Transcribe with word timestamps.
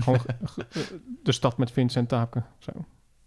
Gewoon 0.00 0.18
de 1.22 1.32
stad 1.32 1.58
met 1.58 1.70
Vincent 1.70 2.08
Taapke. 2.08 2.42
Zo. 2.58 2.70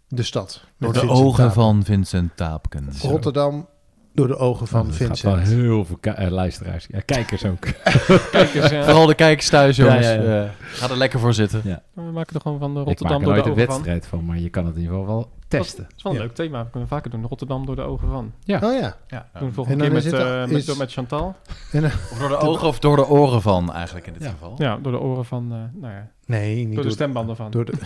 De 0.08 0.22
stad. 0.22 0.64
Door 0.78 0.92
de 0.92 0.98
Vincent 0.98 1.18
ogen 1.20 1.52
van 1.52 1.84
Vincent 1.84 2.36
Taapken. 2.36 2.88
Rotterdam 3.02 3.68
door 4.14 4.26
de 4.26 4.36
ogen 4.36 4.66
van 4.66 4.80
Oh, 4.80 4.86
dat 4.86 4.96
gaat 4.96 5.06
Vincent. 5.06 5.48
heel 5.48 5.84
veel 5.84 5.98
eh, 6.00 6.30
luisteraars. 6.30 6.86
Ja, 6.90 7.00
kijkers 7.00 7.44
ook. 7.44 7.60
Kijk 8.30 8.54
eens, 8.54 8.70
eh, 8.70 8.82
Vooral 8.84 9.06
de 9.06 9.14
kijkers 9.14 9.48
thuis, 9.48 9.76
Ja, 9.76 9.84
jongens. 9.84 10.06
ja, 10.06 10.12
ja. 10.14 10.50
Ga 10.60 10.88
er 10.90 10.96
lekker 10.96 11.20
voor 11.20 11.34
zitten. 11.34 11.62
we 11.94 12.02
maken 12.02 12.34
er 12.34 12.40
gewoon 12.40 12.58
van 12.58 12.74
de 12.74 12.80
Ik 12.80 12.86
Rotterdam 12.86 13.20
maak 13.22 13.28
er 13.28 13.34
door 13.34 13.44
de 13.44 13.48
nooit 13.50 13.58
een 13.58 13.62
ogen 13.64 13.74
van. 13.74 13.82
wedstrijd 13.92 14.06
van, 14.06 14.24
maar 14.24 14.38
je 14.38 14.48
kan 14.50 14.66
het 14.66 14.74
in 14.74 14.80
ieder 14.80 14.96
geval 14.98 15.14
wel 15.14 15.30
testen. 15.50 15.82
Dat 15.84 15.92
is 15.96 16.02
wel 16.02 16.12
een 16.12 16.18
Ja. 16.18 16.24
leuk 16.24 16.34
thema. 16.34 16.64
We 16.64 16.70
kunnen 16.70 16.88
vaker 16.88 17.10
doen. 17.10 17.26
Rotterdam 17.26 17.66
door 17.66 17.76
de 17.76 17.82
ogen 17.82 18.08
van. 18.08 18.32
Ja. 18.44 18.56
Oh 18.62 18.72
ja. 18.80 18.96
Ja. 19.08 19.28
Doen 19.32 19.40
we 19.40 19.46
En 19.46 19.52
volgende 19.52 19.82
keer 19.84 19.92
met, 19.92 20.04
het- 20.04 20.14
eh, 20.14 20.46
met, 20.46 20.68
is- 20.68 20.76
met 20.76 20.92
Chantal. 20.92 21.36
En, 21.72 21.84
Of 21.84 22.16
door 22.18 22.28
de 22.28 22.36
ogen 22.36 22.68
of 22.68 22.78
door 22.78 22.96
de 22.96 23.06
oren 23.08 23.42
van, 23.42 23.72
eigenlijk 23.72 24.06
in 24.06 24.12
dit 24.12 24.22
Ja. 24.22 24.28
geval. 24.30 24.54
Ja, 24.58 24.76
door 24.82 24.92
de 24.92 24.98
oren 25.00 25.24
van... 25.24 25.52
eh, 25.52 25.80
nou 25.80 25.94
ja, 25.94 26.08
nee, 26.26 26.54
niet 26.56 26.66
door 26.66 26.74
door 26.74 26.84
de 26.84 26.90
stembanden 26.90 27.36
van. 27.36 27.50
Door 27.50 27.64
de, 27.64 27.72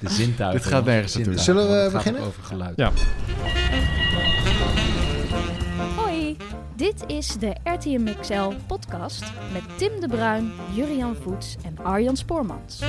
De 0.00 0.08
zintuigen. 0.08 0.60
Dit 0.60 0.70
gaat 0.70 0.84
nergens 0.84 1.12
natuurlijk. 1.12 1.38
in. 1.38 1.44
Zullen 1.44 1.68
we 1.68 1.74
het 1.74 1.92
beginnen? 1.92 2.22
over 2.22 2.42
geluid. 2.42 2.76
Ja. 2.76 2.90
Hoi, 5.96 6.36
dit 6.76 7.04
is 7.06 7.26
de 7.38 7.56
RTM 7.64 8.08
XL 8.20 8.52
podcast 8.66 9.24
met 9.52 9.62
Tim 9.76 10.00
de 10.00 10.08
Bruin, 10.08 10.50
Jurian 10.74 11.14
Voets 11.22 11.56
en 11.64 11.84
Arjan 11.84 12.16
Spoormans. 12.16 12.80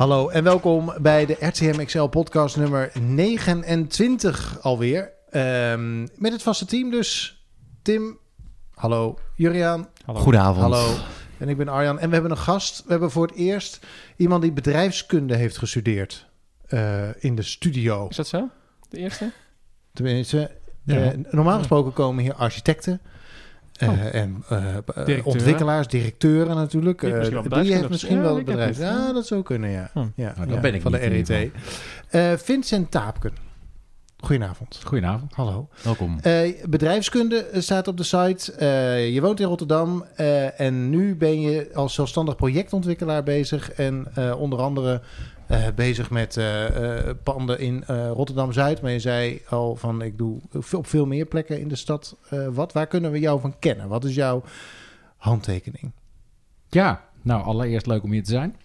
Hallo 0.00 0.28
en 0.28 0.44
welkom 0.44 0.92
bij 1.00 1.26
de 1.26 1.36
RTM 1.40 1.84
XL 1.84 2.02
podcast 2.04 2.56
nummer 2.56 2.92
29 3.00 4.58
alweer. 4.62 5.12
Ehm, 5.30 6.00
met 6.00 6.32
het 6.32 6.42
vaste 6.42 6.64
team 6.64 6.90
dus. 6.90 7.42
Tim, 7.82 8.18
hallo. 8.74 9.18
Juriaan, 9.34 9.88
Hallo. 10.04 10.20
Goedenavond. 10.20 10.60
hallo. 10.74 10.94
En 11.38 11.48
ik 11.48 11.56
ben 11.56 11.68
Arjan. 11.68 11.98
En 11.98 12.06
we 12.08 12.12
hebben 12.14 12.30
een 12.30 12.36
gast. 12.38 12.82
We 12.84 12.90
hebben 12.90 13.10
voor 13.10 13.26
het 13.26 13.36
eerst 13.36 13.86
iemand 14.16 14.42
die 14.42 14.52
bedrijfskunde 14.52 15.36
heeft 15.36 15.58
gestudeerd 15.58 16.26
eh, 16.66 17.22
in 17.24 17.34
de 17.34 17.42
studio. 17.42 18.06
Is 18.08 18.16
dat 18.16 18.28
zo? 18.28 18.48
De 18.88 18.98
eerste? 18.98 19.32
Tenminste, 19.92 20.50
Ja. 20.84 20.96
eh, 21.12 21.18
normaal 21.30 21.58
gesproken 21.58 21.92
komen 21.92 22.22
hier 22.22 22.34
architecten. 22.34 23.00
Eh, 23.80 23.88
Oh. 23.88 24.14
En 24.14 24.44
eh, 24.48 24.58
Directeuren. 24.84 25.24
ontwikkelaars, 25.24 25.86
directeuren 25.86 26.56
natuurlijk. 26.56 27.00
Die 27.00 27.10
heeft 27.12 27.30
misschien 27.30 27.42
wel 27.42 27.58
Eh, 27.58 27.62
die 27.62 27.74
heeft 27.74 27.88
misschien 27.88 28.20
wel 28.20 28.30
ja, 28.30 28.36
het 28.36 28.44
bedrijf. 28.44 28.78
Ja, 28.78 29.12
dat 29.12 29.26
zou 29.26 29.42
kunnen, 29.42 29.70
ja. 29.70 29.90
Hm. 29.92 29.98
ja, 29.98 30.32
Nou, 30.36 30.46
dat 30.46 30.54
ja, 30.54 30.60
ben 30.60 30.74
ik 30.74 30.82
van 30.82 30.92
niet 30.92 31.26
de 31.26 31.34
RET. 31.36 31.50
Eh, 32.08 32.32
Vincent 32.38 32.90
Taapken. 32.90 33.32
Goedenavond. 34.18 34.80
Goedenavond. 34.84 35.34
Hallo. 35.34 35.68
Welkom. 35.82 36.18
Eh, 36.22 36.54
bedrijfskunde 36.68 37.46
staat 37.52 37.88
op 37.88 37.96
de 37.96 38.02
site. 38.02 38.52
Eh, 38.52 39.14
je 39.14 39.20
woont 39.20 39.40
in 39.40 39.46
Rotterdam 39.46 40.04
eh, 40.16 40.60
en 40.60 40.90
nu 40.90 41.16
ben 41.16 41.40
je 41.40 41.70
als 41.74 41.94
zelfstandig 41.94 42.36
projectontwikkelaar 42.36 43.22
bezig. 43.22 43.72
En 43.72 44.06
eh, 44.14 44.40
onder 44.40 44.58
andere 44.58 45.00
bezig 45.74 46.10
met 46.10 46.36
eh, 46.36 47.08
eh, 47.08 47.16
panden 47.22 47.58
in 47.58 47.84
eh, 47.84 48.10
Rotterdam-Zuid. 48.10 48.80
Maar 48.82 48.90
je 48.90 48.98
zei 48.98 49.42
al 49.48 49.76
van 49.76 50.02
ik 50.02 50.18
doe 50.18 50.40
op 50.72 50.86
veel 50.86 51.06
meer 51.06 51.26
plekken 51.26 51.60
in 51.60 51.68
de 51.68 51.76
stad. 51.76 52.16
eh, 52.28 52.46
wat, 52.46 52.72
waar 52.72 52.86
kunnen 52.86 53.10
we 53.10 53.18
jou 53.18 53.40
van 53.40 53.58
kennen? 53.58 53.88
Wat 53.88 54.04
is 54.04 54.14
jouw 54.14 54.42
handtekening? 55.16 55.92
Ja, 56.68 57.04
nou 57.22 57.42
allereerst 57.42 57.86
leuk 57.86 58.02
om 58.02 58.12
hier 58.12 58.24
te 58.24 58.30
zijn. 58.30 58.56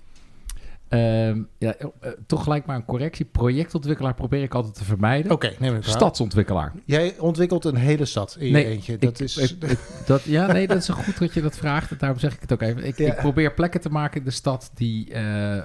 Ehm, 0.88 1.42
ja, 1.58 1.76
eh, 1.76 2.12
toch 2.28 2.44
gelijk 2.44 2.66
maar 2.66 2.76
een 2.76 2.86
correctie. 2.86 3.26
Projectontwikkelaar 3.26 4.14
probeer 4.14 4.44
ik 4.44 4.54
altijd 4.54 4.74
te 4.76 4.84
vermijden. 4.84 5.32
Oké, 5.32 5.54
neem 5.60 5.76
ik 5.76 5.86
aan. 5.86 5.90
Stadsontwikkelaar. 5.92 6.74
Jij 6.86 7.16
ontwikkelt 7.20 7.66
een 7.66 7.76
hele 7.76 8.06
stad 8.06 8.36
in 8.40 8.46
je 8.48 8.52
Nee, 8.54 8.66
eentje. 8.66 8.94
ik- 8.94 9.02
Dat 9.02 9.20
is... 9.20 9.38
ik- 9.38 9.64
ik- 9.64 9.80
dat, 10.06 10.24
ja, 10.24 10.52
nee, 10.52 10.68
dat 10.68 10.78
is 10.78 10.88
een 10.88 10.96
goed 10.96 11.20
dat 11.20 11.34
je 11.34 11.42
dat 11.42 11.58
vraagt. 11.58 12.00
Daarom 12.00 12.20
zeg 12.20 12.34
ik 12.34 12.42
het 12.42 12.54
ook 12.54 12.62
even. 12.62 12.86
Ik, 12.86 12.98
Ja. 12.98 13.08
ik 13.14 13.16
probeer 13.20 13.54
plekken 13.54 13.82
te 13.82 13.90
maken 13.90 14.20
in 14.20 14.26
de 14.26 14.32
stad 14.32 14.72
die, 14.74 15.14
eh, 15.14 15.22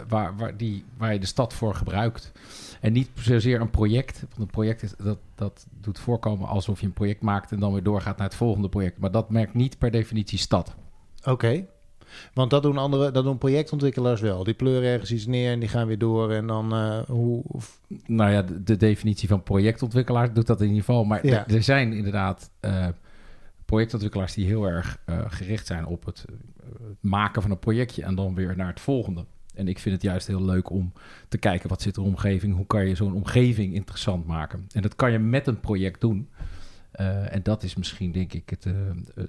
waar, 0.08 0.36
waar, 0.36 0.56
die, 0.56 0.84
waar 0.96 1.12
je 1.12 1.18
de 1.20 1.26
stad 1.26 1.54
voor 1.54 1.74
gebruikt. 1.74 2.32
En 2.80 2.92
niet 2.92 3.10
zozeer 3.14 3.60
een 3.60 3.70
project. 3.70 4.20
Want 4.20 4.40
een 4.40 4.46
project 4.46 4.82
is, 4.82 4.94
dat, 4.98 5.18
dat 5.34 5.66
doet 5.80 5.98
voorkomen 5.98 6.48
alsof 6.48 6.80
je 6.80 6.86
een 6.86 6.92
project 6.92 7.20
maakt 7.22 7.52
en 7.52 7.60
dan 7.60 7.72
weer 7.72 7.82
doorgaat 7.82 8.16
naar 8.16 8.26
het 8.26 8.36
volgende 8.36 8.68
project. 8.68 8.98
Maar 8.98 9.10
dat 9.10 9.30
merkt 9.30 9.54
niet 9.54 9.78
per 9.78 9.90
definitie 9.90 10.38
stad. 10.38 10.74
Oké. 11.24 11.66
Want 12.34 12.50
dat 12.50 12.62
doen 12.62 12.78
andere, 12.78 13.10
dat 13.10 13.24
doen 13.24 13.38
projectontwikkelaars 13.38 14.20
wel. 14.20 14.44
Die 14.44 14.54
pleuren 14.54 14.88
ergens 14.88 15.12
iets 15.12 15.26
neer 15.26 15.52
en 15.52 15.60
die 15.60 15.68
gaan 15.68 15.86
weer 15.86 15.98
door. 15.98 16.32
En 16.32 16.46
dan 16.46 16.72
eh, 16.72 16.98
hoe. 17.06 17.42
of- 17.46 17.80
Nou 18.06 18.30
ja, 18.30 18.42
de, 18.42 18.62
de 18.62 18.76
definitie 18.76 19.28
van 19.28 19.42
projectontwikkelaar 19.42 20.32
doet 20.34 20.46
dat 20.46 20.60
in 20.60 20.66
ieder 20.66 20.84
geval. 20.84 21.04
Maar 21.04 21.26
Ja. 21.26 21.48
er, 21.48 21.62
zijn 21.62 21.92
inderdaad 21.92 22.50
eh, 22.60 22.86
projectontwikkelaars 23.64 24.34
die 24.34 24.46
heel 24.46 24.64
erg 24.64 24.98
eh, 25.04 25.18
gericht 25.28 25.66
zijn 25.66 25.86
op 25.86 26.04
het 26.04 26.24
maken 27.00 27.42
van 27.42 27.50
een 27.50 27.58
projectje 27.58 28.02
en 28.04 28.14
dan 28.14 28.34
weer 28.34 28.56
naar 28.56 28.68
het 28.68 28.80
volgende. 28.80 29.24
En 29.54 29.68
ik 29.68 29.78
vind 29.78 29.94
het 29.94 30.04
juist 30.04 30.26
heel 30.26 30.44
leuk 30.44 30.70
om 30.70 30.92
te 31.28 31.38
kijken 31.38 31.68
wat 31.68 31.82
zit 31.82 31.96
er 31.96 32.02
omgeving, 32.02 32.56
hoe 32.56 32.66
kan 32.66 32.88
je 32.88 32.94
zo'n 32.94 33.14
omgeving 33.14 33.74
interessant 33.74 34.26
maken. 34.26 34.66
En 34.72 34.82
dat 34.82 34.96
kan 34.96 35.12
je 35.12 35.18
met 35.18 35.46
een 35.46 35.60
project 35.60 36.00
doen. 36.00 36.28
En 37.30 37.40
dat 37.42 37.62
is 37.62 37.74
misschien 37.76 38.12
denk 38.12 38.32
ik 38.32 38.50
het, 38.50 38.66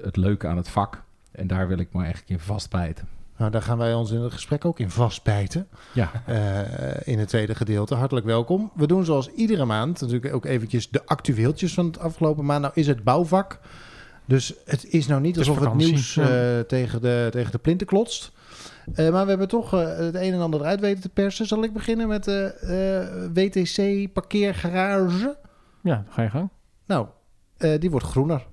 het 0.01 0.17
leuke 0.17 0.47
aan 0.47 0.57
het 0.57 0.67
vak. 0.69 1.03
En 1.31 1.47
daar 1.47 1.67
wil 1.67 1.77
ik 1.77 1.93
me 1.93 1.99
eigenlijk 1.99 2.29
in 2.29 2.39
vastbijten. 2.39 3.07
Nou, 3.37 3.51
daar 3.51 3.61
gaan 3.61 3.77
wij 3.77 3.93
ons 3.93 4.11
in 4.11 4.21
het 4.21 4.33
gesprek 4.33 4.65
ook 4.65 4.79
in 4.79 4.89
vastbijten. 4.89 5.67
Ja, 5.93 6.11
eh, 6.25 7.07
in 7.07 7.19
het 7.19 7.27
tweede 7.27 7.55
gedeelte. 7.55 7.95
Hartelijk 7.95 8.25
welkom. 8.25 8.71
We 8.75 8.87
doen 8.87 9.05
zoals 9.05 9.31
iedere 9.31 9.65
maand 9.65 10.01
natuurlijk 10.01 10.33
ook 10.33 10.45
eventjes 10.45 10.89
de 10.89 11.05
actueeltjes 11.05 11.73
van 11.73 11.85
het 11.85 11.99
afgelopen 11.99 12.45
maand. 12.45 12.61
Nou 12.61 12.73
is 12.75 12.87
het 12.87 13.03
bouwvak. 13.03 13.59
Dus 14.25 14.53
het 14.65 14.85
is 14.85 15.07
nou 15.07 15.21
niet 15.21 15.35
Het 15.35 15.43
is 15.43 15.49
alsof 15.49 15.65
het 15.65 15.73
nieuws 15.73 16.17
eh, 16.17 16.59
tegen, 16.59 17.01
de, 17.01 17.27
tegen 17.31 17.51
de 17.51 17.57
plinten 17.57 17.87
klotst. 17.87 18.31
Eh, 18.93 19.09
maar 19.11 19.23
we 19.23 19.29
hebben 19.29 19.47
toch 19.47 19.71
het 19.71 20.15
een 20.15 20.33
en 20.33 20.41
ander 20.41 20.59
eruit 20.59 20.79
weten 20.79 21.01
te 21.01 21.09
persen. 21.09 21.45
Zal 21.45 21.63
ik 21.63 21.73
beginnen 21.73 22.07
met 22.07 22.23
de 22.23 22.53
eh, 23.33 23.43
WTC 23.43 24.13
parkeergarage? 24.13 25.37
Ja, 25.81 25.95
dan 25.95 26.13
ga 26.13 26.21
je 26.21 26.29
gang. 26.29 26.49
Nou, 26.85 27.07
eh, 27.57 27.79
die 27.79 27.91
wordt 27.91 28.05
groener. 28.05 28.47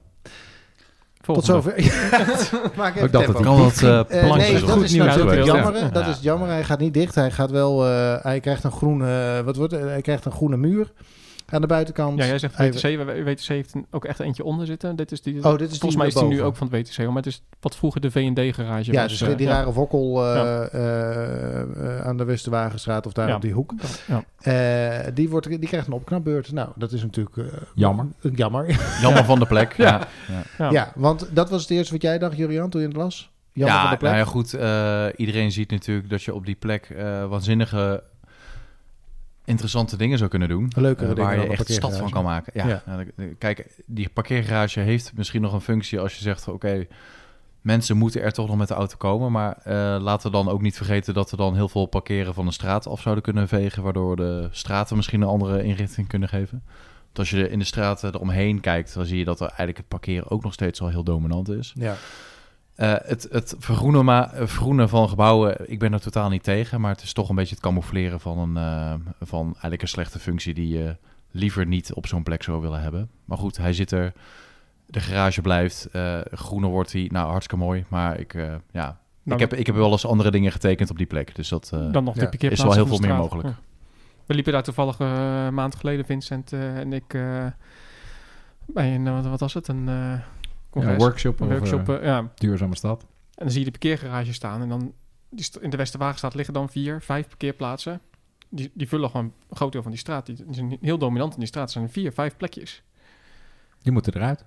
Volgende. 1.34 1.62
Tot 1.62 1.72
zover. 1.74 2.70
Maak 2.76 2.94
even 2.94 3.06
Ook 3.06 3.12
dat 3.12 3.22
het 3.26 3.34
tempo. 3.36 3.42
Kan 3.50 3.62
wat 3.62 3.82
eh 3.82 3.98
Eh, 3.98 4.04
plankjes 4.06 4.50
nee, 4.50 4.60
op. 4.60 4.66
dat 4.66 4.70
Goed 4.76 4.84
is 4.84 4.92
nieuws 4.92 5.06
natuurlijk 5.06 5.44
jammer. 5.44 5.76
ja. 5.76 5.88
Dat 5.88 6.04
Ja. 6.04 6.10
is 6.10 6.18
jammer. 6.20 6.48
Hij 6.48 6.64
gaat 6.64 6.78
niet 6.78 6.94
dicht. 6.94 7.14
Hij 7.14 7.30
gaat 7.30 7.50
wel. 7.50 7.86
eh, 7.86 8.14
hij 8.22 8.40
krijgt 8.40 8.64
een 8.64 8.72
groene. 8.72 9.42
wat 9.44 9.56
wordt 9.56 9.72
het? 9.72 9.82
Hij 9.82 10.00
krijgt 10.00 10.24
een 10.24 10.32
groene 10.32 10.56
muur 10.56 10.92
aan 11.53 11.60
de 11.60 11.66
buitenkant. 11.66 12.19
Ja, 12.19 12.26
jij 12.26 12.38
zegt 12.38 12.56
WTC. 12.56 13.25
WTC 13.25 13.41
heeft 13.47 13.75
ook 13.91 14.04
echt 14.04 14.20
eentje 14.20 14.44
onder 14.44 14.66
zitten. 14.66 14.97
Dit 14.97 15.12
is 15.12 15.22
die, 15.22 15.44
Oh, 15.44 15.50
dit 15.50 15.60
is 15.60 15.69
die 15.69 15.78
volgens 15.78 15.97
mij 15.97 16.06
is 16.06 16.14
die 16.14 16.25
nu 16.25 16.42
ook 16.42 16.56
van 16.56 16.69
het 16.72 16.88
WTC. 16.88 17.06
Maar 17.06 17.16
het 17.16 17.26
is 17.26 17.42
wat 17.60 17.76
vroeger 17.76 18.00
de 18.00 18.10
V&D-garage 18.10 18.92
Ja, 18.92 19.03
was. 19.03 19.19
dus 19.19 19.28
eh, 19.28 19.36
die 19.36 19.47
ja. 19.47 19.53
rare 19.53 19.72
wokkel 19.72 20.25
eh, 20.26 20.34
Ja. 20.34 20.62
eh, 20.69 21.60
eh, 21.60 22.06
aan 22.06 22.16
de 22.16 22.25
Westerwagenstraat 22.25 23.06
of 23.06 23.12
daar 23.12 23.28
Ja. 23.28 23.34
op 23.34 23.42
die 23.42 23.53
hoek. 23.53 23.72
Ja. 24.06 24.25
Eh, 25.06 25.06
die, 25.14 25.28
wordt, 25.28 25.47
die 25.48 25.58
krijgt 25.58 25.87
een 25.87 25.92
opknapbeurt. 25.92 26.53
Nou, 26.53 26.69
dat 26.76 26.92
is 26.92 27.03
natuurlijk 27.03 27.37
eh, 27.37 27.44
Jammer. 27.75 28.06
jammer. 28.34 28.66
Jammer 29.03 29.25
van 29.25 29.38
de 29.38 29.47
plek. 29.47 29.72
Ja, 29.76 29.84
Ja. 29.87 30.08
ja. 30.28 30.42
Ja. 30.64 30.70
ja, 30.70 30.92
want 30.94 31.28
dat 31.32 31.50
was 31.50 31.60
het 31.62 31.70
eerste 31.70 31.92
wat 31.92 32.03
jij 32.03 32.19
dacht, 32.19 32.37
Jurian, 32.37 32.70
toen 32.70 32.81
je 32.81 32.87
het 32.87 32.97
las. 32.97 33.31
Jammer 33.53 33.76
ja, 33.76 33.82
van 33.82 33.91
de 33.91 33.97
plek. 33.97 34.10
nou 34.12 34.25
ja, 34.25 34.31
goed. 34.31 34.54
eh, 34.54 35.06
iedereen 35.20 35.53
ziet 35.53 35.70
natuurlijk 35.70 36.10
dat 36.10 36.22
je 36.22 36.34
op 36.34 36.47
die 36.47 36.54
plek 36.54 36.91
eh, 36.97 37.25
waanzinnige 37.28 38.03
interessante 39.48 39.97
dingen 39.97 40.19
zou 40.19 40.31
kunnen 40.31 40.48
doen. 40.48 40.72
Leukere 40.76 41.14
dingen 41.14 41.31
waar 41.31 41.41
je 41.41 41.48
echt 41.48 41.72
stad 41.72 41.97
van 41.97 42.10
kan 42.10 42.25
maken. 42.25 42.53
Ja, 42.54 42.66
Ja. 42.69 42.82
nou, 42.86 43.34
kijk, 43.38 43.66
die 43.86 44.09
parkeergarage 44.09 44.81
heeft 44.81 45.12
misschien 45.16 45.42
nog 45.42 45.53
een 45.53 45.60
functie 45.60 46.00
als 46.00 46.14
je 46.14 46.22
zegt, 46.22 46.48
oké, 46.48 46.86
mensen 47.60 47.97
moeten 47.97 48.22
er 48.22 48.32
toch 48.32 48.48
nog 48.48 48.56
met 48.56 48.69
de 48.69 48.75
auto 48.75 48.97
komen. 48.97 49.32
Maar 49.32 49.56
eh, 49.64 49.75
laten 50.00 50.31
we 50.31 50.37
dan 50.37 50.48
ook 50.48 50.62
niet 50.62 50.76
vergeten 50.76 51.14
dat 51.14 51.31
we 51.31 51.37
dan 51.37 51.54
heel 51.54 51.69
veel 51.69 51.87
parkeren 51.87 52.34
van 52.34 52.47
de 52.47 52.53
straat 52.53 52.87
af 52.87 53.00
zouden 53.00 53.25
kunnen 53.25 53.48
vegen, 53.48 53.82
waardoor 53.82 54.16
de 54.16 54.48
straten 54.50 54.97
misschien 54.97 55.20
een 55.20 55.28
andere 55.28 55.62
inrichting 55.62 56.08
kunnen 56.08 56.28
geven. 56.28 56.62
Want 57.04 57.19
als 57.19 57.31
je 57.31 57.48
in 57.50 57.58
de 57.58 57.64
straten 57.64 58.14
eromheen 58.14 58.61
kijkt, 58.61 58.94
dan 58.94 59.06
zie 59.06 59.19
je 59.19 59.25
dat 59.25 59.40
er 59.40 59.46
eigenlijk 59.46 59.78
het 59.78 59.88
parkeren 59.88 60.31
ook 60.31 60.43
nog 60.43 60.52
steeds 60.52 60.81
al 60.81 60.88
heel 60.88 61.05
dominant 61.05 61.49
is. 61.49 61.72
Ja. 61.76 61.96
Eh, 62.78 62.94
het 63.02 63.28
het 63.30 63.54
vergroenen, 63.58 64.04
ma- 64.04 64.30
eh, 64.32 64.38
vergroenen 64.38 64.88
van 64.88 65.08
gebouwen, 65.08 65.70
ik 65.70 65.78
ben 65.78 65.92
er 65.92 66.00
totaal 66.00 66.28
niet 66.28 66.42
tegen. 66.42 66.80
Maar 66.80 66.90
het 66.90 67.02
is 67.02 67.12
toch 67.12 67.28
een 67.28 67.34
beetje 67.34 67.54
het 67.54 67.64
camoufleren 67.64 68.20
van, 68.20 68.38
een, 68.38 68.56
eh, 68.56 68.94
van 69.20 69.44
eigenlijk 69.44 69.82
een 69.82 69.88
slechte 69.88 70.19
functie 70.19 70.54
die 70.54 70.69
je 70.69 70.96
liever 71.30 71.66
niet 71.66 71.92
op 71.92 72.06
zo'n 72.06 72.22
plek 72.22 72.42
zou 72.42 72.60
willen 72.60 72.80
hebben. 72.80 73.10
Maar 73.25 73.38
goed, 73.38 73.56
hij 73.56 73.72
zit 73.72 73.90
er. 73.90 74.12
De 74.86 75.00
garage 75.00 75.40
blijft. 75.40 75.88
eh 75.92 76.19
groener 76.32 76.70
wordt 76.70 76.92
hij. 76.92 77.08
Nou, 77.12 77.30
hartstikke 77.30 77.64
mooi. 77.64 77.84
Maar 77.88 78.19
ik, 78.19 78.34
eh, 78.34 78.54
ja, 78.70 78.98
ik, 79.24 79.38
heb, 79.38 79.54
ik 79.54 79.66
heb 79.66 79.74
wel 79.74 79.90
eens 79.90 80.06
andere 80.06 80.31
dingen 80.31 80.52
getekend 80.52 80.90
op 80.90 80.96
die 80.96 81.06
plek. 81.06 81.34
Dus 81.34 81.48
dat 81.48 81.70
eh, 81.74 81.92
Dan 81.92 82.04
nog 82.04 82.14
Ja, 82.14 82.26
de 82.26 82.48
is 82.50 82.62
wel 82.62 82.72
heel 82.72 82.86
veel 82.86 82.98
meer 82.98 83.14
mogelijk. 83.14 83.48
Ja. 83.48 83.58
We 84.26 84.34
liepen 84.34 84.52
daar 84.52 84.62
toevallig 84.62 84.98
een 84.98 85.54
maand 85.54 85.74
geleden, 85.74 86.04
Vincent 86.04 86.52
en 86.52 86.92
ik, 86.92 87.14
eh, 87.14 87.46
bij 88.66 88.94
een, 88.94 89.14
wat, 89.14 89.26
wat 89.26 89.40
was 89.40 89.54
het, 89.54 89.69
een 89.69 89.88
eh 89.88 90.12
congres. 90.78 91.02
een 91.02 91.08
workshop, 91.08 91.40
Een 91.40 91.46
over 91.46 91.58
workshop, 91.58 91.88
eh, 91.88 92.04
ja. 92.04 92.30
duurzame 92.34 92.76
stad. 92.76 93.02
En 93.02 93.08
dan 93.44 93.50
zie 93.50 93.58
je 93.58 93.64
de 93.64 93.70
parkeergarage 93.78 94.32
staan 94.32 94.62
en 94.62 94.69
dan 94.69 94.92
die 95.30 95.44
st- 95.44 95.56
in 95.56 95.70
de 95.70 95.76
Westerwagenstraat 95.76 96.34
liggen 96.34 96.54
dan 96.54 96.69
vier, 96.70 97.00
vijf 97.02 97.28
parkeerplaatsen. 97.28 98.00
die, 98.50 98.70
die 98.75 98.88
vullen 98.88 99.10
gewoon 99.10 99.32
een 99.48 99.56
groot 99.56 99.72
deel 99.72 99.82
van 99.82 99.90
die 99.90 100.00
straat. 100.00 100.26
Die, 100.26 100.36
die 100.44 100.54
zijn 100.54 100.78
heel 100.80 100.98
dominant 100.98 101.32
in 101.32 101.38
die 101.38 101.48
straat. 101.48 101.66
Er 101.66 101.72
zijn 101.72 101.90
vier, 101.90 102.12
vijf 102.12 102.36
plekjes. 102.36 102.82
Die 103.82 103.92
moeten 103.92 104.14
eruit. 104.14 104.40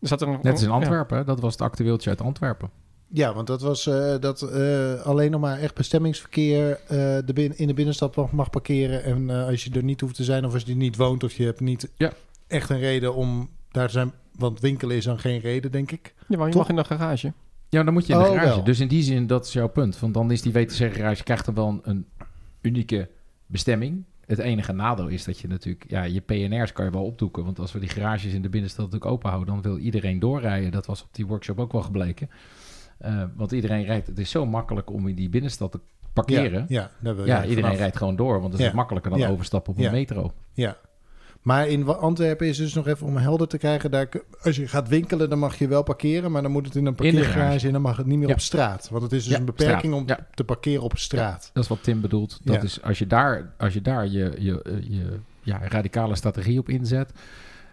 Er 0.00 0.06
staat 0.06 0.20
er 0.20 0.28
een, 0.28 0.38
Net 0.42 0.52
als 0.52 0.62
in. 0.62 0.70
Antwerpen. 0.70 1.26
Dat 1.26 1.40
was 1.40 1.52
het 1.52 1.62
actueeltje 1.62 2.10
uit 2.10 2.20
Antwerpen. 2.20 2.70
Ja, 3.12 3.34
want 3.34 3.46
dat 3.46 3.62
was 3.62 3.86
eh, 3.86 4.14
dat 4.20 4.42
eh, 4.42 5.00
alleen 5.02 5.30
nog 5.30 5.40
maar 5.40 5.58
echt 5.58 5.74
bestemmingsverkeer 5.74 6.70
eh, 6.70 6.88
de 7.24 7.32
bin- 7.34 7.56
in 7.58 7.66
de 7.66 7.74
binnenstad 7.74 8.16
mag, 8.16 8.32
mag 8.32 8.50
parkeren. 8.50 9.04
En 9.04 9.30
eh, 9.30 9.46
als 9.46 9.64
je 9.64 9.70
er 9.74 9.82
niet 9.84 10.00
hoeft 10.00 10.14
te 10.14 10.24
zijn 10.24 10.44
of 10.44 10.52
als 10.52 10.62
je 10.62 10.70
er 10.70 10.76
niet 10.76 10.96
woont 10.96 11.24
of 11.24 11.32
je 11.32 11.44
hebt 11.44 11.60
niet 11.60 11.90
Ja. 11.96 12.12
echt 12.46 12.70
een 12.70 12.78
reden 12.78 13.14
om 13.14 13.48
daar 13.70 13.90
zijn. 13.90 14.12
Want 14.36 14.60
winkelen 14.60 14.96
is 14.96 15.04
dan 15.04 15.18
geen 15.18 15.40
reden, 15.40 15.70
denk 15.72 15.90
ik. 15.92 16.14
Ja, 16.28 16.36
maar 16.36 16.46
je 16.46 16.52
Toch? 16.52 16.60
mag 16.62 16.70
in 16.70 16.76
de 16.76 16.84
garage. 16.84 17.32
Ja, 17.68 17.82
dan 17.82 17.92
moet 17.92 18.06
je 18.06 18.12
in 18.12 18.18
de 18.18 18.24
Oh, 18.24 18.30
garage. 18.30 18.48
wel. 18.54 18.64
Dus 18.64 18.80
in 18.80 18.88
die 18.88 19.02
zin, 19.02 19.26
dat 19.26 19.46
is 19.46 19.52
jouw 19.52 19.68
punt. 19.68 19.98
Want 19.98 20.14
dan 20.14 20.30
is 20.30 20.42
die 20.42 20.52
WTC-garage, 20.52 21.22
krijgt 21.22 21.44
dan 21.44 21.54
wel 21.54 21.68
een, 21.68 21.80
een 21.82 22.06
unieke 22.60 23.08
bestemming. 23.46 24.04
Het 24.26 24.38
enige 24.38 24.72
nadeel 24.72 25.06
is 25.06 25.24
dat 25.24 25.38
je 25.38 25.48
natuurlijk, 25.48 25.84
ja, 25.88 26.02
je 26.02 26.20
PNR's 26.20 26.72
kan 26.72 26.84
je 26.84 26.90
wel 26.90 27.04
opdoeken. 27.04 27.44
Want 27.44 27.58
als 27.58 27.72
we 27.72 27.78
die 27.78 27.88
garages 27.88 28.32
in 28.32 28.42
de 28.42 28.48
binnenstad 28.48 28.84
natuurlijk 28.84 29.10
open 29.12 29.30
houden, 29.30 29.54
dan 29.54 29.62
wil 29.62 29.78
iedereen 29.78 30.18
doorrijden. 30.18 30.70
Dat 30.70 30.86
was 30.86 31.02
op 31.02 31.08
die 31.12 31.26
workshop 31.26 31.58
ook 31.58 31.72
wel 31.72 31.82
gebleken. 31.82 32.30
Eh, 32.98 33.24
want 33.36 33.52
iedereen 33.52 33.84
rijdt, 33.84 34.06
het 34.06 34.18
is 34.18 34.30
zo 34.30 34.46
makkelijk 34.46 34.90
om 34.92 35.08
in 35.08 35.14
die 35.14 35.28
binnenstad 35.28 35.72
te 35.72 35.80
parkeren. 36.12 36.64
Ja, 36.68 36.80
ja, 36.80 36.90
daar 37.00 37.16
wil 37.16 37.26
Ja, 37.26 37.42
iedereen 37.42 37.62
vanaf. 37.62 37.78
rijdt 37.78 37.96
gewoon 37.96 38.16
door, 38.16 38.40
want 38.40 38.52
dat 38.52 38.60
Ja. 38.60 38.66
is 38.66 38.72
makkelijker 38.72 39.10
dan 39.10 39.20
Ja. 39.20 39.28
overstappen 39.28 39.72
op 39.72 39.78
een 39.78 39.90
metro. 39.90 40.32
Ja. 40.52 40.76
Maar 41.42 41.68
in 41.68 41.86
Antwerpen 41.88 42.46
is 42.46 42.56
dus 42.56 42.74
nog 42.74 42.86
even 42.86 43.06
om 43.06 43.16
helder 43.16 43.48
te 43.48 43.58
krijgen. 43.58 43.90
Daar, 43.90 44.08
als 44.42 44.56
je 44.56 44.68
gaat 44.68 44.88
winkelen, 44.88 45.30
dan 45.30 45.38
mag 45.38 45.58
je 45.58 45.68
wel 45.68 45.82
parkeren. 45.82 46.32
Maar 46.32 46.42
dan 46.42 46.50
moet 46.50 46.66
het 46.66 46.74
in 46.76 46.86
een 46.86 46.94
parkeergarage 46.94 47.38
garage. 47.38 47.66
en 47.66 47.72
dan 47.72 47.82
mag 47.82 47.96
het 47.96 48.06
niet 48.06 48.18
meer 48.18 48.28
Ja. 48.28 48.34
op 48.34 48.40
straat. 48.40 48.88
Want 48.90 49.02
het 49.02 49.12
is 49.12 49.22
dus 49.24 49.32
Ja, 49.32 49.38
een 49.38 49.44
beperking 49.44 49.94
om. 49.94 50.02
Ja. 50.06 50.26
te 50.34 50.44
parkeren 50.44 50.82
op 50.82 50.98
straat. 50.98 51.50
Dat 51.52 51.62
is 51.62 51.68
wat 51.68 51.82
Tim 51.82 52.00
bedoelt. 52.00 52.40
Dat 52.44 52.62
is 52.62 52.82
als 52.82 52.98
je 52.98 53.06
daar, 53.06 53.52
als 53.58 53.72
je, 53.72 53.80
daar 53.80 54.06
je, 54.06 54.32
je, 54.38 54.62
je 54.88 55.18
ja, 55.42 55.60
radicale 55.68 56.14
strategie 56.16 56.58
op 56.58 56.68
inzet, 56.68 57.12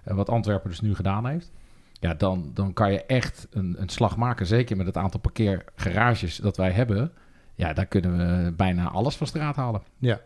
eh, 0.04 0.16
wat 0.16 0.30
Antwerpen 0.30 0.70
dus 0.70 0.82
nu 0.82 0.96
gedaan 0.96 1.26
heeft, 1.28 1.52
ja, 2.00 2.14
dan, 2.14 2.52
dan 2.54 2.74
kan 2.74 2.92
je 2.92 3.04
echt 3.06 3.48
een, 3.52 3.76
een 3.80 3.90
slag 3.90 4.18
maken. 4.18 4.46
Zeker 4.46 4.78
met 4.78 4.86
het 4.86 4.98
aantal 4.98 5.20
parkeergarages 5.20 6.36
dat 6.38 6.58
wij 6.58 6.72
hebben. 6.72 7.12
Ja, 7.56 7.74
daar 7.74 7.86
kunnen 7.86 8.18
we 8.18 8.52
bijna 8.52 8.90
alles 8.90 9.16
van 9.16 9.28
straat 9.28 9.56
halen. 9.56 9.82
Ja. 9.98 10.20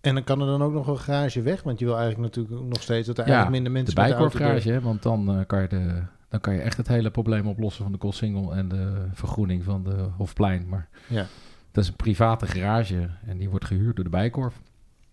En 0.00 0.14
dan 0.14 0.24
kan 0.24 0.40
er 0.40 0.46
dan 0.46 0.62
ook 0.62 0.72
nog 0.72 0.86
een 0.86 0.98
garage 0.98 1.42
weg. 1.42 1.62
Want 1.62 1.78
je 1.78 1.84
wil 1.84 1.96
eigenlijk 1.98 2.34
natuurlijk 2.34 2.64
nog 2.68 2.82
steeds 2.82 3.06
dat 3.06 3.18
er 3.18 3.26
Ja, 3.26 3.32
eigenlijk 3.34 3.62
minder 3.62 3.72
De 3.72 3.78
mensen 3.78 3.96
auto 4.14 4.18
bijkorfgarage, 4.18 4.70
hè, 4.70 4.80
want 4.80 5.02
dan, 5.02 5.38
eh, 5.38 5.46
kan 5.46 5.60
je 5.62 5.68
de, 5.68 6.02
dan 6.28 6.40
kan 6.40 6.54
je 6.54 6.60
echt 6.60 6.76
het 6.76 6.88
hele 6.88 7.10
probleem 7.10 7.46
oplossen 7.48 7.82
van 7.82 7.92
de 7.92 7.98
Koolsingel 7.98 8.54
en 8.54 8.68
de 8.68 9.06
vergroening 9.12 9.64
van 9.64 9.84
de 9.84 10.06
Hofplein. 10.16 10.68
Maar 10.68 10.88
Ja. 11.08 11.26
dat 11.72 11.84
is 11.84 11.90
een 11.90 11.96
private 11.96 12.46
garage 12.46 13.08
en 13.26 13.38
die 13.38 13.48
wordt 13.50 13.64
gehuurd 13.64 13.94
door 13.96 14.04
de 14.04 14.10
bijkorf. 14.10 14.60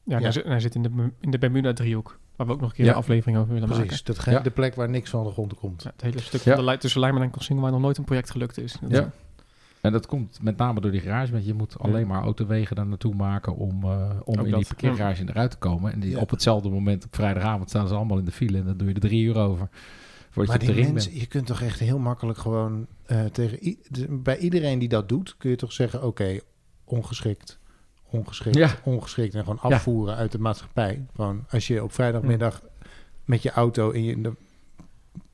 Ja. 0.03 0.19
Hij, 0.19 0.31
zit, 0.31 0.43
en 0.43 0.49
hij 0.51 0.59
zit 0.59 0.75
in 0.75 0.81
de, 0.83 1.11
in 1.19 1.31
de 1.31 1.37
Bermuda-driehoek. 1.37 2.19
Waar 2.35 2.47
we 2.47 2.53
ook 2.53 2.59
nog 2.61 2.69
een 2.69 2.75
keer 2.75 2.85
Ja. 2.85 2.91
een 2.91 2.97
aflevering 2.97 3.37
over 3.37 3.53
willen 3.53 3.67
Precies, 3.69 4.03
maken. 4.07 4.23
dat 4.23 4.33
Ja. 4.33 4.39
de 4.39 4.49
plek 4.51 4.75
waar 4.75 4.89
niks 4.89 5.09
van 5.09 5.23
de 5.23 5.31
grond 5.31 5.53
komt. 5.55 5.83
Ja, 5.83 5.89
het 5.91 6.01
hele 6.01 6.21
stuk 6.21 6.41
Ja. 6.41 6.49
van 6.51 6.59
de 6.59 6.65
lijn 6.65 6.79
tussen 6.79 6.99
Lijmen 7.01 7.21
en 7.21 7.29
Kossingel 7.31 7.63
waar 7.63 7.71
nog 7.71 7.81
nooit 7.81 7.97
een 7.97 8.03
project 8.03 8.31
gelukt 8.31 8.57
is. 8.57 8.77
Dat- 8.81 8.91
Ja. 8.91 9.11
En 9.85 9.91
dat 9.91 10.05
komt 10.05 10.39
met 10.41 10.57
name 10.57 10.81
door 10.81 10.91
die 10.91 10.99
garage, 11.01 11.31
want 11.31 11.45
je 11.45 11.53
moet 11.53 11.79
alleen 11.79 12.07
maar 12.07 12.21
autowegen 12.23 12.75
daar 12.75 12.87
naartoe 12.87 13.15
maken 13.15 13.55
om, 13.55 13.83
eh, 13.83 14.09
om 14.23 14.39
Ook 14.39 14.45
in 14.45 14.51
dat, 14.51 14.59
die 14.59 14.67
parkeergarage 14.67 15.23
eruit 15.29 15.51
te 15.51 15.57
komen. 15.57 15.93
En 15.93 15.99
die, 15.99 16.11
Ja. 16.11 16.19
op 16.19 16.29
hetzelfde 16.29 16.69
moment 16.69 17.05
op 17.05 17.15
vrijdagavond 17.15 17.69
staan 17.69 17.87
ze 17.87 17.93
allemaal 17.95 18.17
in 18.17 18.25
de 18.25 18.31
file 18.31 18.57
en 18.57 18.65
dan 18.65 18.77
doe 18.77 18.87
je 18.87 18.93
er 18.93 18.99
drie 18.99 19.23
uur 19.23 19.37
over. 19.37 19.69
Voordat 20.29 20.57
Maar 20.57 20.65
je 20.67 20.73
die 20.73 20.91
mensen, 20.91 21.11
bent. 21.11 21.21
je 21.21 21.27
kunt 21.27 21.45
toch 21.47 21.61
echt 21.61 21.79
heel 21.79 21.99
makkelijk 21.99 22.37
gewoon 22.37 22.87
eh, 23.05 23.25
tegen... 23.25 23.77
bij 24.23 24.37
iedereen 24.37 24.79
die 24.79 24.89
dat 24.89 25.09
doet, 25.09 25.35
kun 25.37 25.49
je 25.49 25.55
toch 25.55 25.71
zeggen... 25.71 26.03
Oké, 26.03 26.39
ongeschikt, 26.83 27.59
ongeschikt, 28.09 28.55
Ja. 28.57 28.69
ongeschikt. 28.83 29.33
En 29.33 29.39
gewoon 29.43 29.59
Ja. 29.63 29.75
afvoeren 29.75 30.15
uit 30.15 30.31
de 30.31 30.39
maatschappij. 30.39 31.05
Gewoon 31.15 31.45
als 31.49 31.67
je 31.67 31.83
op 31.83 31.91
vrijdagmiddag 31.93 32.61
met 33.25 33.41
je 33.41 33.51
auto 33.51 33.89
in, 33.89 34.03
je, 34.03 34.11
in 34.11 34.37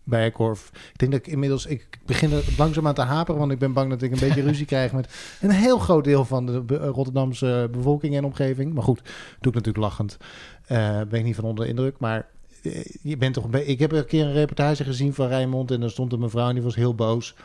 Bijenkorf... 0.04 0.70
Ik 0.74 1.00
denk 1.00 1.12
dat 1.12 1.20
ik 1.22 1.28
inmiddels... 1.28 1.66
Ik 1.66 1.88
begin 2.06 2.32
er 2.32 2.44
langzaamaan 2.58 2.94
te 2.94 3.02
haperen... 3.02 3.40
want 3.40 3.52
ik 3.52 3.60
ben 3.60 3.74
bang 3.74 3.90
dat 3.90 4.02
ik 4.02 4.12
een 4.12 4.20
beetje 4.28 4.42
ruzie 4.42 4.66
krijg... 4.66 4.92
met 4.94 5.14
een 5.42 5.50
heel 5.52 5.78
groot 5.80 6.04
deel 6.04 6.26
van 6.26 6.46
de 6.46 6.78
Rotterdamse 6.78 7.68
bevolking 7.72 8.16
en 8.16 8.24
omgeving. 8.26 8.74
Maar 8.74 8.84
goed, 8.84 9.02
doe 9.40 9.52
ik 9.52 9.54
natuurlijk 9.58 9.78
lachend. 9.78 10.18
Eh, 10.66 11.02
ben 11.02 11.20
ik 11.20 11.24
niet 11.26 11.36
van 11.36 11.44
onder 11.44 11.64
de 11.64 11.70
indruk. 11.70 12.00
Maar 12.00 12.28
eh, 12.64 12.84
je 13.02 13.18
bent 13.18 13.34
toch... 13.34 13.54
Ik 13.54 13.80
heb 13.80 13.92
een 13.92 14.06
keer 14.06 14.26
een 14.26 14.34
reportage 14.34 14.84
gezien 14.84 15.14
van 15.14 15.28
Rijnmond... 15.28 15.72
en 15.72 15.80
daar 15.80 15.90
stond 15.90 16.14
een 16.14 16.20
mevrouw 16.20 16.48
en 16.48 16.54
die 16.54 16.64
was 16.64 16.76
heel 16.76 16.96
boos... 16.96 17.36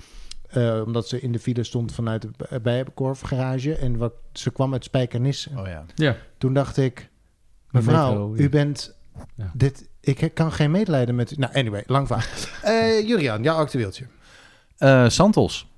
eh, 0.48 0.82
omdat 0.86 1.08
ze 1.08 1.20
in 1.20 1.32
de 1.32 1.38
file 1.38 1.64
stond 1.64 1.92
vanuit 1.92 2.22
de 2.22 2.28
B- 2.28 2.62
Bijenkorf 2.62 3.20
garage... 3.20 3.74
en 3.74 3.96
wat, 3.96 4.12
ze 4.32 4.50
kwam 4.50 4.72
uit 4.72 4.84
Spijkenisse. 4.84 5.50
Oh 5.56 5.66
ja. 5.66 5.84
Ja, 5.94 6.16
Toen 6.38 6.54
dacht 6.54 6.76
ik, 6.76 7.08
mevrouw, 7.70 8.08
metro, 8.08 8.36
ja. 8.36 8.42
u 8.42 8.48
bent 8.48 8.94
Ja. 9.34 9.50
dit. 9.54 9.88
Ik 10.06 10.30
kan 10.34 10.52
geen 10.52 10.70
medelijden 10.70 11.14
met. 11.14 11.38
Nou, 11.38 11.54
anyway, 11.54 11.82
lang 11.86 12.06
verhaal. 12.06 12.26
Eh 12.62 13.06
Juriaan, 13.06 13.42
jouw 13.42 13.56
actueeltje. 13.56 14.06
Eh, 14.78 15.08
Santos. 15.08 15.68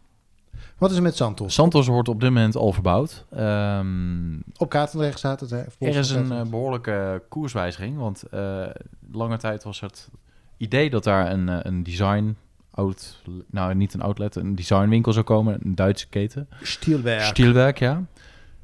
Wat 0.79 0.91
is 0.91 0.97
er 0.97 1.03
met 1.03 1.17
Santos? 1.17 1.55
Santos 1.55 1.87
wordt 1.87 2.09
op 2.09 2.21
dit 2.21 2.31
moment 2.31 2.57
al 2.57 2.73
verbouwd. 2.73 3.25
Ehm, 3.31 4.37
Op 4.57 4.69
Katendrecht 4.69 5.19
staat 5.19 5.41
het. 5.41 5.51
Hè? 5.51 5.63
er 5.79 5.97
is 5.97 6.11
een 6.11 6.33
eh, 6.33 6.43
behoorlijke 6.43 7.23
koerswijziging. 7.29 7.97
Want 7.99 8.23
eh, 8.23 8.67
lange 9.13 9.37
tijd 9.37 9.65
was 9.65 9.81
het 9.81 10.09
idee 10.57 10.91
dat 10.91 11.05
daar 11.05 11.33
een, 11.33 11.67
een 11.67 11.83
design 11.83 12.37
out, 12.71 13.23
nou 13.51 13.75
niet 13.75 13.95
een 13.95 14.03
outlet, 14.03 14.37
een 14.37 14.55
designwinkel 14.55 15.13
zou 15.13 15.25
komen, 15.25 15.59
een 15.65 15.75
Duitse 15.75 16.09
keten. 16.09 16.49
Stielwerk. 16.63 17.23
Stielwerk, 17.23 17.79
ja. 17.79 18.03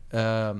Ehm, 0.09 0.59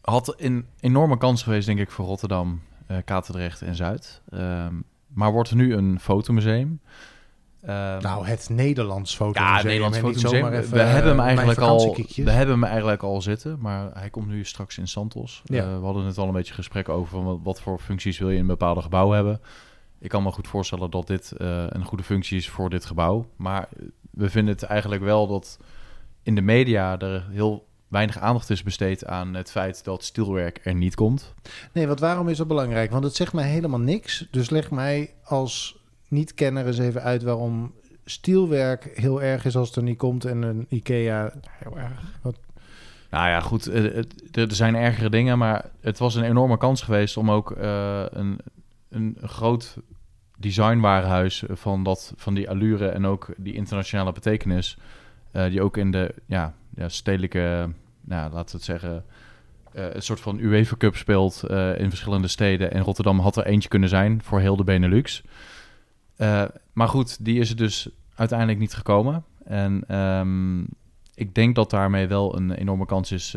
had 0.00 0.34
een 0.38 0.66
enorme 0.80 1.18
kans 1.18 1.42
geweest, 1.42 1.66
denk 1.66 1.78
ik, 1.78 1.90
voor 1.90 2.06
Rotterdam, 2.06 2.60
eh 2.96 3.02
Katendrecht 3.04 3.62
en 3.62 3.74
Zuid. 3.74 4.22
Ehm, 4.28 4.74
maar 5.06 5.32
wordt 5.32 5.54
nu 5.54 5.74
een 5.74 6.00
fotomuseum. 6.00 6.80
Ehm, 7.62 8.02
nou, 8.02 8.26
het 8.26 8.48
Nederlands 8.48 9.16
fotomuseum. 9.16 9.48
ja, 9.48 9.56
het 9.56 9.66
Nederlands 9.66 9.98
fotomuseum. 9.98 10.42
zomaar 10.42 10.52
even, 10.52 10.72
We 10.72 10.82
hebben 10.82 11.10
hem 11.10 11.20
eh, 11.20 11.26
eigenlijk 11.26 11.60
al, 11.60 11.96
we 12.14 12.30
hebben 12.30 12.54
hem 12.54 12.64
eigenlijk 12.64 13.02
al 13.02 13.22
zitten, 13.22 13.58
maar 13.60 13.90
hij 13.92 14.10
komt 14.10 14.28
nu 14.28 14.44
straks 14.44 14.78
in 14.78 14.88
Santos. 14.88 15.42
Ja. 15.44 15.62
Eh, 15.62 15.78
we 15.78 15.84
hadden 15.84 16.04
het 16.04 16.18
al 16.18 16.26
een 16.26 16.32
beetje 16.32 16.54
gesprek 16.54 16.88
over 16.88 17.24
wat, 17.24 17.38
wat 17.42 17.60
voor 17.60 17.78
functies 17.78 18.18
wil 18.18 18.28
je 18.28 18.34
in 18.34 18.40
een 18.40 18.46
bepaalde 18.46 18.82
gebouw 18.82 19.10
hebben. 19.10 19.40
Ik 19.98 20.08
kan 20.08 20.22
me 20.22 20.32
goed 20.32 20.48
voorstellen 20.48 20.90
dat 20.90 21.06
dit 21.06 21.32
eh, 21.32 21.64
een 21.68 21.84
goede 21.84 22.04
functie 22.04 22.38
is 22.38 22.48
voor 22.48 22.70
dit 22.70 22.84
gebouw, 22.84 23.26
maar 23.36 23.68
we 24.10 24.30
vinden 24.30 24.54
het 24.54 24.62
eigenlijk 24.62 25.02
wel 25.02 25.26
dat 25.26 25.58
in 26.22 26.34
de 26.34 26.42
media 26.42 26.98
er 26.98 27.26
heel 27.30 27.66
weinig 27.92 28.18
aandacht 28.18 28.50
is 28.50 28.62
besteed 28.62 29.06
aan 29.06 29.34
het 29.34 29.50
feit 29.50 29.84
dat 29.84 30.04
stilwerk 30.04 30.60
er 30.64 30.74
niet 30.74 30.94
komt. 30.94 31.34
Nee, 31.72 31.86
want 31.86 32.00
waarom 32.00 32.28
is 32.28 32.36
dat 32.36 32.48
belangrijk? 32.48 32.90
Want 32.90 33.04
het 33.04 33.16
zegt 33.16 33.32
mij 33.32 33.48
helemaal 33.48 33.80
niks. 33.80 34.26
Dus 34.30 34.50
leg 34.50 34.70
mij 34.70 35.10
als 35.24 35.80
niet-kenner 36.08 36.66
eens 36.66 36.78
even 36.78 37.02
uit 37.02 37.22
waarom 37.22 37.72
stielwerk 38.04 38.90
heel 38.94 39.22
erg 39.22 39.44
is 39.44 39.56
als 39.56 39.68
het 39.68 39.76
er 39.76 39.82
niet 39.82 39.98
komt 39.98 40.24
en 40.24 40.42
een 40.42 40.66
IKEA. 40.68 41.32
Heel 41.50 41.78
erg. 41.78 41.92
Nou 43.10 43.28
ja, 43.28 43.40
goed, 43.40 43.66
eh, 43.66 43.82
het- 43.82 44.36
er 44.36 44.48
er 44.48 44.54
zijn 44.54 44.74
ergere 44.74 45.10
dingen, 45.10 45.38
maar 45.38 45.64
het 45.80 45.98
was 45.98 46.14
een 46.14 46.22
enorme 46.24 46.56
kans 46.58 46.82
geweest 46.82 47.16
om 47.16 47.30
ook 47.30 47.50
eh, 47.50 48.04
een, 48.10 48.38
een 48.88 49.16
groot 49.22 49.76
designwarenhuis 50.38 51.42
van, 51.48 51.82
dat, 51.82 52.12
van 52.16 52.34
die 52.34 52.50
allure 52.50 52.88
en 52.88 53.06
ook 53.06 53.28
die 53.36 53.54
internationale 53.54 54.12
betekenis, 54.12 54.78
eh, 55.30 55.44
die 55.50 55.62
ook 55.62 55.76
in 55.76 55.90
de 55.90 56.14
ja, 56.26 56.54
ja, 56.74 56.88
stedelijke, 56.88 57.68
nou, 58.04 58.32
laten 58.32 58.50
we 58.50 58.56
het 58.56 58.64
zeggen, 58.64 59.04
eh, 59.72 59.94
een 59.94 60.02
soort 60.02 60.20
van 60.20 60.38
UEFA 60.38 60.76
Cup 60.76 60.96
speelt 60.96 61.42
eh, 61.42 61.78
in 61.78 61.88
verschillende 61.88 62.28
steden. 62.28 62.72
En 62.72 62.82
Rotterdam 62.82 63.18
had 63.18 63.36
er 63.36 63.46
eentje 63.46 63.68
kunnen 63.68 63.88
zijn 63.88 64.22
voor 64.22 64.40
heel 64.40 64.56
de 64.56 64.64
Benelux. 64.64 65.22
Eh, 66.16 66.44
maar 66.72 66.88
goed, 66.88 67.24
die 67.24 67.38
is 67.40 67.50
er 67.50 67.56
dus 67.56 67.88
uiteindelijk 68.14 68.58
niet 68.58 68.74
gekomen. 68.74 69.24
En 69.44 69.84
ehm, 69.88 70.60
ik 71.14 71.34
denk 71.34 71.54
dat 71.54 71.70
daarmee 71.70 72.06
wel 72.06 72.36
een 72.36 72.52
enorme 72.52 72.86
kans 72.86 73.12
is 73.12 73.36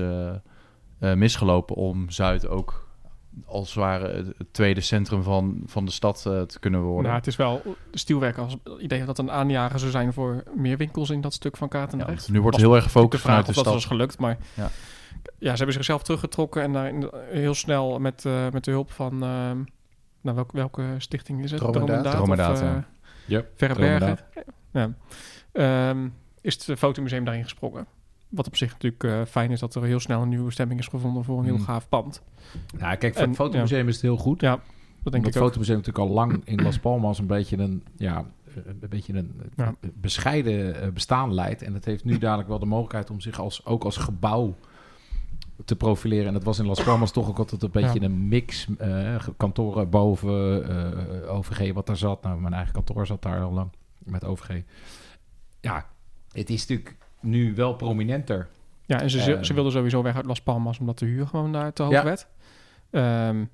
misgelopen 1.00 1.76
om 1.76 2.10
Zuid 2.10 2.48
ook 2.48 2.85
als 3.46 3.68
het 3.68 3.78
ware 3.78 4.08
het 4.08 4.28
het 4.38 4.48
tweede 4.54 4.82
centrum 4.82 5.24
van, 5.24 5.62
van 5.66 5.86
de 5.86 5.92
stad 5.92 6.26
eh, 6.28 6.42
te 6.42 6.60
kunnen 6.60 6.82
worden. 6.82 7.04
Nou, 7.04 7.16
het 7.16 7.28
is 7.28 7.36
wel 7.36 7.62
stielwerk 7.92 8.38
als 8.38 8.54
het 8.64 8.82
idee 8.82 9.06
dat 9.06 9.18
een 9.18 9.32
aanjager 9.32 9.80
zou 9.80 9.92
zijn 9.92 10.14
voor 10.14 10.44
meer 10.56 10.78
winkels 10.78 11.10
in 11.10 11.22
dat 11.22 11.34
stuk 11.34 11.58
van 11.58 11.68
Katendrecht. 11.70 12.30
nu 12.30 12.42
wordt 12.42 12.56
Was 12.56 12.66
heel 12.66 12.76
erg 12.76 12.84
de 12.84 12.90
gefocust 12.90 13.22
vraag 13.22 13.36
vanuit 13.36 13.46
de 13.46 13.50
of 13.52 13.56
dat 13.56 13.66
stad. 13.66 13.74
was 13.74 13.86
gelukt, 13.86 14.20
maar 14.20 14.38
Ja. 14.54 14.70
ja. 15.38 15.50
ze 15.52 15.56
hebben 15.56 15.74
zichzelf 15.74 16.04
teruggetrokken 16.04 16.62
en 16.62 16.72
daar 16.74 16.94
heel 17.30 17.54
snel 17.54 18.00
met, 18.00 18.26
eh, 18.26 18.50
met 18.52 18.64
de 18.64 18.72
hulp 18.72 18.92
van, 18.92 19.14
ehm, 19.24 19.58
nou, 20.22 20.36
welke, 20.36 20.56
welke 20.58 20.84
stichting 20.98 21.44
is 21.44 21.52
het? 21.52 21.62
Of, 21.62 21.76
eh, 21.76 21.86
ja. 21.88 22.86
Ja, 23.26 23.44
Verre 23.56 23.76
Bergen. 23.76 24.00
Dromendaad. 24.00 24.24
Ja. 24.72 24.94
Ehm, 25.52 26.08
is 26.42 26.66
het 26.66 26.80
fotomuseum 26.80 27.26
daarin 27.26 27.44
gesprongen. 27.44 27.88
Wat 28.30 28.48
op 28.48 28.56
zich 28.56 28.72
natuurlijk 28.72 29.04
eh, 29.04 29.22
fijn 29.26 29.52
is 29.52 29.60
dat 29.60 29.76
er 29.76 29.84
heel 29.84 30.00
snel 30.00 30.22
een 30.22 30.30
nieuwe 30.30 30.46
bestemming 30.46 30.80
is 30.80 30.88
gevonden 30.88 31.24
voor 31.24 31.40
een 31.40 31.46
heel 31.46 31.58
Mm. 31.58 31.64
gaaf 31.64 31.90
pand. 31.90 32.22
Nou, 32.78 32.96
kijk, 32.96 33.14
voor 33.14 33.22
En- 33.22 33.28
het 33.28 33.38
fotomuseum 33.38 33.88
is 33.88 33.94
het 33.94 34.04
heel 34.04 34.18
goed. 34.18 34.42
Ja, 34.42 34.50
dat 34.52 34.64
denk 34.64 35.06
Omdat 35.06 35.16
ik 35.16 35.24
het 35.34 35.36
ook. 35.38 35.44
fotomuseum 35.44 35.78
natuurlijk 35.78 36.06
al 36.08 36.14
lang 36.14 36.42
in 36.46 36.62
Las 36.64 36.80
Palmas 36.80 37.20
een 37.20 37.28
beetje 37.28 37.58
een, 37.58 37.84
ja, 37.96 38.26
een 38.66 38.90
beetje 38.90 39.14
een 39.14 39.42
Ja. 39.56 39.76
bescheiden 39.94 40.82
eh, 40.82 40.90
bestaan 40.92 41.34
leidt. 41.34 41.62
En 41.62 41.74
het 41.74 41.86
heeft 41.86 42.04
nu 42.06 42.18
dadelijk 42.18 42.48
wel 42.50 42.60
de 42.60 42.66
mogelijkheid 42.66 43.10
om 43.10 43.20
zich 43.22 43.40
als, 43.40 43.66
ook 43.66 43.84
als 43.84 43.98
gebouw 43.98 44.56
te 45.66 45.76
profileren. 45.76 46.28
En 46.28 46.34
dat 46.34 46.44
was 46.44 46.60
in 46.60 46.66
Las 46.66 46.84
Palmas 46.84 47.12
toch 47.12 47.28
ook 47.30 47.38
altijd 47.38 47.64
een 47.64 47.72
beetje 47.72 48.00
Ja. 48.00 48.06
een 48.06 48.28
mix. 48.28 48.68
eh, 48.78 49.16
kantoren 49.38 49.90
boven, 49.90 51.30
OVG 51.30 51.74
wat 51.74 51.86
daar 51.88 51.98
zat. 51.98 52.22
Nou, 52.24 52.40
mijn 52.42 52.54
eigen 52.54 52.74
kantoor 52.74 53.06
zat 53.06 53.22
daar 53.22 53.42
al 53.42 53.52
lang 53.52 53.70
met 53.98 54.24
OVG. 54.26 54.62
Ja, 55.62 55.86
het 56.32 56.50
is 56.50 56.68
natuurlijk 56.68 56.96
nu 57.26 57.56
wel 57.56 57.74
prominenter. 57.76 58.48
Ja, 58.86 59.02
en 59.02 59.10
ze, 59.10 59.22
ze- 59.22 59.36
Eh. 59.36 59.44
ze 59.44 59.54
wilden 59.54 59.72
sowieso 59.72 60.02
weg 60.02 60.16
uit 60.16 60.26
Las 60.26 60.42
Palmas 60.42 60.80
omdat 60.80 61.00
de 61.00 61.06
huur 61.06 61.28
gewoon 61.28 61.52
daar 61.52 61.74
te 61.74 61.84
hoog 61.84 61.92
Ja. 61.92 62.04
werd. 62.04 62.28
Er 62.92 63.50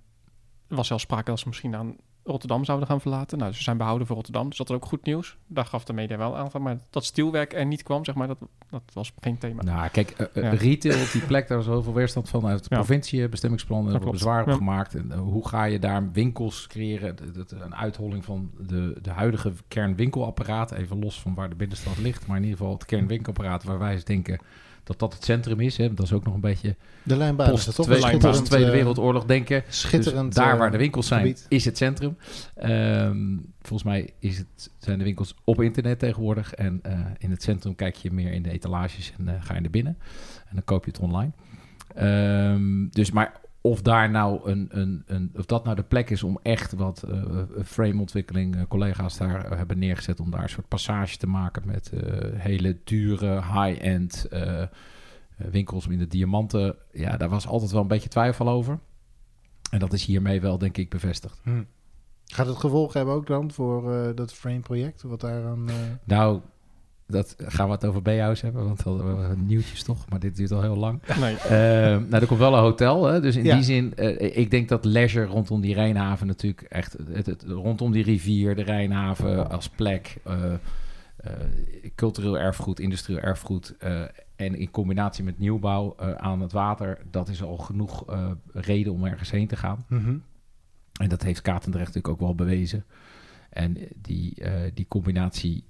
was 0.77 0.87
zelfs 0.87 1.03
sprake 1.03 1.29
dat 1.29 1.39
ze 1.39 1.47
misschien 1.47 1.75
aan 1.75 1.95
Rotterdam 2.23 2.65
zouden 2.65 2.87
gaan 2.87 3.01
verlaten. 3.01 3.37
Nou, 3.37 3.53
ze 3.53 3.63
zijn 3.63 3.77
behouden 3.77 4.07
voor 4.07 4.15
Rotterdam, 4.15 4.47
dus 4.49 4.57
dat 4.57 4.69
is 4.69 4.75
ook 4.75 4.85
goed 4.85 5.05
nieuws. 5.05 5.37
Daar 5.47 5.65
gaf 5.65 5.83
de 5.83 5.93
media 5.93 6.17
wel 6.17 6.37
aan 6.37 6.51
van, 6.51 6.61
maar 6.61 6.77
dat 6.89 7.05
stielwerk 7.05 7.53
er 7.53 7.65
niet 7.65 7.83
kwam, 7.83 8.05
zeg 8.05 8.15
maar, 8.15 8.27
dat, 8.27 8.37
dat 8.69 8.81
was 8.93 9.13
geen 9.19 9.37
thema. 9.37 9.61
Nou, 9.63 9.89
kijk, 9.89 10.09
eh, 10.09 10.25
eh, 10.33 10.43
Ja. 10.43 10.49
retail 10.49 11.01
op 11.03 11.11
die 11.11 11.21
plek, 11.21 11.47
daar 11.47 11.57
was 11.57 11.65
zoveel 11.65 11.93
weerstand 11.93 12.29
van 12.29 12.45
uit 12.47 12.59
de 12.63 12.65
Ja. 12.69 12.75
provincie, 12.75 13.23
eh, 13.23 13.29
bestemmingsplannen, 13.29 13.93
er 13.93 14.09
bezwaar 14.11 14.41
op 14.41 14.47
Ja. 14.47 14.55
gemaakt. 14.55 14.95
En, 14.95 15.11
eh, 15.11 15.19
hoe 15.19 15.47
ga 15.47 15.63
je 15.63 15.79
daar 15.79 16.11
winkels 16.11 16.67
creëren? 16.67 17.15
Dat, 17.15 17.33
dat- 17.35 17.51
een 17.61 17.75
uitholling 17.75 18.25
van 18.25 18.51
de, 18.59 18.97
de 19.01 19.09
huidige 19.11 19.51
kernwinkelapparaat, 19.67 20.71
even 20.71 20.99
los 20.99 21.21
van 21.21 21.33
waar 21.33 21.49
de 21.49 21.55
binnenstad 21.55 21.97
ligt, 21.97 22.27
maar 22.27 22.37
in 22.37 22.43
ieder 22.43 22.57
geval 22.57 22.73
het 22.73 22.85
kernwinkelapparaat 22.85 23.63
waar 23.63 23.79
wij 23.79 23.93
eens 23.93 24.03
denken 24.03 24.39
dat 24.83 24.99
dat 24.99 25.13
het 25.13 25.23
centrum 25.23 25.59
is. 25.59 25.77
Hè? 25.77 25.93
Dat 25.93 26.05
is 26.05 26.13
ook 26.13 26.23
nog 26.23 26.33
een 26.33 26.41
beetje 26.41 26.75
De 27.03 27.17
lijnbaan 27.17 27.45
is 27.45 27.51
post, 27.51 27.75
toch? 27.75 27.85
tweede, 27.85 28.05
Een 28.05 28.11
post 28.11 28.21
schitterend, 28.21 28.45
Tweede 28.45 28.65
eh, 28.65 28.71
Wereldoorlog 28.71 29.25
denken. 29.25 29.63
Schitterend. 29.69 30.25
Dus 30.25 30.35
daar 30.35 30.53
eh, 30.53 30.59
waar 30.59 30.71
de 30.71 30.77
winkels 30.77 31.07
zijn, 31.07 31.21
gebied. 31.21 31.45
is 31.49 31.65
het 31.65 31.77
centrum. 31.77 32.17
Ehm, 32.55 33.37
volgens 33.61 33.83
mij 33.83 34.09
is 34.19 34.37
het, 34.37 34.71
zijn 34.77 34.97
de 34.97 35.03
winkels 35.03 35.35
op 35.43 35.61
internet 35.61 35.99
tegenwoordig. 35.99 36.53
En 36.53 36.79
eh, 36.83 36.99
in 37.17 37.31
het 37.31 37.43
centrum 37.43 37.75
kijk 37.75 37.95
je 37.95 38.11
meer 38.11 38.31
in 38.31 38.41
de 38.43 38.51
etalages 38.51 39.13
en 39.17 39.41
ga 39.41 39.53
je 39.53 39.61
naar 39.61 39.69
binnen. 39.69 39.97
En 40.47 40.55
dan 40.55 40.63
koop 40.63 40.85
je 40.85 40.91
het 40.91 40.99
online. 40.99 41.31
Ehm, 41.95 42.87
dus 42.89 43.11
maar 43.11 43.40
of 43.61 43.81
daar 43.81 44.09
nou 44.09 44.49
een, 44.49 44.67
een, 44.71 45.03
een, 45.05 45.31
of 45.37 45.45
dat 45.45 45.63
nou 45.63 45.75
de 45.75 45.83
plek 45.83 46.09
is 46.09 46.23
om 46.23 46.39
echt 46.43 46.73
wat 46.73 47.03
eh 47.03 47.17
frameontwikkeling, 47.65 48.55
eh, 48.55 48.61
collega's 48.67 49.17
daar 49.17 49.45
eh, 49.45 49.57
hebben 49.57 49.79
neergezet 49.79 50.19
om 50.19 50.31
daar 50.31 50.43
een 50.43 50.49
soort 50.49 50.67
passage 50.67 51.17
te 51.17 51.27
maken 51.27 51.61
met 51.65 51.91
eh, 51.91 52.01
hele 52.33 52.77
dure 52.83 53.33
high-end 53.35 54.25
eh, 54.29 54.61
eh, 54.61 54.67
winkels 55.51 55.87
in 55.87 55.97
de 55.97 56.07
diamanten. 56.07 56.75
Ja, 56.91 57.17
daar 57.17 57.29
was 57.29 57.47
altijd 57.47 57.71
wel 57.71 57.81
een 57.81 57.87
beetje 57.87 58.09
twijfel 58.09 58.49
over. 58.49 58.79
En 59.71 59.79
dat 59.79 59.93
is 59.93 60.05
hiermee 60.05 60.41
wel, 60.41 60.57
denk 60.57 60.77
ik, 60.77 60.89
bevestigd. 60.89 61.39
Hm. 61.43 61.63
Gaat 62.25 62.47
het 62.47 62.57
gevolg 62.57 62.93
hebben 62.93 63.13
ook 63.13 63.27
dan 63.27 63.51
voor 63.51 63.93
eh, 63.93 64.15
dat 64.15 64.33
frame-project? 64.33 65.01
Wat 65.01 65.21
daar 65.21 65.45
aan... 65.45 65.69
eh, 65.69 65.75
Nou, 66.03 66.39
dat 67.11 67.35
gaan 67.37 67.65
we 67.67 67.71
het 67.73 67.85
over 67.85 68.01
B-house 68.01 68.45
hebben, 68.45 68.65
want 68.65 68.83
we 68.83 68.89
hebben 68.89 69.45
nieuwtjes 69.45 69.83
toch, 69.83 70.09
maar 70.09 70.19
dit 70.19 70.35
duurt 70.35 70.51
al 70.51 70.61
heel 70.61 70.75
lang. 70.77 71.01
Nee, 71.19 71.35
Eh, 71.35 71.49
nou, 71.97 72.15
er 72.21 72.25
komt 72.27 72.39
wel 72.39 72.53
een 72.53 72.59
hotel, 72.61 73.05
hè? 73.05 73.21
dus 73.21 73.35
in 73.35 73.43
Ja. 73.43 73.55
die 73.55 73.63
zin, 73.63 73.95
eh, 73.95 74.37
ik 74.37 74.51
denk 74.51 74.69
dat 74.69 74.85
leisure 74.85 75.25
rondom 75.25 75.61
die 75.61 75.73
Rijnhaven 75.73 76.27
natuurlijk 76.27 76.61
echt, 76.61 76.97
het, 77.11 77.25
het- 77.25 77.43
rondom 77.47 77.91
die 77.91 78.03
rivier, 78.03 78.55
de 78.55 78.63
Rijnhaven 78.63 79.49
als 79.49 79.69
plek, 79.69 80.17
eh, 80.23 80.53
eh, 81.17 81.31
cultureel 81.95 82.37
erfgoed, 82.39 82.79
industrieel 82.79 83.19
erfgoed 83.19 83.75
eh, 83.79 84.01
en 84.35 84.55
in 84.55 84.71
combinatie 84.71 85.23
met 85.23 85.39
nieuwbouw 85.39 85.95
eh, 85.99 86.11
aan 86.11 86.41
het 86.41 86.51
water, 86.51 86.97
dat 87.11 87.29
is 87.29 87.43
al 87.43 87.57
genoeg 87.57 88.09
eh, 88.09 88.31
reden 88.53 88.93
om 88.93 89.05
ergens 89.05 89.31
heen 89.31 89.47
te 89.47 89.55
gaan. 89.55 89.85
mhm. 89.89 90.15
En 91.01 91.09
dat 91.09 91.23
heeft 91.23 91.41
Katendrecht 91.41 91.85
natuurlijk 91.93 92.13
ook 92.13 92.19
wel 92.27 92.35
bewezen. 92.35 92.85
En 93.49 93.77
die, 94.01 94.35
eh, 94.35 94.51
die 94.73 94.85
combinatie, 94.87 95.63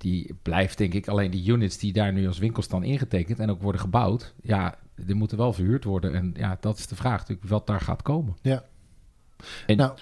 die 0.00 0.34
blijft 0.42 0.78
denk 0.78 0.94
ik... 0.94 1.08
Alleen 1.08 1.30
die 1.30 1.50
units 1.50 1.78
die 1.78 1.92
daar 1.92 2.12
nu 2.12 2.26
als 2.26 2.38
winkel 2.38 2.62
staan 2.62 2.82
ingetekend... 2.82 3.38
en 3.38 3.50
ook 3.50 3.62
worden 3.62 3.80
gebouwd... 3.80 4.34
ja, 4.42 4.74
die 4.96 5.14
moeten 5.14 5.36
wel 5.36 5.52
verhuurd 5.52 5.84
worden. 5.84 6.14
En 6.14 6.34
ja, 6.36 6.56
dat 6.60 6.78
is 6.78 6.86
de 6.86 6.96
vraag 6.96 7.18
natuurlijk 7.18 7.48
wat 7.48 7.66
daar 7.66 7.80
gaat 7.80 8.02
komen. 8.02 8.36
Ja. 8.42 8.64
En, 9.66 9.76
Nou, 9.76 9.92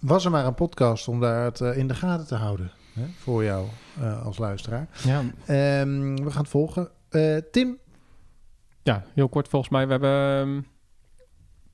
Was 0.00 0.24
er 0.24 0.30
maar 0.30 0.46
een 0.46 0.54
podcast 0.54 1.08
om 1.08 1.20
daar 1.20 1.44
het 1.44 1.60
eh, 1.60 1.76
in 1.76 1.88
de 1.88 1.94
gaten 1.94 2.26
te 2.26 2.34
houden 2.34 2.70
hè, 2.92 3.06
voor 3.06 3.44
jou 3.44 3.66
eh, 4.00 4.24
als 4.24 4.38
luisteraar. 4.38 4.88
ja, 5.04 5.18
Ehm, 5.46 6.14
we 6.16 6.30
gaan 6.30 6.42
het 6.42 6.48
volgen. 6.50 6.88
Eh, 7.08 7.36
Tim, 7.50 7.78
ja, 8.82 9.04
heel 9.14 9.28
kort 9.28 9.48
volgens 9.48 9.72
mij. 9.72 9.84
We 9.86 9.90
hebben 9.90 10.10
ehm, 10.40 10.48
een 10.56 10.66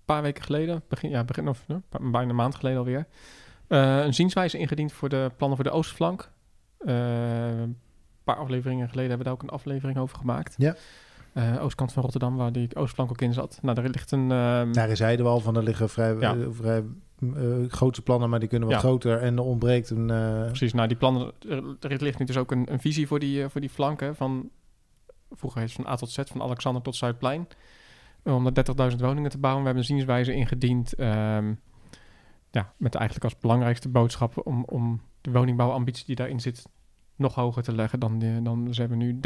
paar 0.05 0.23
weken 0.23 0.43
geleden, 0.45 0.83
begin, 0.89 1.11
ja, 1.11 1.25
begin 1.25 1.49
of 1.49 1.65
pa- 1.89 1.99
bijna 2.11 2.29
een 2.31 2.35
maand 2.37 2.55
geleden 2.55 2.79
alweer, 2.79 3.07
eh, 3.67 4.05
een 4.05 4.15
zienswijze 4.15 4.59
ingediend 4.59 4.93
voor 4.93 5.09
de 5.09 5.31
plannen 5.37 5.57
voor 5.57 5.67
de 5.71 5.73
Oostflank. 5.77 6.31
Eh, 6.85 7.59
een 7.61 7.77
paar 8.25 8.37
afleveringen 8.37 8.89
geleden 8.89 9.09
hebben 9.11 9.19
we 9.19 9.25
daar 9.25 9.33
ook 9.33 9.43
een 9.43 9.59
aflevering 9.59 9.99
over 9.99 10.19
gemaakt. 10.19 10.55
Ja. 10.59 10.77
Eh, 11.33 11.63
oostkant 11.63 11.93
van 11.93 12.03
Rotterdam, 12.03 12.37
waar 12.37 12.53
die 12.53 12.77
Oostflank 12.77 13.11
ook 13.11 13.21
in 13.21 13.33
zat. 13.33 13.59
Nou, 13.63 13.75
daar 13.75 13.89
ligt 13.89 14.11
een... 14.13 14.31
ehm, 14.31 14.73
daar 14.73 14.97
zeiden 14.97 15.25
we 15.25 15.31
al 15.31 15.41
van, 15.41 15.57
er 15.57 15.63
liggen 15.63 15.89
vrij, 15.89 16.15
Ja. 16.15 16.35
eh, 16.37 16.47
vrij 16.51 16.85
eh, 17.35 17.43
grote 17.69 18.03
plannen, 18.03 18.31
maar 18.31 18.41
die 18.41 18.49
kunnen 18.49 18.69
wat 18.69 18.77
Ja. 18.81 18.83
groter. 18.89 19.19
En 19.19 19.37
er 19.37 19.43
ontbreekt 19.43 19.91
een... 19.91 20.07
Precies, 20.47 20.73
nou 20.73 20.89
die 20.89 20.97
plannen, 20.97 21.33
er, 21.81 22.03
ligt 22.03 22.19
nu 22.19 22.25
dus 22.27 22.37
ook 22.37 22.51
een, 22.51 22.73
een 22.73 22.81
visie 22.81 23.07
voor 23.07 23.19
die, 23.19 23.49
voor 23.49 23.61
die 23.61 23.71
flanken 23.71 24.17
van, 24.17 24.51
vroeger 25.31 25.61
heet 25.61 25.73
het 25.73 25.83
van 25.85 25.93
A 25.93 25.97
tot 25.97 26.11
Z, 26.11 26.19
van 26.25 26.43
Alexander 26.43 26.83
tot 26.83 26.97
Zuidplein, 26.97 27.49
om 28.23 28.47
er 28.47 28.53
30.000 28.93 28.97
woningen 29.01 29.31
te 29.31 29.39
bouwen. 29.39 29.63
We 29.63 29.69
hebben 29.69 29.83
een 29.89 29.95
zienswijze 29.95 30.33
ingediend, 30.33 30.93
ehm, 30.95 31.55
ja, 32.51 32.73
met 32.77 32.95
eigenlijk 32.95 33.25
als 33.25 33.39
belangrijkste 33.39 33.89
boodschap 33.89 34.47
om, 34.47 34.65
om 34.65 35.01
de 35.21 35.31
woningbouwambitie 35.31 36.07
die 36.07 36.17
daarin 36.17 36.41
zit 36.41 36.65
nog 37.17 37.35
hoger 37.35 37.63
te 37.63 37.75
leggen 37.75 38.01
dan, 38.01 38.19
die, 38.19 38.43
dan 38.43 38.75
ze 38.75 38.81
hebben 38.81 38.99
nu 38.99 39.21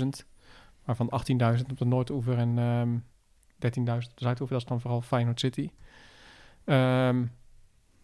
30.000, 0.00 0.06
waarvan 0.84 1.12
18.000 1.58 1.66
op 1.70 1.78
de 1.78 1.84
Noordoever 1.84 2.38
en 2.38 2.58
ehm 2.58 2.98
13.000 3.60 3.60
op 3.60 3.74
de 3.84 4.10
Zuidoever, 4.14 4.48
dat 4.48 4.60
is 4.60 4.64
dan 4.64 4.80
vooral 4.80 5.00
Feyenoord 5.00 5.40
City. 5.40 5.70
Ehm, 6.64 7.24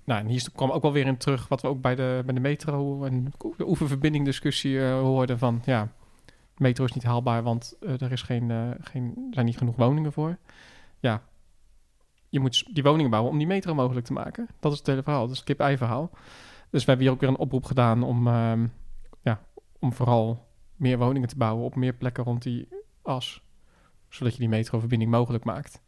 nou, 0.05 0.21
en 0.21 0.27
hier 0.27 0.49
kwam 0.55 0.71
ook 0.71 0.83
wel 0.83 0.93
weer 0.93 1.07
in 1.07 1.17
terug 1.17 1.49
wat 1.49 1.63
we 1.63 1.69
ook 1.69 1.81
bij 1.81 1.95
de, 1.95 2.23
bij 2.25 2.35
de 2.35 2.41
metro 2.41 3.05
en 3.05 3.33
de 3.57 3.69
oeververbinding 3.69 4.25
discussie 4.25 4.85
eh, 4.85 4.93
hoorden 4.93 5.39
van 5.39 5.63
ja, 5.65 5.93
metro 6.57 6.85
is 6.85 6.93
niet 6.93 7.05
haalbaar, 7.05 7.43
want 7.43 7.77
eh, 7.81 8.01
er 8.01 8.13
is 8.13 8.23
geen, 8.23 8.51
eh, 8.51 8.71
geen, 8.81 9.29
zijn 9.31 9.47
niet 9.47 9.59
genoeg 9.59 9.77
woningen 9.77 10.13
voor. 10.13 10.37
Ja, 11.01 11.23
je 12.29 12.41
moet 12.41 12.75
die 12.75 12.83
woningen 12.83 13.11
bouwen 13.11 13.33
om 13.33 13.39
die 13.39 13.47
metro 13.47 13.75
mogelijk 13.75 14.07
te 14.07 14.13
maken. 14.13 14.49
Dat 14.61 14.73
is 14.73 14.79
het 14.79 14.87
hele 14.87 15.03
verhaal, 15.03 15.23
dat 15.23 15.31
is 15.31 15.37
het 15.37 15.47
kip-ei 15.47 15.77
verhaal. 15.77 16.11
Dus 16.71 16.85
we 16.85 16.89
hebben 16.91 17.07
hier 17.07 17.15
ook 17.15 17.21
weer 17.21 17.31
een 17.31 17.37
oproep 17.37 17.65
gedaan 17.65 18.03
om, 18.03 18.27
ehm, 18.27 18.67
om 19.87 19.93
vooral 19.93 20.47
meer 20.77 20.99
woningen 20.99 21.29
te 21.29 21.37
bouwen 21.37 21.65
op 21.65 21.75
meer 21.75 21.93
plekken 21.93 22.25
rond 22.25 22.43
die 22.43 22.69
as, 23.03 23.43
zodat 24.09 24.33
je 24.33 24.39
die 24.39 24.49
metroverbinding 24.49 25.11
mogelijk 25.11 25.45
maakt. 25.45 25.81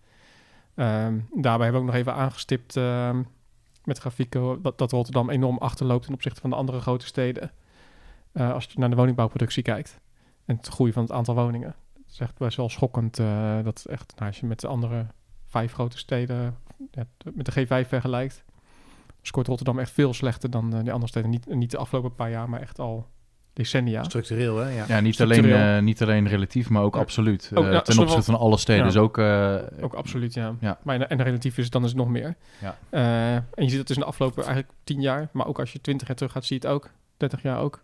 Ehm, 0.74 1.18
daarbij 1.34 1.66
hebben 1.66 1.72
we 1.72 1.78
ook 1.78 1.84
nog 1.84 1.94
even 1.94 2.14
aangestipt 2.14 2.76
ehm, 2.76 3.22
met 3.84 3.98
grafieken 3.98 4.62
dat, 4.62 4.78
dat 4.78 4.92
Rotterdam 4.92 5.30
enorm 5.30 5.58
achterloopt 5.58 6.04
ten 6.04 6.14
opzichte 6.14 6.40
van 6.40 6.50
de 6.50 6.56
andere 6.56 6.80
grote 6.80 7.06
steden. 7.06 7.52
Eh, 8.32 8.52
als 8.52 8.64
je 8.64 8.78
naar 8.78 8.90
de 8.90 8.96
woningbouwproductie 8.96 9.62
kijkt 9.62 10.00
en 10.44 10.56
het 10.56 10.66
groei 10.66 10.92
van 10.92 11.02
het 11.02 11.12
aantal 11.12 11.34
woningen. 11.34 11.74
Het 11.94 12.12
is 12.12 12.20
echt 12.20 12.38
best 12.38 12.56
wel 12.56 12.68
schokkend 12.68 13.18
eh, 13.18 13.62
dat 13.64 13.84
echt, 13.84 14.12
nou, 14.16 14.26
als 14.26 14.40
je 14.40 14.46
met 14.46 14.60
de 14.60 14.66
andere 14.66 15.06
vijf 15.46 15.72
grote 15.72 15.98
steden, 15.98 16.56
met 17.34 17.54
de 17.54 17.66
G5 17.66 17.88
vergelijkt, 17.88 18.44
scoort 19.22 19.46
Rotterdam 19.46 19.78
echt 19.78 19.90
veel 19.90 20.14
slechter 20.14 20.50
dan 20.50 20.74
eh, 20.74 20.80
die 20.82 20.92
andere 20.92 21.10
steden. 21.10 21.30
Niet, 21.30 21.46
niet 21.46 21.70
de 21.70 21.78
afgelopen 21.78 22.14
paar 22.14 22.30
jaar, 22.30 22.48
maar 22.48 22.60
echt 22.60 22.78
al 22.78 23.06
decennia. 23.58 24.02
Structureel, 24.02 24.56
hè? 24.56 24.70
Ja. 24.70 24.84
Ja, 24.88 25.00
niet 25.00 25.20
alleen, 25.20 25.44
eh, 25.44 25.78
niet 25.78 26.02
alleen 26.02 26.28
relatief, 26.28 26.70
maar 26.70 26.82
ook 26.82 26.94
Ja. 26.94 27.00
absoluut. 27.00 27.50
Ook, 27.54 27.64
Eh, 27.64 27.72
ja, 27.72 27.80
ten 27.80 27.98
opzichte 27.98 28.22
van 28.22 28.38
alle 28.38 28.56
steden. 28.56 28.82
Ja. 28.84 28.88
Dus 28.90 29.00
ook, 29.00 29.18
eh, 29.18 29.56
Ook 29.80 29.94
absoluut, 29.94 30.34
ja. 30.34 30.54
Ja. 30.60 30.78
Maar 30.82 31.00
en, 31.00 31.08
en 31.08 31.22
relatief 31.22 31.58
is 31.58 31.64
het 31.64 31.72
dan 31.72 31.82
is 31.82 31.88
het 31.88 31.98
nog 31.98 32.08
meer. 32.08 32.36
Ja. 32.60 32.76
Eh, 32.90 33.34
en 33.34 33.44
je 33.54 33.68
ziet 33.68 33.78
het 33.78 33.86
dus 33.86 33.96
in 33.96 34.02
de 34.02 34.08
afgelopen 34.08 34.44
eigenlijk 34.44 34.72
tien 34.84 35.00
jaar, 35.00 35.28
maar 35.32 35.46
ook 35.46 35.58
als 35.58 35.72
je 35.72 35.80
twintig 35.80 36.06
jaar 36.06 36.16
terug 36.16 36.32
gaat, 36.32 36.44
zie 36.44 36.58
je 36.60 36.66
het 36.66 36.76
ook. 36.76 36.90
30 37.16 37.42
jaar 37.42 37.58
ook. 37.60 37.82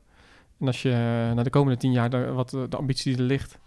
En 0.61 0.67
als 0.67 0.83
je 0.83 0.91
naar 1.35 1.45
de 1.45 1.51
komende 1.51 1.79
tien 1.79 1.93
jaar, 1.93 2.11
de, 2.11 2.33
wat 2.33 2.51
de, 2.51 2.77
ambitie 2.77 3.13
die 3.13 3.21
er 3.23 3.29
ligt, 3.29 3.59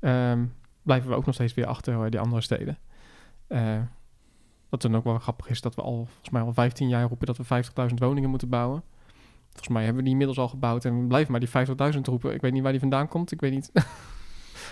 ehm, 0.00 0.44
blijven 0.82 1.10
we 1.10 1.16
ook 1.16 1.26
nog 1.26 1.34
steeds 1.34 1.54
weer 1.54 1.66
achter 1.66 2.10
die 2.10 2.20
andere 2.20 2.40
steden. 2.40 2.78
Eh, 3.46 3.78
wat 4.68 4.82
dan 4.82 4.96
ook 4.96 5.04
wel 5.04 5.18
grappig 5.18 5.48
is, 5.48 5.60
dat 5.60 5.74
we 5.74 5.82
al 5.82 5.94
volgens 6.06 6.30
mij 6.30 6.42
al 6.42 6.52
15 6.52 6.88
jaar 6.88 7.08
roepen 7.08 7.26
dat 7.26 7.36
we 7.36 7.44
50.000 7.44 7.98
woningen 7.98 8.30
moeten 8.30 8.48
bouwen. 8.48 8.82
Volgens 9.60 9.68
mij 9.68 9.84
hebben 9.84 9.96
we 9.96 10.02
die 10.02 10.12
inmiddels 10.12 10.38
al 10.38 10.48
gebouwd 10.48 10.84
en 10.84 11.06
blijven 11.08 11.30
maar 11.32 11.40
die 11.40 11.48
50.000 11.94 12.00
roepen. 12.02 12.34
Ik 12.34 12.40
weet 12.40 12.52
niet 12.52 12.62
waar 12.62 12.70
die 12.70 12.80
vandaan 12.80 13.08
komt, 13.08 13.32
ik 13.32 13.40
weet 13.40 13.52
niet. 13.52 13.70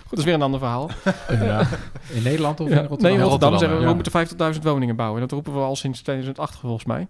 Goed, 0.00 0.11
dat 0.11 0.18
is 0.18 0.25
weer 0.25 0.35
een 0.35 0.42
ander 0.42 0.61
verhaal. 0.61 0.90
Ja. 1.28 1.66
In 2.12 2.23
Nederland 2.23 2.61
of 2.61 2.68
Ja, 2.68 2.75
in 2.75 2.87
Rotterdam? 2.87 3.11
Nee, 3.11 3.12
in 3.12 3.21
Rotterdam, 3.21 3.50
Rotterdam, 3.50 3.59
zeggen 3.59 3.76
we, 3.78 3.85
ja. 3.85 3.88
we 3.88 4.26
moeten 4.35 4.54
50.000 4.57 4.62
woningen 4.62 4.97
bouwen. 4.97 5.21
Dat 5.21 5.33
roepen 5.33 5.52
we 5.52 5.59
al 5.61 5.76
sinds 5.76 6.02
2008 6.02 6.57
volgens 6.59 6.85
mij. 6.85 7.09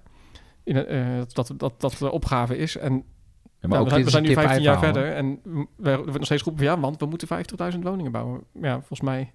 In, 0.64 0.86
eh, 0.86 1.06
dat, 1.18 1.34
dat, 1.34 1.58
dat 1.60 1.80
dat 1.80 1.96
de 1.98 2.10
opgave 2.10 2.56
is. 2.56 2.76
En 2.76 3.04
Ja, 3.60 3.68
nou, 3.68 3.84
we, 3.84 3.90
zijn, 3.90 4.04
we 4.04 4.20
nu 4.20 4.28
een 4.28 4.34
15 4.42 4.62
jaar 4.62 4.78
verder. 4.78 5.12
En 5.12 5.40
we, 5.76 6.02
we 6.04 6.12
nog 6.12 6.24
steeds 6.24 6.42
roepen 6.42 6.64
van 6.64 6.74
ja, 6.74 6.80
want 6.80 7.00
we 7.00 7.06
moeten 7.06 7.28
50.000 7.72 7.78
woningen 7.78 8.12
bouwen. 8.12 8.40
Ja, 8.60 8.72
volgens 8.76 9.00
mij 9.00 9.32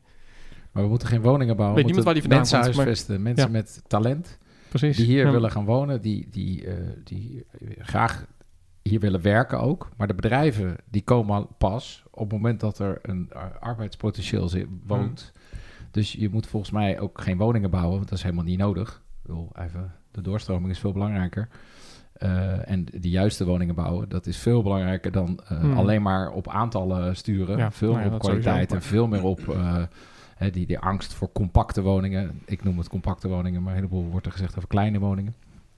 Maar 0.71 0.83
we 0.83 0.89
moeten 0.89 1.07
geen 1.07 1.21
woningen 1.21 1.55
bouwen. 1.55 1.75
Weet 1.75 1.85
we 1.85 1.91
niemand 1.93 2.05
waar 2.05 2.21
die 2.21 2.27
mensen 2.37 2.45
vandaan 2.47 2.63
komt, 2.65 2.75
maar- 2.75 2.85
huisvesten. 2.85 3.21
Mensen 3.21 3.45
Ja. 3.45 3.51
met 3.51 3.81
talent. 3.87 4.37
precies. 4.69 4.97
die 4.97 5.05
hier 5.05 5.25
Ja. 5.25 5.31
willen 5.31 5.51
gaan 5.51 5.65
wonen, 5.65 6.01
die, 6.01 6.27
die, 6.31 6.65
eh, 6.67 6.73
die 7.03 7.45
graag 7.77 8.25
hier 8.83 8.99
willen 8.99 9.21
werken 9.21 9.59
ook. 9.59 9.89
Maar 9.97 10.07
de 10.07 10.13
bedrijven 10.13 10.75
die 10.89 11.01
komen 11.03 11.35
al 11.35 11.49
pas 11.57 12.03
op 12.11 12.23
het 12.23 12.31
moment 12.31 12.59
dat 12.59 12.79
er 12.79 12.99
een 13.01 13.29
ar- 13.33 13.57
arbeidspotentieel 13.59 14.49
zit, 14.49 14.67
woont. 14.85 15.31
Dus 15.91 16.11
je 16.11 16.29
moet 16.29 16.47
volgens 16.47 16.71
mij 16.71 16.99
ook 16.99 17.21
geen 17.21 17.37
woningen 17.37 17.69
bouwen, 17.69 17.95
want 17.95 18.09
dat 18.09 18.17
is 18.17 18.23
helemaal 18.23 18.43
niet 18.45 18.57
nodig. 18.57 19.01
Ik 19.21 19.21
bedoel, 19.29 19.49
even, 19.59 19.91
de 20.11 20.21
doorstroming 20.21 20.71
is 20.71 20.79
veel 20.79 20.91
belangrijker. 20.91 21.47
Eh, 22.13 22.69
en 22.69 22.85
de 22.99 23.09
juiste 23.09 23.45
woningen 23.45 23.75
bouwen, 23.75 24.09
dat 24.09 24.25
is 24.25 24.37
veel 24.37 24.61
belangrijker 24.63 25.11
dan 25.11 25.39
eh, 25.47 25.59
Hmm. 25.59 25.77
alleen 25.77 26.01
maar 26.01 26.31
op 26.31 26.47
aantallen 26.47 27.15
sturen. 27.15 27.57
Ja, 27.57 27.71
veel 27.71 27.87
nou 27.91 27.99
meer 28.01 28.09
ja, 28.09 28.15
op 28.15 28.21
kwaliteit 28.21 28.71
en 28.73 28.81
veel 28.81 29.07
meer 29.07 29.23
op 29.23 29.49
eh, 29.49 29.83
hè, 30.35 30.49
die, 30.49 30.65
die 30.65 30.79
angst 30.79 31.13
voor 31.13 31.31
compacte 31.31 31.81
woningen. 31.81 32.41
Ik 32.45 32.63
noem 32.63 32.77
het 32.77 32.89
compacte 32.89 33.27
woningen, 33.27 33.61
maar 33.61 33.71
een 33.71 33.77
heleboel 33.77 34.05
wordt 34.09 34.25
er 34.25 34.31
gezegd 34.31 34.57
over 34.57 34.69
kleine 34.69 34.99
woningen. 34.99 35.33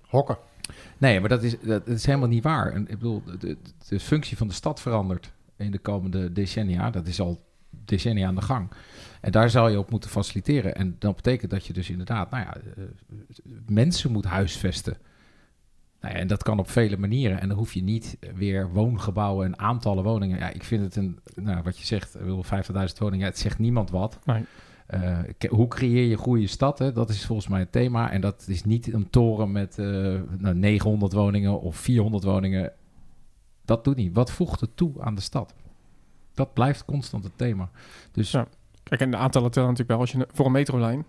Hokken. 0.08 0.38
Nee, 0.98 1.20
maar 1.20 1.30
dat 1.30 1.44
is, 1.44 1.60
dat, 1.60 1.88
is 1.88 2.06
helemaal 2.06 2.28
niet 2.28 2.44
waar. 2.44 2.78
Ik 2.78 2.88
bedoel, 2.88 3.24
de, 3.40 3.58
de, 3.88 4.00
functie 4.00 4.38
van 4.38 4.48
de 4.48 4.54
stad 4.54 4.82
verandert 4.82 5.32
in 5.56 5.72
de 5.72 5.80
komende 5.80 6.32
decennia. 6.32 6.90
Dat 6.90 7.08
is 7.08 7.20
al 7.20 7.44
decennia 7.70 8.28
aan 8.28 8.36
de 8.36 8.42
gang. 8.42 8.72
En 9.22 9.32
daar 9.32 9.50
zou 9.50 9.72
je 9.72 9.80
op 9.80 9.92
moeten 9.92 10.10
faciliteren. 10.10 10.76
En 10.76 10.96
dat 11.00 11.16
betekent 11.16 11.52
dat 11.52 11.66
je 11.66 11.74
dus 11.74 11.90
inderdaad, 11.90 12.32
nou 12.32 12.44
ja, 12.44 12.56
eh, 12.56 12.84
mensen 13.68 14.12
moet 14.12 14.26
huisvesten. 14.26 14.98
Nou 16.02 16.14
ja, 16.14 16.20
en 16.20 16.28
dat 16.28 16.44
kan 16.44 16.60
op 16.60 16.70
vele 16.70 16.98
manieren. 16.98 17.42
En 17.42 17.48
dan 17.48 17.58
hoef 17.58 17.74
je 17.74 17.84
niet 17.84 18.18
weer 18.36 18.72
woongebouwen 18.72 19.46
en 19.46 19.60
aantallen 19.60 20.04
woningen. 20.04 20.38
Ja, 20.38 20.50
ik 20.50 20.64
vind 20.64 20.84
het 20.84 20.96
een, 20.96 21.20
nou, 21.36 21.64
wat 21.64 21.78
je 21.78 21.86
zegt, 21.86 22.16
ik 22.16 22.22
bedoel, 22.22 22.44
50.000 22.44 22.98
woningen, 22.98 23.26
het 23.26 23.40
zegt 23.40 23.60
niemand 23.60 23.90
wat. 23.90 24.20
Nee. 24.26 24.46
Eh, 24.86 25.20
hoe 25.50 25.68
creëer 25.68 26.10
je 26.10 26.16
goede 26.18 26.48
stad? 26.48 26.80
Hè? 26.80 26.92
Dat 26.92 27.10
is 27.10 27.26
volgens 27.26 27.48
mij 27.48 27.60
het 27.60 27.72
thema. 27.72 28.12
En 28.12 28.22
dat 28.22 28.46
is 28.48 28.64
niet 28.64 28.94
een 28.94 29.10
toren 29.10 29.52
met 29.52 29.78
eh, 29.80 29.86
nou, 30.38 30.56
900 30.56 31.14
woningen 31.14 31.62
of 31.62 31.76
400 31.76 32.24
woningen. 32.24 32.72
Dat 33.66 33.84
doet 33.84 33.96
niet. 33.96 34.14
Wat 34.14 34.32
voegt 34.32 34.60
het 34.60 34.78
toe 34.78 35.02
aan 35.02 35.16
de 35.16 35.22
stad? 35.22 35.54
Dat 36.34 36.54
blijft 36.54 36.86
constant 36.86 37.24
het 37.24 37.38
thema. 37.38 37.70
Dus 38.12 38.32
Ja. 38.32 38.48
Kijk, 38.84 39.02
en 39.02 39.12
de 39.12 39.18
aantallen 39.18 39.52
tellen 39.52 39.70
natuurlijk 39.70 39.98
wel. 39.98 40.08
Als 40.08 40.12
je 40.12 40.28
voor 40.34 40.46
een 40.46 40.52
metrolijn 40.52 41.06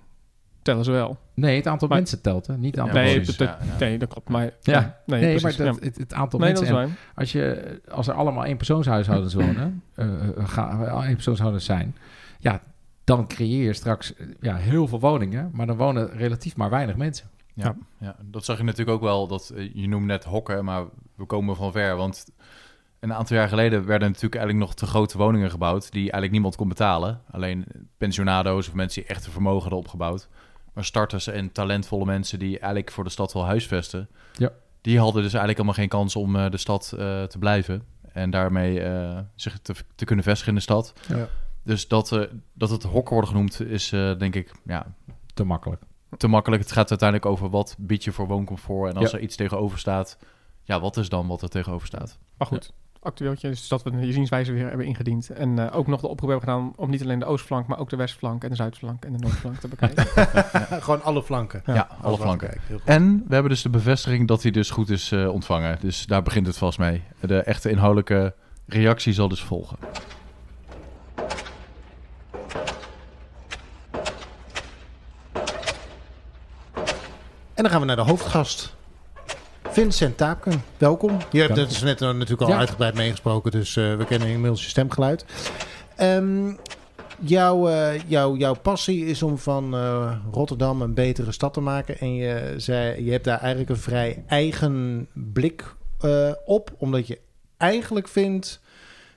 tellen 0.63 0.85
ze 0.85 0.91
wel. 0.91 1.19
nee, 1.35 1.57
het 1.57 1.67
aantal 1.67 1.89
Maar- 1.89 1.97
mensen 1.97 2.21
telt, 2.23 2.47
hè? 2.47 2.59
niet 2.59 2.75
het 2.75 2.81
aantal 2.85 3.03
nee, 3.03 3.13
woningen. 3.15 3.37
dat, 3.39 3.49
ja, 3.49 3.59
ja. 3.73 3.79
nee, 3.79 3.99
dat 3.99 4.09
klopt. 4.09 4.29
Maar, 4.29 4.51
Ja. 4.61 5.01
nee, 5.07 5.21
Nee, 5.21 5.41
maar 5.41 5.57
dat, 5.57 5.81
het, 5.81 5.97
het 5.97 6.13
aantal 6.15 6.39
Nee, 6.39 6.53
dat 6.53 6.59
mensen. 6.63 6.79
en 6.81 6.87
waar. 6.89 6.97
als, 7.15 7.33
je, 7.33 7.81
als 7.91 8.07
er 8.09 8.15
allemaal 8.15 8.45
eenpersoonshuishoudens 8.45 9.35
wonen, 9.35 9.83
eh 9.95 10.29
eh, 10.29 10.49
gaan 10.49 11.03
eenpersoonshoudens 11.03 11.65
zijn, 11.65 11.97
ja, 12.39 12.63
dan 13.07 13.27
creëer 13.27 13.65
je 13.65 13.73
straks 13.73 14.15
eh, 14.15 14.27
ja, 14.41 14.57
heel 14.57 14.89
veel 14.89 15.01
woningen, 15.01 15.51
maar 15.53 15.67
dan 15.67 15.77
wonen 15.77 16.11
relatief 16.11 16.57
maar 16.57 16.71
weinig 16.71 16.97
mensen. 16.97 17.31
Ja, 17.55 17.77
ja, 17.99 18.17
dat 18.23 18.45
zag 18.45 18.57
je 18.57 18.63
natuurlijk 18.63 18.97
ook 18.97 19.03
wel. 19.03 19.27
Dat, 19.27 19.53
eh, 19.55 19.75
je 19.75 19.89
noemt 19.89 20.07
net 20.07 20.25
hokken, 20.25 20.65
maar 20.65 20.85
we 21.15 21.25
komen 21.25 21.57
van 21.57 21.73
ver. 21.73 21.97
Want 21.97 22.27
een 23.01 23.13
aantal 23.13 23.37
jaar 23.37 23.49
geleden 23.49 23.87
werden 23.87 24.09
natuurlijk 24.09 24.35
eigenlijk 24.35 24.67
nog 24.67 24.75
te 24.75 24.87
grote 24.87 25.19
woningen 25.19 25.51
gebouwd... 25.51 25.93
die 25.93 26.01
eigenlijk 26.01 26.33
niemand 26.33 26.57
kon 26.57 26.69
betalen. 26.69 27.21
Alleen 27.31 27.67
pensionado's 27.97 28.69
of 28.69 28.75
mensen 28.75 29.03
die 29.03 29.11
echt 29.11 29.27
een 29.27 29.33
vermogen 29.33 29.61
hadden 29.61 29.79
opgebouwd. 29.79 30.29
Maar 30.73 30.85
starters 30.85 31.27
en 31.27 31.53
talentvolle 31.53 32.05
mensen 32.05 32.39
die 32.39 32.59
eigenlijk 32.59 32.91
voor 32.91 33.05
de 33.05 33.11
stad 33.11 33.33
wel 33.33 33.45
huisvesten... 33.45 34.09
Ja. 34.33 34.53
die 34.81 34.99
hadden 34.99 35.23
dus 35.23 35.31
eigenlijk 35.31 35.59
allemaal 35.59 35.79
geen 35.79 35.89
kans 35.89 36.17
om 36.17 36.37
eh, 36.37 36.51
de 36.51 36.57
stad 36.57 36.93
eh, 36.99 37.23
te 37.23 37.39
blijven. 37.39 37.83
En 38.13 38.31
daarmee 38.31 38.81
eh, 38.81 39.19
zich 39.35 39.59
te, 39.59 39.75
te 39.95 40.05
kunnen 40.05 40.25
vestigen 40.25 40.53
in 40.53 40.59
de 40.59 40.63
stad. 40.63 40.93
Ja. 41.09 41.29
Dus 41.67 41.89
dat, 41.89 42.13
eh, 42.13 42.21
dat 42.53 42.71
het 42.71 42.83
hokken 42.83 43.15
wordt 43.15 43.29
genoemd 43.29 43.61
is 43.61 43.93
eh, 43.93 44.19
denk 44.19 44.35
ik... 44.35 44.53
Ja, 44.65 44.87
Te 45.35 45.45
makkelijk. 45.45 45.83
te 46.17 46.29
makkelijk. 46.29 46.63
Het 46.63 46.73
gaat 46.73 46.91
uiteindelijk 46.91 47.31
over 47.31 47.51
wat 47.51 47.77
bied 47.79 48.05
je 48.05 48.13
voor 48.13 48.27
wooncomfort. 48.27 48.91
En 48.93 48.97
als 49.01 49.11
Ja. 49.11 49.17
er 49.17 49.23
iets 49.23 49.37
tegenover 49.37 49.79
staat, 49.79 50.19
ja, 50.63 50.81
wat 50.81 50.97
is 50.97 51.09
dan 51.09 51.27
wat 51.27 51.43
er 51.43 51.49
tegenover 51.49 51.87
staat? 51.87 52.19
Maar 52.39 52.47
goed, 52.47 52.73
actueeltje 53.01 53.49
is 53.49 53.69
dat 53.69 53.83
we 53.83 53.91
de 53.91 54.13
zienswijze 54.13 54.53
weer 54.53 54.69
hebben 54.69 54.87
ingediend. 54.87 55.31
En 55.31 55.59
eh, 55.59 55.77
ook 55.77 55.87
nog 55.87 56.01
de 56.01 56.09
oproep 56.09 56.31
hebben 56.31 56.49
gedaan 56.49 56.73
om 56.77 56.91
niet 56.91 57.03
alleen 57.03 57.19
de 57.19 57.25
oostflank, 57.25 57.67
maar 57.67 57.79
ook 57.79 57.91
de 57.91 57.97
westflank 57.97 58.43
en 58.45 58.49
de 58.51 58.57
zuidflank 58.57 59.05
en 59.05 59.13
de 59.13 59.19
noordflank 59.19 59.57
te 59.57 59.69
bekijken. 59.69 60.07
Gewoon 60.83 61.03
alle 61.03 61.23
flanken. 61.23 61.63
Ja, 61.67 61.89
alle 62.03 62.17
flanken. 62.19 62.59
En 62.85 63.25
we 63.27 63.33
hebben 63.35 63.51
dus 63.53 63.63
de 63.63 63.71
bevestiging 63.71 64.29
dat 64.29 64.43
hij 64.43 64.51
dus 64.51 64.71
goed 64.71 64.91
is 64.91 65.13
eh, 65.13 65.29
ontvangen. 65.29 65.79
Dus 65.81 66.07
daar 66.07 66.23
begint 66.23 66.47
het 66.47 66.59
vast 66.59 66.79
mee. 66.79 67.03
De 67.21 67.39
echte 67.43 67.71
inhoudelijke 67.71 68.35
reactie 68.67 69.13
zal 69.13 69.29
dus 69.29 69.43
volgen. 69.43 69.77
En 77.57 77.63
dan 77.63 77.71
gaan 77.73 77.81
we 77.81 77.87
naar 77.87 77.97
de 77.97 78.03
hoofdgast. 78.03 78.75
Vincent 79.71 80.17
Taapken, 80.17 80.63
welkom. 80.79 81.19
Je 81.31 81.41
hebt 81.41 81.57
het 81.57 81.71
is 81.71 81.83
net 81.83 82.03
eh, 82.03 82.09
natuurlijk 82.09 82.43
al 82.43 82.49
Ja. 82.49 82.59
uitgebreid 82.59 82.95
meegesproken, 82.95 83.51
dus 83.51 83.77
eh, 83.77 83.97
we 83.97 84.05
kennen 84.05 84.29
inmiddels 84.29 84.63
je 84.63 84.69
stemgeluid. 84.69 85.25
Ehm, 85.97 86.53
jouw, 87.19 87.69
eh, 87.69 88.01
jouw, 88.07 88.37
jouw 88.37 88.55
passie 88.55 89.07
is 89.07 89.23
om 89.23 89.39
van 89.39 89.77
Rotterdam 90.33 90.83
een 90.83 90.95
betere 90.95 91.33
stad 91.33 91.53
te 91.53 91.61
maken. 91.61 91.99
En 91.99 92.15
je, 92.15 92.55
zei, 92.57 93.05
je 93.05 93.11
hebt 93.11 93.25
daar 93.25 93.39
eigenlijk 93.41 93.71
een 93.71 93.77
vrij 93.77 94.25
eigen 94.27 95.07
blik 95.13 95.75
op, 96.45 96.71
omdat 96.79 97.07
je 97.07 97.19
eigenlijk 97.57 98.09
vindt 98.09 98.61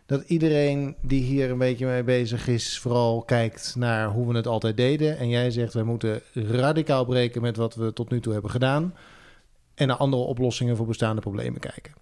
dat 0.10 0.24
iedereen 0.28 0.96
die 1.02 1.24
hier 1.24 1.50
een 1.50 1.58
beetje 1.58 1.86
mee 1.86 2.04
bezig 2.04 2.48
is, 2.48 2.80
vooral 2.80 3.22
kijkt 3.22 3.76
naar 3.78 4.08
hoe 4.10 4.28
we 4.28 4.36
het 4.36 4.48
altijd 4.48 4.78
deden. 4.78 5.18
En 5.18 5.30
jij 5.30 5.52
zegt, 5.52 5.74
we 5.74 5.84
moeten 5.84 6.22
radicaal 6.34 7.06
breken 7.06 7.42
met 7.42 7.58
wat 7.58 7.76
we 7.76 7.94
tot 7.94 8.10
nu 8.10 8.20
toe 8.20 8.34
hebben 8.34 8.52
gedaan. 8.52 8.94
En 9.76 9.88
naar 9.88 9.98
andere 9.98 10.22
oplossingen 10.22 10.76
voor 10.76 10.86
bestaande 10.86 11.22
problemen 11.22 11.60
kijken. 11.60 11.94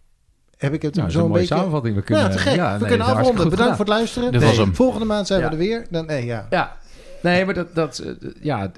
Heb 0.58 0.74
ik 0.74 0.82
het 0.82 0.96
Nou, 0.96 1.08
dat 1.08 1.08
is 1.08 1.14
zo 1.14 1.20
een 1.20 1.26
een 1.26 1.30
mooie 1.32 1.42
beetje... 1.42 1.56
samenvatting. 1.56 1.96
We 1.96 2.02
kunnen, 2.02 2.24
ja, 2.26 2.30
te 2.32 2.38
gek. 2.38 2.56
ja, 2.56 2.74
we 2.74 2.80
nee, 2.80 2.88
kunnen 2.90 3.08
afronden. 3.08 3.50
Bedankt 3.50 3.54
gedaan. 3.56 3.76
voor 3.76 3.86
het 3.86 3.94
luisteren. 3.94 4.58
Hem. 4.58 4.76
Volgende 4.76 5.06
maand 5.06 5.28
zijn 5.28 5.40
Ja. 5.40 5.46
we 5.46 5.52
er 5.52 5.58
weer. 5.58 5.86
Dan, 5.90 6.06
nee, 6.06 6.26
ja. 6.26 6.48
Ja, 6.50 6.78
nee, 7.22 7.46
maar 7.46 7.54
dat, 7.54 7.76
dat 7.76 8.04
ja, 8.42 8.72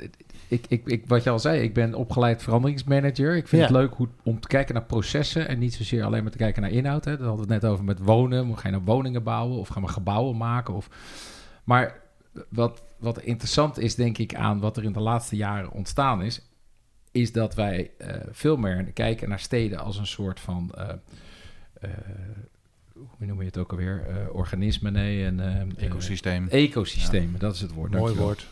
ik, 0.50 0.66
ik, 0.68 0.86
ik, 0.86 1.04
wat 1.08 1.24
je 1.24 1.30
al 1.30 1.40
zei, 1.40 1.62
ik 1.62 1.74
ben 1.74 1.94
opgeleid 1.94 2.44
veranderingsmanager. 2.44 3.36
Ik 3.36 3.48
vind 3.48 3.62
Ja. 3.62 3.68
het 3.68 3.78
leuk 3.78 3.94
hoe, 3.94 4.08
om 4.24 4.40
te 4.40 4.48
kijken 4.48 4.74
naar 4.74 4.84
processen 4.84 5.48
en 5.48 5.60
niet 5.60 5.74
zozeer 5.74 6.04
alleen 6.04 6.22
maar 6.24 6.32
te 6.32 6.38
kijken 6.38 6.62
naar 6.62 6.72
inhoud. 6.72 7.06
Hè. 7.06 7.12
Dat 7.18 7.28
hadden 7.28 7.48
we 7.48 7.54
het 7.54 7.62
net 7.62 7.72
over 7.72 7.84
met 7.86 8.00
wonen. 8.00 8.58
Ga 8.58 8.68
je 8.68 8.72
nou 8.74 8.84
woningen 8.86 9.24
bouwen 9.24 9.58
of 9.60 9.68
gaan 9.68 9.82
we 9.84 9.88
gebouwen 9.88 10.38
maken? 10.38 10.74
Of... 10.74 10.90
Maar 11.64 12.00
wat, 12.50 12.84
wat 13.00 13.22
interessant 13.22 13.78
is, 13.80 13.96
denk 13.96 14.18
ik, 14.18 14.36
aan 14.36 14.60
wat 14.60 14.78
er 14.78 14.84
in 14.84 14.94
de 14.94 15.00
laatste 15.00 15.36
jaren 15.36 15.72
ontstaan 15.72 16.22
is, 16.22 16.42
is 17.12 17.32
dat 17.32 17.56
wij 17.56 17.92
eh, 17.98 18.16
veel 18.32 18.58
meer 18.58 18.84
kijken 18.84 19.30
naar 19.30 19.40
steden 19.40 19.80
als 19.80 19.98
een 19.98 20.08
soort 20.08 20.40
van. 20.40 20.72
eh, 20.78 20.90
eh, 21.82 21.90
hoe 22.94 23.28
noem 23.28 23.40
je 23.40 23.46
het 23.46 23.58
ook 23.58 23.72
alweer? 23.72 24.06
Eh, 24.08 24.36
organismen, 24.36 24.94
nee. 24.94 25.26
En, 25.26 25.40
eh, 25.40 25.86
Ecosysteem. 25.86 26.48
ecosystemen, 26.50 27.40
dat 27.40 27.56
is 27.56 27.62
het 27.62 27.74
woord. 27.74 27.92
Mooi 27.92 28.02
dankjewel. 28.04 28.26
woord. 28.26 28.48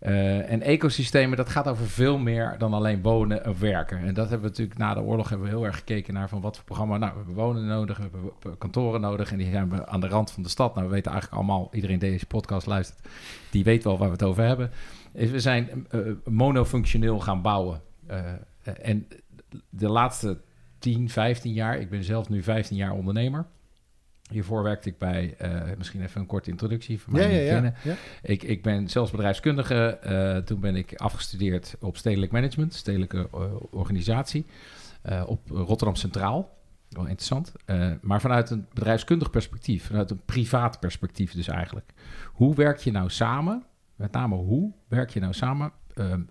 Eh, 0.00 0.50
en 0.50 0.62
ecosystemen, 0.62 1.36
dat 1.36 1.48
gaat 1.48 1.68
over 1.68 1.86
veel 1.86 2.18
meer 2.18 2.54
dan 2.58 2.74
alleen 2.74 3.02
wonen 3.02 3.46
of 3.48 3.58
werken. 3.58 3.98
En 3.98 4.14
dat 4.14 4.28
hebben 4.28 4.40
we 4.40 4.48
natuurlijk 4.48 4.78
na 4.78 4.94
de 4.94 5.00
oorlog 5.00 5.28
hebben 5.28 5.48
we 5.48 5.54
heel 5.54 5.64
erg 5.64 5.76
gekeken 5.76 6.14
naar 6.14 6.28
van 6.28 6.40
wat 6.40 6.56
voor 6.56 6.64
programma. 6.64 6.96
Nou, 6.96 7.10
we 7.10 7.16
hebben 7.16 7.34
wonen 7.34 7.66
nodig, 7.66 7.96
we 7.96 8.02
hebben 8.02 8.58
kantoren 8.58 9.00
nodig 9.00 9.32
en 9.32 9.38
die 9.38 9.50
zijn 9.50 9.70
we 9.70 9.86
aan 9.86 10.00
de 10.00 10.08
rand 10.08 10.30
van 10.30 10.42
de 10.42 10.48
stad. 10.48 10.74
Nou, 10.74 10.86
we 10.86 10.92
weten 10.92 11.12
eigenlijk 11.12 11.42
allemaal, 11.42 11.68
iedereen 11.72 11.98
die 11.98 12.10
deze 12.10 12.26
podcast 12.26 12.66
luistert, 12.66 13.08
die 13.50 13.64
weet 13.64 13.84
wel 13.84 13.98
waar 13.98 14.06
we 14.06 14.12
het 14.12 14.22
over 14.22 14.44
hebben. 14.44 14.70
Is 15.12 15.30
we 15.30 15.40
zijn 15.40 15.86
eh, 15.90 16.00
monofunctioneel 16.24 17.20
gaan 17.20 17.42
bouwen. 17.42 17.80
Eh, 18.06 18.18
en 18.82 19.06
de 19.68 19.88
laatste 19.88 20.40
10, 20.78 21.08
15 21.08 21.52
jaar, 21.52 21.78
ik 21.78 21.90
ben 21.90 22.04
zelf 22.04 22.28
nu 22.28 22.42
15 22.42 22.76
jaar 22.76 22.92
ondernemer. 22.92 23.46
Hiervoor 24.30 24.62
werkte 24.62 24.88
ik 24.88 24.98
bij, 24.98 25.34
eh, 25.38 25.60
misschien 25.78 26.02
even 26.02 26.20
een 26.20 26.26
korte 26.26 26.50
introductie 26.50 27.00
van 27.00 27.12
mij 27.12 27.44
Ja, 27.44 27.52
kennen. 27.52 27.74
ja. 27.84 27.94
Ik, 28.22 28.42
ik 28.42 28.62
ben 28.62 28.88
zelfs 28.88 29.10
bedrijfskundige. 29.10 29.74
eh, 30.02 30.36
toen 30.36 30.60
ben 30.60 30.76
ik 30.76 30.94
afgestudeerd 30.96 31.76
op 31.80 31.96
stedelijk 31.96 32.32
management, 32.32 32.74
stedelijke 32.74 33.28
eh, 33.32 33.40
organisatie, 33.70 34.46
op 35.26 35.40
Rotterdam 35.50 35.94
Centraal. 35.96 36.58
Wel 36.88 37.06
interessant. 37.06 37.52
Maar 38.00 38.20
vanuit 38.20 38.50
een 38.50 38.66
bedrijfskundig 38.74 39.30
perspectief, 39.30 39.86
vanuit 39.86 40.10
een 40.10 40.20
privaat 40.24 40.80
perspectief 40.80 41.32
dus 41.32 41.48
eigenlijk. 41.48 41.92
Hoe 42.32 42.54
werk 42.54 42.78
je 42.78 42.90
nou 42.90 43.10
samen, 43.10 43.64
met 43.96 44.12
name 44.12 44.34
hoe 44.34 44.72
werk 44.88 45.10
je 45.10 45.20
nou 45.20 45.32
samen 45.32 45.72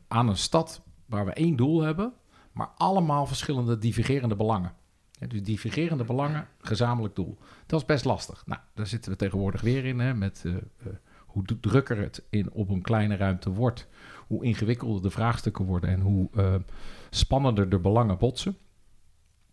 aan 0.07 0.29
een 0.29 0.37
stad 0.37 0.81
waar 1.05 1.25
we 1.25 1.31
één 1.33 1.55
doel 1.55 1.81
hebben, 1.81 2.13
maar 2.51 2.69
allemaal 2.77 3.25
verschillende 3.25 3.77
divergerende 3.77 4.35
belangen. 4.35 4.71
Dus 5.27 5.43
divergerende 5.43 6.03
belangen, 6.03 6.47
gezamenlijk 6.59 7.15
doel. 7.15 7.37
Dat 7.65 7.79
is 7.79 7.85
best 7.85 8.05
lastig. 8.05 8.43
Nou, 8.45 8.61
daar 8.73 8.87
zitten 8.87 9.11
we 9.11 9.17
tegenwoordig 9.17 9.61
weer 9.61 9.85
in, 9.85 9.99
hè, 9.99 10.13
met 10.13 10.41
eh, 10.45 10.55
eh, 10.55 10.61
hoe 11.25 11.43
drukker 11.59 11.97
het 11.97 12.23
in, 12.29 12.51
op 12.51 12.69
een 12.69 12.81
kleine 12.81 13.15
ruimte 13.15 13.49
wordt, 13.49 13.87
hoe 14.27 14.43
ingewikkelder 14.43 15.01
de 15.01 15.09
vraagstukken 15.09 15.65
worden 15.65 15.89
en 15.89 15.99
hoe 15.99 16.29
eh, 16.35 16.55
spannender 17.09 17.69
de 17.69 17.79
belangen 17.79 18.17
botsen. 18.17 18.57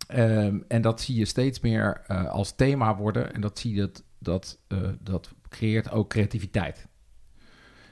Ehm, 0.07 0.59
en 0.69 0.83
dat 0.83 1.01
zie 1.01 1.17
je 1.17 1.25
steeds 1.25 1.61
meer 1.61 2.07
als 2.29 2.55
thema 2.55 2.97
worden 2.97 3.35
en 3.35 3.41
dat 3.41 3.59
zie 3.59 3.75
je 3.75 3.81
dat, 3.81 4.05
dat, 4.19 4.59
dat 5.01 5.35
creëert 5.49 5.91
ook 5.91 6.09
creativiteit. 6.09 6.87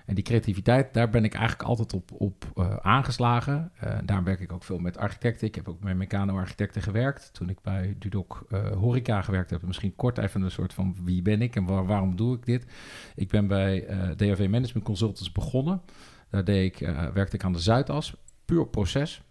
En 0.04 0.14
die 0.14 0.24
creativiteit, 0.24 0.94
daar 0.94 1.10
ben 1.10 1.24
ik 1.24 1.34
eigenlijk 1.34 1.68
altijd 1.68 1.92
op, 1.92 2.10
op 2.12 2.44
eh, 2.54 2.76
aangeslagen. 2.76 3.72
Eh 3.74 3.98
daarom 4.04 4.24
werk 4.24 4.40
ik 4.40 4.52
ook 4.52 4.64
veel 4.64 4.78
met 4.78 4.96
architecten. 4.96 5.46
Ik 5.46 5.54
heb 5.54 5.68
ook 5.68 5.82
met 5.82 5.96
mecano-architecten 5.96 6.82
gewerkt. 6.82 7.32
Toen 7.32 7.48
ik 7.48 7.60
bij 7.62 7.96
Dudok 7.98 8.46
eh, 8.50 8.70
Horeca 8.70 9.22
gewerkt 9.22 9.50
heb. 9.50 9.62
Misschien 9.62 9.94
kort 9.96 10.18
even 10.18 10.42
een 10.42 10.50
soort 10.50 10.72
van 10.74 10.96
wie 11.04 11.22
ben 11.22 11.42
ik 11.42 11.56
en 11.56 11.64
waar- 11.64 11.86
waarom 11.86 12.16
doe 12.16 12.36
ik 12.36 12.44
dit. 12.44 12.66
Ik 13.14 13.28
ben 13.28 13.46
bij 13.46 13.80
DHV 14.16 14.46
Management 14.50 14.84
Consultants 14.84 15.32
begonnen. 15.32 15.82
Daar 16.30 16.44
deed 16.44 16.80
ik, 16.80 16.88
werkte 17.14 17.36
ik 17.36 17.44
aan 17.44 17.52
de 17.52 17.58
Zuidas, 17.58 18.16
puur 18.44 18.66
proces. 18.66 19.22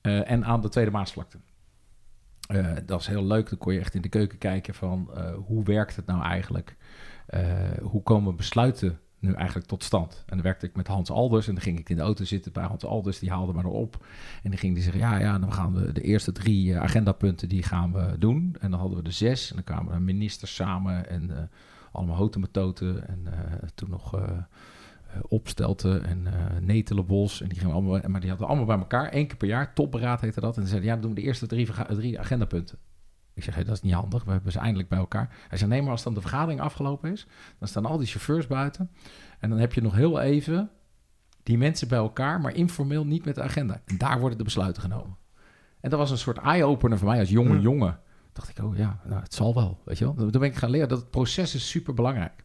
En 0.00 0.44
aan 0.44 0.60
de 0.60 0.68
Tweede 0.68 0.90
Maasvlakte. 0.90 1.38
Dat 2.84 3.00
is 3.00 3.06
heel 3.06 3.24
leuk. 3.24 3.48
Dan 3.48 3.58
kon 3.58 3.72
je 3.72 3.80
echt 3.80 3.94
in 3.94 4.02
de 4.02 4.08
keuken 4.08 4.38
kijken 4.38 4.74
van 4.74 5.10
hoe 5.46 5.64
werkt 5.64 5.96
het 5.96 6.06
nou 6.06 6.22
eigenlijk? 6.22 6.76
Hoe 7.82 8.02
komen 8.02 8.36
besluiten 8.36 9.00
nu 9.18 9.32
eigenlijk 9.32 9.66
tot 9.68 9.84
stand? 9.84 10.22
En 10.26 10.34
dan 10.36 10.42
werkte 10.42 10.66
ik 10.66 10.76
met 10.76 10.86
Hans 10.86 11.10
Alders 11.10 11.48
en 11.48 11.54
dan 11.54 11.62
ging 11.62 11.78
ik 11.78 11.88
in 11.88 11.96
de 11.96 12.02
auto 12.02 12.24
zitten 12.24 12.52
bij 12.52 12.64
Hans 12.64 12.84
Alders. 12.84 13.18
Die 13.18 13.30
haalde 13.30 13.52
me 13.52 13.60
erop 13.60 14.06
en 14.42 14.50
dan 14.50 14.58
ging 14.58 14.74
die 14.74 14.82
zeggen, 14.82 15.00
ja, 15.00 15.18
ja, 15.18 15.38
dan 15.38 15.52
gaan 15.52 15.74
we 15.74 15.92
de 15.92 16.00
eerste 16.00 16.32
drie 16.32 16.74
eh, 16.74 16.80
agendapunten 16.80 17.48
die 17.48 17.62
gaan 17.62 17.92
we 17.92 18.18
doen. 18.18 18.56
En 18.60 18.70
dan 18.70 18.80
hadden 18.80 18.98
we 18.98 19.04
de 19.04 19.10
zes 19.10 19.50
en 19.50 19.54
dan 19.54 19.64
kwamen 19.64 19.92
de 19.92 20.00
ministers 20.00 20.54
samen 20.54 21.08
en 21.08 21.30
eh, 21.36 21.42
allemaal 21.92 22.16
hotemetoten 22.16 23.08
en 23.08 23.26
eh, 23.26 23.68
toen 23.74 23.90
nog... 23.90 24.14
eh, 24.14 24.22
opstelten 25.28 26.04
en 26.04 26.26
Netelenbos. 26.60 27.40
En 27.40 27.48
die 27.48 27.58
gingen 27.58 27.74
allemaal, 27.74 28.00
maar 28.06 28.20
die 28.20 28.28
hadden 28.28 28.48
allemaal 28.48 28.66
bij 28.66 28.78
elkaar. 28.78 29.08
één 29.08 29.26
keer 29.26 29.36
per 29.36 29.48
jaar, 29.48 29.74
topberaad 29.74 30.20
heette 30.20 30.40
dat. 30.40 30.54
En 30.54 30.60
dan 30.60 30.70
zeiden 30.70 30.88
ja, 30.88 30.94
dan 30.94 31.02
doen 31.02 31.14
we 31.14 31.20
de 31.20 31.26
eerste 31.26 31.46
drie, 31.46 31.68
drie 31.88 32.18
agendapunten. 32.18 32.78
Ik 33.38 33.44
zeg, 33.44 33.54
hé, 33.54 33.64
dat 33.64 33.74
is 33.74 33.82
niet 33.82 33.92
handig. 33.92 34.24
We 34.24 34.30
hebben 34.30 34.52
ze 34.52 34.58
eindelijk 34.58 34.88
bij 34.88 34.98
elkaar. 34.98 35.36
Hij 35.48 35.58
zei, 35.58 35.70
nee, 35.70 35.82
maar 35.82 35.90
als 35.90 36.02
dan 36.02 36.14
de 36.14 36.20
vergadering 36.20 36.60
afgelopen 36.60 37.12
is... 37.12 37.26
dan 37.58 37.68
staan 37.68 37.86
al 37.86 37.98
die 37.98 38.06
chauffeurs 38.06 38.46
buiten. 38.46 38.90
En 39.38 39.50
dan 39.50 39.58
heb 39.58 39.72
je 39.72 39.82
nog 39.82 39.94
heel 39.94 40.20
even 40.20 40.70
die 41.42 41.58
mensen 41.58 41.88
bij 41.88 41.98
elkaar... 41.98 42.40
maar 42.40 42.54
informeel 42.54 43.04
niet 43.06 43.24
met 43.24 43.34
de 43.34 43.42
agenda. 43.42 43.80
En 43.84 43.98
daar 43.98 44.20
worden 44.20 44.38
de 44.38 44.44
besluiten 44.44 44.82
genomen. 44.82 45.16
En 45.80 45.90
dat 45.90 45.98
was 45.98 46.10
een 46.10 46.18
soort 46.18 46.38
eye-opener 46.38 46.98
voor 46.98 47.08
mij 47.08 47.18
als 47.18 47.28
jonge 47.28 47.48
Hmm. 47.48 47.60
jongen. 47.60 48.00
Dacht 48.32 48.48
ik, 48.48 48.64
oh 48.64 48.76
ja, 48.76 49.00
nou, 49.04 49.22
het 49.22 49.34
zal 49.34 49.54
wel, 49.54 49.80
weet 49.84 49.98
je 49.98 50.04
wel. 50.04 50.14
Toen 50.14 50.30
ben 50.30 50.42
ik 50.42 50.56
gaan 50.56 50.70
leren 50.70 50.88
dat 50.88 50.98
het 50.98 51.10
proces 51.10 51.54
is 51.54 51.68
super 51.68 51.94
belangrijk. 51.94 52.44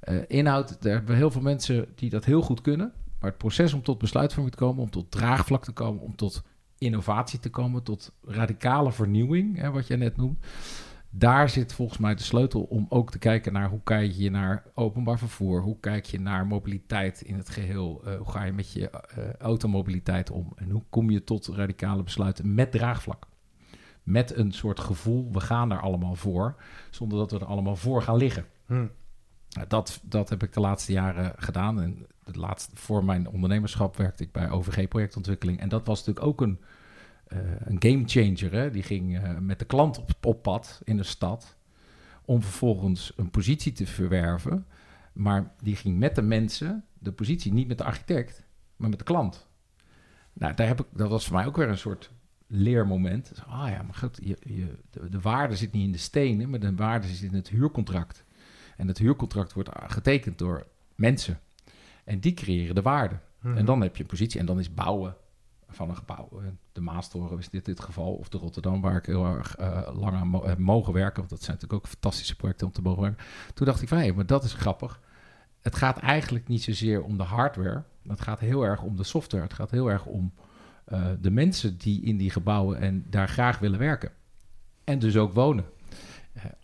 Eh, 0.00 0.16
inhoud, 0.26 0.82
daar 0.82 0.92
hebben 0.92 1.10
we 1.10 1.16
heel 1.16 1.30
veel 1.30 1.40
mensen 1.40 1.86
die 1.94 2.10
dat 2.10 2.24
heel 2.24 2.42
goed 2.42 2.60
kunnen. 2.60 2.92
Maar 3.20 3.30
het 3.30 3.38
proces 3.38 3.72
om 3.72 3.82
tot 3.82 3.98
besluitvorming 3.98 4.54
te 4.54 4.62
komen, 4.62 4.82
om 4.82 4.90
tot 4.90 5.10
draagvlak 5.10 5.64
te 5.64 5.72
komen, 5.72 6.02
om 6.02 6.16
tot 6.16 6.42
innovatie 6.82 7.38
te 7.38 7.50
komen, 7.50 7.82
tot 7.82 8.12
radicale 8.24 8.92
vernieuwing, 8.92 9.58
hè, 9.58 9.70
wat 9.70 9.86
jij 9.86 9.96
net 9.96 10.16
noemt. 10.16 10.44
Daar 11.14 11.48
zit 11.48 11.72
volgens 11.72 11.98
mij 11.98 12.14
de 12.14 12.22
sleutel 12.22 12.62
om 12.62 12.86
ook 12.88 13.10
te 13.10 13.18
kijken 13.18 13.52
naar 13.52 13.68
hoe 13.68 13.80
kijk 13.84 14.12
je 14.12 14.30
naar 14.30 14.64
openbaar 14.74 15.18
vervoer, 15.18 15.60
hoe 15.60 15.80
kijk 15.80 16.04
je 16.04 16.20
naar 16.20 16.46
mobiliteit 16.46 17.20
in 17.20 17.36
het 17.36 17.48
geheel, 17.48 18.02
eh, 18.04 18.16
hoe 18.16 18.30
ga 18.30 18.44
je 18.44 18.52
met 18.52 18.72
je 18.72 18.90
eh, 18.90 19.32
automobiliteit 19.32 20.30
om 20.30 20.52
en 20.56 20.70
hoe 20.70 20.82
kom 20.90 21.10
je 21.10 21.24
tot 21.24 21.46
radicale 21.46 22.02
besluiten 22.02 22.54
met 22.54 22.72
draagvlak. 22.72 23.26
Met 24.02 24.36
een 24.36 24.52
soort 24.52 24.80
gevoel, 24.80 25.32
we 25.32 25.40
gaan 25.40 25.68
daar 25.68 25.80
allemaal 25.80 26.14
voor, 26.14 26.62
zonder 26.90 27.18
dat 27.18 27.30
we 27.30 27.38
er 27.38 27.44
allemaal 27.44 27.76
voor 27.76 28.02
gaan 28.02 28.16
liggen. 28.16 28.46
Hm. 28.66 28.86
Nou, 29.48 29.66
Dat, 29.68 30.00
dat 30.02 30.28
heb 30.28 30.42
ik 30.42 30.52
de 30.52 30.60
laatste 30.60 30.92
jaren 30.92 31.32
gedaan. 31.36 31.80
En 31.80 32.06
voor 32.74 33.04
mijn 33.04 33.28
ondernemerschap 33.28 33.96
werkte 33.96 34.22
ik 34.22 34.32
bij 34.32 34.50
OVG 34.50 34.88
projectontwikkeling. 34.88 35.60
En 35.60 35.68
dat 35.68 35.86
was 35.86 35.98
natuurlijk 35.98 36.26
ook 36.26 36.40
een, 36.40 36.60
eh 37.26 37.38
een 37.58 37.76
game 37.78 38.02
changer. 38.06 38.52
Hè? 38.52 38.70
Die 38.70 38.82
ging 38.82 39.18
eh, 39.18 39.38
met 39.38 39.58
de 39.58 39.64
klant 39.64 40.04
op, 40.20 40.42
pad 40.42 40.80
in 40.84 40.96
de 40.96 41.02
stad. 41.02 41.56
Om 42.24 42.42
vervolgens 42.42 43.12
een 43.16 43.30
positie 43.30 43.72
te 43.72 43.86
verwerven. 43.86 44.66
Maar 45.12 45.52
die 45.62 45.76
ging 45.76 45.98
met 45.98 46.14
de 46.14 46.22
mensen, 46.22 46.84
de 46.98 47.12
positie, 47.12 47.52
niet 47.52 47.68
met 47.68 47.78
de 47.78 47.84
architect, 47.84 48.44
maar 48.76 48.88
met 48.88 48.98
de 48.98 49.04
klant. 49.04 49.46
Nou, 50.32 50.54
daar 50.54 50.66
heb 50.66 50.80
ik, 50.80 50.86
dat 50.92 51.10
was 51.10 51.26
voor 51.26 51.36
mij 51.36 51.46
ook 51.46 51.56
weer 51.56 51.68
een 51.68 51.78
soort 51.78 52.10
leermoment. 52.46 53.32
Ah 53.46 53.68
ja, 53.68 53.82
maar 53.82 53.94
goed, 53.94 54.18
je, 54.22 54.36
de, 54.90 55.08
de 55.08 55.20
waarde 55.20 55.56
zit 55.56 55.72
niet 55.72 55.84
in 55.84 55.92
de 55.92 55.98
stenen, 55.98 56.50
maar 56.50 56.60
de 56.60 56.74
waarde 56.74 57.06
zit 57.06 57.30
in 57.30 57.36
het 57.36 57.48
huurcontract. 57.48 58.24
En 58.76 58.88
het 58.88 58.98
huurcontract 58.98 59.52
wordt 59.52 59.70
getekend 59.86 60.38
door 60.38 60.66
mensen. 60.94 61.40
En 62.04 62.20
die 62.20 62.34
creëren 62.34 62.74
de 62.74 62.82
waarde. 62.82 63.18
Mhm. 63.40 63.56
En 63.56 63.64
dan 63.64 63.80
heb 63.80 63.96
je 63.96 64.02
een 64.02 64.08
positie. 64.08 64.40
En 64.40 64.46
dan 64.46 64.58
is 64.58 64.74
bouwen 64.74 65.16
van 65.68 65.88
een 65.88 65.96
gebouw. 65.96 66.28
eh, 66.32 66.46
De 66.72 66.80
Maastoren 66.80 67.38
is 67.38 67.48
dit 67.48 67.66
het 67.66 67.80
geval. 67.80 68.12
Of 68.14 68.28
de 68.28 68.38
Rotterdam, 68.38 68.80
waar 68.80 68.96
ik 68.96 69.06
heel 69.06 69.24
erg 69.24 69.56
eh, 69.56 69.88
lang 69.94 70.14
aan 70.16 70.28
mo- 70.28 70.46
heb 70.46 70.58
mogen 70.58 70.92
werken. 70.92 71.16
Want 71.18 71.30
dat 71.30 71.42
zijn 71.42 71.56
natuurlijk 71.56 71.84
ook 71.84 71.90
fantastische 71.90 72.36
projecten 72.36 72.66
om 72.66 72.72
te 72.72 72.82
mogen 72.82 73.02
werken. 73.02 73.24
Toen 73.54 73.66
dacht 73.66 73.82
ik 73.82 73.88
van, 73.88 73.98
hé, 73.98 74.12
maar 74.12 74.26
dat 74.26 74.44
is 74.44 74.52
grappig. 74.52 75.00
Het 75.60 75.76
gaat 75.76 75.98
eigenlijk 75.98 76.48
niet 76.48 76.62
zozeer 76.62 77.02
om 77.02 77.16
de 77.16 77.22
hardware. 77.22 77.82
Het 78.08 78.20
gaat 78.20 78.40
heel 78.40 78.62
erg 78.62 78.82
om 78.82 78.96
de 78.96 79.04
software. 79.04 79.42
Het 79.44 79.52
gaat 79.52 79.70
heel 79.70 79.90
erg 79.90 80.04
om 80.06 80.32
eh, 80.84 81.06
de 81.20 81.30
mensen 81.30 81.78
die 81.78 82.02
in 82.02 82.16
die 82.16 82.30
gebouwen 82.30 82.78
en 82.78 83.04
daar 83.10 83.28
graag 83.28 83.58
willen 83.58 83.78
werken. 83.78 84.10
En 84.84 84.98
dus 84.98 85.16
ook 85.16 85.32
wonen. 85.32 85.64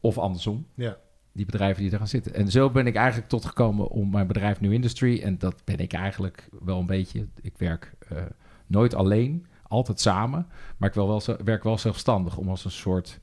Of 0.01 0.19
andersom 0.19 0.67
Ja. 0.75 0.97
Die 1.39 1.47
bedrijven 1.47 1.83
die 1.83 1.93
er 1.93 1.99
gaan 1.99 2.09
zitten. 2.09 2.35
En 2.35 2.51
zo 2.51 2.71
ben 2.71 2.87
ik 2.87 2.95
eigenlijk 2.95 3.29
tot 3.29 3.45
gekomen 3.45 3.89
om 3.89 4.11
mijn 4.11 4.27
bedrijf 4.27 4.61
New 4.61 4.73
Industry. 4.73 5.23
En 5.23 5.39
dat 5.39 5.65
ben 5.65 5.79
ik 5.79 5.93
eigenlijk 5.93 6.49
wel 6.65 6.79
een 6.79 6.87
beetje. 6.87 7.29
Ik 7.41 7.59
werk 7.59 7.95
eh, 8.09 8.23
nooit 8.67 8.95
alleen, 8.95 9.47
altijd 9.63 10.01
samen. 10.01 10.47
Maar 10.77 10.89
ik 10.89 10.95
wel 10.95 11.09
wel, 11.09 11.37
werk 11.45 11.63
wel 11.63 11.79
zelfstandig 11.79 12.37
om 12.37 12.49
als 12.49 12.65
een 12.65 12.71
soort. 12.71 13.21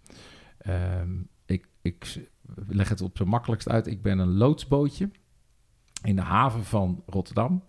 ehm, 0.57 1.11
ik, 1.45 1.67
ik 1.81 2.29
leg 2.67 2.89
het 2.89 3.01
op 3.01 3.17
zijn 3.17 3.29
makkelijkst 3.29 3.69
uit. 3.69 3.87
Ik 3.87 4.01
ben 4.01 4.19
een 4.19 4.33
loodsbootje 4.37 5.09
in 6.03 6.15
de 6.15 6.21
haven 6.21 6.63
van 6.63 7.03
Rotterdam. 7.05 7.63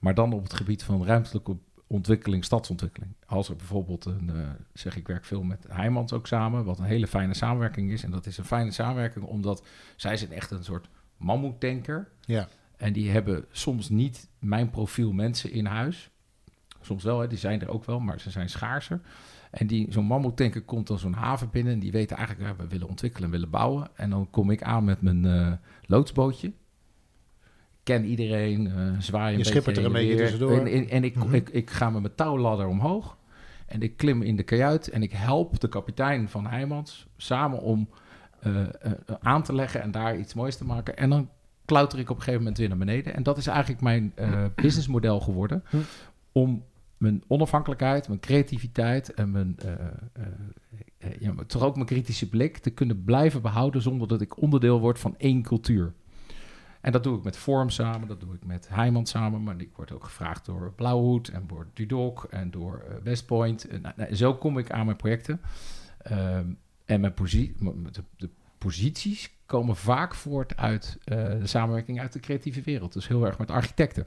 Maar 0.00 0.14
dan 0.14 0.32
op 0.32 0.42
het 0.42 0.52
gebied 0.52 0.82
van 0.82 1.04
ruimtelijke 1.04 1.56
ontwikkeling, 1.92 2.44
stadsontwikkeling. 2.44 3.12
Als 3.26 3.48
er 3.48 3.56
bijvoorbeeld 3.56 4.04
een, 4.04 4.30
eh, 4.30 4.48
zeg 4.72 4.96
ik 4.96 5.06
werk 5.06 5.24
veel 5.24 5.42
met 5.42 5.66
Heijmans 5.68 6.12
ook 6.12 6.26
samen, 6.26 6.64
wat 6.64 6.78
een 6.78 6.84
hele 6.84 7.06
fijne 7.06 7.34
samenwerking 7.34 7.90
is. 7.90 8.04
En 8.04 8.10
dat 8.10 8.26
is 8.26 8.38
een 8.38 8.44
fijne 8.44 8.70
samenwerking 8.70 9.24
omdat 9.24 9.62
zij 9.96 10.16
zijn 10.16 10.32
echt 10.32 10.50
een 10.50 10.64
soort 10.64 10.88
mammoetanker. 11.16 12.08
Ja. 12.20 12.48
En 12.76 12.92
die 12.92 13.10
hebben 13.10 13.44
soms 13.50 13.88
niet 13.88 14.28
mijn 14.38 14.70
profiel 14.70 15.12
mensen 15.12 15.52
in 15.52 15.66
huis. 15.66 16.10
Soms 16.80 17.04
wel, 17.04 17.20
hè, 17.20 17.26
die 17.26 17.38
zijn 17.38 17.60
er 17.60 17.68
ook 17.68 17.84
wel, 17.84 18.00
maar 18.00 18.20
ze 18.20 18.30
zijn 18.30 18.48
schaarser. 18.48 19.00
En 19.50 19.66
die, 19.66 19.86
zo'n 19.92 20.04
mammoetanker 20.04 20.62
komt 20.62 20.86
dan 20.86 20.98
zo'n 20.98 21.12
haven 21.12 21.50
binnen 21.50 21.72
en 21.72 21.78
die 21.78 21.92
weten 21.92 22.16
eigenlijk, 22.16 22.48
ja, 22.48 22.56
we 22.56 22.68
willen 22.68 22.88
ontwikkelen 22.88 23.24
en 23.24 23.30
willen 23.30 23.50
bouwen. 23.50 23.88
En 23.94 24.10
dan 24.10 24.30
kom 24.30 24.50
ik 24.50 24.62
aan 24.62 24.84
met 24.84 25.02
mijn 25.02 25.24
eh, 25.24 25.52
loodsbootje. 25.86 26.52
Ken 27.82 28.04
iedereen, 28.04 28.66
eh 28.66 28.98
zwaai 28.98 29.32
een 29.32 29.38
Je 29.38 29.44
schippert 29.44 29.76
er 29.76 29.82
beetje 29.82 29.98
een 29.98 30.06
beetje 30.06 30.22
tussendoor. 30.22 30.58
En, 30.58 30.66
en, 30.66 30.88
en 30.88 31.04
ik, 31.04 31.14
Mhm. 31.14 31.34
ik, 31.34 31.48
ik 31.48 31.70
ga 31.70 31.90
met 31.90 32.02
mijn 32.02 32.14
touwladder 32.14 32.66
omhoog. 32.66 33.16
En 33.66 33.82
ik 33.82 33.96
klim 33.96 34.22
in 34.22 34.36
de 34.36 34.42
kajuit 34.42 34.88
en 34.90 35.02
ik 35.02 35.12
help 35.12 35.60
de 35.60 35.68
kapitein 35.68 36.28
van 36.28 36.46
Heijmans 36.46 37.06
samen 37.16 37.60
om 37.60 37.88
eh, 38.40 38.60
eh, 38.60 38.92
aan 39.20 39.42
te 39.42 39.54
leggen 39.54 39.82
en 39.82 39.90
daar 39.90 40.18
iets 40.18 40.34
moois 40.34 40.56
te 40.56 40.64
maken. 40.64 40.96
En 40.96 41.10
dan 41.10 41.28
klauter 41.64 41.98
ik 41.98 42.10
op 42.10 42.16
een 42.16 42.22
gegeven 42.22 42.40
moment 42.40 42.58
weer 42.58 42.68
naar 42.68 42.78
beneden. 42.78 43.14
En 43.14 43.22
dat 43.22 43.38
is 43.38 43.46
eigenlijk 43.46 43.80
mijn 43.80 44.12
eh, 44.14 44.44
businessmodel 44.54 45.20
geworden. 45.20 45.64
Hm. 45.70 45.76
Om 46.32 46.64
mijn 46.96 47.22
onafhankelijkheid, 47.26 48.08
mijn 48.08 48.20
creativiteit 48.20 49.14
en 49.14 49.30
mijn, 49.30 49.56
ja, 51.18 51.32
maar 51.32 51.46
toch 51.46 51.62
ook 51.62 51.74
mijn 51.74 51.86
kritische 51.86 52.28
blik 52.28 52.58
te 52.58 52.70
kunnen 52.70 53.04
blijven 53.04 53.42
behouden 53.42 53.82
zonder 53.82 54.08
dat 54.08 54.20
ik 54.20 54.40
onderdeel 54.40 54.80
word 54.80 54.98
van 54.98 55.14
één 55.18 55.42
cultuur. 55.42 55.92
En 56.82 56.92
dat 56.92 57.04
doe 57.04 57.18
ik 57.18 57.24
met 57.24 57.36
Vorm 57.36 57.70
samen, 57.70 58.08
dat 58.08 58.20
doe 58.20 58.34
ik 58.34 58.44
met 58.44 58.68
Heijman 58.68 59.06
samen, 59.06 59.42
maar 59.42 59.60
ik 59.60 59.76
word 59.76 59.92
ook 59.92 60.04
gevraagd 60.04 60.44
door 60.44 60.72
Blauwhoed 60.76 61.28
en 61.28 61.44
door 61.46 61.66
Dudok 61.74 62.24
en 62.30 62.50
door 62.50 62.84
eh, 62.88 62.94
Westpoint. 63.02 63.68
En, 63.68 63.80
nou, 63.80 63.94
nou, 63.96 64.14
zo 64.14 64.34
kom 64.34 64.58
ik 64.58 64.70
aan 64.70 64.84
mijn 64.84 64.96
projecten. 64.96 65.40
Ehm, 65.98 66.46
en 66.84 67.00
mijn 67.00 67.14
de, 68.16 68.30
posities 68.58 69.36
komen 69.46 69.76
vaak 69.76 70.14
voort 70.14 70.56
uit 70.56 70.98
eh, 71.04 71.16
de 71.16 71.46
samenwerking 71.46 72.00
uit 72.00 72.12
de 72.12 72.20
creatieve 72.20 72.62
wereld. 72.62 72.92
Dus 72.92 73.08
heel 73.08 73.26
erg 73.26 73.38
met 73.38 73.50
architecten. 73.50 74.06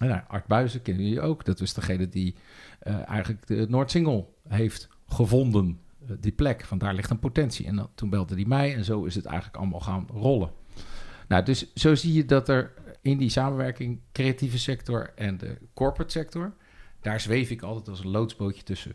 En 0.00 0.08
nou, 0.08 0.20
Art 0.28 0.46
Buizen 0.46 0.82
kennen 0.82 1.04
jullie 1.04 1.20
ook. 1.20 1.44
Dat 1.44 1.60
was 1.60 1.74
degene 1.74 2.08
die 2.08 2.34
eh, 2.78 3.08
eigenlijk 3.08 3.46
de 3.46 3.66
Noordsingel 3.68 4.34
heeft 4.48 4.88
gevonden. 5.06 5.80
eh, 6.06 6.16
die 6.20 6.32
plek, 6.32 6.64
van 6.64 6.78
daar 6.78 6.94
ligt 6.94 7.10
een 7.10 7.18
potentie. 7.18 7.66
En 7.66 7.88
toen 7.94 8.10
belde 8.10 8.34
hij 8.34 8.44
mij 8.44 8.74
en 8.74 8.84
zo 8.84 9.04
is 9.04 9.14
het 9.14 9.24
eigenlijk 9.24 9.56
allemaal 9.56 9.80
gaan 9.80 10.06
rollen. 10.12 10.50
Nou, 11.26 11.44
dus 11.44 11.74
zo 11.74 11.94
zie 11.94 12.12
je 12.12 12.24
dat 12.24 12.48
er 12.48 12.72
in 13.02 13.18
die 13.18 13.30
samenwerking 13.30 14.00
creatieve 14.12 14.58
sector 14.58 15.12
en 15.14 15.38
de 15.38 15.58
corporate 15.74 16.12
sector, 16.12 16.52
daar 17.00 17.20
zweef 17.20 17.50
ik 17.50 17.62
altijd 17.62 17.88
als 17.88 18.00
een 18.00 18.10
loodsbootje 18.10 18.62
tussen. 18.62 18.94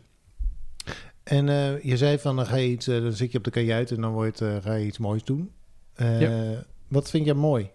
En 1.22 1.48
eh, 1.48 1.82
je 1.82 1.96
zei 1.96 2.18
van 2.18 2.36
dan 2.36 2.46
ga 2.46 2.56
je 2.56 2.68
iets, 2.68 2.88
eh, 2.88 3.02
dan 3.02 3.12
zit 3.12 3.32
je 3.32 3.38
op 3.38 3.44
de 3.44 3.50
kajuit 3.50 3.90
en 3.90 4.00
dan 4.00 4.12
wordt, 4.12 4.40
eh, 4.40 4.56
ga 4.62 4.74
je 4.74 4.86
iets 4.86 4.98
moois 4.98 5.24
doen. 5.24 5.52
Wat 6.88 7.10
vind 7.10 7.24
jij 7.24 7.34
mooi? 7.34 7.70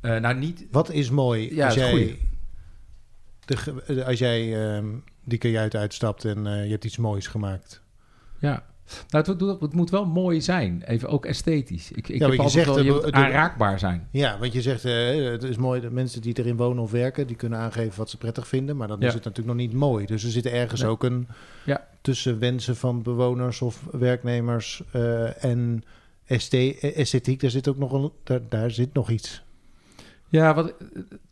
Nou, 0.00 0.34
niet. 0.34 0.66
Wat 0.70 0.90
is 0.90 1.10
mooi 1.10 1.54
Ja, 1.54 1.66
als 1.66 1.74
jij, 1.74 2.18
de, 3.44 4.04
als 4.04 4.18
jij 4.18 4.66
ehm, 4.66 4.86
die 5.24 5.38
kajuit 5.38 5.74
uitstapt 5.74 6.24
en 6.24 6.44
je 6.44 6.70
hebt 6.70 6.84
iets 6.84 6.96
moois 6.96 7.26
gemaakt? 7.26 7.82
Ja. 8.38 8.64
Nou, 9.08 9.24
het, 9.30 9.40
moet- 9.40 9.60
het 9.60 9.72
moet 9.72 9.90
wel 9.90 10.06
mooi 10.06 10.40
zijn. 10.40 10.82
Even 10.86 11.08
ook 11.08 11.24
esthetisch. 11.26 11.90
Ik, 11.92 12.08
ik 12.08 12.20
want 12.20 12.32
heb 12.32 12.42
je 12.42 12.48
zegt, 12.48 12.66
wel, 12.66 12.78
eh, 12.78 12.84
je 12.84 12.90
moet 12.92 13.02
de- 13.02 13.12
aanraakbaar 13.12 13.78
zijn. 13.78 14.08
Ja, 14.10 14.38
want 14.38 14.52
je 14.52 14.62
zegt 14.62 14.84
eh, 14.84 15.24
het 15.30 15.42
is 15.42 15.56
mooi 15.56 15.80
dat 15.80 15.90
mensen 15.92 16.20
die 16.20 16.38
erin 16.38 16.56
wonen 16.56 16.82
of 16.82 16.90
werken, 16.90 17.26
die 17.26 17.36
kunnen 17.36 17.58
aangeven 17.58 17.98
wat 17.98 18.10
ze 18.10 18.16
prettig 18.16 18.48
vinden, 18.48 18.76
maar 18.76 18.88
dan 18.88 19.00
Ja. 19.00 19.06
is 19.06 19.14
het 19.14 19.24
natuurlijk 19.24 19.56
nog 19.58 19.66
niet 19.66 19.76
mooi. 19.76 20.06
Dus 20.06 20.24
er 20.24 20.30
zit 20.30 20.46
ergens 20.46 20.80
Nee. 20.80 20.90
ook 20.90 21.04
een 21.04 21.28
Ja. 21.64 21.86
tussen 22.00 22.38
wensen 22.38 22.76
van 22.76 23.02
bewoners 23.02 23.62
of 23.62 23.82
werknemers 23.90 24.82
eh, 24.92 25.44
en 25.44 25.84
eh, 26.26 26.96
esthetiek. 26.96 27.40
Daar 27.40 27.50
zit 27.50 27.68
ook 27.68 27.78
nog 27.78 27.92
een, 27.92 28.10
daar, 28.24 28.40
daar 28.48 28.70
zit 28.70 28.94
nog 28.94 29.10
iets. 29.10 29.42
Ja, 30.28 30.54
wat, 30.54 30.72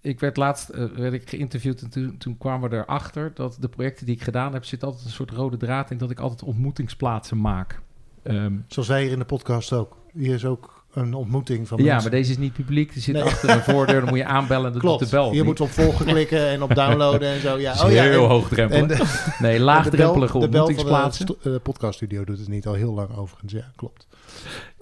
ik 0.01 0.21
werd 0.21 0.37
laatst 0.37 0.69
eh, 0.69 0.85
werd 0.97 1.13
ik 1.13 1.29
geïnterviewd 1.29 1.83
en 1.83 1.91
toen, 1.91 2.19
toen 2.19 2.39
kwamen 2.39 2.71
we 2.71 2.77
erachter 2.77 3.31
dat 3.35 3.57
de 3.61 3.69
projecten 3.69 4.07
die 4.07 4.15
ik 4.15 4.23
gedaan 4.23 4.53
heb, 4.53 4.65
zit 4.65 4.85
altijd 4.85 5.05
een 5.05 5.11
soort 5.11 5.31
rode 5.31 5.57
draad 5.57 5.91
in 5.91 5.99
dat 5.99 6.11
ik 6.11 6.21
altijd 6.21 6.43
ontmoetingsplaatsen 6.43 7.41
maak. 7.41 7.81
Ehm, 8.23 8.53
Zoals 8.69 8.89
wij 8.89 9.03
hier 9.03 9.13
in 9.13 9.19
de 9.19 9.25
podcast 9.25 9.73
ook. 9.73 9.97
Hier 10.13 10.35
is 10.35 10.45
ook 10.45 10.83
een 10.93 11.15
ontmoeting 11.15 11.69
van 11.69 11.79
ja, 11.79 11.85
mensen. 11.85 12.03
maar 12.11 12.19
deze 12.21 12.31
is 12.31 12.39
niet 12.39 12.53
publiek. 12.53 12.93
Die 12.93 13.03
zit 13.03 13.15
Nee. 13.15 13.23
achter 13.23 13.51
een 13.51 13.61
voordeur. 13.63 14.01
Dan 14.01 14.09
moet 14.09 14.19
je 14.19 14.25
aanbellen 14.25 14.67
en 14.67 14.73
dan 14.73 14.81
Klopt. 14.81 14.99
doet 15.01 15.11
de 15.11 15.17
bel. 15.17 15.29
je 15.29 15.35
niet. 15.35 15.45
moet 15.45 15.61
op 15.61 15.69
volgen 15.71 16.07
klikken 16.07 16.49
en 16.49 16.63
op 16.63 16.75
downloaden 16.85 17.29
en 17.29 17.41
zo. 17.41 17.59
Ja, 17.59 17.73
Dat 17.75 17.85
oh 17.85 17.93
ja, 17.93 18.03
heel 18.03 18.27
hoogdrempelig. 18.27 19.39
nee, 19.41 19.57
de 19.59 19.65
laagdrempelige 19.65 20.33
bel- 20.33 20.41
de 20.41 20.49
bel 20.49 20.67
van 20.67 20.75
de 20.77 20.81
ontmoetingsplaatsen. 20.91 21.37
eh, 21.43 21.55
podcaststudio 21.63 22.25
doet 22.25 22.39
het 22.39 22.49
niet 22.49 22.67
al 22.67 22.75
heel 22.75 22.95
lang 22.95 23.17
overigens. 23.17 23.53
Ja, 23.53 23.71
klopt. 23.77 24.07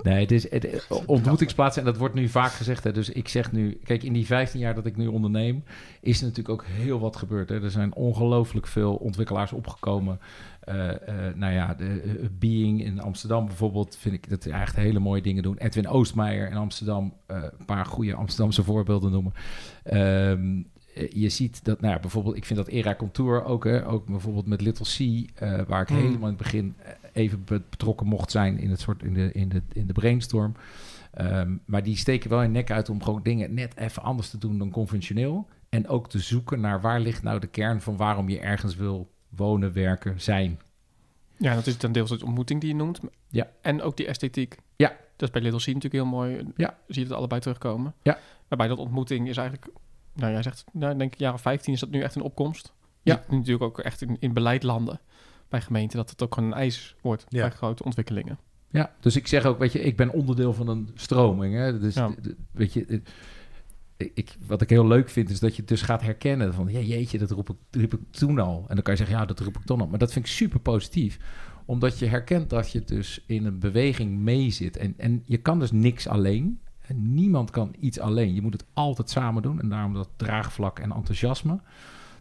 Nee, 0.03 0.21
het 0.21 0.31
is 0.31 0.51
het, 0.51 0.87
ontmoetingsplaatsen. 1.07 1.83
En 1.83 1.89
dat 1.89 1.99
wordt 1.99 2.15
nu 2.15 2.29
vaak 2.29 2.53
gezegd. 2.53 2.85
Hè. 2.85 2.93
Dus 2.93 3.11
ik 3.11 3.29
zeg 3.29 3.53
nu... 3.53 3.79
Kijk, 3.85 4.03
in 4.03 4.13
die 4.13 4.27
15 4.27 4.61
jaar 4.61 4.75
dat 4.75 4.87
ik 4.87 4.97
nu 4.97 5.07
onderneem... 5.07 5.65
is 6.01 6.19
er 6.19 6.27
natuurlijk 6.27 6.61
ook 6.61 6.65
heel 6.69 7.01
wat 7.01 7.17
gebeurd. 7.17 7.49
Hè. 7.49 7.63
Er 7.63 7.71
zijn 7.71 7.95
ongelooflijk 7.95 8.67
veel 8.67 8.95
ontwikkelaars 8.95 9.53
opgekomen. 9.53 10.21
Eh, 10.61 10.91
eh, 10.91 11.35
nou 11.35 11.53
ja, 11.53 11.75
de, 11.75 11.85
eh, 11.85 12.29
Being 12.39 12.85
in 12.85 13.01
Amsterdam 13.01 13.47
bijvoorbeeld... 13.47 13.97
vind 13.97 14.15
ik 14.15 14.31
dat 14.31 14.47
echt 14.47 14.77
hele 14.77 14.99
mooie 14.99 15.23
dingen 15.23 15.43
doen. 15.43 15.59
Edwin 15.59 15.89
Oostmeijer 15.89 16.51
in 16.51 16.57
Amsterdam... 16.57 17.15
een 17.27 17.65
paar 17.67 17.87
goede 17.87 18.15
Amsterdamse 18.15 18.63
voorbeelden 18.63 19.11
noemen. 19.11 19.33
Eh, 19.83 20.33
je 21.11 21.29
ziet 21.29 21.65
dat, 21.65 21.81
nou 21.81 22.01
bijvoorbeeld, 22.01 22.37
ik 22.37 22.45
vind 22.45 22.59
dat 22.59 22.69
Era 22.69 22.95
Contour 22.95 23.45
ook, 23.45 23.65
hè, 23.65 23.87
ook 23.89 24.07
bijvoorbeeld 24.07 24.47
met 24.47 24.61
Little 24.61 24.85
C, 24.87 25.29
eh, 25.35 25.61
waar 25.67 25.83
ik 25.83 25.89
Hmm. 25.89 25.97
helemaal 25.97 26.19
in 26.29 26.35
het 26.35 26.37
begin 26.37 26.75
eh, 26.79 26.93
even 27.13 27.45
be- 27.45 27.63
betrokken 27.71 28.07
mocht 28.07 28.31
zijn 28.31 28.59
in 28.59 28.71
het 28.71 28.81
soort 28.81 29.03
in 29.03 29.15
de, 29.15 29.33
in 29.33 29.49
de, 29.49 29.63
in 29.73 29.87
de 29.87 29.93
brainstorm. 29.93 30.55
Ehm, 31.13 31.57
maar 31.65 31.83
die 31.83 31.97
steken 31.97 32.31
wel 32.31 32.41
hun 32.41 32.53
nek 32.53 32.71
uit 32.71 32.89
om 32.89 33.03
gewoon 33.03 33.23
dingen 33.23 33.55
net 33.55 33.77
even 33.77 34.03
anders 34.03 34.31
te 34.31 34.39
doen 34.39 34.59
dan 34.59 34.71
conventioneel. 34.71 35.47
En 35.69 35.89
ook 35.89 36.09
te 36.09 36.19
zoeken 36.19 36.61
naar 36.61 36.81
waar 36.81 37.01
ligt 37.01 37.23
nou 37.23 37.39
de 37.41 37.47
kern 37.47 37.81
van 37.81 37.97
waarom 37.97 38.29
je 38.29 38.39
ergens 38.41 38.77
wil 38.77 39.11
wonen, 39.29 39.73
werken, 39.73 40.21
zijn. 40.21 40.61
Ja, 41.37 41.55
dat 41.55 41.67
is 41.67 41.77
ten 41.77 41.93
deels 41.93 42.11
de 42.19 42.25
ontmoeting 42.25 42.61
die 42.61 42.69
je 42.71 42.77
noemt. 42.77 43.01
Ja. 43.29 43.49
En 43.61 43.83
ook 43.83 43.97
die 43.97 44.07
esthetiek. 44.07 44.57
Ja. 44.77 44.89
Dat 45.17 45.29
is 45.29 45.31
bij 45.31 45.43
Little 45.43 45.61
C 45.61 45.67
natuurlijk 45.67 45.95
heel 45.95 46.07
mooi. 46.07 46.47
Ja. 46.57 46.77
Zie 46.87 47.03
je 47.03 47.09
het 47.09 47.17
allebei 47.19 47.41
terugkomen. 47.41 47.95
Ja. 48.03 48.19
Waarbij 48.49 48.69
dat 48.69 48.79
ontmoeting 48.79 49.29
is 49.29 49.37
eigenlijk... 49.37 49.67
Nou, 50.15 50.33
jij 50.33 50.43
zegt, 50.43 50.65
nou, 50.73 50.99
denk 50.99 51.13
ik, 51.13 51.19
jaren 51.19 51.39
15 51.39 51.73
is 51.73 51.81
dat 51.81 51.91
nu 51.91 52.01
echt 52.03 52.15
een 52.15 52.23
opkomst. 52.23 52.73
Ja. 53.03 53.25
Natuurlijk 53.29 53.63
ook 53.63 53.79
echt 53.79 54.03
in, 54.03 54.17
in 54.21 54.33
beleid 54.33 54.63
landen 54.63 55.01
bij 55.49 55.61
gemeenten... 55.61 55.97
dat 55.99 56.11
het 56.11 56.23
ook 56.23 56.35
gewoon 56.35 56.51
een 56.53 56.57
eis 56.59 56.97
wordt 57.01 57.25
Ja. 57.29 57.41
bij 57.41 57.51
grote 57.51 57.85
ontwikkelingen. 57.85 58.39
Ja, 58.71 58.95
dus 59.01 59.17
ik 59.17 59.27
zeg 59.27 59.45
ook, 59.45 59.59
weet 59.59 59.73
je, 59.73 59.81
ik 59.81 59.97
ben 59.97 60.13
onderdeel 60.13 60.53
van 60.55 60.69
een 60.69 60.91
stroming. 60.95 61.55
Hè? 61.55 61.79
Dus, 61.79 61.95
Ja. 61.95 62.15
weet 62.53 62.73
je, 62.73 63.03
ik, 63.97 64.37
wat 64.47 64.63
ik 64.63 64.71
heel 64.71 64.87
leuk 64.87 65.09
vind, 65.09 65.31
is 65.31 65.41
dat 65.41 65.51
je 65.55 65.61
het 65.61 65.69
dus 65.69 65.83
gaat 65.83 66.03
herkennen 66.03 66.55
van, 66.55 66.69
ja, 66.69 66.79
jeetje, 66.79 67.19
dat 67.19 67.31
roep 67.31 67.51
ik, 67.51 67.57
riep 67.71 67.95
ik 67.95 68.01
toen 68.11 68.39
al. 68.39 68.65
En 68.69 68.75
dan 68.75 68.83
kan 68.83 68.93
je 68.93 68.99
zeggen, 68.99 69.19
ja, 69.19 69.25
dat 69.27 69.41
roep 69.41 69.57
ik 69.57 69.65
toen 69.65 69.81
al. 69.81 69.87
Maar 69.87 69.99
dat 69.99 70.13
vind 70.13 70.25
ik 70.27 70.31
super 70.31 70.61
positief, 70.61 71.19
omdat 71.65 71.99
je 71.99 72.07
herkent 72.07 72.51
dat 72.51 72.71
je 72.71 72.85
dus 72.85 73.23
in 73.27 73.45
een 73.47 73.59
beweging 73.59 74.19
mee 74.19 74.51
zit. 74.51 74.77
En, 74.77 74.95
en 74.97 75.23
je 75.27 75.37
kan 75.37 75.59
dus 75.59 75.73
niks 75.73 76.07
alleen. 76.09 76.61
En 76.93 77.15
niemand 77.15 77.51
kan 77.51 77.75
iets 77.81 77.99
alleen. 77.99 78.35
Je 78.35 78.43
moet 78.43 78.53
het 78.53 78.65
altijd 78.73 79.11
samen 79.11 79.43
doen. 79.43 79.61
En 79.61 79.69
daarom 79.69 79.95
dat 79.95 80.09
draagvlak 80.17 80.79
en 80.79 80.93
enthousiasme. 80.93 81.61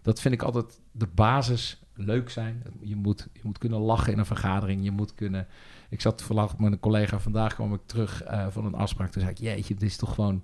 Dat 0.02 0.22
vind 0.22 0.34
ik 0.34 0.42
altijd 0.42 0.82
de 0.92 1.08
basis 1.08 1.84
leuk 1.94 2.30
zijn. 2.30 2.64
Je 2.80 2.96
moet, 2.96 3.28
je 3.34 3.42
moet 3.44 3.58
kunnen 3.58 3.80
lachen 3.80 4.14
in 4.14 4.20
een 4.20 4.26
vergadering. 4.26 4.84
Je 4.84 4.92
moet 4.92 5.16
kunnen 5.16 5.48
ik 5.92 6.02
zat 6.02 6.18
toevallig 6.18 6.58
met 6.58 6.72
een 6.72 6.80
collega, 6.80 7.20
vandaag 7.20 7.54
kwam 7.54 7.74
ik 7.74 7.82
terug 7.86 8.24
eh, 8.24 8.48
van 8.50 8.66
een 8.66 8.74
afspraak. 8.74 9.12
Toen 9.12 9.22
zei 9.22 9.34
ik, 9.34 9.40
jeetje, 9.40 9.74
dit 9.74 9.90
is 9.90 9.98
toch 9.98 10.16
gewoon 10.16 10.42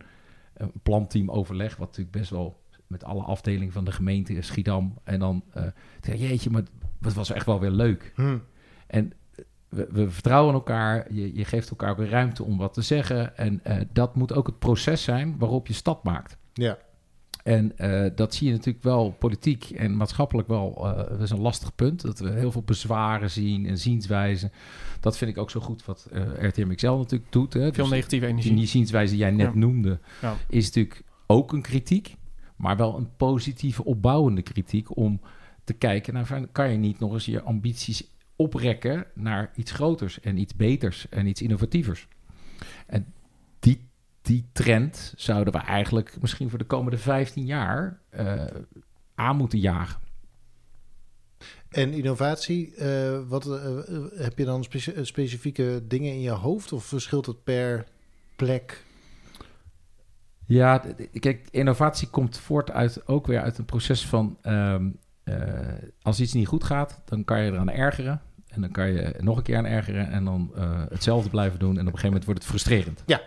een 0.54 0.72
planteam 0.84 1.30
overleg, 1.30 1.76
wat 1.76 1.88
natuurlijk 1.88 2.18
best 2.18 2.30
wel 2.30 2.62
met 2.88 3.04
alle 3.04 3.22
afdelingen 3.22 3.74
van 3.74 3.86
de 3.86 3.92
gemeente 3.92 4.42
Schiedam. 4.42 4.94
En 5.04 5.20
dan 5.20 5.44
eh, 5.54 5.63
zei 6.02 6.18
jeetje, 6.18 6.50
maar 6.50 6.63
het 7.02 7.13
was 7.13 7.32
echt 7.32 7.46
wel 7.46 7.60
weer 7.60 7.72
leuk. 7.72 8.12
Hm. 8.16 8.38
En 8.88 9.13
we, 9.69 9.88
we 9.91 10.10
vertrouwen 10.10 10.53
elkaar, 10.53 11.13
je, 11.13 11.36
je 11.36 11.45
geeft 11.45 11.69
elkaar 11.69 11.95
weer 11.95 12.10
ruimte 12.10 12.43
om 12.43 12.58
wat 12.58 12.73
te 12.73 12.82
zeggen. 12.82 13.38
En 13.38 13.60
eh, 13.63 13.77
dat 13.93 14.15
moet 14.15 14.34
ook 14.34 14.47
het 14.47 14.60
proces 14.60 15.03
zijn 15.03 15.36
waarop 15.38 15.67
je 15.67 15.73
stap 15.73 16.03
maakt. 16.03 16.38
Ja. 16.53 16.77
En 17.43 17.77
eh, 17.77 18.12
dat 18.15 18.34
zie 18.36 18.47
je 18.47 18.53
natuurlijk 18.53 18.84
wel 18.84 19.12
politiek 19.12 19.69
en 19.69 19.97
maatschappelijk 19.97 20.47
wel. 20.47 20.75
eh, 20.88 21.10
dat 21.10 21.21
is 21.21 21.30
een 21.30 21.39
lastig 21.41 21.75
punt. 21.75 22.01
Dat 22.01 22.19
we 22.19 22.30
heel 22.30 22.51
veel 22.51 22.62
bezwaren 22.62 23.32
zien 23.32 23.65
en 23.65 23.77
zienswijzen. 23.77 24.51
Dat 24.99 25.17
vind 25.17 25.32
ik 25.32 25.38
ook 25.38 25.49
zo 25.51 25.60
goed 25.60 25.86
wat 25.86 26.08
eh 26.12 26.21
RTM 26.49 26.73
XL 26.75 26.88
natuurlijk 26.91 27.32
doet. 27.32 27.53
Hè. 27.53 27.60
Veel 27.73 27.84
Dus 27.84 27.89
negatieve 27.93 28.25
die, 28.25 28.34
energie. 28.34 28.56
die 28.56 28.67
zienswijze 28.67 29.12
die 29.12 29.21
jij 29.21 29.32
net 29.32 29.53
Ja. 29.53 29.60
noemde, 29.60 29.99
Ja. 30.21 30.36
is 30.49 30.65
natuurlijk 30.65 31.03
ook 31.27 31.53
een 31.53 31.62
kritiek. 31.62 32.15
Maar 32.56 32.77
wel 32.77 32.97
een 32.97 33.10
positieve, 33.17 33.84
opbouwende 33.86 34.41
kritiek 34.41 34.97
om 34.97 35.21
te 35.63 35.73
kijken 35.73 36.13
naar... 36.13 36.25
van, 36.25 36.51
kan 36.51 36.71
je 36.71 36.77
niet 36.77 36.99
nog 36.99 37.13
eens 37.13 37.25
je 37.25 37.41
ambities 37.41 38.08
oprekken 38.38 39.06
naar 39.13 39.52
iets 39.56 39.71
groters 39.71 40.19
en 40.19 40.38
iets 40.38 40.56
beters 40.56 41.10
en 41.10 41.26
iets 41.26 41.41
innovatievers. 41.41 42.08
En 42.88 43.13
die, 43.60 43.89
die 44.21 44.50
trend 44.52 45.13
zouden 45.15 45.54
we 45.54 45.60
eigenlijk 45.60 46.21
misschien 46.21 46.50
voor 46.50 46.60
de 46.60 46.65
komende 46.65 46.97
15 46.97 47.45
jaar 47.45 48.00
eh, 48.10 48.45
aan 49.15 49.38
moeten 49.38 49.60
jagen. 49.60 50.00
En 51.69 51.93
innovatie, 51.93 52.76
eh, 52.76 53.19
wat, 53.28 53.47
eh, 53.47 53.78
heb 54.15 54.38
je 54.38 54.45
dan 54.45 54.63
speci- 54.63 55.06
specifieke 55.06 55.84
dingen 55.88 56.12
in 56.12 56.21
je 56.21 56.30
hoofd 56.30 56.71
of 56.71 56.86
verschilt 56.86 57.26
het 57.26 57.43
per 57.43 57.86
plek? 58.36 58.86
Ja, 60.45 60.84
kijk, 61.19 61.47
innovatie 61.52 62.10
komt 62.10 62.38
voort 62.38 62.71
uit 62.71 63.08
ook 63.08 63.28
weer 63.28 63.41
uit 63.41 63.58
een 63.58 63.65
proces 63.65 64.06
van 64.06 64.38
ehm, 64.41 64.86
eh, 64.86 64.91
als 66.02 66.20
iets 66.20 66.34
niet 66.34 66.48
goed 66.48 66.63
gaat, 66.63 67.02
dan 67.06 67.24
kan 67.24 67.42
je 67.42 67.52
eraan 67.52 67.70
ergeren. 67.70 68.22
En 68.48 68.62
dan 68.62 68.72
kan 68.72 68.88
je 68.92 69.13
nog 69.20 69.38
een 69.38 69.44
keer 69.44 69.58
aan 69.58 69.66
ergeren 69.66 70.12
en 70.12 70.24
dan 70.26 70.52
eh, 70.56 70.70
hetzelfde 70.90 71.30
blijven 71.30 71.60
doen. 71.60 71.70
En 71.70 71.88
op 71.88 71.94
een 71.94 72.00
gegeven 72.00 72.08
moment 72.08 72.26
wordt 72.26 72.40
het 72.40 72.50
frustrerend. 72.50 73.04
Ja. 73.06 73.22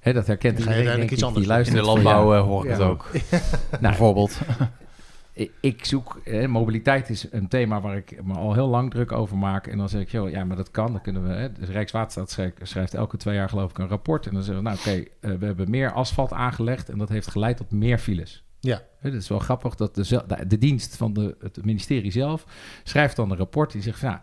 Hè, 0.00 0.12
dat 0.12 0.26
herkent 0.26 0.56
Dan 0.56 0.66
ga 0.66 0.70
je 0.72 0.78
iedereen, 0.78 0.98
uiteindelijk 0.98 0.98
denk 0.98 1.10
iets 1.10 1.20
ik, 1.20 1.26
anders 1.52 1.66
die. 1.68 1.76
In 1.76 1.80
de 1.80 1.86
landbouw 1.92 2.32
ja, 2.32 2.38
eh, 2.38 2.44
hoor 2.44 2.64
ik 2.64 2.70
Ja. 2.70 2.76
het 2.76 2.82
ook. 2.82 3.10
nou, 3.70 3.80
Bijvoorbeeld. 3.80 4.38
ik- 5.32 5.52
ik 5.60 5.84
zoek, 5.84 6.20
hè, 6.24 6.48
mobiliteit 6.48 7.10
is 7.10 7.26
een 7.32 7.48
thema 7.48 7.80
waar 7.80 7.96
ik 7.96 8.24
me 8.24 8.34
al 8.34 8.52
heel 8.54 8.68
lang 8.68 8.90
druk 8.90 9.12
over 9.12 9.36
maak. 9.36 9.66
En 9.66 9.78
dan 9.78 9.88
zeg 9.88 10.00
ik, 10.00 10.10
joh, 10.10 10.30
ja, 10.30 10.44
maar 10.44 10.56
dat 10.56 10.70
kan. 10.70 10.92
Dan 10.92 11.00
kunnen 11.00 11.22
we, 11.28 11.32
hè, 11.34 11.52
de 11.52 11.66
Rijkswaterstaat 11.66 12.30
schrijft, 12.30 12.56
schrijft 12.62 12.94
elke 12.94 13.16
twee 13.16 13.34
jaar 13.34 13.48
geloof 13.48 13.70
ik 13.70 13.78
een 13.78 13.88
rapport. 13.88 14.26
En 14.26 14.34
dan 14.34 14.42
zeggen 14.42 14.64
we, 14.64 14.68
nou 14.70 14.78
oké, 14.80 15.04
eh, 15.20 15.30
we 15.38 15.46
hebben 15.46 15.70
meer 15.70 15.92
asfalt 15.92 16.32
aangelegd 16.32 16.88
en 16.88 16.98
dat 16.98 17.08
heeft 17.08 17.26
geleid 17.30 17.56
tot 17.56 17.70
meer 17.70 17.98
files. 17.98 18.42
Ja. 18.60 18.82
Het 18.98 19.14
is 19.14 19.28
wel 19.28 19.38
grappig 19.38 19.74
dat 19.74 19.94
de, 19.94 20.22
de, 20.26 20.46
de 20.46 20.58
dienst 20.58 20.96
van 20.96 21.12
de, 21.12 21.36
het 21.40 21.64
ministerie 21.64 22.10
zelf 22.10 22.46
schrijft 22.84 23.16
dan 23.16 23.30
een 23.30 23.36
rapport 23.36 23.72
die 23.72 23.82
zegt, 23.82 24.02
nou, 24.02 24.18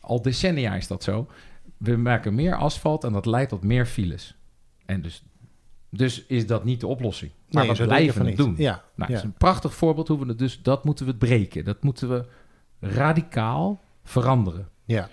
al 0.00 0.22
decennia 0.22 0.74
is 0.74 0.86
dat 0.86 1.02
zo. 1.02 1.26
We 1.76 1.96
maken 1.96 2.34
meer 2.34 2.54
asfalt 2.56 3.04
en 3.04 3.12
dat 3.12 3.26
leidt 3.26 3.50
tot 3.50 3.62
meer 3.64 3.86
files. 3.86 4.36
En 4.86 5.02
dus, 5.02 5.22
dus 5.90 6.26
is 6.26 6.46
dat 6.46 6.64
niet 6.64 6.80
de 6.80 6.86
oplossing. 6.86 7.30
Maar 7.50 7.66
Nee, 7.66 7.74
we 7.74 7.84
blijven 7.84 8.18
het 8.20 8.28
niet. 8.28 8.36
doen. 8.36 8.54
Ja, 8.58 8.84
Nou, 8.94 9.12
ja. 9.12 9.16
is 9.18 9.24
een 9.24 9.32
prachtig 9.32 9.74
voorbeeld 9.74 10.08
hoe 10.08 10.18
we 10.18 10.26
het 10.26 10.38
dus, 10.38 10.62
dat 10.62 10.84
moeten 10.84 11.06
we 11.06 11.14
breken. 11.14 11.64
Dat 11.64 11.82
moeten 11.82 12.08
we 12.08 12.24
radicaal 12.80 13.80
veranderen. 14.04 14.68
ja. 14.84 15.08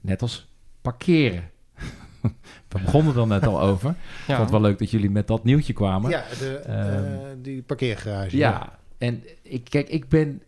Net 0.00 0.22
als 0.22 0.48
parkeren. 0.82 1.50
We 2.68 2.80
begonnen 2.84 3.16
er 3.16 3.26
net 3.26 3.46
al 3.46 3.60
over. 3.60 3.90
Ik 3.90 3.96
Ja. 4.26 4.36
vond 4.36 4.38
het 4.38 4.50
wel 4.50 4.60
leuk 4.60 4.78
dat 4.78 4.90
jullie 4.90 5.10
met 5.10 5.26
dat 5.26 5.44
nieuwtje 5.44 5.72
kwamen. 5.72 6.10
ja 6.10 6.24
de, 6.38 6.56
Ehm, 6.56 7.04
eh, 7.04 7.20
die 7.42 7.62
parkeergarage. 7.62 8.36
Ja, 8.36 8.78
en 8.98 9.22
ik, 9.42 9.64
kijk, 9.64 9.88
ik 9.88 10.08
ben 10.08 10.42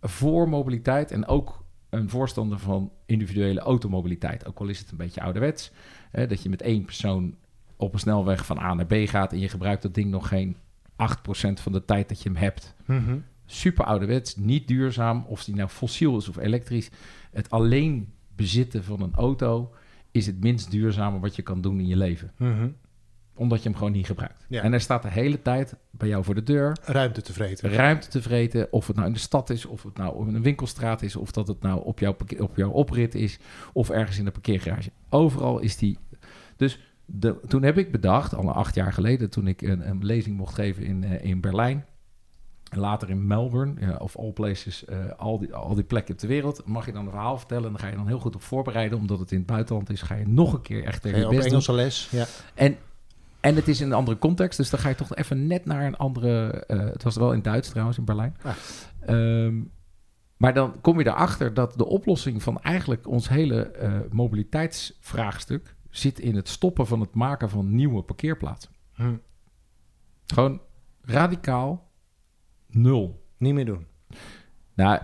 voor 0.00 0.48
mobiliteit 0.48 1.10
en 1.10 1.26
ook 1.26 1.64
een 1.90 2.10
voorstander 2.10 2.58
van 2.58 2.92
individuele 3.06 3.60
automobiliteit. 3.60 4.46
Ook 4.46 4.58
al 4.58 4.66
is 4.66 4.78
het 4.78 4.90
een 4.90 4.96
beetje 4.96 5.20
ouderwets. 5.20 5.70
Hè, 6.10 6.26
dat 6.26 6.42
je 6.42 6.48
met 6.48 6.62
één 6.62 6.84
persoon 6.84 7.34
op 7.76 7.92
een 7.92 7.98
snelweg 7.98 8.46
van 8.46 8.58
A 8.58 8.74
naar 8.74 8.86
B 8.86 8.94
gaat 9.04 9.32
en 9.32 9.38
je 9.38 9.48
gebruikt 9.48 9.82
dat 9.82 9.94
ding 9.94 10.10
nog 10.10 10.28
geen 10.28 10.56
8% 10.96 11.60
van 11.60 11.72
de 11.72 11.84
tijd 11.84 12.08
dat 12.08 12.22
je 12.22 12.28
hem 12.28 12.38
hebt. 12.38 12.74
Mhm. 12.84 13.16
Super 13.46 13.84
ouderwets, 13.84 14.36
niet 14.36 14.68
duurzaam, 14.68 15.24
of 15.28 15.44
die 15.44 15.54
nou 15.54 15.68
fossiel 15.68 16.16
is 16.16 16.28
of 16.28 16.36
elektrisch. 16.36 16.90
Het 17.32 17.50
alleen 17.50 18.12
bezitten 18.36 18.84
van 18.84 19.00
een 19.02 19.14
auto 19.14 19.74
is 20.16 20.26
het 20.26 20.40
minst 20.40 20.70
duurzame 20.70 21.18
wat 21.18 21.36
je 21.36 21.42
kan 21.42 21.60
doen 21.60 21.80
in 21.80 21.86
je 21.86 21.96
leven. 21.96 22.32
Mhm. 22.36 22.68
Omdat 23.34 23.62
je 23.62 23.68
hem 23.68 23.78
gewoon 23.78 23.92
niet 23.92 24.06
gebruikt. 24.06 24.46
Ja. 24.48 24.62
En 24.62 24.70
hij 24.70 24.80
staat 24.80 25.02
de 25.02 25.10
hele 25.10 25.42
tijd 25.42 25.74
bij 25.90 26.08
jou 26.08 26.24
voor 26.24 26.34
de 26.34 26.42
deur 26.42 26.76
Ruimte 26.84 27.22
te 27.22 27.32
vreten. 27.32 27.70
ruimte 27.70 28.08
te 28.08 28.22
vreten. 28.22 28.72
Of 28.72 28.86
het 28.86 28.96
nou 28.96 29.08
in 29.08 29.14
de 29.14 29.18
stad 29.18 29.50
is, 29.50 29.66
of 29.66 29.82
het 29.82 29.96
nou 29.96 30.14
op 30.14 30.26
een 30.26 30.42
winkelstraat 30.42 31.02
is, 31.02 31.16
of 31.16 31.30
dat 31.30 31.48
het 31.48 31.62
nou 31.62 31.84
op 31.84 31.98
jouw, 31.98 32.16
op 32.38 32.56
jouw 32.56 32.70
oprit 32.70 33.14
is, 33.14 33.38
of 33.72 33.90
ergens 33.90 34.18
in 34.18 34.24
de 34.24 34.30
parkeergarage. 34.30 34.90
Overal 35.08 35.58
is 35.58 35.76
die. 35.76 35.98
Dus 36.56 36.80
de, 37.04 37.40
toen 37.46 37.62
heb 37.62 37.78
ik 37.78 37.92
bedacht, 37.92 38.34
al 38.34 38.52
acht 38.52 38.74
jaar 38.74 38.92
geleden, 38.92 39.30
toen 39.30 39.46
ik 39.46 39.62
een, 39.62 39.88
een 39.88 40.04
lezing 40.04 40.36
mocht 40.36 40.54
geven 40.54 40.84
in, 40.84 41.04
eh, 41.04 41.24
in 41.24 41.40
Berlijn. 41.40 41.84
En 42.70 42.78
later 42.78 43.10
in 43.10 43.26
Melbourne, 43.26 43.98
of 43.98 44.16
all 44.16 44.32
places, 44.32 44.84
eh, 44.84 44.98
al, 45.16 45.38
die, 45.38 45.54
al 45.54 45.74
die 45.74 45.84
plekken 45.84 46.16
ter 46.16 46.28
wereld. 46.28 46.62
Mag 46.64 46.86
je 46.86 46.92
dan 46.92 47.04
een 47.04 47.10
verhaal 47.10 47.38
vertellen 47.38 47.64
en 47.64 47.70
dan 47.70 47.80
ga 47.80 47.88
je 47.88 47.96
dan 47.96 48.06
heel 48.06 48.18
goed 48.18 48.34
op 48.34 48.42
voorbereiden. 48.42 48.98
Omdat 48.98 49.18
het 49.18 49.32
in 49.32 49.38
het 49.38 49.46
buitenland 49.46 49.90
is, 49.90 50.02
ga 50.02 50.14
je 50.14 50.28
nog 50.28 50.52
een 50.52 50.62
keer 50.62 50.84
echt 50.84 51.02
tegen 51.02 51.18
je 51.18 51.24
doen. 51.24 51.40
Engelse 51.40 51.72
les. 51.72 52.08
Ja. 52.10 52.26
En, 52.54 52.76
En 53.40 53.54
het 53.54 53.68
is 53.68 53.80
in 53.80 53.86
een 53.86 53.92
andere 53.92 54.18
context, 54.18 54.58
dus 54.58 54.70
dan 54.70 54.80
ga 54.80 54.88
je 54.88 54.94
toch 54.94 55.14
even 55.14 55.46
net 55.46 55.64
naar 55.64 55.86
een 55.86 55.96
andere... 55.96 56.50
eh, 56.50 56.78
het 56.78 57.02
was 57.02 57.16
wel 57.16 57.32
in 57.32 57.42
Duits 57.42 57.68
trouwens, 57.68 57.98
in 57.98 58.04
Berlijn. 58.04 58.36
Ah. 58.42 58.52
Ehm, 59.00 59.62
maar 60.36 60.54
dan 60.54 60.80
kom 60.80 60.98
je 60.98 61.06
erachter 61.06 61.54
dat 61.54 61.74
de 61.76 61.86
oplossing 61.86 62.42
van 62.42 62.60
eigenlijk 62.60 63.08
ons 63.08 63.28
hele 63.28 63.70
eh, 63.70 63.92
mobiliteitsvraagstuk... 64.10 65.74
zit 65.90 66.18
in 66.18 66.36
het 66.36 66.48
stoppen 66.48 66.86
van 66.86 67.00
het 67.00 67.14
maken 67.14 67.50
van 67.50 67.74
nieuwe 67.74 68.02
parkeerplaatsen. 68.02 68.70
Hm. 68.94 69.16
Gewoon 70.26 70.60
radicaal 71.02 71.85
nul. 72.66 73.24
Niet 73.36 73.54
meer 73.54 73.64
doen. 73.64 73.86
Nou, 74.74 75.00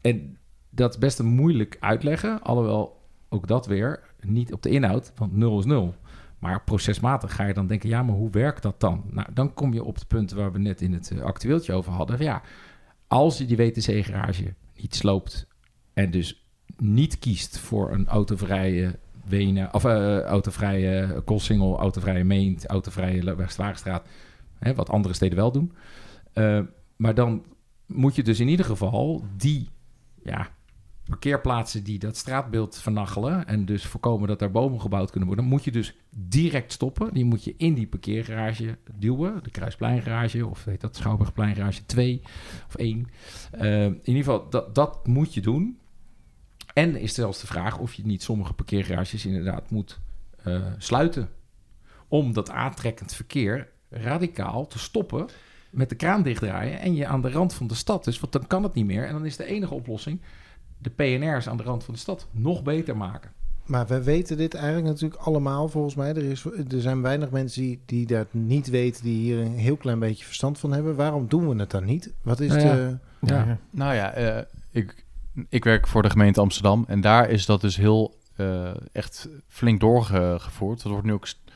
en 0.00 0.38
dat 0.70 0.90
is 0.90 0.98
best 0.98 1.18
een 1.18 1.26
moeilijk 1.26 1.76
uitleggen. 1.80 2.42
Alhoewel 2.42 3.00
ook 3.28 3.46
dat 3.46 3.66
weer 3.66 4.00
niet 4.20 4.52
op 4.52 4.62
de 4.62 4.70
inhoud, 4.70 5.12
want 5.16 5.36
nul 5.36 5.58
is 5.58 5.64
nul. 5.64 5.94
Maar 6.38 6.62
procesmatig 6.64 7.34
ga 7.34 7.44
je 7.44 7.54
dan 7.54 7.66
denken, 7.66 7.88
ja, 7.88 8.02
maar 8.02 8.14
hoe 8.14 8.30
werkt 8.30 8.62
dat 8.62 8.80
dan? 8.80 9.04
Nou, 9.10 9.28
dan 9.34 9.54
kom 9.54 9.72
je 9.72 9.84
op 9.84 9.94
het 9.94 10.08
punt 10.08 10.32
waar 10.32 10.52
we 10.52 10.58
net 10.58 10.80
in 10.80 10.92
het 10.92 11.10
eh, 11.10 11.20
actueeltje 11.20 11.72
over 11.72 11.92
hadden. 11.92 12.22
Ja, 12.22 12.42
als 13.06 13.38
je 13.38 13.44
die 13.44 13.56
WTC-garage 13.56 14.54
niet 14.76 14.94
sloopt 14.94 15.46
en 15.92 16.10
dus 16.10 16.46
niet 16.76 17.18
kiest 17.18 17.58
voor 17.58 17.92
een 17.92 18.06
autovrije 18.06 18.98
Wenen, 19.24 19.74
of 19.74 19.84
eh, 19.84 20.20
autovrije 20.20 21.22
Koolsingel, 21.24 21.78
autovrije 21.78 22.24
Meent, 22.24 22.66
autovrije 22.66 23.36
Westwagenstraat, 23.36 24.08
hè, 24.58 24.74
wat 24.74 24.90
andere 24.90 25.14
steden 25.14 25.36
wel 25.36 25.52
doen. 25.52 25.72
Eh, 26.32 26.60
maar 27.02 27.14
dan 27.14 27.44
moet 27.86 28.14
je 28.14 28.22
dus 28.22 28.40
in 28.40 28.48
ieder 28.48 28.66
geval 28.66 29.24
die 29.36 29.68
ja, 30.22 30.48
parkeerplaatsen 31.04 31.84
die 31.84 31.98
dat 31.98 32.16
straatbeeld 32.16 32.78
vernachelen 32.78 33.46
en 33.46 33.64
dus 33.64 33.86
voorkomen 33.86 34.28
dat 34.28 34.38
daar 34.38 34.50
bomen 34.50 34.80
gebouwd 34.80 35.10
kunnen 35.10 35.28
worden, 35.28 35.46
moet 35.46 35.64
je 35.64 35.70
dus 35.70 35.94
direct 36.10 36.72
stoppen. 36.72 37.14
Die 37.14 37.24
moet 37.24 37.44
je 37.44 37.54
in 37.56 37.74
die 37.74 37.86
parkeergarage 37.86 38.78
duwen, 38.94 39.42
de 39.42 39.50
Kruispleingarage 39.50 40.46
of 40.46 40.64
weet 40.64 40.80
dat 40.80 40.96
Schouwburgpleingarage 40.96 41.86
2 41.86 42.20
of 42.66 42.74
1. 42.74 43.08
Eh, 43.50 43.84
in 43.84 44.00
ieder 44.04 44.24
geval, 44.24 44.50
dat, 44.50 44.74
dat 44.74 45.06
moet 45.06 45.34
je 45.34 45.40
doen. 45.40 45.78
En 46.74 46.96
is 46.96 47.14
zelfs 47.14 47.40
de 47.40 47.46
vraag 47.46 47.78
of 47.78 47.94
je 47.94 48.06
niet 48.06 48.22
sommige 48.22 48.52
parkeergarages 48.52 49.26
inderdaad 49.26 49.70
moet 49.70 50.00
eh, 50.42 50.62
sluiten. 50.78 51.28
Om 52.08 52.32
dat 52.32 52.50
aantrekkend 52.50 53.14
verkeer 53.14 53.70
radicaal 53.88 54.66
te 54.66 54.78
stoppen 54.78 55.28
met 55.72 55.88
de 55.88 55.94
kraan 55.94 56.22
dichtdraaien 56.22 56.78
en 56.78 56.94
je 56.94 57.06
aan 57.06 57.22
de 57.22 57.30
rand 57.30 57.54
van 57.54 57.66
de 57.66 57.74
stad 57.74 58.04
dus, 58.04 58.20
want 58.20 58.32
dan 58.32 58.46
kan 58.46 58.62
het 58.62 58.74
niet 58.74 58.86
meer. 58.86 59.06
En 59.06 59.12
dan 59.12 59.26
is 59.26 59.36
de 59.36 59.44
enige 59.44 59.74
oplossing 59.74 60.20
de 60.78 60.90
PNR's 60.90 61.48
aan 61.48 61.56
de 61.56 61.62
rand 61.62 61.84
van 61.84 61.94
de 61.94 62.00
stad 62.00 62.26
nog 62.30 62.62
beter 62.62 62.96
maken. 62.96 63.30
Maar 63.66 63.86
we 63.86 64.02
weten 64.02 64.36
dit 64.36 64.54
eigenlijk 64.54 64.86
natuurlijk 64.86 65.20
allemaal 65.20 65.68
volgens 65.68 65.94
mij. 65.94 66.08
Er, 66.08 66.22
is, 66.22 66.44
er 66.44 66.80
zijn 66.80 67.02
weinig 67.02 67.30
mensen 67.30 67.62
die, 67.62 67.80
die 67.86 68.06
dat 68.06 68.26
niet 68.30 68.68
weten, 68.70 69.02
die 69.02 69.18
hier 69.20 69.38
een 69.38 69.56
heel 69.58 69.76
klein 69.76 69.98
beetje 69.98 70.24
verstand 70.24 70.58
van 70.58 70.72
hebben. 70.72 70.96
Waarom 70.96 71.28
doen 71.28 71.48
we 71.48 71.56
het 71.60 71.70
dan 71.70 71.84
niet? 71.84 72.12
Wat 72.22 72.40
is 72.40 72.48
Nou 72.48 72.60
ja. 72.66 72.74
de... 72.74 72.98
Ja. 73.20 73.44
Ja. 73.44 73.58
Nou 73.70 73.94
ja, 73.94 74.12
eh, 74.12 74.42
ik, 74.70 75.04
ik 75.48 75.64
werk 75.64 75.86
voor 75.86 76.02
de 76.02 76.10
gemeente 76.10 76.40
Amsterdam 76.40 76.84
en 76.88 77.00
daar 77.00 77.30
is 77.30 77.46
dat 77.46 77.60
dus 77.60 77.76
heel 77.76 78.18
eh, 78.36 78.70
echt 78.92 79.28
flink 79.48 79.80
doorgevoerd. 79.80 80.82
Dat 80.82 80.92
wordt 80.92 81.06
nu 81.06 81.12
ook 81.12 81.26
st- 81.26 81.51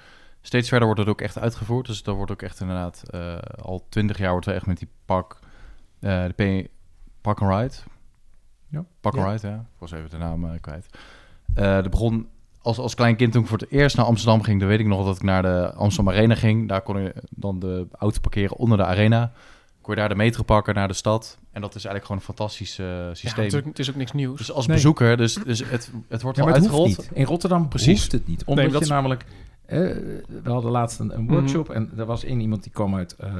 steeds 0.46 0.68
verder 0.68 0.86
wordt 0.86 1.00
het 1.00 1.10
ook 1.10 1.20
echt 1.20 1.38
uitgevoerd. 1.38 1.86
Dus 1.86 2.02
daar 2.02 2.14
wordt 2.14 2.30
ook 2.32 2.42
echt 2.42 2.60
inderdaad 2.60 3.02
eh, 3.10 3.36
al 3.62 3.86
twintig 3.88 4.18
jaar 4.18 4.30
wordt 4.30 4.46
er 4.46 4.54
echt 4.54 4.66
met 4.66 4.78
die 4.78 4.88
pak, 5.04 5.38
eh, 6.00 6.24
de 6.36 6.62
P, 6.64 6.68
Park 7.20 7.40
and 7.40 7.52
Ride. 7.60 7.74
Ja. 8.68 8.84
Park 9.00 9.14
and 9.16 9.24
Ja. 9.24 9.32
Ride, 9.32 9.46
ja. 9.48 9.54
Ik 9.54 9.78
was 9.78 9.92
even 9.92 10.10
de 10.10 10.16
naam 10.16 10.44
eh, 10.44 10.60
kwijt. 10.60 10.86
Eh 11.54 11.74
dat 11.74 11.90
begon 11.90 12.28
als, 12.62 12.78
als 12.78 12.94
klein 12.94 13.16
kind 13.16 13.32
toen 13.32 13.42
ik 13.42 13.48
voor 13.48 13.58
het 13.58 13.70
eerst 13.70 13.96
naar 13.96 14.06
Amsterdam 14.06 14.42
ging. 14.42 14.60
Dan 14.60 14.68
weet 14.68 14.80
ik 14.80 14.86
nog 14.86 15.04
dat 15.04 15.16
ik 15.16 15.22
naar 15.22 15.42
de 15.42 15.72
Amsterdam 15.74 16.14
Arena 16.14 16.34
ging. 16.34 16.68
Daar 16.68 16.82
kon 16.82 17.00
je 17.00 17.14
dan 17.30 17.58
de 17.58 17.86
auto 17.98 18.20
parkeren 18.20 18.56
onder 18.56 18.78
de 18.78 18.84
arena. 18.84 19.32
Kon 19.80 19.94
je 19.94 20.00
daar 20.00 20.08
de 20.08 20.14
metro 20.14 20.42
pakken 20.42 20.74
naar 20.74 20.88
de 20.88 20.94
stad. 20.94 21.38
En 21.52 21.60
dat 21.60 21.74
is 21.74 21.84
eigenlijk 21.84 22.04
gewoon 22.04 22.20
een 22.20 22.26
fantastisch 22.26 22.78
eh, 22.78 22.86
Ja, 22.86 23.14
systeem. 23.14 23.44
het, 23.44 23.52
is 23.52 23.58
ook, 23.60 23.64
het 23.66 23.78
is 23.78 23.90
ook 23.90 23.96
niks 23.96 24.12
nieuws. 24.12 24.38
dus 24.38 24.52
als 24.52 24.66
Nee. 24.66 24.76
bezoeker, 24.76 25.16
dus, 25.16 25.34
dus 25.34 25.58
het, 25.70 25.90
het 26.08 26.22
wordt 26.22 26.38
Ja, 26.38 26.44
wel 26.44 26.54
uitgerold. 26.54 26.86
niet. 26.86 27.10
In 27.12 27.24
Rotterdam 27.24 27.68
Precies. 27.68 27.98
hoeft 28.00 28.12
het 28.12 28.26
niet. 28.26 28.44
Omdat 28.44 28.54
Nee, 28.64 28.72
dat 28.72 28.82
je 28.82 28.84
is- 28.88 28.90
namelijk... 28.92 29.24
eh, 29.66 29.78
we 30.42 30.50
hadden 30.50 30.70
laatst 30.70 30.98
een, 31.00 31.16
een 31.16 31.28
workshop 31.28 31.70
en 31.70 31.90
er 31.96 32.04
was 32.06 32.24
één 32.24 32.40
iemand 32.40 32.62
die 32.62 32.72
kwam 32.72 32.94
uit, 32.94 33.16
eh, 33.16 33.34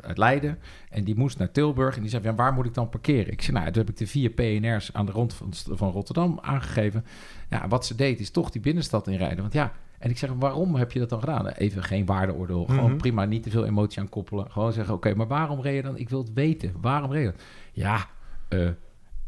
uit 0.00 0.18
Leiden 0.18 0.58
en 0.90 1.04
die 1.04 1.16
moest 1.16 1.38
naar 1.38 1.50
Tilburg 1.50 1.94
en 1.96 2.00
die 2.00 2.10
zei, 2.10 2.22
ja, 2.22 2.34
waar 2.34 2.52
moet 2.52 2.66
ik 2.66 2.74
dan 2.74 2.88
parkeren? 2.88 3.32
Ik 3.32 3.42
zei, 3.42 3.56
nou, 3.56 3.70
toen 3.70 3.82
heb 3.82 3.90
ik 3.90 3.96
de 3.96 4.06
vier 4.06 4.30
PNR's 4.30 4.90
aan 4.92 5.06
de 5.06 5.12
rond 5.12 5.34
van, 5.34 5.48
van 5.70 5.90
Rotterdam 5.90 6.38
aangegeven. 6.42 7.04
Ja, 7.50 7.68
wat 7.68 7.86
ze 7.86 7.94
deed 7.94 8.20
is 8.20 8.30
toch 8.30 8.50
die 8.50 8.60
binnenstad 8.60 9.08
inrijden. 9.08 9.40
Want 9.40 9.52
ja, 9.52 9.72
en 9.98 10.10
ik 10.10 10.18
zeg, 10.18 10.30
waarom 10.38 10.74
heb 10.74 10.92
je 10.92 10.98
dat 10.98 11.08
dan 11.08 11.20
gedaan? 11.20 11.46
Even 11.48 11.82
geen 11.82 12.04
waardeoordeel, 12.06 12.64
gewoon 12.64 12.88
Mhm. 12.90 12.96
prima, 12.96 13.24
niet 13.24 13.42
te 13.42 13.50
veel 13.50 13.64
emotie 13.64 14.00
aan 14.00 14.08
koppelen. 14.08 14.50
Gewoon 14.50 14.72
zeggen, 14.72 14.94
oké, 14.94 15.14
maar 15.14 15.26
waarom 15.26 15.60
reed 15.60 15.74
je 15.76 15.82
dan? 15.82 15.96
Ik 15.98 16.08
wil 16.08 16.18
het 16.18 16.32
weten. 16.32 16.72
Waarom 16.80 17.12
reed 17.12 17.24
je? 17.24 17.34
Ja, 17.72 18.06
eh, 18.48 18.68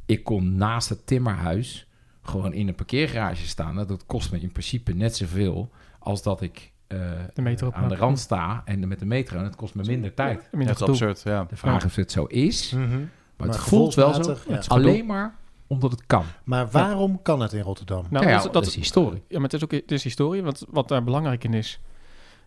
ik 0.07 0.25
kon 0.25 0.57
naast 0.57 0.89
het 0.89 1.07
timmerhuis 1.07 1.87
gewoon 2.23 2.53
in 2.53 2.69
een 2.69 2.75
parkeergarage 2.75 3.47
staan. 3.47 3.75
Nou, 3.75 3.87
Dat 3.87 4.07
kost 4.07 4.33
me 4.33 4.41
in 4.41 4.53
principe 4.53 4.93
net 4.95 5.17
zoveel 5.17 5.71
als 6.07 6.23
dat 6.23 6.41
ik 6.41 6.73
eh, 6.87 6.99
De 7.35 7.43
metro 7.43 7.71
aan 7.73 7.89
de 7.89 7.97
rand 7.97 8.19
sta 8.19 8.63
en 8.65 8.89
met 8.89 8.99
de 8.99 9.07
metro. 9.07 9.39
En 9.39 9.45
het 9.45 9.57
kost 9.57 9.75
me 9.75 9.83
minder 9.87 10.15
tijd. 10.15 10.49
Ja, 10.53 10.59
dat 10.59 10.69
is 10.69 10.73
gedoe. 10.73 10.89
absurd, 10.89 11.23
ja. 11.23 11.45
De 11.45 11.57
vraag 11.57 11.77
is 11.77 11.85
of 11.85 11.95
het 11.95 12.13
zo 12.13 12.25
is, 12.25 12.71
Mhm. 12.73 12.89
maar, 12.91 13.09
Maar 13.37 13.49
het 13.49 13.57
voelt 13.57 13.95
wel 13.95 14.07
zo. 14.15 14.21
gevoelsmatig, 14.21 14.47
ja. 14.49 14.53
Het 14.55 14.63
is 14.63 14.69
alleen 14.69 15.07
maar 15.07 15.35
omdat 15.67 15.91
het 15.91 16.07
kan. 16.07 16.25
Maar 16.45 16.69
waarom 16.71 17.23
kan 17.23 17.41
het 17.41 17.53
in 17.53 17.61
Rotterdam? 17.63 18.05
Nou, 18.11 18.27
ja, 18.27 18.33
dat, 18.33 18.43
dat, 18.43 18.53
dat, 18.53 18.67
is 18.67 18.75
historie. 18.75 19.23
Ja, 19.29 19.35
maar 19.35 19.43
het 19.43 19.53
is 19.53 19.65
ook 19.65 19.71
het 19.71 19.93
is 19.93 20.03
historie. 20.05 20.43
Wat, 20.43 20.67
wat 20.71 20.89
daar 20.89 21.05
belangrijk 21.05 21.45
in 21.45 21.55
is. 21.55 21.81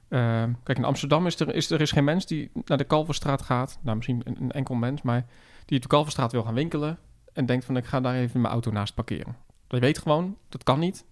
Ehm, 0.09 0.51
kijk, 0.63 0.77
in 0.77 0.83
Amsterdam 0.83 1.25
is 1.25 1.39
er, 1.39 1.55
is 1.55 1.71
er 1.71 1.81
is 1.81 1.91
geen 1.91 2.03
mens 2.03 2.25
die 2.25 2.51
naar 2.65 2.77
de 2.77 2.83
Kalverstraat 2.83 3.41
gaat. 3.41 3.79
Nou, 3.81 3.95
misschien 3.95 4.21
een, 4.23 4.37
een 4.41 4.51
enkel 4.51 4.75
mens, 4.75 5.01
maar 5.01 5.25
die 5.65 5.75
op 5.77 5.81
de 5.83 5.89
Kalverstraat 5.89 6.31
wil 6.31 6.43
gaan 6.43 6.53
winkelen. 6.53 6.97
En 7.33 7.45
denkt 7.45 7.65
van, 7.65 7.77
ik 7.77 7.85
ga 7.85 7.99
daar 8.01 8.15
even 8.15 8.41
mijn 8.41 8.53
auto 8.53 8.71
naast 8.71 8.93
parkeren. 8.95 9.35
Je 9.67 9.79
weet 9.79 9.97
gewoon, 9.97 10.37
dat 10.49 10.63
kan 10.63 10.79
niet. 10.79 11.05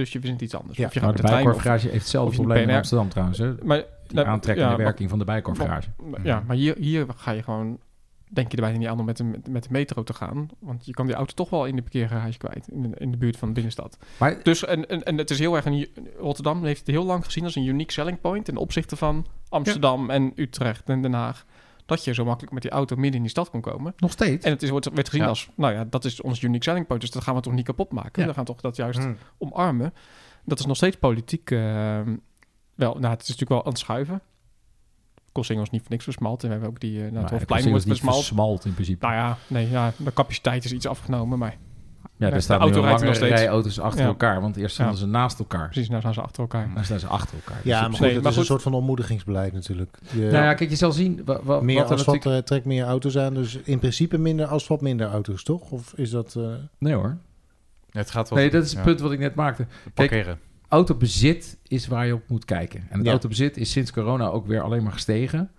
Dus 0.00 0.12
je 0.12 0.18
verzint 0.18 0.40
iets 0.42 0.54
anders. 0.54 0.78
Ja, 0.78 0.86
of 0.86 0.94
je 0.94 1.00
Maar 1.00 1.08
gaat 1.08 1.16
de 1.16 1.22
Bijkorfgarage 1.22 1.88
heeft 1.88 1.98
hetzelfde 2.00 2.36
probleem 2.36 2.68
in. 2.68 2.74
Amsterdam 2.76 3.08
trouwens. 3.08 3.38
Hè? 3.38 3.54
maar, 3.62 3.84
nou, 4.08 4.26
aantrekkende 4.26 4.70
ja, 4.70 4.76
werking 4.76 5.08
van 5.10 5.18
de 5.18 5.24
Bijkorfgarage. 5.24 5.88
maar- 6.04 6.20
Ja, 6.26 6.42
maar 6.46 6.56
hier, 6.56 6.74
hier 6.78 7.06
ga 7.16 7.30
je 7.30 7.42
gewoon... 7.42 7.78
Denk 8.32 8.50
je 8.50 8.56
er 8.56 8.62
bijna 8.62 8.78
niet 8.78 8.88
aan 8.88 8.98
om 8.98 9.04
met 9.04 9.16
de, 9.16 9.24
met, 9.48 9.62
de 9.62 9.68
metro 9.70 10.02
te 10.02 10.14
gaan. 10.14 10.48
Want 10.58 10.86
je 10.86 10.92
kan 10.92 11.06
die 11.06 11.14
auto 11.14 11.34
toch 11.34 11.50
wel 11.50 11.66
in 11.66 11.76
de 11.76 11.82
parkeergarage 11.82 12.38
kwijt. 12.38 12.68
In 12.68 12.82
de, 12.82 12.90
in 12.98 13.10
de 13.10 13.16
buurt 13.16 13.36
van 13.36 13.48
de 13.48 13.54
binnenstad. 13.54 13.98
Maar 14.18 14.42
Dus 14.42 14.64
en, 14.64 14.88
en, 14.88 15.02
en 15.02 15.18
het 15.18 15.30
is 15.30 15.38
heel 15.38 15.56
erg 15.56 15.64
een 15.64 15.88
Rotterdam 16.18 16.64
heeft 16.64 16.78
het 16.80 16.88
heel 16.88 17.04
lang 17.04 17.24
gezien 17.24 17.44
als 17.44 17.54
een 17.56 17.66
unique 17.66 17.92
selling 17.92 18.20
point 18.20 18.44
ten 18.44 18.56
opzichte 18.56 18.96
van 18.96 19.26
Amsterdam 19.48 20.10
en 20.10 20.32
Utrecht 20.34 20.88
en 20.88 21.02
Den 21.02 21.12
Haag. 21.12 21.44
Dat 21.90 22.04
je 22.04 22.14
zo 22.14 22.24
makkelijk 22.24 22.52
met 22.52 22.62
die 22.62 22.70
auto 22.70 22.94
midden 22.96 23.14
in 23.14 23.20
die 23.22 23.30
stad 23.30 23.50
kon 23.50 23.60
komen. 23.60 23.94
nog 23.96 24.12
steeds. 24.12 24.44
En 24.44 24.50
het 24.52 24.62
is, 24.62 24.70
wordt, 24.70 24.90
werd 24.94 25.08
gezien 25.08 25.22
Ja. 25.22 25.28
als, 25.28 25.48
nou 25.54 25.72
ja, 25.74 25.84
dat 25.84 26.04
is 26.04 26.20
ons 26.20 26.42
unique 26.42 26.64
selling 26.64 26.86
point. 26.86 27.00
Dus 27.02 27.10
dat 27.10 27.22
gaan 27.22 27.34
we 27.34 27.40
toch 27.40 27.52
niet 27.52 27.64
kapot 27.64 27.92
maken. 27.92 28.22
Ja. 28.22 28.28
We 28.28 28.34
gaan 28.34 28.44
toch 28.44 28.60
dat 28.60 28.76
juist 28.76 28.98
Hm. 28.98 29.12
omarmen. 29.38 29.94
Dat 30.44 30.58
is 30.58 30.66
nog 30.66 30.76
steeds 30.76 30.96
politiek. 30.96 31.50
eh, 31.50 31.58
wel, 32.74 32.94
nou, 32.94 33.12
het 33.12 33.22
is 33.22 33.28
natuurlijk 33.28 33.48
wel 33.50 33.64
aan 33.64 33.70
het 33.70 33.78
schuiven. 33.78 34.20
Kossingel 35.32 35.62
is 35.62 35.70
niet 35.70 35.80
voor 35.80 35.90
niks 35.90 36.04
versmalt. 36.04 36.40
En 36.42 36.46
we 36.46 36.52
hebben 36.54 36.70
ook 36.70 36.80
die, 36.80 36.92
uh, 36.98 37.10
nou, 37.10 37.22
het 37.22 37.30
hoofdplein 37.30 37.60
het 37.62 37.70
wordt 37.70 37.84
is 37.84 37.90
niet 37.90 38.00
versmald. 38.00 38.24
versmalt 38.26 38.64
in 38.64 38.74
principe. 38.74 39.06
Nou 39.06 39.16
ja, 39.18 39.36
nee, 39.46 39.70
ja, 39.70 39.92
de 39.96 40.12
capaciteit 40.12 40.64
is 40.64 40.72
iets 40.72 40.86
afgenomen, 40.86 41.38
maar 41.38 41.56
ja, 42.20 42.28
de 42.28 42.34
er 42.36 42.42
staat 42.42 42.58
nu 42.58 42.64
auto 42.64 42.82
nog 42.82 42.98
steeds. 43.14 43.18
rij 43.18 43.48
auto's 43.48 43.78
achter 43.80 44.00
Ja. 44.00 44.06
elkaar. 44.06 44.40
Want 44.40 44.56
eerst 44.56 44.74
stonden 44.74 44.94
Ja. 44.94 45.00
ze 45.00 45.06
naast 45.06 45.38
elkaar. 45.38 45.68
precies, 45.68 45.88
nou 45.88 46.00
zijn 46.00 46.14
ze 46.14 46.20
achter 46.20 46.40
elkaar. 46.42 46.70
Dan 46.74 46.84
staan 46.84 46.98
ze 46.98 47.06
achter 47.06 47.34
elkaar. 47.34 47.56
Dus 47.62 47.64
Ja, 47.72 47.84
op 47.84 47.90
maar 47.90 48.00
Nee, 48.00 48.14
het 48.14 48.24
is 48.26 48.36
een 48.36 48.44
soort 48.44 48.62
van 48.62 48.72
ontmoedigingsbeleid 48.74 49.52
natuurlijk. 49.52 49.98
Je, 50.12 50.20
Nou 50.20 50.32
ja, 50.44 50.54
kijk, 50.54 50.70
je 50.70 50.76
zal 50.76 50.92
zien 50.92 51.22
wa- 51.24 51.40
wa- 51.42 51.60
meer 51.60 51.76
wat 51.76 51.90
asfalt 51.90 52.16
natuurlijk... 52.16 52.42
eh, 52.42 52.48
trekt 52.48 52.64
meer 52.64 52.84
auto's 52.84 53.18
aan. 53.18 53.34
Dus 53.34 53.56
in 53.64 53.78
principe 53.78 54.18
minder 54.18 54.46
asfalt, 54.46 54.80
minder 54.80 55.06
auto's, 55.06 55.42
toch? 55.42 55.70
Of 55.70 55.92
is 55.96 56.10
dat... 56.10 56.34
eh, 56.36 56.44
Nee 56.78 56.94
hoor. 56.94 57.16
Het 57.90 58.10
gaat 58.10 58.28
wel. 58.28 58.38
Nee, 58.38 58.50
dat 58.50 58.62
is 58.64 58.68
het 58.70 58.78
ja, 58.78 58.84
punt 58.84 59.00
wat 59.00 59.12
ik 59.12 59.18
net 59.18 59.34
maakte. 59.34 59.66
Parkeren. 59.94 60.38
Autobezit 60.68 61.58
is 61.68 61.86
waar 61.86 62.06
je 62.06 62.14
op 62.14 62.22
moet 62.28 62.44
kijken. 62.44 62.80
En 62.88 62.96
het 62.96 63.04
Ja. 63.04 63.10
autobezit 63.10 63.56
is 63.56 63.70
sinds 63.70 63.92
corona 63.92 64.26
ook 64.26 64.46
weer 64.46 64.60
alleen 64.62 64.82
maar 64.82 64.92
gestegen. 64.92 65.50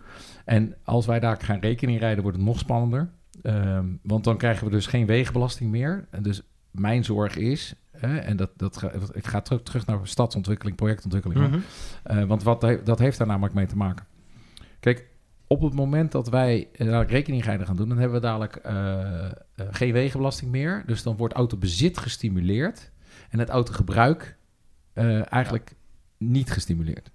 En 0.45 0.76
als 0.84 1.05
wij 1.05 1.20
daar 1.20 1.38
gaan 1.41 1.59
rekening 1.59 1.99
rijden, 1.99 2.22
wordt 2.24 2.38
het 2.38 2.45
nog 2.45 2.59
spannender. 2.59 3.09
Ehm, 3.41 3.86
want 4.03 4.24
dan 4.24 4.38
krijgen 4.38 4.66
we 4.66 4.72
dus 4.72 4.88
geen 4.88 5.05
wegenbelasting 5.05 5.72
meer. 5.72 6.07
En 6.12 6.24
dus 6.24 6.41
mijn 6.72 7.03
zorg 7.03 7.36
is, 7.36 7.76
hè, 7.91 8.17
en 8.17 8.38
dat, 8.38 8.51
dat 8.55 8.78
ga, 8.78 8.91
ik 9.13 9.28
ga 9.28 9.41
terug, 9.41 9.63
terug 9.63 9.86
naar 9.86 9.99
stadsontwikkeling, 10.03 10.78
projectontwikkeling. 10.78 11.49
mhm. 11.49 11.59
Eh, 12.03 12.24
want 12.24 12.43
wat, 12.43 12.61
dat 12.84 12.99
heeft 12.99 13.17
daar 13.17 13.28
namelijk 13.28 13.53
mee 13.53 13.65
te 13.65 13.78
maken. 13.78 14.05
Kijk, 14.80 15.09
op 15.51 15.61
het 15.61 15.74
moment 15.74 16.11
dat 16.11 16.30
wij 16.30 16.67
eh, 16.74 17.01
rekening 17.07 17.43
gaan 17.43 17.76
doen, 17.76 17.89
dan 17.89 17.97
hebben 17.97 18.22
we 18.22 18.26
dadelijk 18.26 18.55
eh, 18.55 19.32
geen 19.55 19.93
wegenbelasting 19.93 20.51
meer. 20.51 20.84
Dus 20.86 21.03
dan 21.03 21.15
wordt 21.15 21.34
autobezit 21.34 21.97
gestimuleerd 21.97 22.91
en 23.30 23.39
het 23.39 23.49
autogebruik 23.49 24.38
eh, 24.93 25.34
eigenlijk 25.34 25.76
niet 26.17 26.51
gestimuleerd. 26.51 27.11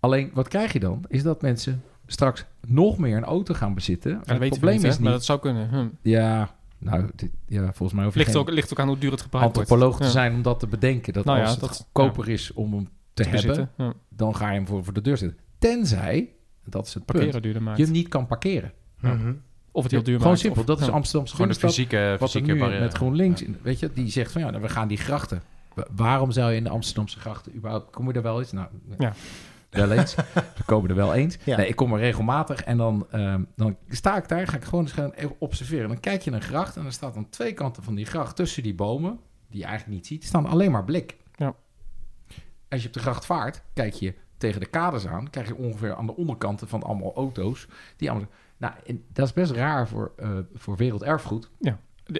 Alleen 0.00 0.30
wat 0.34 0.48
krijg 0.48 0.72
je 0.72 0.80
dan? 0.80 1.04
Is 1.08 1.22
dat 1.22 1.42
mensen 1.42 1.82
straks 2.06 2.44
nog 2.66 2.98
meer 2.98 3.16
een 3.16 3.24
auto 3.24 3.54
gaan 3.54 3.74
bezitten. 3.74 4.10
Ja, 4.10 4.38
het 4.38 4.48
probleem 4.48 4.76
niet, 4.76 4.84
is 4.84 4.90
niet. 4.90 5.00
maar 5.00 5.12
dat 5.12 5.24
zou 5.24 5.40
kunnen. 5.40 5.68
Hm. 5.68 5.88
Ja, 6.02 6.54
nou, 6.82 7.10
dit, 7.14 7.30
ja, 7.46 7.64
volgens 7.64 7.92
mij 7.92 8.04
hoef 8.04 8.14
Ligt, 8.14 8.36
ook, 8.36 8.50
ligt 8.50 8.72
ook 8.72 8.78
aan 8.80 8.88
hoe 8.88 8.98
duur 8.98 9.10
het 9.10 9.22
gebruikt 9.22 9.54
wordt. 9.56 9.70
antropoloog 9.70 9.98
te 9.98 10.04
Ja. 10.04 10.10
zijn 10.10 10.34
om 10.34 10.42
dat 10.42 10.60
te 10.60 10.66
bedenken. 10.66 11.12
Dat 11.12 11.24
Nou 11.24 11.36
ja, 11.38 11.42
als 11.44 11.52
het 11.52 11.60
dat- 11.60 11.76
goedkoper 11.76 12.28
is 12.28 12.52
om 12.52 12.72
een 12.74 12.88
te 13.14 13.22
hebben, 13.22 13.70
dan 14.08 14.36
ga 14.36 14.48
je 14.48 14.54
hem 14.54 14.66
voor, 14.66 14.84
voor 14.84 14.92
de 14.92 15.00
deur 15.00 15.16
zetten. 15.16 15.38
Tenzij, 15.58 16.28
dat 16.64 16.86
is 16.86 16.94
het 16.94 17.04
punt, 17.04 17.18
Parkeren 17.18 17.42
duurder 17.42 17.62
maakt. 17.62 17.78
je 17.78 17.84
hem 17.84 17.92
niet 17.92 18.08
kan 18.08 18.26
parkeren. 18.26 18.72
Ja. 19.00 19.12
Mhm. 19.14 19.32
Of 19.74 19.82
het 19.82 19.92
heel 19.92 20.02
duur 20.02 20.14
Gewoon 20.16 20.28
maakt. 20.28 20.40
simpel, 20.42 20.60
of- 20.60 20.66
dat 20.66 20.80
is 20.80 20.86
ja. 20.86 20.92
Amsterdamse 20.92 21.34
Gewoon 21.34 21.50
de 21.50 21.58
fysieke, 21.58 22.16
Wat 22.18 22.30
fysieke 22.30 22.52
nu 22.52 22.58
barrière. 22.58 22.80
met 22.82 22.94
GroenLinks, 22.94 23.42
in- 23.42 23.56
weet 23.62 23.78
je, 23.78 23.90
die 23.94 24.10
zegt 24.10 24.32
van 24.32 24.40
ja, 24.40 24.50
nou, 24.50 24.62
we 24.62 24.68
gaan 24.68 24.88
die 24.88 24.96
grachten. 24.98 25.42
Wa- 25.74 25.86
Waarom 25.96 26.30
zou 26.32 26.50
je 26.50 26.56
in 26.56 26.64
de 26.64 26.70
Amsterdamse 26.70 27.18
grachten 27.20 27.54
überhaupt, 27.54 27.90
kom 27.92 28.06
je 28.08 28.12
er 28.12 28.22
wel 28.22 28.38
eens? 28.38 28.52
Nou, 28.52 28.66
Ja. 28.98 29.12
Wel 29.72 29.90
eens. 29.90 30.14
we 30.58 30.64
komen 30.66 30.90
er 30.90 30.96
wel 30.96 31.14
eens. 31.14 31.38
Ja. 31.44 31.56
Nee, 31.56 31.68
ik 31.68 31.76
kom 31.76 31.92
er 31.92 31.98
regelmatig 31.98 32.62
en 32.62 32.76
dan, 32.76 33.06
ehm, 33.10 33.42
dan 33.56 33.76
sta 33.88 34.16
ik 34.16 34.28
daar, 34.28 34.48
ga 34.48 34.56
ik 34.56 34.64
gewoon 34.64 34.84
eens 34.84 34.92
gaan 34.92 35.12
even 35.12 35.36
observeren. 35.38 35.88
Dan 35.88 36.00
kijk 36.00 36.22
je 36.22 36.30
een 36.30 36.42
gracht 36.42 36.76
en 36.76 36.84
er 36.84 36.92
staat 36.92 37.16
aan 37.16 37.28
twee 37.28 37.52
kanten 37.52 37.82
van 37.82 37.94
die 37.94 38.06
gracht, 38.06 38.36
tussen 38.36 38.62
die 38.62 38.74
bomen, 38.74 39.20
die 39.48 39.60
je 39.60 39.66
eigenlijk 39.66 39.96
niet 39.96 40.06
ziet, 40.06 40.24
staan 40.24 40.46
alleen 40.46 40.70
maar 40.70 40.84
blik. 40.84 41.16
Ja. 41.36 41.54
Als 42.68 42.80
je 42.80 42.86
op 42.86 42.94
de 42.94 43.00
gracht 43.00 43.26
vaart, 43.26 43.62
kijk 43.72 43.94
je 43.94 44.14
tegen 44.36 44.60
de 44.60 44.66
kaders 44.66 45.06
aan, 45.06 45.30
krijg 45.30 45.48
je 45.48 45.56
ongeveer 45.56 45.94
aan 45.94 46.06
de 46.06 46.16
onderkanten 46.16 46.68
van 46.68 46.82
allemaal 46.82 47.14
auto's. 47.14 47.68
Die 47.96 48.10
allemaal, 48.10 48.28
nou, 48.56 48.74
en 48.86 49.04
dat 49.12 49.26
is 49.26 49.32
best 49.32 49.52
raar 49.52 49.88
voor, 49.88 50.12
eh, 50.16 50.38
voor 50.54 50.76
werelderfgoed. 50.76 51.50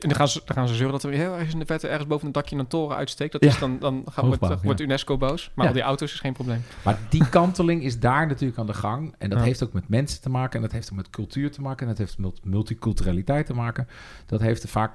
En 0.00 0.08
dan 0.08 0.14
gaan, 0.18 0.28
ze, 0.28 0.40
dan 0.44 0.56
gaan 0.56 0.68
ze 0.68 0.74
zeuren 0.74 0.92
dat 0.92 1.02
er 1.02 1.10
heel 1.18 1.32
ergens 1.32 1.52
in 1.52 1.58
de 1.58 1.66
verte 1.66 1.88
ergens 1.88 2.06
boven 2.08 2.26
een 2.26 2.32
dakje 2.32 2.56
een 2.56 2.66
toren 2.66 2.96
uitsteekt. 2.96 3.32
Dat 3.32 3.44
Ja. 3.44 3.48
is 3.50 3.58
dan, 3.58 3.78
dan 3.78 4.02
gaat, 4.04 4.24
Hoogbouw, 4.24 4.38
wordt, 4.48 4.60
ja. 4.60 4.66
wordt 4.66 4.80
UNESCO 4.80 5.16
boos. 5.16 5.50
Maar 5.54 5.64
Ja. 5.64 5.70
al 5.70 5.76
die 5.76 5.86
auto's 5.86 6.12
is 6.12 6.20
geen 6.20 6.32
probleem. 6.32 6.62
Maar 6.84 6.98
die 7.08 7.28
kanteling 7.28 7.82
is 7.82 8.00
daar 8.00 8.26
natuurlijk 8.26 8.58
aan 8.58 8.66
de 8.66 8.74
gang. 8.74 9.14
En 9.18 9.28
dat 9.30 9.38
Ja. 9.38 9.44
heeft 9.44 9.62
ook 9.62 9.72
met 9.72 9.88
mensen 9.88 10.20
te 10.20 10.30
maken. 10.30 10.56
En 10.56 10.62
dat 10.62 10.72
heeft 10.72 10.90
ook 10.90 10.96
met 10.96 11.10
cultuur 11.10 11.50
te 11.50 11.60
maken. 11.60 11.80
En 11.82 11.88
dat 11.88 11.98
heeft 11.98 12.18
met 12.18 12.44
multiculturaliteit 12.44 13.46
te 13.46 13.54
maken. 13.54 13.88
Dat 14.26 14.40
heeft 14.40 14.62
er 14.62 14.68
vaak 14.68 14.92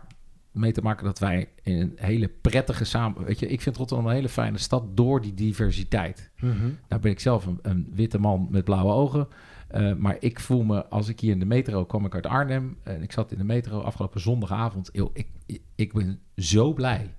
mee 0.52 0.72
te 0.72 0.82
maken 0.82 1.06
dat 1.06 1.20
wij 1.20 1.50
in 1.64 1.80
een 1.82 1.93
hele 1.95 2.28
prettige 2.28 2.84
samen... 2.84 3.24
Weet 3.24 3.39
je, 3.39 3.48
ik 3.48 3.62
vind 3.62 3.78
Rotterdam 3.78 4.08
een 4.08 4.14
hele 4.14 4.30
fijne 4.30 4.58
stad 4.58 4.84
door 4.98 5.22
die 5.22 5.34
diversiteit. 5.34 6.32
Mhm. 6.39 6.70
Nou 6.88 7.02
ben 7.02 7.12
ik 7.12 7.20
zelf 7.20 7.45
een, 7.45 7.60
een 7.62 7.91
witte 7.93 8.20
man 8.20 8.48
met 8.50 8.64
blauwe 8.64 8.91
ogen. 8.93 9.28
Eh, 9.68 9.93
maar 9.93 10.18
ik 10.20 10.39
voel 10.39 10.63
me, 10.63 10.86
als 10.86 11.07
ik 11.07 11.20
hier 11.20 11.32
in 11.32 11.39
de 11.39 11.45
metro 11.45 11.86
kwam, 11.86 12.05
ik 12.05 12.15
uit 12.15 12.26
Arnhem. 12.26 12.78
En 12.84 13.01
ik 13.01 13.11
zat 13.11 13.32
in 13.32 13.38
de 13.38 13.43
metro 13.43 13.80
afgelopen 13.82 14.22
zondagavond. 14.22 14.89
Ik, 15.13 15.28
ik 15.76 15.93
ben 15.93 16.20
zo 16.36 16.74
blij 16.74 17.15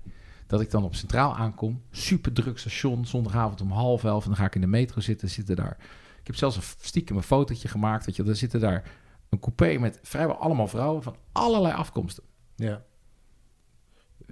dat 0.47 0.61
ik 0.61 0.71
dan 0.71 0.83
op 0.83 0.95
Centraal 0.95 1.35
aankom. 1.35 1.81
Super 1.91 2.33
druk 2.33 2.57
station, 2.57 3.05
zondagavond 3.05 3.61
om 3.61 3.71
half 3.71 4.03
elf. 4.03 4.23
En 4.23 4.29
dan 4.29 4.37
ga 4.37 4.45
ik 4.45 4.55
in 4.55 4.61
de 4.61 4.67
metro 4.67 5.01
zitten, 5.01 5.29
zitten 5.29 5.55
daar. 5.55 5.77
Ik 6.19 6.27
heb 6.27 6.35
zelfs 6.35 6.55
een 6.55 6.63
stiekem 6.79 7.15
een 7.15 7.23
fotootje 7.23 7.67
gemaakt. 7.67 8.05
Weet 8.05 8.15
je, 8.15 8.23
er 8.23 8.35
zitten 8.35 8.59
daar 8.59 8.91
een 9.29 9.39
coupé 9.39 9.77
met 9.77 9.99
vrijwel 10.01 10.35
allemaal 10.35 10.67
vrouwen 10.67 11.03
van 11.03 11.15
allerlei 11.31 11.73
afkomsten. 11.73 12.23
Ja. 12.55 12.83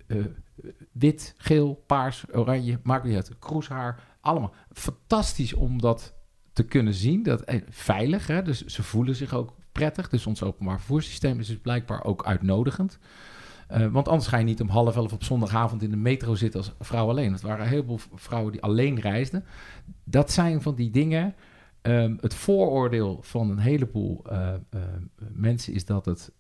Eh, 0.08 0.26
wit, 0.92 1.34
geel, 1.38 1.84
paars, 1.88 2.26
oranje, 2.32 2.80
maakt 2.84 3.04
niet 3.04 3.16
uit. 3.16 3.40
Kroeshaar, 3.40 4.18
allemaal. 4.22 4.54
Fantastisch 4.72 5.54
om 5.54 5.82
dat 5.82 6.17
te 6.58 6.64
kunnen 6.64 6.94
zien. 6.94 7.24
Dat, 7.24 7.42
eh, 7.42 7.62
veilig, 7.70 8.28
hè? 8.28 8.42
dus 8.42 8.66
ze 8.66 8.84
voelen 8.84 9.16
zich 9.16 9.34
ook 9.34 9.54
prettig. 9.72 10.10
Dus 10.10 10.26
ons 10.26 10.44
openbaar 10.44 10.78
vervoerssysteem 10.78 11.40
is 11.40 11.48
dus 11.48 11.58
blijkbaar 11.58 12.04
ook 12.04 12.26
uitnodigend. 12.26 13.00
Eh, 13.68 13.88
want 13.88 14.08
anders 14.08 14.28
ga 14.28 14.38
je 14.38 14.44
niet 14.44 14.62
om 14.62 14.70
half 14.70 14.96
elf 14.96 15.14
op 15.14 15.24
zondagavond 15.24 15.84
in 15.84 15.90
de 15.90 15.98
metro 15.98 16.36
zitten 16.36 16.60
als 16.60 16.74
vrouw 16.80 17.10
alleen. 17.10 17.32
Het 17.32 17.42
waren 17.42 17.64
een 17.66 17.72
heleboel 17.72 18.00
vrouwen 18.14 18.52
die 18.52 18.62
alleen 18.62 19.00
reisden. 19.00 19.44
Dat 20.04 20.32
zijn 20.32 20.62
van 20.62 20.76
die 20.76 20.90
dingen. 20.90 21.36
Ehm, 21.82 22.16
het 22.20 22.34
vooroordeel 22.34 23.20
van 23.22 23.50
een 23.50 23.60
heleboel 23.60 24.22
eh, 24.30 24.54
mensen 25.34 25.74
is 25.74 25.86
dat 25.86 26.06
het 26.06 26.32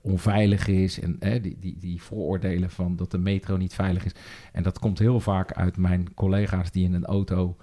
onveilig 0.00 0.66
is. 0.66 1.00
En 1.00 1.18
die, 1.42 1.58
die, 1.58 1.78
die 1.78 2.02
vooroordelen 2.02 2.70
van 2.70 2.96
dat 2.96 3.10
de 3.10 3.18
metro 3.18 3.56
niet 3.56 3.74
veilig 3.74 4.04
is. 4.04 4.14
En 4.52 4.62
dat 4.62 4.78
komt 4.78 4.98
heel 4.98 5.20
vaak 5.20 5.52
uit 5.52 5.76
mijn 5.76 6.14
collega's 6.14 6.70
die 6.70 6.84
in 6.84 6.94
een 6.94 7.04
auto 7.04 7.56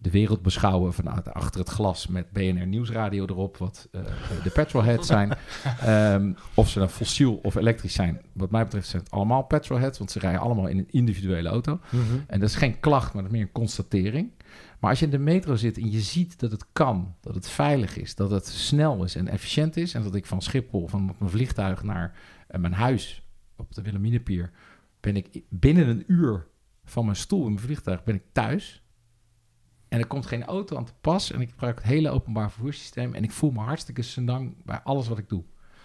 de 0.00 0.10
wereld 0.10 0.42
beschouwen 0.42 0.92
vanuit 0.92 1.34
achter 1.34 1.60
het 1.60 1.68
glas 1.68 2.06
met 2.06 2.30
BNR 2.30 2.66
Nieuwsradio 2.66 3.26
erop, 3.26 3.56
wat 3.56 3.88
eh, 3.92 4.02
de 4.42 4.50
petrolheads 4.50 5.06
zijn. 5.06 5.32
Ehm, 5.80 6.32
of 6.54 6.68
ze 6.68 6.78
dan 6.78 6.90
fossiel 6.90 7.34
of 7.34 7.54
elektrisch 7.54 7.94
zijn. 7.94 8.20
Wat 8.32 8.50
mij 8.50 8.64
betreft 8.64 8.88
zijn 8.88 9.02
het 9.02 9.10
allemaal 9.10 9.42
petrolheads, 9.42 9.98
want 9.98 10.10
ze 10.10 10.18
rijden 10.18 10.40
allemaal 10.40 10.66
in 10.66 10.78
een 10.78 10.90
individuele 10.90 11.48
auto. 11.48 11.80
Mhm. 11.90 12.02
En 12.26 12.40
dat 12.40 12.48
is 12.48 12.54
geen 12.54 12.80
klacht, 12.80 13.12
maar 13.12 13.22
dat 13.22 13.32
is 13.32 13.38
meer 13.38 13.46
een 13.46 13.52
constatering. 13.52 14.30
Maar 14.80 14.90
als 14.90 14.98
je 14.98 15.04
in 15.04 15.10
de 15.10 15.18
metro 15.18 15.56
zit 15.56 15.76
en 15.76 15.90
je 15.90 16.00
ziet 16.00 16.40
dat 16.40 16.50
het 16.50 16.66
kan, 16.72 17.14
dat 17.20 17.34
het 17.34 17.48
veilig 17.48 17.96
is, 17.96 18.14
dat 18.14 18.30
het 18.30 18.46
snel 18.46 19.04
is 19.04 19.16
en 19.16 19.28
efficiënt 19.28 19.76
is, 19.76 19.94
en 19.94 20.02
dat 20.02 20.14
ik 20.14 20.26
van 20.26 20.42
Schiphol, 20.42 20.88
van 20.88 21.14
mijn 21.18 21.30
vliegtuig 21.30 21.82
naar 21.82 22.18
eh, 22.48 22.60
mijn 22.60 22.72
huis 22.72 23.26
op 23.56 23.74
de 23.74 23.82
Wilhelminapier, 23.82 24.50
ben 25.00 25.16
ik 25.16 25.42
binnen 25.48 25.88
een 25.88 26.04
uur 26.06 26.46
van 26.84 27.04
mijn 27.04 27.16
stoel 27.16 27.46
in 27.46 27.52
mijn 27.52 27.64
vliegtuig 27.64 28.04
ben 28.04 28.14
ik 28.14 28.22
thuis. 28.32 28.83
En 29.94 30.00
er 30.00 30.06
komt 30.06 30.26
geen 30.26 30.44
auto 30.44 30.76
aan 30.76 30.84
te 30.84 30.92
pas 31.00 31.32
en 31.32 31.40
ik 31.40 31.50
gebruik 31.50 31.76
het 31.76 31.84
hele 31.84 32.10
openbaar 32.10 32.50
vervoerssysteem 32.50 33.14
en 33.14 33.22
ik 33.24 33.30
voel 33.30 33.50
me 33.50 33.60
hartstikke 33.60 34.02
senang 34.02 34.54
bij 34.64 34.80
alles 34.84 35.08
wat 35.08 35.18
ik 35.18 35.28
doe. 35.28 35.42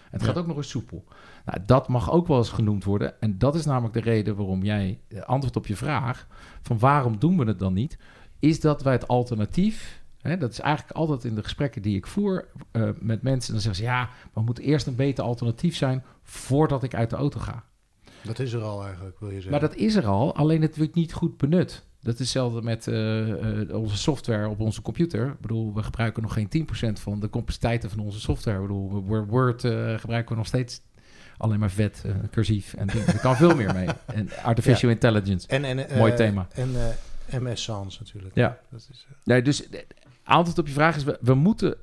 Het 0.09 0.21
Ja. 0.21 0.27
gaat 0.27 0.37
ook 0.37 0.47
nog 0.47 0.57
eens 0.57 0.69
soepel. 0.69 1.03
Nou, 1.45 1.57
dat 1.65 1.87
mag 1.87 2.11
ook 2.11 2.27
wel 2.27 2.37
eens 2.37 2.49
genoemd 2.49 2.83
worden. 2.83 3.21
En 3.21 3.37
dat 3.37 3.55
is 3.55 3.65
namelijk 3.65 3.93
de 3.93 3.99
reden 3.99 4.35
waarom 4.35 4.63
jij 4.63 4.99
eh, 5.07 5.21
antwoord 5.21 5.55
op 5.55 5.67
je 5.67 5.75
vraag 5.75 6.27
van 6.61 6.79
waarom 6.79 7.19
doen 7.19 7.37
we 7.37 7.45
het 7.45 7.59
dan 7.59 7.73
niet, 7.73 7.97
is 8.39 8.59
dat 8.59 8.81
wij 8.83 8.93
het 8.93 9.07
alternatief, 9.07 10.01
hè, 10.21 10.37
dat 10.37 10.51
is 10.51 10.59
eigenlijk 10.59 10.97
altijd 10.97 11.23
in 11.23 11.35
de 11.35 11.43
gesprekken 11.43 11.81
die 11.81 11.95
ik 11.95 12.07
voer 12.07 12.47
eh, 12.71 12.89
met 12.99 13.21
mensen, 13.21 13.53
dan 13.53 13.61
zeggen 13.61 13.83
ze 13.83 13.89
ja, 13.89 14.09
maar 14.33 14.43
moet 14.43 14.59
eerst 14.59 14.87
een 14.87 14.95
beter 14.95 15.23
alternatief 15.23 15.75
zijn 15.75 16.03
voordat 16.23 16.83
ik 16.83 16.95
uit 16.95 17.09
de 17.09 17.15
auto 17.15 17.39
ga. 17.39 17.63
Dat 18.23 18.39
is 18.39 18.53
er 18.53 18.61
al 18.61 18.83
eigenlijk, 18.85 19.19
wil 19.19 19.27
je 19.29 19.33
zeggen. 19.33 19.51
Maar 19.51 19.59
dat 19.59 19.75
is 19.75 19.95
er 19.95 20.05
al, 20.05 20.35
alleen 20.35 20.61
het 20.61 20.77
wordt 20.77 20.95
niet 20.95 21.13
goed 21.13 21.37
benut. 21.37 21.87
Dat 22.01 22.13
is 22.13 22.19
hetzelfde 22.19 22.61
met 22.61 22.87
eh, 22.87 23.61
eh, 23.61 23.75
onze 23.75 23.97
software 23.97 24.47
op 24.49 24.59
onze 24.59 24.81
computer. 24.81 25.27
Ik 25.27 25.39
bedoel, 25.39 25.73
we 25.73 25.83
gebruiken 25.83 26.21
nog 26.21 26.33
geen 26.33 26.67
10% 26.97 27.01
van 27.01 27.19
de 27.19 27.29
capaciteiten 27.29 27.89
van 27.89 27.99
onze 27.99 28.19
software. 28.19 28.55
Ik 28.57 28.61
bedoel, 28.61 28.89
Word- 29.03 29.29
Word 29.29 29.63
eh, 29.63 29.97
gebruiken 29.99 30.31
we 30.31 30.37
nog 30.37 30.47
steeds 30.47 30.81
alleen 31.37 31.59
maar 31.59 31.71
vet, 31.71 32.05
cursief 32.31 32.73
en 32.73 32.87
dingen. 32.87 33.07
Er 33.07 33.19
kan 33.19 33.35
veel 33.35 33.55
meer 33.55 33.73
mee. 33.73 33.87
En 34.05 34.29
artificial 34.43 34.91
intelligence. 34.91 35.47
En, 35.47 35.63
en, 35.63 35.97
Mooi 35.97 36.13
thema. 36.13 36.47
En 36.53 36.69
MS 37.43 37.63
Sans 37.63 37.99
natuurlijk. 37.99 38.35
Ja. 38.35 38.59
Dat 38.69 38.87
is, 38.91 39.05
Nee, 39.23 39.41
dus 39.41 39.69
antwoord 40.23 40.57
op 40.59 40.67
je 40.67 40.73
vraag 40.73 40.95
is: 40.95 41.03
we, 41.03 41.17
we 41.21 41.33
moeten 41.33 41.75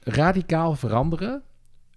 radicaal 0.00 0.74
veranderen, 0.76 1.42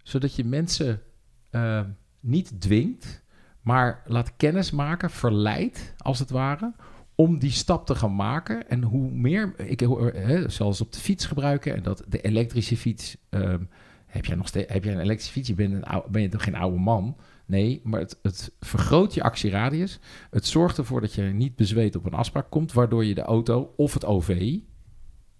zodat 0.04 0.36
je 0.36 0.46
mensen 0.46 1.02
eh, 1.50 1.82
niet 2.20 2.62
dwingt, 2.62 3.22
maar 3.62 4.02
laat 4.06 4.36
kennis 4.38 4.72
maken, 4.72 5.10
verleidt 5.10 5.94
als 5.98 6.20
het 6.20 6.30
ware, 6.30 6.74
om 7.16 7.40
die 7.40 7.52
stap 7.52 7.86
te 7.86 7.96
gaan 7.96 8.16
maken. 8.16 8.70
En 8.70 8.84
hoe 8.84 9.12
meer, 9.12 9.54
ik 9.58 9.80
hoor, 9.80 10.14
hè, 10.14 10.50
zoals 10.50 10.82
op 10.82 10.92
de 10.92 11.00
fiets 11.00 11.26
gebruiken 11.26 11.76
en 11.76 11.84
dat 11.84 12.04
de 12.08 12.22
elektrische 12.22 12.78
fiets. 12.78 13.18
ehm, 13.30 13.64
heb 14.06 14.26
jij 14.26 14.36
nog 14.36 14.48
steeds, 14.48 14.74
heb 14.74 14.84
jij 14.84 14.94
een 14.94 15.00
elektrische 15.00 15.32
fiets? 15.32 15.48
Je 15.48 15.56
bent, 15.56 15.74
een 15.74 15.84
oude, 15.84 16.10
ben 16.10 16.22
je 16.22 16.30
toch 16.30 16.44
geen 16.44 16.56
oude 16.56 16.78
man? 16.78 17.18
Nee, 17.46 17.82
maar 17.84 18.00
het, 18.00 18.20
het 18.22 18.52
vergroot 18.60 19.14
je 19.14 19.24
actieradius. 19.24 20.00
Het 20.30 20.46
zorgt 20.46 20.78
ervoor 20.78 21.02
dat 21.02 21.14
je 21.14 21.22
niet 21.22 21.56
bezweet 21.56 21.96
op 21.96 22.06
een 22.06 22.14
afspraak 22.14 22.50
komt, 22.50 22.74
waardoor 22.74 23.06
je 23.06 23.16
de 23.16 23.22
auto 23.22 23.74
of 23.76 23.94
het 23.94 24.06
OV 24.06 24.58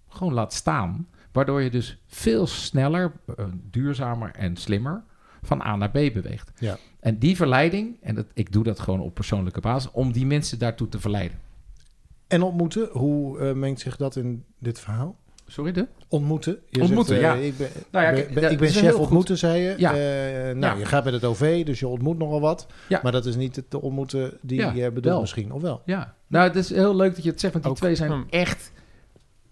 gewoon 0.08 0.32
laat 0.32 0.52
staan. 0.52 1.08
Waardoor 1.32 1.62
je 1.62 1.70
dus 1.70 1.98
veel 2.06 2.46
sneller, 2.46 3.12
eh, 3.36 3.46
duurzamer 3.70 4.30
en 4.30 4.56
slimmer 4.56 5.04
van 5.42 5.62
A 5.62 5.76
naar 5.76 5.90
B 5.90 5.92
beweegt. 5.92 6.52
Ja. 6.58 6.78
En 7.00 7.18
die 7.18 7.36
verleiding, 7.36 7.96
en 8.02 8.14
dat, 8.14 8.26
ik 8.34 8.52
doe 8.52 8.64
dat 8.64 8.80
gewoon 8.80 9.00
op 9.00 9.14
persoonlijke 9.14 9.60
basis, 9.60 9.90
om 9.90 10.12
die 10.12 10.26
mensen 10.26 10.58
daartoe 10.58 10.88
te 10.88 11.00
verleiden. 11.00 11.38
En 12.28 12.42
ontmoeten, 12.42 12.88
hoe 12.92 13.38
eh, 13.38 13.52
mengt 13.52 13.80
zich 13.80 13.96
dat 13.96 14.16
in 14.16 14.44
dit 14.58 14.78
verhaal? 14.80 15.16
Sorry, 15.46 15.72
de? 15.72 15.86
Ontmoeten. 16.08 16.58
Je 16.70 16.80
Ontmoeten, 16.82 17.14
zegt, 17.16 17.26
ja. 17.26 17.34
eh, 17.34 17.46
Ik 17.46 17.56
ben, 17.56 17.68
Nou 17.90 18.04
ja, 18.04 18.12
ben- 18.34 18.50
ik 18.50 18.58
ben 18.58 18.68
chef 18.70 18.90
goed. 18.92 19.00
ontmoeten, 19.00 19.38
zei 19.38 19.62
je. 19.62 19.74
Ja. 19.78 19.90
Eh, 19.90 19.98
nou, 20.56 20.58
Ja. 20.74 20.74
je 20.78 20.84
gaat 20.84 21.04
met 21.04 21.12
het 21.12 21.24
OV, 21.24 21.64
dus 21.64 21.78
je 21.80 21.88
ontmoet 21.88 22.18
nogal 22.18 22.40
wat. 22.40 22.66
Ja. 22.88 23.00
Maar 23.02 23.12
dat 23.12 23.26
is 23.26 23.36
niet 23.36 23.56
het 23.56 23.74
ontmoeten 23.74 24.38
die 24.42 24.58
Ja, 24.58 24.72
je 24.72 24.84
bedoelt 24.86 25.04
wel. 25.04 25.20
misschien, 25.20 25.52
of 25.52 25.62
wel? 25.62 25.82
Ja. 25.84 26.14
Nou, 26.26 26.46
het 26.46 26.56
is 26.56 26.68
heel 26.70 26.96
leuk 26.96 27.14
dat 27.14 27.24
je 27.24 27.30
het 27.30 27.40
zegt, 27.40 27.52
want 27.52 27.64
die 27.64 27.72
Ook, 27.74 27.78
twee 27.78 27.94
zijn 27.94 28.10
hmm. 28.10 28.26
echt, 28.30 28.72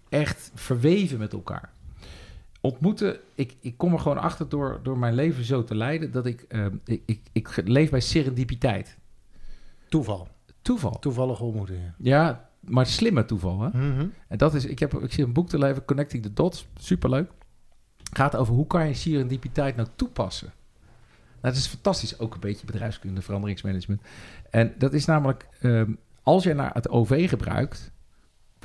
echt 0.09 0.51
verweven 0.55 1.17
met 1.17 1.33
elkaar. 1.33 1.71
Ontmoeten, 2.61 3.17
ik, 3.35 3.55
ik 3.59 3.77
kom 3.77 3.93
er 3.93 3.99
gewoon 3.99 4.17
achter 4.17 4.49
door, 4.49 4.79
door 4.83 4.97
mijn 4.97 5.13
leven 5.13 5.43
zo 5.43 5.63
te 5.63 5.75
leiden, 5.75 6.11
dat 6.11 6.25
ik, 6.25 6.45
eh, 6.47 6.65
ik, 6.85 7.01
ik, 7.05 7.19
ik 7.31 7.61
leef 7.67 7.89
bij 7.89 7.99
serendipiteit. 7.99 8.97
Toeval. 9.89 10.27
Toeval. 10.61 10.99
Toevallige 10.99 11.43
ontmoetingen. 11.43 11.95
Ja, 11.97 12.44
maar 12.67 12.85
slimme 12.85 13.25
toeval, 13.25 13.61
hè? 13.61 13.67
Mhm. 13.67 14.07
En 14.27 14.37
dat 14.37 14.53
is, 14.53 14.65
ik, 14.65 14.79
heb, 14.79 14.93
ik 14.93 15.13
zie 15.13 15.23
een 15.23 15.33
boek 15.33 15.49
te 15.49 15.57
leven, 15.57 15.85
Connecting 15.85 16.23
the 16.23 16.33
Dots, 16.33 16.67
superleuk. 16.75 17.31
Gaat 18.13 18.35
over 18.35 18.53
hoe 18.53 18.67
kan 18.67 18.87
je 18.87 18.93
serendipiteit 18.93 19.75
nou 19.75 19.87
toepassen. 19.95 20.53
Nou, 21.41 21.53
dat 21.53 21.55
is 21.55 21.67
fantastisch, 21.67 22.19
ook 22.19 22.33
een 22.33 22.39
beetje 22.39 22.65
bedrijfskunde, 22.65 23.21
veranderingsmanagement. 23.21 24.01
En 24.49 24.73
dat 24.77 24.93
is 24.93 25.05
namelijk, 25.05 25.47
ehm, 25.59 25.91
als 26.23 26.43
je 26.43 26.53
naar 26.53 26.73
het 26.73 26.89
OV 26.89 27.29
gebruikt, 27.29 27.91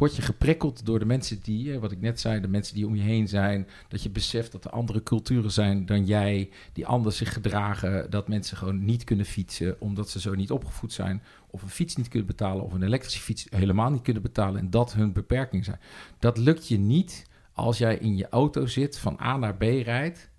word 0.01 0.17
je 0.17 0.23
geprikkeld 0.23 0.87
door 0.87 0.99
de 0.99 1.05
mensen 1.05 1.41
die, 1.43 1.73
eh, 1.73 1.81
wat 1.81 1.93
ik 1.93 2.01
net 2.01 2.21
zei, 2.21 2.41
de 2.41 2.49
mensen 2.49 2.75
die 2.75 2.87
om 2.87 2.95
je 2.95 3.03
heen 3.03 3.29
zijn. 3.29 3.69
Dat 3.89 4.03
je 4.03 4.11
beseft 4.11 4.53
dat 4.53 4.65
er 4.65 4.71
andere 4.71 5.03
culturen 5.03 5.51
zijn 5.51 5.87
dan 5.87 6.05
jij, 6.05 6.51
die 6.73 6.87
anders 6.87 7.17
zich 7.17 7.33
gedragen. 7.33 8.11
Dat 8.11 8.29
mensen 8.29 8.57
gewoon 8.57 8.85
niet 8.85 9.05
kunnen 9.05 9.27
fietsen 9.27 9.81
omdat 9.81 10.11
ze 10.11 10.21
zo 10.21 10.35
niet 10.35 10.51
opgevoed 10.51 10.93
zijn. 10.93 11.23
Of 11.51 11.63
een 11.63 11.69
fiets 11.69 11.97
niet 11.97 12.09
kunnen 12.09 12.29
betalen, 12.29 12.65
of 12.65 12.73
een 12.73 12.83
elektrische 12.83 13.21
fiets 13.21 13.47
helemaal 13.51 13.91
niet 13.91 14.03
kunnen 14.03 14.23
betalen. 14.23 14.61
En 14.61 14.71
dat 14.71 14.93
hun 14.93 15.13
beperking 15.13 15.65
zijn. 15.65 15.81
Dat 16.19 16.39
lukt 16.39 16.69
je 16.69 16.79
niet 16.79 17.27
als 17.53 17.79
jij 17.79 17.97
in 17.97 18.17
je 18.17 18.29
auto 18.29 18.67
zit, 18.67 18.99
van 18.99 19.19
A 19.21 19.37
naar 19.37 19.57
B 19.57 19.63
rijdt. 19.63 20.31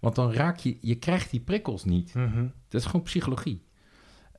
Want 0.00 0.14
dan 0.14 0.32
raak 0.32 0.58
je, 0.58 0.76
je 0.80 0.94
krijgt 0.94 1.30
die 1.30 1.40
prikkels 1.40 1.84
niet. 1.84 2.14
Mhm. 2.14 2.46
Dat 2.68 2.80
is 2.80 2.86
gewoon 2.86 3.02
psychologie. 3.02 3.63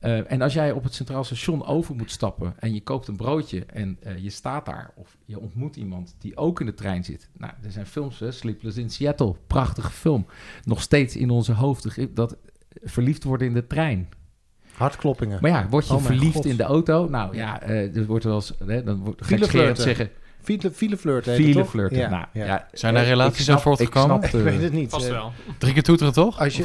Eh, 0.06 0.32
en 0.32 0.42
als 0.42 0.52
jij 0.52 0.72
op 0.72 0.82
het 0.82 0.94
Centraal 0.94 1.24
Station 1.24 1.66
over 1.66 1.94
moet 1.94 2.10
stappen 2.10 2.54
en 2.58 2.74
je 2.74 2.80
koopt 2.80 3.08
een 3.08 3.16
broodje 3.16 3.64
en 3.64 3.96
eh, 4.02 4.18
je 4.18 4.30
staat 4.30 4.66
daar 4.66 4.90
of 4.94 5.16
je 5.24 5.40
ontmoet 5.40 5.76
iemand 5.76 6.14
die 6.18 6.36
ook 6.36 6.60
in 6.60 6.66
de 6.66 6.74
trein 6.74 7.04
zit. 7.04 7.28
Nou, 7.38 7.52
er 7.62 7.70
zijn 7.70 7.86
films, 7.86 8.18
hè, 8.18 8.32
Sleepless 8.32 8.76
in 8.76 8.90
Seattle, 8.90 9.34
prachtige 9.46 9.90
film. 9.90 10.26
Nog 10.64 10.80
steeds 10.82 11.16
in 11.16 11.30
onze 11.30 11.52
hoofden, 11.52 12.14
dat 12.14 12.36
verliefd 12.82 13.24
worden 13.24 13.46
in 13.46 13.54
de 13.54 13.66
trein. 13.66 14.08
Hartkloppingen. 14.72 15.38
Maar 15.40 15.50
ja, 15.50 15.68
word 15.68 15.86
je 15.86 15.94
Oh 15.94 16.02
verliefd 16.02 16.34
God. 16.34 16.44
in 16.44 16.56
de 16.56 16.62
auto? 16.62 17.08
Nou 17.08 17.36
ja, 17.36 17.62
eh 17.62 17.96
er 17.96 18.06
wordt 18.06 18.24
wel 18.24 18.34
eens, 18.34 18.52
hè, 18.66 18.82
dan 18.82 18.98
wordt 18.98 19.24
gekscherend 19.24 19.78
zeggen, 19.78 20.10
File, 20.46 20.60
het 20.62 20.76
file 20.76 21.52
toch? 21.52 21.70
flirten. 21.70 21.98
Ja, 21.98 22.08
Nou, 22.08 22.24
ja. 22.32 22.44
ja. 22.44 22.68
Zijn 22.72 22.94
daar 22.94 23.04
relaties 23.04 23.50
uit 23.50 23.60
voortgekomen? 23.60 24.16
Ik, 24.16 24.28
snap, 24.28 24.40
Ik 24.40 24.46
weet 24.50 24.62
het 24.62 24.72
niet. 24.72 24.90
Vast 24.90 25.06
Eh, 25.06 25.12
wel. 25.12 25.32
Drie 25.58 25.72
keer 25.72 25.82
toeteren, 25.82 26.12
toch? 26.12 26.38
Als 26.40 26.56
je, 26.56 26.64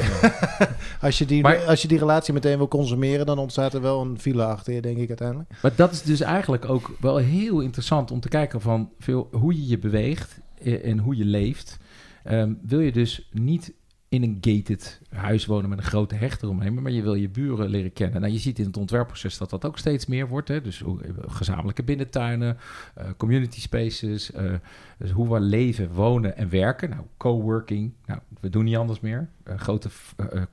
als, 1.02 1.18
je 1.18 1.26
die, 1.26 1.42
Maar- 1.42 1.66
als 1.66 1.82
je 1.82 1.88
die 1.88 1.98
relatie 1.98 2.34
meteen 2.34 2.58
wil 2.58 2.68
consumeren, 2.68 3.26
dan 3.26 3.38
ontstaat 3.38 3.74
er 3.74 3.82
wel 3.82 4.02
een 4.02 4.20
file 4.20 4.44
achter 4.44 4.74
je, 4.74 4.82
denk 4.82 4.98
ik 4.98 5.08
uiteindelijk. 5.08 5.50
Maar 5.62 5.72
dat 5.76 5.92
is 5.92 6.02
dus 6.02 6.22
eigenlijk 6.22 6.70
ook 6.70 6.92
wel 7.00 7.18
heel 7.18 7.60
interessant 7.60 8.12
om 8.12 8.20
te 8.20 8.30
kijken 8.30 8.62
van 8.62 8.90
veel, 9.00 9.28
hoe 9.32 9.56
je 9.56 9.68
je 9.68 9.78
beweegt 9.80 10.40
eh, 10.64 10.86
en 10.86 10.98
hoe 11.00 11.18
je 11.18 11.26
leeft. 11.26 11.78
Ehm, 12.24 12.54
wil 12.62 12.80
je 12.80 12.92
dus 12.92 13.30
niet 13.32 13.74
in 14.12 14.24
een 14.24 14.38
gated 14.42 15.02
huis 15.10 15.46
wonen 15.46 15.70
met 15.70 15.78
een 15.78 15.84
grote 15.84 16.16
heg 16.16 16.42
eromheen, 16.42 16.82
maar 16.82 16.92
je 16.92 17.02
wil 17.02 17.14
je 17.14 17.30
buren 17.30 17.70
leren 17.70 17.94
kennen. 17.94 18.22
Nou, 18.22 18.34
je 18.34 18.40
ziet 18.40 18.60
in 18.60 18.66
het 18.66 18.78
ontwerpproces 18.78 19.38
dat 19.38 19.50
dat 19.50 19.66
ook 19.66 19.78
steeds 19.78 20.06
meer 20.06 20.28
wordt. 20.28 20.48
Hè? 20.48 20.62
Dus 20.62 20.84
gezamenlijke 21.28 21.84
binnentuinen, 21.84 22.58
eh, 22.96 23.06
community 23.18 23.60
spaces, 23.60 24.32
eh, 24.32 24.54
dus 24.98 25.12
hoe 25.12 25.34
we 25.34 25.40
leven, 25.40 25.92
wonen 25.92 26.38
en 26.38 26.50
werken. 26.50 26.90
Nou, 26.90 27.02
coworking, 27.18 27.92
nou, 28.06 28.20
we 28.40 28.50
doen 28.50 28.64
niet 28.64 28.76
anders 28.76 29.00
meer. 29.00 29.30
Eh, 29.44 29.58
grote 29.58 29.90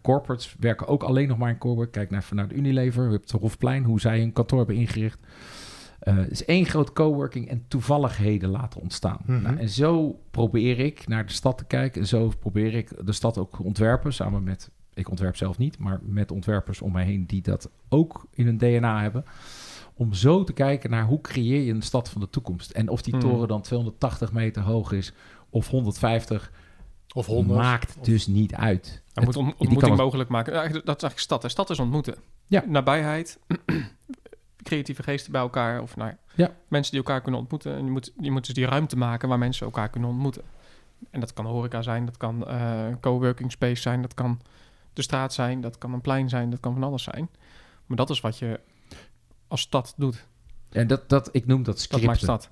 corporates 0.00 0.56
werken 0.58 0.86
ook 0.86 1.02
alleen 1.02 1.28
nog 1.28 1.38
maar 1.38 1.50
in 1.50 1.58
cowork. 1.58 1.92
Kijk 1.92 2.10
naar 2.10 2.22
vanuit 2.22 2.52
Unilever, 2.52 3.02
hebben 3.02 3.20
het 3.20 3.30
Hofplein, 3.30 3.84
hoe 3.84 4.00
zij 4.00 4.22
een 4.22 4.32
kantoor 4.32 4.58
hebben 4.58 4.76
ingericht. 4.76 5.18
Eh, 5.98 6.16
het 6.16 6.30
is 6.30 6.44
één 6.44 6.64
groot 6.66 6.92
coworking 6.92 7.48
en 7.48 7.64
toevalligheden 7.68 8.48
laten 8.50 8.80
ontstaan. 8.80 9.18
Mhm. 9.26 9.42
nou, 9.42 9.56
en 9.56 9.68
zo 9.68 10.20
probeer 10.30 10.78
ik 10.78 11.06
naar 11.08 11.26
de 11.26 11.32
stad 11.32 11.58
te 11.58 11.64
kijken. 11.64 12.00
En 12.00 12.06
zo 12.06 12.32
probeer 12.40 12.74
ik 12.74 13.06
de 13.06 13.12
stad 13.12 13.38
ook 13.38 13.56
te 13.56 13.62
ontwerpen. 13.62 14.12
Samen 14.12 14.42
met, 14.44 14.70
ik 14.94 15.10
ontwerp 15.10 15.36
zelf 15.36 15.58
niet, 15.58 15.78
maar 15.78 15.98
met 16.02 16.30
ontwerpers 16.30 16.80
om 16.80 16.92
mij 16.92 17.04
heen 17.04 17.26
die 17.26 17.42
dat 17.42 17.70
ook 17.88 18.26
in 18.30 18.44
hun 18.46 18.58
DNA 18.58 19.00
hebben. 19.02 19.24
Om 19.94 20.14
zo 20.14 20.44
te 20.44 20.52
kijken 20.52 20.90
naar 20.90 21.04
hoe 21.06 21.20
creëer 21.20 21.62
je 21.62 21.72
een 21.72 21.82
stad 21.82 22.08
van 22.10 22.20
de 22.20 22.30
toekomst. 22.30 22.70
En 22.70 22.88
of 22.88 23.02
die 23.02 23.12
Hmm. 23.16 23.22
toren 23.22 23.48
dan 23.48 23.62
280 23.62 24.32
meter 24.32 24.62
hoog 24.62 24.92
is 24.92 25.12
of 25.50 25.68
150, 25.68 26.52
Of 27.14 27.26
honderd. 27.26 27.58
maakt 27.60 28.04
dus 28.04 28.26
niet 28.26 28.54
uit. 28.54 29.02
Hij 29.12 29.24
moet 29.24 29.36
ontmoeting 29.36 29.80
kan 29.80 29.90
het- 29.90 29.98
mogelijk 30.00 30.28
maken. 30.30 30.52
Dat 30.52 30.62
is 30.72 30.72
eigenlijk 30.84 31.18
stad. 31.18 31.42
Hè. 31.42 31.48
Stad 31.48 31.70
is 31.70 31.78
ontmoeten. 31.78 32.14
Ja. 32.46 32.64
Nabijheid, 32.66 33.38
creatieve 34.68 35.02
geesten 35.02 35.32
bij 35.32 35.40
elkaar. 35.40 35.82
Of 35.82 35.96
nou, 35.96 36.12
ja, 36.34 36.50
mensen 36.68 36.92
die 36.92 37.00
elkaar 37.00 37.20
kunnen 37.20 37.40
ontmoeten. 37.40 37.76
En 37.76 37.84
je 37.84 37.90
moet, 37.90 38.12
je 38.20 38.30
moet 38.30 38.46
dus 38.46 38.54
die 38.54 38.66
ruimte 38.66 38.96
maken 38.96 39.28
waar 39.28 39.38
mensen 39.38 39.66
elkaar 39.66 39.88
kunnen 39.88 40.10
ontmoeten. 40.10 40.42
En 41.10 41.20
dat 41.20 41.32
kan 41.32 41.46
horeca 41.46 41.82
zijn, 41.82 42.04
dat 42.04 42.16
kan 42.16 42.46
eh 42.46 42.86
coworking 43.00 43.52
space 43.52 43.82
zijn, 43.82 44.02
dat 44.02 44.14
kan 44.14 44.40
de 44.92 45.02
straat 45.02 45.32
zijn, 45.32 45.60
dat 45.60 45.78
kan 45.78 45.92
een 45.92 46.00
plein 46.00 46.28
zijn, 46.28 46.50
dat 46.50 46.60
kan 46.60 46.72
van 46.72 46.82
alles 46.82 47.02
zijn. 47.02 47.28
Maar 47.86 47.96
dat 47.96 48.10
is 48.10 48.20
wat 48.20 48.38
je 48.38 48.60
als 49.48 49.60
stad 49.60 49.94
doet. 49.96 50.26
En 50.70 50.86
dat, 50.86 51.08
dat, 51.08 51.28
ik 51.32 51.46
noem 51.46 51.62
dat 51.62 51.74
Dat 51.74 51.80
scripten. 51.80 52.08
maakt 52.08 52.20
stad. 52.20 52.50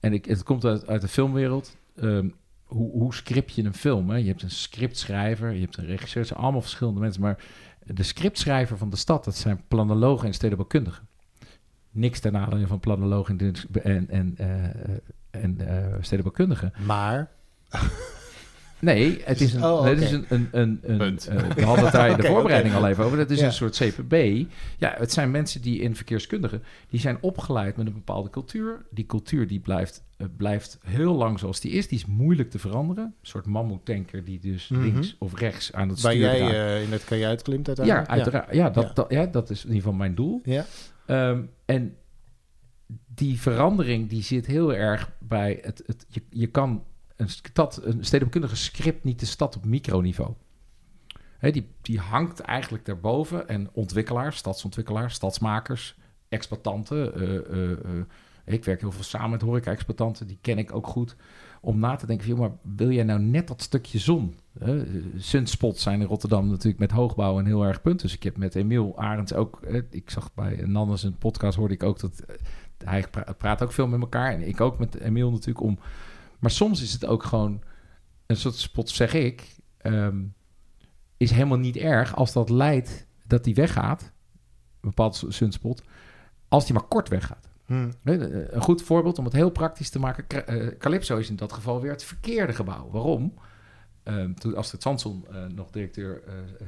En 0.00 0.12
ik, 0.12 0.24
het 0.24 0.42
komt 0.42 0.64
uit, 0.64 0.86
uit 0.86 1.00
de 1.00 1.08
filmwereld. 1.08 1.76
Ehm, 1.96 2.28
hoe, 2.64 2.90
hoe 2.90 3.14
script 3.14 3.54
je 3.54 3.64
een 3.64 3.74
film? 3.74 4.10
Hè? 4.10 4.16
Je 4.16 4.26
hebt 4.28 4.42
een 4.42 4.50
scriptschrijver, 4.50 5.52
je 5.52 5.60
hebt 5.60 5.76
een 5.76 5.86
regisseur. 5.86 6.18
Het 6.22 6.30
zijn 6.30 6.40
allemaal 6.42 6.60
verschillende 6.60 7.00
mensen. 7.00 7.22
Maar 7.22 7.44
de 7.84 8.02
scriptschrijver 8.02 8.78
van 8.78 8.90
de 8.90 8.96
stad, 8.96 9.24
dat 9.24 9.36
zijn 9.36 9.64
planologen 9.68 10.26
en 10.26 10.34
stedenbouwkundigen. 10.34 11.08
Niks 11.92 12.20
ten 12.20 12.32
nadele 12.32 12.66
van 12.66 12.80
planologen 12.80 13.38
en, 13.38 13.54
en, 13.82 14.06
en, 14.10 14.34
eh, 14.38 15.42
en 15.42 15.68
eh, 15.68 15.94
stedenbouwkundigen. 16.00 16.72
Maar, 16.86 17.28
Nee, 18.78 19.20
het 19.24 19.40
is 19.40 19.54
een, 19.54 19.64
Oh, 19.64 19.84
het 19.84 20.00
is 20.00 20.10
een, 20.10 20.24
een, 20.28 20.48
een, 20.52 20.80
een 20.82 20.98
Punt. 20.98 21.26
eh, 21.26 21.36
we 21.48 21.64
hadden 21.64 21.84
het 21.84 21.92
daar 21.92 22.10
in 22.10 22.16
de 22.16 22.26
voorbereiding 22.32 22.74
al 22.74 22.86
even 22.88 23.04
over. 23.04 23.16
Dat 23.18 23.30
is 23.30 23.38
Ja. 23.40 23.46
een 23.46 23.52
soort 23.52 23.76
CPB. 23.76 24.44
Ja, 24.78 24.94
het 24.98 25.12
zijn 25.12 25.30
mensen 25.30 25.62
die 25.62 25.80
in 25.80 25.96
verkeerskundigen, 25.96 26.62
die 26.88 27.00
zijn 27.00 27.18
opgeleid 27.20 27.76
met 27.76 27.86
een 27.86 27.92
bepaalde 27.92 28.30
cultuur. 28.30 28.84
Die 28.90 29.06
cultuur 29.06 29.46
die 29.46 29.60
blijft, 29.60 30.02
blijft 30.36 30.78
heel 30.84 31.14
lang 31.14 31.38
zoals 31.38 31.60
die 31.60 31.72
is. 31.72 31.88
Die 31.88 31.98
is 31.98 32.06
moeilijk 32.06 32.50
te 32.50 32.58
veranderen. 32.58 33.04
Een 33.04 33.12
soort 33.22 33.46
mammoetanker 33.46 34.24
die 34.24 34.38
dus 34.40 34.68
Mhm. 34.68 34.82
links 34.82 35.16
of 35.18 35.38
rechts 35.38 35.72
aan 35.72 35.88
het 35.88 36.00
waar 36.00 36.12
stuur 36.12 36.24
jij 36.24 36.36
draait. 36.38 36.54
eh, 36.54 36.82
in 36.82 36.92
het 36.92 37.04
kajuit 37.04 37.42
klimt 37.42 37.66
ja, 37.66 37.72
uiteindelijk. 37.76 38.08
uiteraard. 38.24 38.54
Ja, 38.54 38.70
dat, 38.70 38.84
Ja. 38.88 38.92
Dat, 38.94 39.06
ja, 39.10 39.26
dat 39.26 39.50
is 39.50 39.58
in 39.60 39.66
ieder 39.68 39.82
geval 39.82 39.98
mijn 39.98 40.14
doel. 40.14 40.40
Ja. 40.44 40.64
Ehm, 41.06 41.42
en 41.64 41.96
die 43.06 43.40
verandering 43.40 44.08
die 44.08 44.22
zit 44.22 44.46
heel 44.46 44.74
erg 44.74 45.12
bij 45.18 45.58
het. 45.62 45.82
het 45.86 46.06
je, 46.08 46.22
je 46.30 46.46
kan 46.46 46.84
een 47.16 47.28
stad, 47.28 47.76
een 47.76 48.04
stedenbouwkundige 48.04 48.56
script 48.56 49.04
niet 49.04 49.20
de 49.20 49.26
stad 49.26 49.56
op 49.56 49.64
microniveau. 49.64 50.34
Hè, 51.38 51.50
die, 51.50 51.68
die 51.80 51.98
hangt 51.98 52.40
eigenlijk 52.40 52.84
daarboven. 52.84 53.48
En 53.48 53.70
ontwikkelaars, 53.72 54.36
stadsontwikkelaars, 54.36 55.14
stadsmakers, 55.14 55.98
exploitanten. 56.28 57.14
eh, 57.14 57.36
eh, 57.36 57.70
eh, 57.72 58.04
ik 58.44 58.64
werk 58.64 58.80
heel 58.80 58.92
veel 58.92 59.02
samen 59.02 59.30
met 59.30 59.42
horeca-exploitanten, 59.42 60.26
die 60.26 60.38
ken 60.40 60.58
ik 60.58 60.74
ook 60.74 60.86
goed. 60.86 61.16
Om 61.64 61.78
na 61.78 61.96
te 61.96 62.06
denken, 62.06 62.26
van, 62.26 62.36
joh, 62.36 62.44
maar 62.48 62.76
wil 62.76 62.90
jij 62.90 63.04
nou 63.04 63.20
net 63.20 63.48
dat 63.48 63.62
stukje 63.62 63.98
zon? 63.98 64.34
Sunspots 65.16 65.82
zijn 65.82 66.00
in 66.00 66.06
Rotterdam 66.06 66.48
natuurlijk 66.48 66.78
met 66.78 66.90
hoogbouw 66.90 67.38
een 67.38 67.46
heel 67.46 67.62
erg 67.64 67.82
punt. 67.82 68.00
Dus 68.00 68.14
ik 68.14 68.22
heb 68.22 68.36
met 68.36 68.54
Emiel 68.54 68.98
Arends 68.98 69.32
ook... 69.32 69.60
ik 69.90 70.10
zag 70.10 70.34
bij 70.34 70.62
Nannes 70.66 71.02
een 71.02 71.18
podcast, 71.18 71.56
hoorde 71.56 71.74
ik 71.74 71.82
ook 71.82 72.00
dat... 72.00 72.20
eh, 72.20 72.36
hij 72.84 73.04
pra- 73.10 73.32
praat 73.38 73.62
ook 73.62 73.72
veel 73.72 73.86
met 73.86 74.00
elkaar. 74.00 74.32
En 74.32 74.48
ik 74.48 74.60
ook 74.60 74.78
met 74.78 75.00
Emiel 75.00 75.30
natuurlijk 75.30 75.64
om... 75.64 75.78
Maar 76.38 76.50
soms 76.50 76.82
is 76.82 76.92
het 76.92 77.06
ook 77.06 77.22
gewoon... 77.22 77.62
Een 78.26 78.36
soort 78.36 78.54
spot, 78.54 78.90
zeg 78.90 79.14
ik... 79.14 79.56
ehm, 79.78 80.22
is 81.16 81.30
helemaal 81.30 81.58
niet 81.58 81.76
erg 81.76 82.16
als 82.16 82.32
dat 82.32 82.50
leidt 82.50 83.06
dat 83.26 83.44
die 83.44 83.54
weggaat. 83.54 84.02
Een 84.02 84.88
bepaald 84.88 85.24
sunspot. 85.28 85.82
Als 86.48 86.64
die 86.64 86.74
maar 86.74 86.88
kort 86.88 87.08
weggaat. 87.08 87.48
Hm. 87.72 87.90
Hè, 88.02 88.28
eh, 88.28 88.54
Een 88.54 88.62
goed 88.62 88.82
voorbeeld 88.82 89.18
om 89.18 89.24
het 89.24 89.32
heel 89.32 89.50
praktisch 89.50 89.90
te 89.90 89.98
maken. 89.98 90.46
Eh, 90.46 90.78
Calypso 90.78 91.16
is 91.16 91.30
in 91.30 91.36
dat 91.36 91.52
geval 91.52 91.80
weer 91.80 91.90
het 91.90 92.04
verkeerde 92.04 92.52
gebouw. 92.52 92.90
Waarom? 92.90 93.34
Ehm, 94.02 94.34
toen 94.34 94.56
Astrid 94.56 94.82
Samson 94.82 95.26
eh, 95.30 95.44
nog 95.46 95.70
directeur 95.70 96.22
eh, 96.26 96.34
eh, 96.60 96.66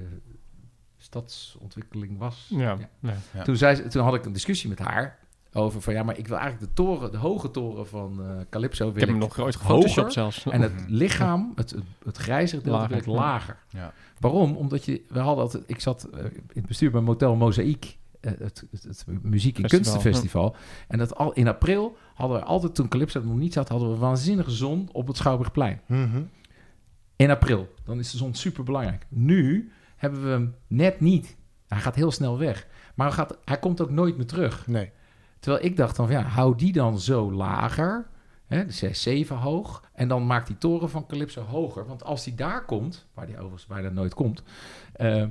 stadsontwikkeling 0.97 2.19
was. 2.19 2.47
Ja, 2.49 2.59
Ja. 2.59 2.89
Nee. 3.01 3.15
Ja. 3.35 3.43
Toen, 3.43 3.57
zei 3.57 3.75
ze, 3.75 3.87
toen 3.87 4.03
had 4.05 4.15
ik 4.15 4.25
een 4.25 4.33
discussie 4.33 4.69
met 4.69 4.79
haar 4.79 5.19
over 5.53 5.81
van 5.81 5.95
ja, 5.95 6.03
maar 6.03 6.19
ik 6.19 6.29
wil 6.29 6.37
eigenlijk 6.39 6.69
de 6.69 6.83
toren, 6.83 7.11
de 7.11 7.17
hoge 7.17 7.51
toren 7.51 7.87
van 7.87 8.23
eh 8.23 8.41
Calypso. 8.51 8.89
Ik 8.89 8.93
Wil 8.95 9.01
heb 9.01 9.11
hem 9.11 9.19
nog 9.19 9.39
ooit 9.39 9.55
hoger 9.55 9.61
gefotoshopt 9.61 10.13
zelfs. 10.13 10.45
En 10.47 10.61
het 10.61 10.73
lichaam, 10.87 11.53
het, 11.55 11.71
het, 11.71 11.83
het 12.05 12.17
grijze 12.17 12.57
gedeelte, 12.57 12.79
Lager, 12.79 12.97
ik 12.97 13.07
lager. 13.07 13.57
Ja. 13.69 13.93
Waarom? 14.19 14.57
Omdat 14.57 14.85
je, 14.85 15.05
we 15.09 15.19
hadden 15.19 15.45
altijd, 15.45 15.65
ik 15.67 15.81
zat 15.81 16.09
in 16.13 16.43
het 16.53 16.67
bestuur 16.67 16.91
bij 16.91 17.01
Motel 17.01 17.37
Mozaïek, 17.37 17.99
het, 18.25 18.64
het, 18.70 18.83
het 18.83 19.05
muziek- 19.22 19.57
en 19.59 19.62
Festival, 19.62 19.68
kunstenfestival. 19.68 20.57
En 20.89 20.99
dat 20.99 21.14
al 21.16 21.33
in 21.33 21.49
april 21.49 21.97
hadden 22.14 22.39
we 22.39 22.45
altijd, 22.45 22.75
toen 22.75 22.89
Calypso 22.89 23.20
nog 23.22 23.37
niet 23.37 23.53
zat, 23.53 23.68
hadden 23.68 23.91
we 23.91 23.97
waanzinnige 23.97 24.51
zon 24.51 24.89
op 24.93 25.07
het 25.07 25.16
Schouwburgplein. 25.16 25.81
Mhm. 25.87 26.22
In 27.16 27.31
april. 27.31 27.75
Dan 27.85 27.99
is 27.99 28.11
de 28.11 28.16
zon 28.16 28.35
super 28.35 28.64
belangrijk. 28.64 29.07
Nu 29.09 29.72
hebben 29.97 30.22
we 30.22 30.29
hem 30.29 30.55
net 30.66 31.01
niet. 31.01 31.37
Hij 31.68 31.81
gaat 31.81 31.95
heel 31.95 32.11
snel 32.11 32.39
weg. 32.39 32.66
Maar 32.95 33.07
hij, 33.07 33.16
gaat, 33.16 33.39
hij 33.45 33.59
komt 33.59 33.81
ook 33.81 33.91
nooit 33.91 34.16
meer 34.16 34.27
terug. 34.27 34.66
Nee. 34.66 34.91
Terwijl 35.39 35.64
ik 35.64 35.77
dacht 35.77 35.97
dan, 35.97 36.07
van, 36.07 36.16
ja, 36.16 36.22
hou 36.22 36.57
die 36.57 36.72
dan 36.72 36.99
zo 37.01 37.33
lager. 37.33 38.07
Hè, 38.47 38.66
dus 38.66 38.81
hij 38.81 38.91
is 38.91 39.03
7 39.03 39.37
hoog. 39.37 39.85
En 39.93 40.09
dan 40.09 40.27
maakt 40.27 40.47
die 40.47 40.59
toren 40.59 40.91
van 40.91 41.07
Calypso 41.07 41.43
hoger. 41.43 41.87
Want 41.87 42.05
als 42.05 42.25
die 42.25 42.35
daar 42.35 42.64
komt, 42.64 43.07
waar 43.14 43.27
die 43.27 43.35
overigens 43.37 43.66
bijna 43.66 43.89
nooit 43.89 44.14
komt. 44.14 44.43
eh, 44.93 45.25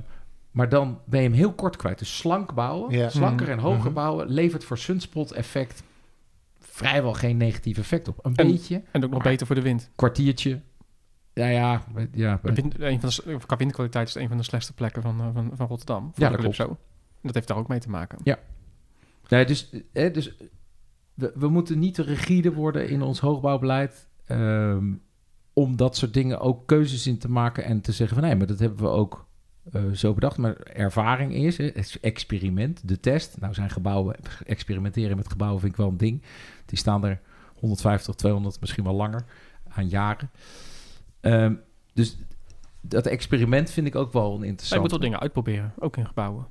maar 0.54 0.68
dan 0.68 1.00
ben 1.06 1.20
je 1.22 1.28
hem 1.28 1.36
heel 1.36 1.52
kort 1.52 1.76
kwijt. 1.76 1.98
Dus 1.98 2.16
slank 2.16 2.54
bouwen, 2.54 2.90
Ja. 2.90 3.08
slanker 3.08 3.48
en 3.50 3.58
hoger 3.58 3.84
Mhm. 3.84 3.92
bouwen... 3.92 4.28
levert 4.28 4.64
voor 4.64 4.78
sunspot 4.78 5.32
effect 5.32 5.82
vrijwel 6.58 7.12
geen 7.12 7.36
negatief 7.36 7.78
effect 7.78 8.08
op. 8.08 8.18
Een 8.24 8.34
En- 8.34 8.46
beetje, 8.46 8.82
En 8.92 9.04
ook 9.04 9.10
nog 9.10 9.22
beter 9.22 9.46
voor 9.46 9.56
de 9.56 9.62
wind. 9.62 9.90
kwartiertje. 9.96 10.60
Ja, 11.32 11.46
ja, 11.46 11.84
ja. 12.12 12.40
Wind 12.42 12.80
een 12.80 13.00
van 13.00 13.08
de, 13.08 13.38
qua 13.46 13.56
windkwaliteit 13.56 14.08
is 14.08 14.14
het 14.14 14.22
een 14.22 14.28
van 14.28 14.38
de 14.38 14.44
slechtste 14.44 14.72
plekken 14.74 15.02
van, 15.02 15.20
eh, 15.20 15.28
van, 15.32 15.50
van 15.54 15.66
Rotterdam. 15.66 16.12
Ja, 16.14 16.28
dat 16.30 16.40
klopt. 16.40 16.56
Dat 17.22 17.34
heeft 17.34 17.48
daar 17.48 17.56
ook 17.56 17.68
mee 17.68 17.78
te 17.80 17.90
maken. 17.90 18.18
Nee, 19.28 19.44
dus, 19.44 19.70
eh, 19.92 20.12
dus 20.12 20.34
we, 21.14 21.32
we 21.34 21.48
moeten 21.48 21.78
niet 21.78 21.94
te 21.94 22.02
rigide 22.02 22.52
worden 22.52 22.88
in 22.88 23.02
ons 23.02 23.20
hoogbouwbeleid. 23.20 24.08
ehm, 24.26 24.92
om 25.52 25.76
dat 25.76 25.96
soort 25.96 26.14
dingen 26.14 26.40
ook 26.40 26.66
keuzes 26.66 27.06
in 27.06 27.18
te 27.18 27.30
maken 27.30 27.64
en 27.64 27.80
te 27.80 27.92
zeggen 27.92 28.16
van 28.16 28.26
nee, 28.26 28.36
maar 28.36 28.46
dat 28.46 28.58
hebben 28.58 28.82
we 28.84 28.88
ook 28.90 29.26
eh, 29.72 29.82
zo 29.92 30.14
bedacht. 30.14 30.36
Maar 30.36 30.56
ervaring 30.56 31.34
is, 31.34 31.56
het 31.58 31.98
experiment, 32.00 32.88
de 32.88 33.00
test. 33.00 33.40
Nou 33.40 33.54
zijn 33.54 33.70
gebouwen, 33.70 34.16
experimenteren 34.46 35.16
met 35.16 35.30
gebouwen 35.30 35.60
vind 35.60 35.72
ik 35.72 35.78
wel 35.78 35.88
een 35.88 35.96
ding. 35.96 36.22
Die 36.66 36.78
staan 36.78 37.04
er 37.04 37.20
150, 37.54 38.14
200, 38.14 38.60
misschien 38.60 38.84
wel 38.84 38.94
langer 38.94 39.24
aan 39.68 39.88
jaren. 39.88 40.30
Ehm, 41.20 41.54
dus 41.94 42.16
dat 42.80 43.06
experiment 43.06 43.70
vind 43.70 43.86
ik 43.86 43.94
ook 43.94 44.12
wel 44.12 44.24
een 44.26 44.32
Ja, 44.38 44.40
je 44.42 44.46
interessant. 44.46 44.80
moet 44.80 44.90
wel 44.90 45.00
dingen 45.00 45.20
uitproberen, 45.20 45.72
ook 45.78 45.96
in 45.96 46.06
gebouwen. 46.06 46.46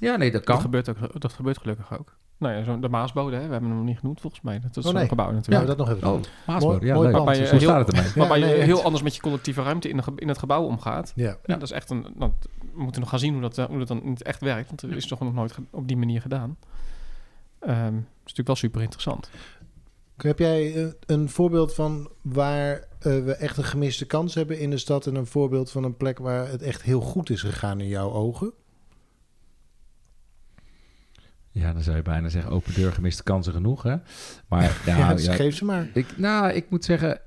Ja, 0.00 0.16
nee, 0.16 0.30
dat 0.30 0.44
Dat 0.46 0.54
kan. 0.54 0.64
gebeurt, 0.64 0.88
ook, 0.88 1.20
dat 1.20 1.32
gebeurt 1.32 1.58
gelukkig 1.58 1.98
ook. 1.98 2.16
Nou 2.44 2.56
ja, 2.56 2.64
zo 2.64 2.78
de 2.78 2.88
Maasbode, 2.88 3.36
hè, 3.36 3.46
we 3.46 3.50
hebben 3.52 3.68
hem 3.68 3.78
nog 3.78 3.86
niet 3.86 3.98
genoemd 3.98 4.20
volgens 4.20 4.42
mij. 4.42 4.60
Dat 4.60 4.70
is 4.70 4.76
Oh, 4.76 4.82
zo'n 4.90 4.94
nee. 4.94 5.08
gebouw 5.08 5.26
Ja, 5.28 5.32
natuurlijk. 5.32 5.66
dat 5.66 5.76
nog 5.76 5.90
even. 5.90 6.08
Oh. 6.12 6.20
Maasbode, 6.46 6.86
ja, 6.86 6.94
Mooi 6.94 7.06
leuk. 7.08 7.16
pand. 7.16 7.24
Waarbij 7.26 7.38
je 7.42 7.46
Zo 7.46 7.56
heel- 7.56 7.60
staat 7.68 7.86
het 7.86 7.96
erbij. 7.96 8.10
Ja, 8.14 8.18
Waarbij 8.18 8.38
nee, 8.38 8.56
je 8.56 8.62
heel 8.62 8.82
anders 8.82 9.02
met 9.02 9.14
je 9.14 9.20
collectieve 9.20 9.62
ruimte 9.62 9.88
in, 9.88 9.96
de, 9.96 10.02
in 10.16 10.28
het 10.28 10.38
gebouw 10.38 10.62
omgaat. 10.64 11.12
Ja. 11.14 11.36
Ja, 11.44 11.54
dat 11.54 11.62
is 11.62 11.70
echt 11.70 11.90
een. 11.90 12.06
Nou, 12.16 12.32
we 12.74 12.82
moeten 12.82 13.00
nog 13.00 13.10
gaan 13.10 13.18
zien 13.18 13.32
hoe 13.32 13.42
dat, 13.42 13.58
eh, 13.58 13.64
hoe 13.64 13.78
dat 13.78 13.88
dan 13.88 14.02
in 14.02 14.10
het 14.10 14.22
echt 14.22 14.40
werkt. 14.40 14.68
Want 14.68 14.82
er 14.82 14.96
is 14.96 15.06
toch 15.06 15.20
nog 15.20 15.34
nooit 15.34 15.54
op 15.70 15.88
die 15.88 15.96
manier 15.96 16.20
gedaan. 16.20 16.56
Ehm 17.60 17.94
dat 17.94 18.32
is 18.32 18.36
natuurlijk 18.38 18.46
wel 18.46 18.56
super 18.56 18.82
interessant. 18.82 19.30
Heb 20.16 20.38
jij 20.38 20.74
eh, 20.84 20.86
een 21.06 21.28
voorbeeld 21.28 21.74
van 21.74 22.10
waar 22.22 22.72
eh, 22.98 23.18
we 23.24 23.32
echt 23.34 23.56
een 23.56 23.64
gemiste 23.64 24.06
kans 24.06 24.34
hebben 24.34 24.58
in 24.58 24.70
de 24.70 24.78
stad... 24.78 25.06
en 25.06 25.14
een 25.14 25.26
voorbeeld 25.26 25.70
van 25.70 25.84
een 25.84 25.96
plek 25.96 26.18
waar 26.18 26.48
het 26.48 26.62
echt 26.62 26.82
heel 26.82 27.00
goed 27.00 27.30
is 27.30 27.40
gegaan 27.40 27.80
in 27.80 27.88
jouw 27.88 28.10
ogen? 28.12 28.52
Ja, 31.54 31.72
dan 31.72 31.82
zou 31.82 31.96
je 31.96 32.02
bijna 32.02 32.28
zeggen 32.28 32.52
open 32.52 32.74
deur, 32.74 32.92
gemiste 32.92 33.22
kansen 33.22 33.52
genoeg, 33.52 33.82
hè? 33.82 33.96
Maar 34.48 34.62
Ja, 34.86 34.96
ja, 34.98 35.14
dus 35.14 35.24
ja, 35.24 35.34
geef 35.34 35.56
ze 35.56 35.64
maar. 35.64 35.88
ik, 35.92 36.18
nou, 36.18 36.52
ik 36.52 36.70
moet 36.70 36.84
zeggen, 36.84 37.20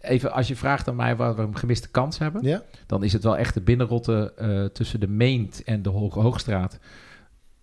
even 0.00 0.32
als 0.32 0.48
je 0.48 0.56
vraagt 0.56 0.88
aan 0.88 0.96
mij 0.96 1.16
waar 1.16 1.36
we 1.36 1.42
een 1.42 1.56
gemiste 1.58 1.88
kans 1.90 2.18
hebben, 2.18 2.42
Ja? 2.42 2.62
dan 2.86 3.04
is 3.04 3.12
het 3.12 3.22
wel 3.22 3.36
echt 3.36 3.54
de 3.54 3.60
binnenrotte 3.60 4.32
eh, 4.36 4.64
tussen 4.64 5.00
de 5.00 5.08
Meent 5.08 5.62
en 5.64 5.82
de 5.82 5.88
Hoge 5.90 6.20
Hoogstraat 6.20 6.78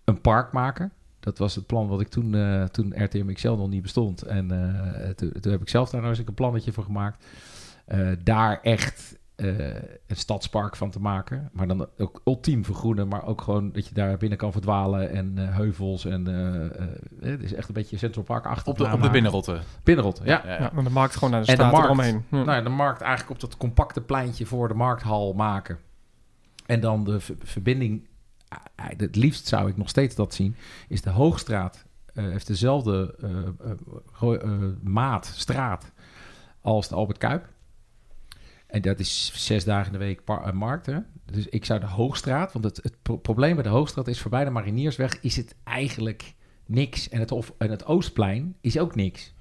een 0.04 0.20
park 0.20 0.52
maken. 0.52 0.92
Dat 1.20 1.38
was 1.38 1.54
het 1.54 1.66
plan 1.66 1.88
wat 1.88 2.00
ik 2.00 2.08
toen, 2.08 2.34
eh 2.34 2.64
toen 2.64 3.04
RTM 3.04 3.32
XL 3.32 3.48
nog 3.48 3.68
niet 3.68 3.82
bestond. 3.82 4.22
En 4.22 4.50
eh, 4.50 5.08
toen, 5.10 5.32
toen 5.40 5.52
heb 5.52 5.60
ik 5.60 5.68
zelf 5.68 5.90
daar 5.90 6.00
nou 6.00 6.14
eens 6.16 6.26
een 6.26 6.34
plannetje 6.34 6.72
voor 6.72 6.84
gemaakt. 6.84 7.24
Daar 8.22 8.60
echt 8.62 9.18
eh, 9.36 9.74
een 10.06 10.16
stadspark 10.16 10.76
van 10.76 10.90
te 10.90 11.00
maken. 11.00 11.50
Maar 11.52 11.66
dan 11.68 11.86
ook 11.98 12.20
ultiem 12.24 12.64
vergroenen, 12.64 13.08
maar 13.08 13.26
ook 13.26 13.40
gewoon 13.40 13.72
dat 13.72 13.86
je 13.88 13.94
daar 13.94 14.16
binnen 14.16 14.38
kan 14.38 14.52
verdwalen 14.52 15.10
en 15.10 15.32
eh, 15.38 15.54
heuvels. 15.56 16.04
En 16.04 16.26
eh, 16.28 16.64
eh, 16.64 16.88
het 17.20 17.42
is 17.42 17.52
echt 17.54 17.68
een 17.68 17.74
beetje 17.74 17.96
Central 17.96 18.24
Park 18.24 18.46
achter. 18.46 18.72
Op 18.72 18.78
de, 18.78 18.92
op 18.92 19.02
de 19.02 19.10
binnenrotte. 19.10 19.60
Binnenrotte, 19.82 20.24
ja. 20.24 20.42
Ja, 20.74 20.82
de 20.82 20.90
markt 20.90 21.14
gewoon 21.14 21.30
naar 21.30 21.44
de 21.44 21.50
straat 21.52 21.70
markt. 21.72 21.86
eromheen. 21.86 22.24
Hm. 22.28 22.34
Nou 22.36 22.50
ja, 22.52 22.60
de 22.62 22.68
markt 22.68 23.00
eigenlijk 23.00 23.30
op 23.32 23.40
dat 23.50 23.56
compacte 23.58 24.00
pleintje 24.00 24.46
voor 24.46 24.68
de 24.68 24.74
markthal 24.74 25.32
maken. 25.32 25.78
En 26.66 26.80
dan 26.80 27.04
de 27.04 27.20
ver- 27.20 27.36
verbinding, 27.42 28.08
het 28.76 29.16
liefst 29.16 29.46
zou 29.46 29.68
ik 29.68 29.76
nog 29.76 29.88
steeds 29.88 30.14
dat 30.14 30.34
zien, 30.34 30.56
is 30.88 31.02
de 31.02 31.10
Hoogstraat. 31.10 31.84
eh, 32.14 32.24
heeft 32.24 32.46
dezelfde 32.46 33.14
eh, 33.20 33.30
eh, 34.30 34.42
eh, 34.42 34.50
maat, 34.82 35.26
straat, 35.26 35.92
als 36.60 36.88
de 36.88 36.94
Albert 36.94 37.18
Kuip. 37.18 37.48
En 38.72 38.82
dat 38.82 38.98
is 38.98 39.32
zes 39.34 39.64
dagen 39.64 39.86
in 39.86 39.98
de 39.98 40.04
week 40.04 40.24
par- 40.24 40.44
eh, 40.44 40.52
markt. 40.52 40.86
Hè? 40.86 40.98
Dus 41.24 41.46
ik 41.46 41.64
zou 41.64 41.80
de 41.80 41.86
Hoogstraat, 41.86 42.52
want 42.52 42.64
het, 42.64 42.76
het 42.82 42.96
pro- 43.02 43.16
probleem 43.16 43.54
bij 43.54 43.62
de 43.62 43.68
Hoogstraat 43.68 44.08
is 44.08 44.20
voorbij 44.20 44.44
de 44.44 44.50
Mariniersweg 44.50 45.20
is 45.20 45.36
het 45.36 45.54
eigenlijk 45.64 46.34
niks. 46.66 47.08
En 47.08 47.20
het, 47.20 47.32
of, 47.32 47.52
en 47.58 47.70
het 47.70 47.86
Oostplein 47.86 48.56
is 48.60 48.78
ook 48.78 48.94
niks. 48.94 49.34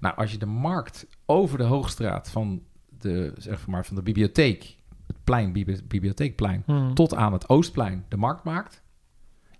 Nou, 0.00 0.16
als 0.16 0.32
je 0.32 0.38
de 0.38 0.46
markt 0.46 1.06
over 1.26 1.58
de 1.58 1.64
Hoogstraat 1.64 2.30
van 2.30 2.62
de, 2.98 3.32
zeg 3.38 3.66
maar, 3.66 3.86
van 3.86 3.96
de 3.96 4.02
bibliotheek, 4.02 4.76
het 5.06 5.16
plein, 5.24 5.52
bibli- 5.52 5.82
bibliotheekplein, 5.84 6.62
Hm. 6.66 6.92
tot 6.94 7.14
aan 7.14 7.32
het 7.32 7.48
Oostplein 7.48 8.04
de 8.08 8.16
markt 8.16 8.44
maakt, 8.44 8.82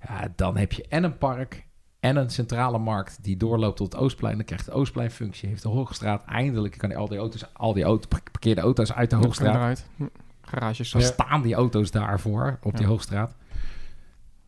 ja, 0.09 0.29
dan 0.37 0.57
heb 0.57 0.73
je 0.73 0.87
en 0.89 1.05
een 1.05 1.19
park 1.19 1.66
en 2.07 2.17
een 2.17 2.31
centrale 2.31 2.79
markt 2.79 3.19
die 3.23 3.37
doorloopt 3.37 3.77
tot 3.77 3.93
het 3.93 4.01
Oostplein. 4.03 4.37
Dan 4.37 4.45
krijgt 4.45 4.65
de 4.67 4.73
Oostpleinfunctie, 4.73 5.49
heeft 5.49 5.63
de 5.63 5.69
Hoogstraat 5.69 6.25
eindelijk, 6.25 6.79
kan 6.79 6.95
al 6.95 7.09
die 7.09 7.19
auto's, 7.19 7.45
al 7.53 7.73
die 7.73 7.85
auto, 7.85 8.09
parkeerde 8.33 8.61
auto's 8.61 8.93
uit 8.93 9.11
de 9.11 9.17
Hoogstraat. 9.17 9.55
eruit. 9.55 9.87
Hm. 9.97 10.05
Garages. 10.43 10.91
Dan 10.91 11.01
Ja. 11.01 11.07
staan 11.07 11.43
die 11.43 11.55
auto's 11.55 11.91
daarvoor 11.91 12.59
op 12.63 12.77
die. 12.77 12.87
Hoogstraat. 12.87 13.35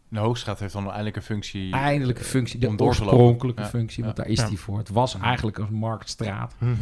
De 0.08 0.18
Hoogstraat 0.18 0.58
heeft 0.58 0.72
dan 0.72 0.86
eindelijk 0.86 1.16
een 1.16 1.22
functie. 1.22 1.72
Eindelijk 1.72 2.18
een 2.18 2.24
functie, 2.24 2.58
de 2.60 2.78
oorspronkelijke 2.84 3.62
Ja. 3.62 3.68
functie, 3.68 4.04
want 4.04 4.16
Ja. 4.16 4.22
daar 4.22 4.32
is 4.32 4.40
Ja. 4.40 4.48
die 4.48 4.58
voor. 4.58 4.78
Het 4.78 4.88
was 4.88 5.18
eigenlijk 5.18 5.58
een 5.58 5.72
marktstraat. 5.74 6.54
Mhm. 6.58 6.74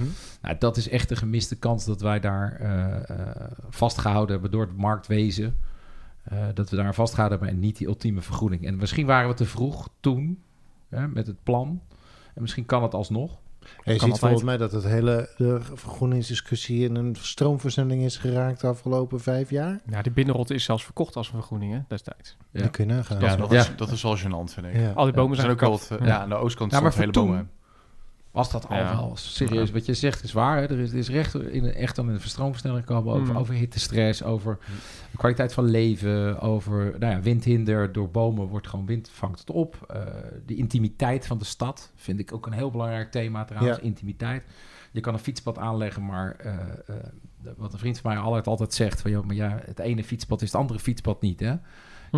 Nou, 0.43 0.57
dat 0.59 0.77
is 0.77 0.89
echt 0.89 1.11
een 1.11 1.17
gemiste 1.17 1.57
kans 1.59 1.85
dat 1.85 2.01
wij 2.01 2.21
daar 2.21 2.57
eh, 2.61 3.11
eh, 3.11 3.51
vastgehouden 3.69 4.33
hebben 4.33 4.51
door 4.51 4.67
het 4.67 4.77
marktwezen. 4.77 5.57
Eh, 6.23 6.39
dat 6.55 6.71
we 6.71 6.77
daar 6.77 6.95
vastgehouden 6.95 7.39
hebben 7.39 7.57
en 7.57 7.63
niet 7.65 7.77
die 7.77 7.87
ultieme 7.87 8.21
vergroening. 8.21 8.67
En 8.67 8.77
misschien 8.77 9.07
waren 9.07 9.29
we 9.29 9.35
te 9.35 9.45
vroeg 9.45 9.89
toen 10.01 10.43
hè, 10.89 11.09
met 11.09 11.27
het 11.27 11.43
plan. 11.43 11.81
En 12.35 12.43
misschien 12.43 12.67
kan 12.67 12.83
het 12.83 12.95
alsnog. 12.95 13.39
Ja, 13.61 13.69
je 13.85 13.93
ziet 13.93 14.03
altijd. 14.03 14.19
volgens 14.19 14.43
mij 14.43 14.57
dat 14.57 14.73
het 14.73 14.85
hele 14.85 15.31
de 15.37 15.59
vergroeningsdiscussie 15.61 16.85
in 16.85 16.95
een 16.95 17.17
stroomversnelling 17.21 18.03
is 18.03 18.17
geraakt 18.17 18.61
de 18.61 18.67
afgelopen 18.67 19.21
vijf 19.21 19.51
jaar. 19.51 19.81
Ja, 19.91 20.03
die 20.03 20.13
binnenrotte 20.13 20.55
is 20.55 20.65
zelfs 20.65 20.85
verkocht 20.85 21.17
als 21.17 21.27
een 21.27 21.35
vergroening 21.35 21.73
hè, 21.73 21.81
destijds. 21.89 22.37
Ja. 22.51 22.61
Dat 22.61 22.71
kun 22.71 22.87
je 22.87 22.95
nagaan. 22.95 23.21
Ja, 23.21 23.37
dat, 23.37 23.51
Ja. 23.51 23.61
Is, 23.61 23.71
dat 23.77 23.91
is 23.91 24.03
wel 24.03 24.19
gênant, 24.19 24.53
vind 24.53 24.67
ik. 24.67 24.77
Ja. 24.77 24.93
Al 24.93 25.05
die 25.05 25.15
bomen 25.15 25.37
zijn 25.37 25.59
zijn 25.59 25.71
ook 25.71 25.79
wat, 25.89 25.99
eh, 26.01 26.07
ja. 26.07 26.19
aan 26.19 26.29
de 26.29 26.35
oostkant 26.35 26.73
Ja, 26.73 26.81
maar 26.81 26.95
hele 26.95 27.13
voor 27.13 27.25
bomen. 27.25 27.51
Was 28.37 28.51
dat 28.51 28.69
al 28.69 28.77
wel 28.77 29.13
serieus? 29.15 29.71
Wat 29.71 29.87
je 29.87 29.95
zegt 29.95 30.23
is 30.23 30.33
waar. 30.33 30.57
Hè? 30.57 30.63
Er 30.63 30.79
is, 30.79 30.93
is 30.93 31.09
recht 31.09 31.35
in, 31.35 31.65
echt 31.75 31.99
aan 31.99 32.09
een 32.09 32.21
verstroomversnelling 32.21 32.87
gekomen 32.87 33.15
over, 33.15 33.33
Mm. 33.33 33.39
over 33.39 33.55
hittestress, 33.55 34.23
over 34.23 34.59
de 35.11 35.17
kwaliteit 35.17 35.53
van 35.53 35.65
leven, 35.65 36.41
over 36.41 36.95
nou 36.99 37.13
ja, 37.13 37.21
windhinder. 37.21 37.93
Door 37.93 38.11
bomen 38.11 38.47
wordt 38.47 38.69
gewoon 38.69 38.87
wind, 38.87 39.09
vangt 39.13 39.39
het 39.39 39.51
op. 39.51 39.85
Eh, 39.89 40.03
de 40.47 40.55
intimiteit 40.55 41.27
van 41.27 41.39
de 41.39 41.45
stad 41.45 41.93
vind 41.95 42.19
ik 42.19 42.33
ook 42.33 42.47
een 42.47 42.53
heel 42.53 42.71
belangrijk 42.71 43.11
thema 43.11 43.45
trouwens. 43.45 43.77
Ja. 43.77 43.83
Intimiteit. 43.83 44.43
Je 44.93 45.01
kan 45.01 45.15
een 45.15 45.21
fietspad 45.21 45.59
aanleggen, 45.59 46.05
maar 46.05 46.37
eh, 46.37 46.53
eh, 46.87 46.97
wat 47.57 47.73
een 47.73 47.79
vriend 47.79 47.99
van 47.99 48.13
mij 48.13 48.21
altijd, 48.21 48.47
altijd 48.47 48.75
zegt: 48.75 49.01
van, 49.01 49.11
joh, 49.11 49.25
maar 49.25 49.37
ja, 49.37 49.61
het 49.65 49.79
ene 49.79 50.05
fietspad 50.05 50.43
is 50.43 50.53
het 50.53 50.61
andere 50.61 50.79
fietspad 50.79 51.21
niet. 51.21 51.41
Hè? 51.41 51.55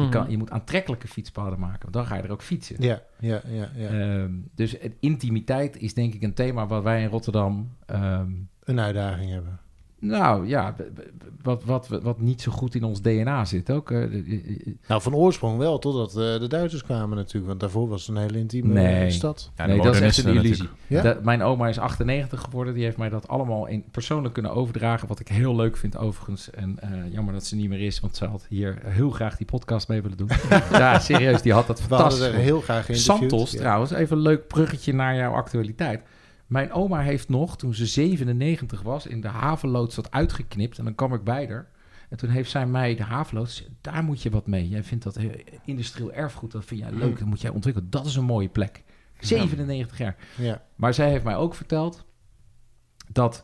Je, 0.00 0.04
Hm. 0.04 0.10
kan, 0.10 0.30
je 0.30 0.38
moet 0.38 0.50
aantrekkelijke 0.50 1.08
fietspaden 1.08 1.58
maken, 1.60 1.80
want 1.82 1.92
dan 1.92 2.06
ga 2.06 2.16
je 2.16 2.22
er 2.22 2.30
ook 2.32 2.42
fietsen. 2.42 2.76
Ja, 2.82 3.02
ja, 3.18 3.40
ja. 3.46 3.70
ja. 3.74 3.88
Ehm, 3.88 4.32
dus 4.54 4.72
het- 4.80 4.96
intimiteit 5.00 5.76
is 5.76 5.94
denk 5.94 6.14
ik 6.14 6.22
een 6.22 6.34
thema 6.34 6.66
wat 6.66 6.82
wij 6.82 7.02
in 7.02 7.08
Rotterdam... 7.08 7.76
ehm, 7.86 8.30
Een 8.64 8.80
uitdaging 8.80 9.30
hebben. 9.30 9.60
Nou 10.00 10.46
ja, 10.46 10.74
wat, 11.42 11.64
wat, 11.64 11.88
wat 11.88 12.20
niet 12.20 12.42
zo 12.42 12.52
goed 12.52 12.74
in 12.74 12.84
ons 12.84 13.00
DNA 13.02 13.44
zit 13.44 13.70
ook. 13.70 13.90
eh, 13.90 14.04
Nou, 14.88 15.02
van 15.02 15.14
oorsprong 15.14 15.58
wel, 15.58 15.78
totdat 15.78 16.08
eh, 16.10 16.40
de 16.40 16.46
Duitsers 16.48 16.82
kwamen 16.84 17.16
natuurlijk. 17.16 17.46
Want 17.46 17.60
daarvoor 17.60 17.88
was 17.88 18.06
het 18.06 18.16
een 18.16 18.22
hele 18.22 18.38
intieme 18.38 18.72
Nee. 18.72 19.04
eh, 19.04 19.10
stad. 19.10 19.50
Ja, 19.56 19.66
nee, 19.66 19.80
dat 19.80 19.94
is 19.94 20.00
echt 20.00 20.24
een 20.24 20.34
illusie. 20.34 20.68
Ja? 20.86 21.02
Dat- 21.02 21.22
mijn 21.24 21.42
oma 21.42 21.68
is 21.68 21.78
98 21.78 22.40
geworden. 22.40 22.74
Die 22.74 22.84
heeft 22.84 22.96
mij 22.96 23.08
dat 23.08 23.28
allemaal 23.28 23.66
in, 23.66 23.84
persoonlijk 23.90 24.34
kunnen 24.34 24.52
overdragen. 24.54 25.08
Wat 25.08 25.20
ik 25.20 25.28
heel 25.28 25.56
leuk 25.56 25.76
vind 25.76 25.96
overigens. 25.96 26.50
En 26.50 26.76
eh, 26.80 27.12
jammer 27.12 27.32
dat 27.34 27.44
ze 27.46 27.56
niet 27.56 27.68
meer 27.68 27.80
is. 27.80 28.00
Want 28.00 28.16
ze 28.16 28.24
had 28.24 28.46
hier 28.48 28.78
heel 28.84 29.10
graag 29.10 29.36
die 29.36 29.46
podcast 29.46 29.88
mee 29.88 30.02
willen 30.02 30.16
doen. 30.16 30.28
ja, 30.72 30.98
serieus. 30.98 31.42
Die 31.42 31.52
had 31.52 31.66
dat 31.66 31.76
We 31.88 31.94
hadden 31.94 32.10
fantastisch. 32.10 32.36
er 32.38 32.44
heel 32.44 32.60
graag 32.60 32.84
geïnterviewd. 32.84 33.18
Santos 33.30 33.52
Ja. 33.52 33.58
trouwens, 33.58 33.90
even 33.90 34.16
een 34.16 34.22
leuk 34.22 34.46
bruggetje 34.46 34.94
naar 34.94 35.16
jouw 35.16 35.32
actualiteit. 35.32 36.00
Mijn 36.48 36.72
oma 36.72 37.00
heeft 37.00 37.28
nog, 37.28 37.56
toen 37.56 37.74
ze 37.74 37.86
97 37.86 38.82
was, 38.82 39.06
in 39.06 39.20
de 39.20 39.28
havenloods 39.28 39.94
dat 39.94 40.10
uitgeknipt. 40.10 40.78
En 40.78 40.84
dan 40.84 40.94
kwam 40.94 41.14
ik 41.14 41.24
bij 41.24 41.46
haar. 41.48 41.68
En 42.08 42.16
toen 42.16 42.30
heeft 42.30 42.50
zij 42.50 42.66
mij 42.66 42.94
de 42.94 43.02
havenloods, 43.02 43.68
daar 43.80 44.04
moet 44.04 44.22
je 44.22 44.30
wat 44.30 44.46
mee. 44.46 44.68
Jij 44.68 44.82
vindt 44.84 45.04
dat 45.04 45.14
heel- 45.14 45.40
industrieel 45.64 46.12
erfgoed, 46.12 46.50
dat 46.52 46.64
vind 46.64 46.80
jij 46.80 46.92
leuk, 46.92 47.18
dat 47.18 47.28
moet 47.28 47.40
jij 47.40 47.50
ontwikkelen. 47.50 47.90
Dat 47.90 48.06
is 48.06 48.16
een 48.16 48.24
mooie 48.24 48.48
plek. 48.48 48.82
97 49.20 49.98
jaar. 49.98 50.16
Ja. 50.36 50.62
Maar 50.76 50.94
zij 50.94 51.10
heeft 51.10 51.24
mij 51.24 51.36
ook 51.36 51.54
verteld 51.54 52.04
dat 53.12 53.42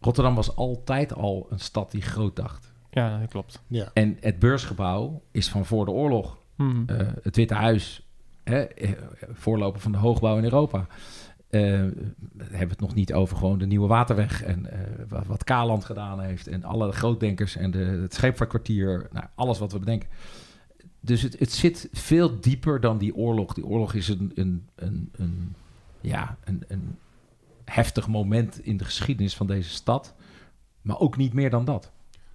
Rotterdam 0.00 0.34
was 0.34 0.56
altijd 0.56 1.14
al 1.14 1.46
een 1.50 1.60
stad 1.60 1.90
die 1.90 2.02
groot 2.02 2.36
dacht. 2.36 2.72
Ja, 2.90 3.18
dat 3.18 3.28
klopt. 3.28 3.62
Ja. 3.66 3.90
En 3.94 4.16
het 4.20 4.38
beursgebouw 4.38 5.22
is 5.30 5.48
van 5.48 5.64
voor 5.66 5.84
de 5.84 5.90
oorlog. 5.90 6.38
Hm. 6.56 6.82
Eh, 6.86 7.08
het 7.22 7.36
Witte 7.36 7.54
Huis, 7.54 8.06
hè, 8.44 8.60
eh, 8.60 8.90
voorloper 9.30 9.80
van 9.80 9.92
de 9.92 9.98
hoogbouw 9.98 10.36
in 10.36 10.44
Europa. 10.44 10.86
We 11.50 12.44
hebben 12.50 12.68
het 12.68 12.80
nog 12.80 12.94
niet 12.94 13.12
over 13.12 13.36
gewoon 13.36 13.58
de 13.58 13.66
Nieuwe 13.66 13.86
Waterweg 13.86 14.42
en 14.42 14.72
eh, 14.72 14.78
wat, 15.08 15.26
wat 15.26 15.44
Kaland 15.44 15.84
gedaan 15.84 16.20
heeft. 16.20 16.46
En 16.46 16.64
alle 16.64 16.92
grootdenkers 16.92 17.56
en 17.56 17.70
de, 17.70 17.78
het 17.78 18.14
scheepvaartkwartier. 18.14 19.08
Nou, 19.12 19.26
alles 19.34 19.58
wat 19.58 19.72
we 19.72 19.78
bedenken. 19.78 20.08
Dus 21.00 21.22
het, 21.22 21.38
het 21.38 21.52
zit 21.52 21.88
veel 21.92 22.40
dieper 22.40 22.80
dan 22.80 22.98
die 22.98 23.14
oorlog. 23.14 23.54
Die 23.54 23.66
oorlog 23.66 23.94
is 23.94 24.08
een, 24.08 24.32
een, 24.34 24.66
een, 24.74 25.10
een, 25.16 25.54
ja, 26.00 26.36
een, 26.44 26.64
een 26.68 26.96
heftig 27.64 28.08
moment 28.08 28.64
in 28.64 28.76
de 28.76 28.84
geschiedenis 28.84 29.36
van 29.36 29.46
deze 29.46 29.70
stad. 29.70 30.14
Maar 30.82 30.98
ook 30.98 31.16
niet 31.16 31.32
meer 31.32 31.50
dan 31.50 31.64
dat. 31.64 31.92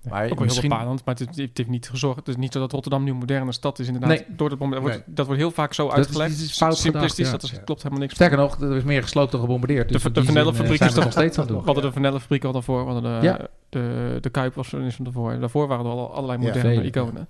Maar 0.09 0.21
ook 0.23 0.27
wel 0.29 0.37
heel 0.37 0.45
misschien- 0.45 0.69
bepalend, 0.69 1.05
maar 1.05 1.15
het, 1.15 1.35
het 1.35 1.57
heeft 1.57 1.69
niet 1.69 1.89
gezorgd. 1.89 2.17
Het 2.19 2.27
is 2.27 2.35
niet 2.35 2.53
zo 2.53 2.59
dat 2.59 2.71
Rotterdam 2.71 3.03
nu 3.03 3.11
een 3.11 3.17
moderne 3.17 3.51
stad 3.51 3.79
is 3.79 3.85
inderdaad. 3.87 4.09
Nee. 4.09 4.25
Door 4.29 4.49
het 4.49 4.59
moment, 4.59 4.81
wordt, 4.81 5.03
Dat 5.05 5.25
wordt 5.25 5.41
heel 5.41 5.51
vaak 5.51 5.73
zo 5.73 5.89
uitgelegd. 5.89 6.39
is 6.39 6.57
fout 6.57 6.77
Simplistisch, 6.77 7.25
gedacht, 7.25 7.41
dat 7.41 7.51
is, 7.51 7.63
klopt 7.65 7.81
helemaal 7.81 8.03
niks. 8.03 8.13
Sterker 8.15 8.37
nog, 8.37 8.61
er 8.61 8.75
is 8.75 8.83
meer 8.83 9.01
gesloopt 9.01 9.31
dan 9.31 9.39
gebombardeerd. 9.41 9.91
Dus 9.91 10.03
De- 10.03 10.11
de 10.11 10.23
Vanellenfabriek 10.23 10.79
eh, 10.79 10.87
is 10.87 10.93
toch- 10.93 11.03
nog 11.03 11.13
steeds 11.13 11.35
aan 11.37 11.43
het 11.43 11.51
We 11.51 11.57
doen. 11.57 11.65
hadden 11.65 11.83
de 11.83 11.91
Vanellenfabriek 11.91 12.43
al 12.43 12.51
daarvoor. 12.51 12.85
We 12.85 12.91
hadden 12.91 13.19
de, 13.21 13.25
Ja. 13.27 13.39
de, 13.69 14.17
de 14.21 14.29
Kuip 14.29 14.53
was 14.55 14.73
is 14.73 14.95
van 14.95 15.05
daarvoor. 15.05 15.39
Daarvoor 15.39 15.67
waren 15.67 15.85
er 15.85 15.91
al 15.91 16.13
allerlei 16.13 16.39
moderne 16.39 16.83
iconen. 16.83 17.27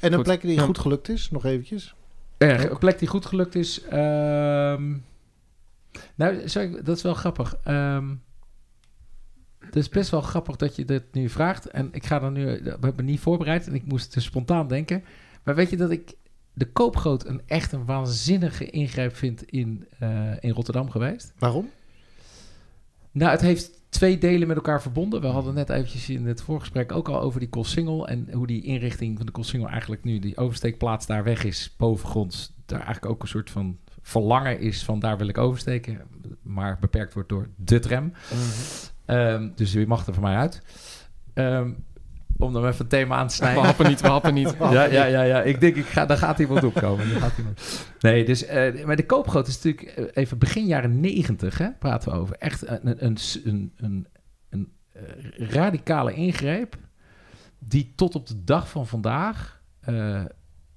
En 0.00 0.08
een 0.10 0.14
Goed. 0.14 0.22
plek 0.24 0.40
die 0.40 0.58
goed 0.60 0.78
gelukt 0.78 1.08
is, 1.08 1.30
nog 1.30 1.44
eventjes. 1.44 1.94
Een 2.38 2.78
plek 2.78 2.98
die 2.98 3.08
goed 3.08 3.26
gelukt 3.26 3.54
is. 3.54 3.82
ehm, 3.84 4.92
nou, 6.14 6.48
sorry, 6.48 6.80
dat 6.82 6.96
is 6.96 7.02
wel 7.02 7.14
grappig. 7.14 7.56
Ehm, 7.64 8.04
het 9.70 9.78
is 9.78 9.88
best 9.88 10.10
wel 10.10 10.20
grappig 10.20 10.56
dat 10.56 10.76
je 10.76 10.84
dit 10.84 11.02
nu 11.12 11.28
vraagt. 11.28 11.66
En 11.66 11.88
ik 11.92 12.06
ga 12.06 12.18
dan 12.18 12.32
nu. 12.32 12.44
We 12.44 12.76
hebben 12.80 13.04
niet 13.04 13.20
voorbereid 13.20 13.66
en 13.66 13.74
ik 13.74 13.86
moest 13.86 14.14
dus 14.14 14.24
spontaan 14.24 14.68
denken. 14.68 15.04
Maar 15.42 15.54
weet 15.54 15.70
je 15.70 15.76
dat 15.76 15.90
ik 15.90 16.14
de 16.52 16.72
koopgoot 16.72 17.26
een 17.26 17.42
echt 17.46 17.72
een 17.72 17.84
waanzinnige 17.84 18.70
ingreep 18.70 19.16
vind 19.16 19.42
in, 19.42 19.86
eh, 19.98 20.32
in 20.40 20.50
Rotterdam 20.50 20.90
geweest? 20.90 21.32
Waarom? 21.38 21.70
Nou, 23.10 23.30
het 23.30 23.40
heeft 23.40 23.70
twee 23.88 24.18
delen 24.18 24.48
met 24.48 24.56
elkaar 24.56 24.82
verbonden. 24.82 25.20
We 25.20 25.26
hadden 25.26 25.54
net 25.54 25.70
eventjes 25.70 26.08
in 26.08 26.26
het 26.26 26.42
voorgesprek 26.42 26.92
ook 26.92 27.08
al 27.08 27.20
over 27.20 27.40
die 27.40 27.48
Koolsingel... 27.48 28.08
en 28.08 28.28
hoe 28.32 28.46
die 28.46 28.62
inrichting 28.62 29.16
van 29.16 29.26
de 29.26 29.32
Koolsingel 29.32 29.68
eigenlijk 29.68 30.04
nu... 30.04 30.18
die 30.18 30.36
oversteekplaats 30.36 31.06
daar 31.06 31.24
weg 31.24 31.44
is, 31.44 31.74
bovengronds... 31.76 32.52
daar 32.66 32.80
eigenlijk 32.80 33.12
ook 33.12 33.22
een 33.22 33.28
soort 33.28 33.50
van 33.50 33.78
verlangen 34.02 34.60
is 34.60 34.84
van 34.84 34.98
daar 35.00 35.18
wil 35.18 35.28
ik 35.28 35.38
oversteken... 35.38 36.00
maar 36.42 36.78
beperkt 36.80 37.14
wordt 37.14 37.28
door 37.28 37.48
de 37.56 37.78
tram. 37.78 38.12
Ehm, 39.10 39.48
dus 39.54 39.74
wie 39.74 39.86
mag 39.86 40.06
er 40.06 40.14
van 40.14 40.22
mij 40.22 40.36
uit? 40.36 40.62
Ehm, 41.34 41.70
om 42.38 42.52
dan 42.52 42.66
even 42.66 42.80
een 42.80 42.88
thema 42.88 43.16
aan 43.16 43.26
te 43.26 43.32
We 43.32 43.36
snijden. 43.44 43.62
happen 43.64 43.88
niet, 43.88 44.00
we 44.06 44.08
happen 44.08 44.34
niet. 44.34 44.54
Ja, 44.60 44.84
ja, 44.84 45.04
ja, 45.04 45.22
ja. 45.22 45.42
Ik 45.42 45.60
denk, 45.60 45.76
ik 45.76 45.84
ga, 45.86 46.06
daar 46.06 46.16
gaat 46.16 46.38
iemand 46.38 46.64
opkomen. 46.64 47.06
Gaat 47.06 47.38
iemand. 47.38 47.86
Nee, 48.00 48.24
dus, 48.24 48.44
eh, 48.44 48.84
maar 48.84 48.96
de 48.96 49.06
koopgroot 49.06 49.46
is 49.46 49.62
natuurlijk 49.62 49.96
eh, 49.96 50.22
even 50.22 50.38
begin 50.38 50.66
jaren 50.66 51.00
negentig, 51.00 51.58
hè, 51.58 51.70
praten 51.78 52.12
we 52.12 52.18
over. 52.18 52.36
Echt 52.38 52.68
een, 52.68 53.04
een, 53.04 53.16
een, 53.44 53.72
een, 53.76 54.06
een 54.50 54.72
eh, 54.92 55.02
radicale 55.50 56.14
ingreep 56.14 56.76
die 57.58 57.92
tot 57.96 58.14
op 58.14 58.26
de 58.26 58.44
dag 58.44 58.68
van 58.68 58.86
vandaag 58.86 59.60
eh, 59.80 60.24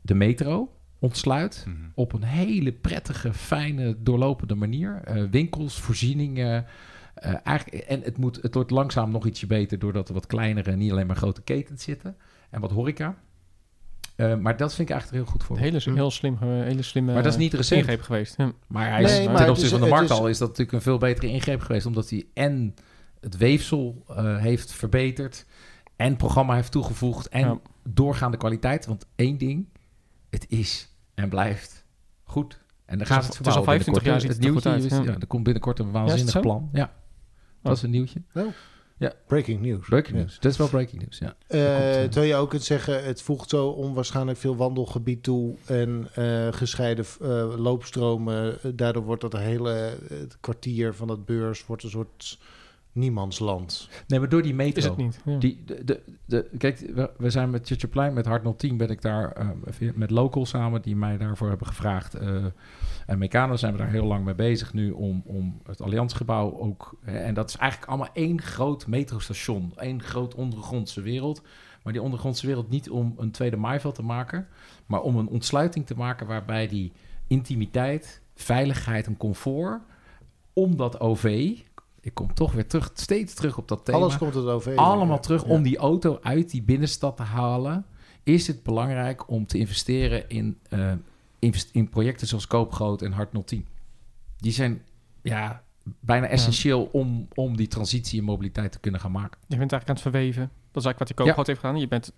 de 0.02 0.14
metro 0.14 0.72
ontsluit 1.00 1.66
Mhm. 1.68 1.78
op 1.96 2.14
een 2.14 2.24
hele 2.24 2.72
prettige, 2.72 3.34
fijne, 3.34 3.96
doorlopende 4.00 4.56
manier. 4.56 5.02
Eh, 5.04 5.24
winkels, 5.32 5.80
voorzieningen. 5.80 6.66
Eh, 7.24 7.36
eigenlijk, 7.43 7.84
en 7.84 8.01
het, 8.01 8.17
moet, 8.17 8.39
het 8.41 8.53
wordt 8.53 8.71
langzaam 8.71 9.11
nog 9.11 9.26
ietsje 9.26 9.47
beter 9.47 9.80
doordat 9.80 10.07
er 10.07 10.13
wat 10.13 10.28
kleinere, 10.28 10.76
niet 10.76 10.91
alleen 10.91 11.07
maar 11.07 11.15
grote 11.15 11.41
ketens 11.41 11.84
zitten. 11.84 12.15
En 12.49 12.61
wat 12.61 12.71
horeca. 12.71 13.15
Eh, 14.15 14.36
maar 14.36 14.57
dat 14.57 14.74
vind 14.76 14.89
ik 14.89 14.93
eigenlijk 14.95 15.24
heel 15.24 15.34
goed 15.34 15.43
voor. 15.43 15.57
Hele, 15.57 15.80
heel 15.84 16.11
slim, 16.11 16.38
hele 16.39 16.82
slimme 16.82 17.13
Maar 17.13 17.24
dat 17.24 17.32
is 17.32 17.38
niet 17.38 17.53
recent. 17.53 17.80
ingreep 17.82 18.01
geweest. 18.01 18.38
Ja. 18.38 18.51
Maar 18.67 18.89
hij 18.89 19.03
is, 19.03 19.11
Nee, 19.11 19.26
maar 19.26 19.32
ten 19.36 19.41
het 19.41 19.49
opzichte 19.49 19.69
van 19.69 19.80
de 19.80 19.86
het 19.86 19.95
markt 19.95 20.11
is- 20.11 20.17
al 20.17 20.28
is 20.28 20.38
dat 20.38 20.47
natuurlijk 20.47 20.78
een 20.78 20.82
veel 20.84 20.97
betere 20.97 21.28
ingreep 21.28 21.61
geweest. 21.61 21.86
Omdat 21.86 22.09
hij 22.09 22.26
en 22.34 22.76
het 23.19 23.38
weefsel 23.38 24.03
eh, 24.07 24.38
heeft 24.38 24.71
verbeterd. 24.74 25.45
En 25.95 26.07
het 26.09 26.17
programma 26.17 26.55
heeft 26.55 26.71
toegevoegd. 26.71 27.28
En 27.30 27.39
Ja. 27.47 27.59
doorgaande 27.89 28.38
kwaliteit. 28.38 28.86
Want 28.86 29.05
één 29.15 29.38
ding, 29.38 29.67
het 30.30 30.45
is 30.49 30.89
en 31.13 31.30
blijft 31.30 31.86
goed. 32.24 32.59
En 32.86 32.97
dan 32.97 33.07
gaat 33.07 33.17
al- 33.17 33.24
het 33.28 33.38
het 33.38 33.47
is 33.47 33.53
al 33.55 33.63
verbouwen 33.63 33.65
25 33.65 34.03
jaar 34.03 34.13
binnenkort, 34.17 34.21
ziet 34.21 34.30
het 34.30 34.38
er 34.45 34.51
goed 34.51 34.63
nieuwtje 34.82 34.97
uit, 34.97 35.05
ja. 35.07 35.13
ja, 35.13 35.19
er 35.19 35.28
komt 35.28 35.43
binnenkort 35.43 35.80
een 35.80 35.91
waanzinnig 35.91 36.39
plan. 36.39 36.69
Ja, 36.74 36.93
dat 37.64 37.78
is 37.78 37.82
een 37.82 37.89
nieuwtje. 37.89 38.22
Breaking 39.28 39.61
news. 39.61 39.88
Breaking 39.88 40.18
Ja. 40.18 40.22
news. 40.24 40.39
Dat 40.39 40.51
is 40.51 40.57
wel 40.57 40.68
breaking 40.70 41.01
news, 41.01 41.18
ja. 41.18 41.36
Komt, 41.47 42.11
terwijl 42.11 42.28
je 42.28 42.36
ook 42.36 42.49
kunt 42.49 42.64
zeggen, 42.64 43.03
het 43.03 43.22
voegt 43.22 43.49
zo 43.49 43.68
onwaarschijnlijk 43.68 44.38
veel 44.38 44.55
wandelgebied 44.55 45.24
toe 45.24 45.55
en 45.66 46.07
eh, 46.14 46.47
gescheiden 46.51 47.05
loopstromen. 47.57 48.57
Daardoor 48.76 49.03
wordt 49.03 49.22
dat 49.22 49.34
hele 49.38 49.70
het 50.09 50.38
kwartier 50.39 50.93
van 50.93 51.07
dat 51.07 51.26
beurs 51.26 51.66
wordt 51.66 51.84
een 51.84 51.89
soort 51.89 52.38
niemandsland. 52.94 53.89
Nee, 54.08 54.20
maar 54.20 54.30
door 54.30 54.41
die 54.41 54.54
metro. 54.54 54.78
Is 54.80 54.86
het 54.86 54.98
niet. 54.98 55.20
Ja. 55.26 55.38
Die, 55.38 55.62
de, 55.66 55.84
de, 55.86 56.02
de, 56.26 56.50
kijk, 56.58 56.80
we, 56.80 57.12
we 57.18 57.30
zijn 57.30 57.50
met 57.50 57.68
Churchplein, 57.68 58.14
met 58.14 58.26
Hart 58.26 58.60
010 58.60 58.78
ben 58.78 58.89
ik 58.89 59.02
daar 59.02 59.32
eh, 59.32 59.50
via- 59.66 59.91
met 59.96 60.10
Local 60.10 60.46
samen, 60.46 60.82
die 60.82 60.96
mij 60.96 61.18
daarvoor 61.18 61.50
hebben 61.50 61.68
gevraagd. 61.68 62.14
eh, 62.14 62.46
en 63.06 63.18
Meccano 63.18 63.56
zijn 63.56 63.72
we 63.72 63.78
daar 63.78 63.89
heel 63.91 64.06
lang 64.06 64.26
mee 64.26 64.36
bezig 64.36 64.74
nu 64.74 64.91
om, 64.91 65.22
om 65.26 65.62
het 65.66 65.82
Allianzgebouw 65.82 66.60
ook. 66.60 66.96
hè, 67.02 67.18
en 67.18 67.34
dat 67.34 67.50
is 67.50 67.58
eigenlijk 67.58 67.89
allemaal 67.91 68.10
één 68.14 68.41
groot 68.41 68.88
metrostation, 68.88 69.72
één 69.76 70.02
groot 70.04 70.36
ondergrondse 70.36 71.02
wereld. 71.02 71.41
Maar 71.84 71.94
die 71.94 72.02
ondergrondse 72.02 72.46
wereld 72.48 72.70
niet 72.70 72.89
om 72.89 73.14
een 73.18 73.32
tweede 73.32 73.58
maaiveld 73.58 73.96
te 73.96 74.04
maken, 74.04 74.48
maar 74.86 75.02
om 75.02 75.16
een 75.16 75.28
ontsluiting 75.28 75.86
te 75.86 75.96
maken 75.96 76.28
waarbij 76.28 76.68
die 76.68 76.91
intimiteit, 77.28 78.22
veiligheid 78.36 79.06
en 79.08 79.18
comfort 79.18 79.82
om 80.54 80.76
dat 80.78 81.00
OV. 81.00 81.58
Ik 82.06 82.14
kom 82.14 82.34
toch 82.34 82.51
weer 82.51 82.68
terug, 82.68 82.91
steeds 82.93 83.34
terug 83.34 83.58
op 83.58 83.68
dat 83.68 83.86
thema 83.86 83.97
Alles 83.97 84.18
komt 84.18 84.34
het 84.34 84.45
over. 84.45 84.76
allemaal 84.76 85.20
terug 85.20 85.43
Ja. 85.45 85.49
om 85.49 85.64
die 85.64 85.78
auto 85.78 86.20
uit 86.22 86.49
die 86.49 86.62
binnenstad 86.64 87.18
te 87.18 87.24
halen. 87.24 87.86
Is 88.24 88.47
het 88.47 88.64
belangrijk 88.64 89.30
om 89.30 89.45
te 89.45 89.58
investeren 89.58 90.30
in, 90.30 90.58
eh, 90.70 90.91
invest- 91.39 91.70
in 91.72 91.89
projecten 91.89 92.28
zoals 92.28 92.47
Koopgroot 92.47 93.01
en 93.01 93.12
Hart 93.12 93.32
010? 93.45 93.66
Die 94.38 94.51
zijn 94.51 94.82
ja, 95.22 95.64
bijna 95.99 96.28
essentieel 96.28 96.89
om, 96.91 97.28
om 97.34 97.58
die 97.58 97.68
transitie 97.68 98.20
in 98.20 98.26
mobiliteit 98.26 98.72
te 98.72 98.80
kunnen 98.80 98.99
gaan 99.01 99.12
maken. 99.12 99.39
Je 99.47 99.58
bent 99.58 99.72
eigenlijk 99.72 99.89
aan 99.89 99.95
het 99.95 100.04
verweven. 100.04 100.41
Dat 100.72 100.84
is 100.84 100.89
eigenlijk 100.89 100.99
wat 100.99 101.08
die 101.08 101.18
koopgoot 101.26 101.47
heeft 101.47 101.60
gedaan. 101.60 101.80
Je 101.80 101.88
bent 101.88 102.14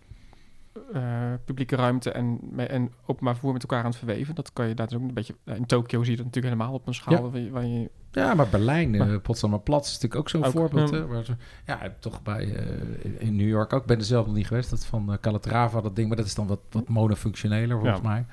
eh, 0.94 1.32
publieke 1.46 1.76
ruimte 1.76 2.12
en, 2.12 2.40
en 2.58 2.92
openbaar 3.06 3.34
vervoer 3.34 3.54
met 3.54 3.62
elkaar 3.62 3.80
aan 3.80 3.86
het 3.90 3.96
verweven. 3.96 4.36
Dat 4.36 4.54
kan 4.54 4.68
je 4.68 4.74
daar 4.74 4.88
dus 4.88 4.98
ook 4.98 5.04
een 5.08 5.14
beetje... 5.14 5.36
in 5.46 5.66
Tokio 5.66 6.02
zie 6.04 6.12
je 6.12 6.18
dat 6.18 6.26
natuurlijk 6.26 6.54
helemaal 6.54 6.76
op 6.76 6.88
een 6.88 6.94
schaal. 6.94 7.14
Ja. 7.14 7.22
Waar 7.30 7.40
je, 7.42 7.50
waar 7.50 7.66
je, 7.66 7.90
Ja, 8.12 8.34
maar 8.34 8.48
Berlijn, 8.50 8.96
eh 8.96 9.08
Maar- 9.08 9.20
Potsdamer 9.20 9.60
Platz 9.60 9.88
is 9.88 9.94
natuurlijk 9.94 10.22
ook 10.22 10.30
zo'n 10.30 10.52
voorbeeld. 10.52 10.90
ja. 10.90 10.96
Hè, 10.98 11.06
waar 11.08 11.24
ze, 11.24 11.36
ja, 11.66 11.94
toch 12.00 12.22
bij 12.24 12.56
eh, 12.56 13.28
in 13.28 13.36
New 13.36 13.48
York 13.48 13.74
ook. 13.74 13.82
Ik 13.82 13.88
ben 13.88 13.98
er 13.98 14.04
zelf 14.04 14.26
nog 14.26 14.36
niet 14.36 14.48
geweest. 14.48 14.70
Dat 14.70 14.86
van 14.86 15.18
Calatrava, 15.22 15.82
dat 15.82 15.96
ding. 15.96 16.08
Maar 16.08 16.18
dat 16.18 16.26
is 16.26 16.36
dan 16.36 16.48
wat, 16.48 16.60
wat 16.70 16.88
monofunctioneler 16.90 17.78
volgens 17.80 18.02
Ja. 18.04 18.08
mij. 18.08 18.26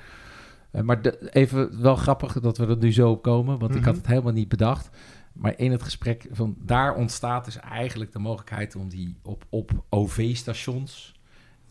Maar 0.83 1.01
de- 1.01 1.29
even 1.31 1.81
wel 1.81 1.95
grappig 1.95 2.39
dat 2.39 2.57
we 2.57 2.65
er 2.67 2.77
nu 2.77 2.93
zo 2.93 3.09
op 3.11 3.21
komen. 3.21 3.59
Want 3.59 3.71
ik 3.71 3.77
Mhm. 3.79 3.87
had 3.87 3.97
het 3.97 4.07
helemaal 4.07 4.33
niet 4.33 4.49
bedacht. 4.49 4.89
Maar 5.33 5.53
in 5.57 5.71
het 5.71 5.83
gesprek 5.83 6.27
van 6.31 6.55
daar 6.59 6.95
ontstaat 6.95 7.45
dus 7.45 7.59
eigenlijk 7.59 8.11
de 8.11 8.19
mogelijkheid 8.19 8.75
om 8.75 8.89
die 8.89 9.15
op, 9.23 9.45
op 9.49 9.71
OV-stations 9.89 11.12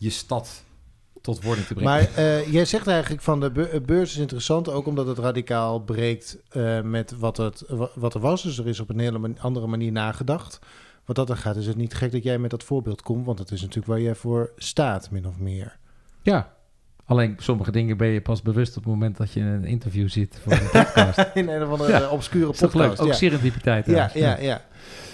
je 0.03 0.09
stad 0.09 0.63
tot 1.21 1.43
wording 1.43 1.67
te 1.67 1.73
brengen. 1.73 1.91
Maar 1.93 2.09
eh, 2.15 2.51
jij 2.51 2.65
zegt 2.65 2.87
eigenlijk 2.87 3.21
van 3.21 3.39
de 3.39 3.51
be- 3.51 3.81
beurs 3.85 4.11
is 4.11 4.17
interessant, 4.17 4.69
ook 4.69 4.85
omdat 4.87 5.07
het 5.07 5.17
radicaal 5.17 5.79
breekt 5.79 6.37
eh, 6.49 6.81
met 6.81 7.15
wat, 7.17 7.37
het, 7.37 7.63
wa- 7.67 7.89
wat 7.95 8.13
er 8.13 8.19
was. 8.19 8.43
Dus 8.43 8.57
er 8.57 8.67
is 8.67 8.79
op 8.79 8.89
een 8.89 8.99
hele 8.99 9.33
andere 9.39 9.67
manier 9.67 9.91
nagedacht. 9.91 10.59
Wat 11.05 11.15
dat 11.15 11.27
dan 11.27 11.37
gaat, 11.37 11.55
is 11.55 11.67
het 11.67 11.75
niet 11.77 11.93
gek 11.93 12.11
dat 12.11 12.23
jij 12.23 12.37
met 12.37 12.49
dat 12.49 12.63
voorbeeld 12.63 13.01
komt, 13.01 13.25
want 13.25 13.39
het 13.39 13.51
is 13.51 13.61
natuurlijk 13.61 13.87
waar 13.87 14.01
jij 14.01 14.15
voor 14.15 14.51
staat, 14.55 15.11
min 15.11 15.27
of 15.27 15.37
meer. 15.39 15.77
ja, 16.21 16.53
alleen 17.05 17.35
sommige 17.39 17.71
dingen 17.71 17.97
ben 17.97 18.07
je 18.07 18.21
pas 18.21 18.41
bewust 18.41 18.77
op 18.77 18.83
het 18.83 18.91
moment 18.93 19.17
dat 19.17 19.31
je 19.31 19.39
in 19.39 19.45
een 19.45 19.65
interview 19.65 20.09
zit 20.09 20.39
voor 20.43 20.51
een 20.51 20.69
podcast. 20.71 21.17
In 21.33 21.49
een 21.49 21.63
of 21.63 21.69
andere 21.69 21.91
Ja. 21.91 22.09
obscure 22.09 22.51
is 22.51 22.57
toch 22.57 22.73
leuk? 22.73 22.81
podcast. 22.81 23.01
Ook 23.01 23.07
ja. 23.07 23.13
serendipiteit. 23.13 23.85
Ja, 23.85 24.11
ja, 24.13 24.37
ja. 24.39 24.61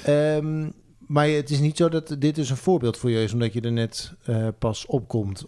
Ehm, 0.04 0.70
maar 1.10 1.28
het 1.28 1.50
is 1.50 1.60
niet 1.60 1.78
zo 1.78 1.90
dat 1.90 2.16
dit 2.20 2.36
dus 2.36 2.50
een 2.50 2.58
voorbeeld 2.58 2.98
voor 2.98 3.10
je 3.10 3.24
is, 3.24 3.34
omdat 3.34 3.54
je 3.54 3.62
er 3.62 3.72
net 3.72 4.14
eh, 4.24 4.48
pas 4.60 4.86
opkomt. 4.86 5.46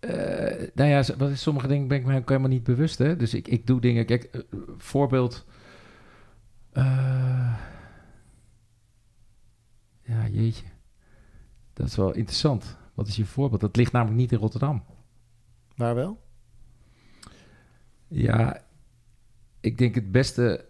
Eh, 0.00 0.68
nou 0.74 0.90
ja, 0.90 1.02
z- 1.02 1.16
wat 1.16 1.30
is, 1.30 1.42
sommige 1.42 1.66
dingen 1.66 1.88
ben 1.88 1.98
ik 1.98 2.04
me 2.06 2.16
ook 2.16 2.28
helemaal 2.28 2.48
niet 2.50 2.62
bewust. 2.64 2.98
Hè? 2.98 3.16
Dus 3.16 3.34
ik, 3.34 3.48
ik 3.48 3.66
doe 3.66 3.80
dingen. 3.80 4.06
Kijk, 4.06 4.24
eh, 4.24 4.40
voorbeeld. 4.76 5.44
Ja, 10.02 10.28
jeetje. 10.30 10.66
Dat 11.72 11.86
is 11.86 11.96
wel 11.96 12.12
interessant. 12.14 12.76
Wat 12.94 13.08
is 13.08 13.16
je 13.16 13.26
voorbeeld? 13.26 13.60
Dat 13.60 13.76
ligt 13.76 13.92
namelijk 13.92 14.18
niet 14.20 14.32
in 14.32 14.38
Rotterdam. 14.38 14.84
Waar 15.76 15.94
wel? 15.94 16.22
Ja, 18.08 18.64
ik 19.60 19.78
denk 19.78 19.94
het 19.94 20.12
beste. 20.12 20.64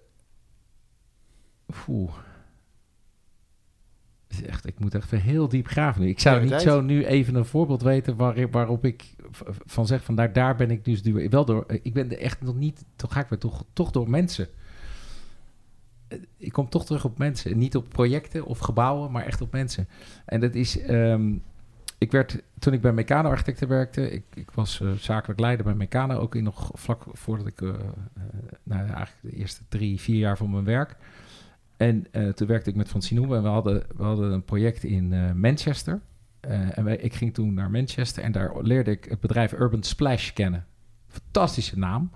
Oeh. 1.88 2.12
Is 4.28 4.42
Echt, 4.42 4.66
ik 4.66 4.78
moet 4.78 4.94
echt 4.94 5.04
even 5.04 5.20
heel 5.20 5.48
diep 5.48 5.66
graven 5.66 6.02
nu. 6.02 6.08
Ik 6.08 6.20
zou 6.20 6.40
niet 6.42 6.50
zo 6.60 6.80
nu 6.80 7.04
even 7.06 7.34
een 7.34 7.44
voorbeeld 7.44 7.82
weten 7.82 8.16
waar, 8.16 8.50
waarop 8.50 8.84
ik 8.84 9.14
van 9.66 9.86
zeg 9.86 10.04
van 10.04 10.14
daar, 10.14 10.32
daar 10.32 10.56
ben 10.56 10.70
ik 10.70 10.84
dus 10.84 11.02
duur. 11.02 11.30
Wel 11.30 11.44
door. 11.44 11.64
Ik 11.82 11.92
ben 11.94 12.10
er 12.10 12.18
echt 12.18 12.40
nog 12.42 12.54
niet. 12.56 12.84
Toch 12.96 13.12
ga 13.12 13.20
ik 13.20 13.28
weer 13.28 13.38
toch, 13.38 13.64
toch 13.72 13.90
door 13.90 14.10
mensen. 14.10 14.48
Eh, 16.08 16.18
Ik 16.36 16.52
kom 16.52 16.68
toch 16.68 16.84
terug 16.86 17.04
op 17.04 17.18
mensen. 17.18 17.58
Niet 17.58 17.76
op 17.76 17.88
projecten 17.88 18.44
of 18.44 18.58
gebouwen, 18.58 19.10
maar 19.12 19.24
echt 19.26 19.40
op 19.40 19.52
mensen. 19.52 19.88
En 20.24 20.40
dat 20.40 20.54
is. 20.54 20.80
ehm, 20.80 21.32
ik 21.98 22.12
werd 22.12 22.42
toen 22.58 22.72
ik 22.72 22.80
bij 22.80 22.92
Meccano 22.92 23.28
Architecten 23.28 23.68
werkte. 23.68 24.10
Ik, 24.10 24.22
ik 24.34 24.50
was 24.50 24.80
eh, 24.80 24.92
zakelijk 24.92 25.40
leider 25.40 25.64
bij 25.64 25.74
Meccano. 25.74 26.18
Ook 26.18 26.34
in 26.34 26.44
nog 26.44 26.70
vlak 26.74 27.04
voordat 27.12 27.46
ik. 27.46 27.60
eh, 27.62 27.68
eh, 27.68 27.74
nou 28.62 28.80
eigenlijk 28.80 29.16
de 29.20 29.30
eerste 29.30 29.62
drie, 29.68 30.00
vier 30.00 30.16
jaar 30.18 30.36
van 30.36 30.50
mijn 30.50 30.64
werk. 30.64 30.96
En 31.76 32.06
eh, 32.12 32.28
toen 32.28 32.46
werkte 32.46 32.70
ik 32.70 32.76
met 32.76 32.88
Van 32.88 33.02
Sinoe 33.02 33.36
en 33.36 33.42
we 33.42 33.48
hadden, 33.48 33.82
we 33.96 34.02
hadden 34.02 34.32
een 34.32 34.44
project 34.44 34.84
in 34.84 35.12
eh, 35.12 35.32
Manchester. 35.32 36.00
Eh, 36.40 36.78
en 36.78 36.84
wij, 36.84 36.96
ik 36.96 37.14
ging 37.14 37.34
toen 37.34 37.54
naar 37.54 37.70
Manchester 37.70 38.22
en 38.22 38.32
daar 38.32 38.52
leerde 38.62 38.90
ik 38.90 39.04
het 39.04 39.20
bedrijf 39.20 39.52
Urban 39.52 39.82
Splash 39.82 40.30
kennen. 40.32 40.64
Fantastische 41.08 41.78
naam. 41.78 42.10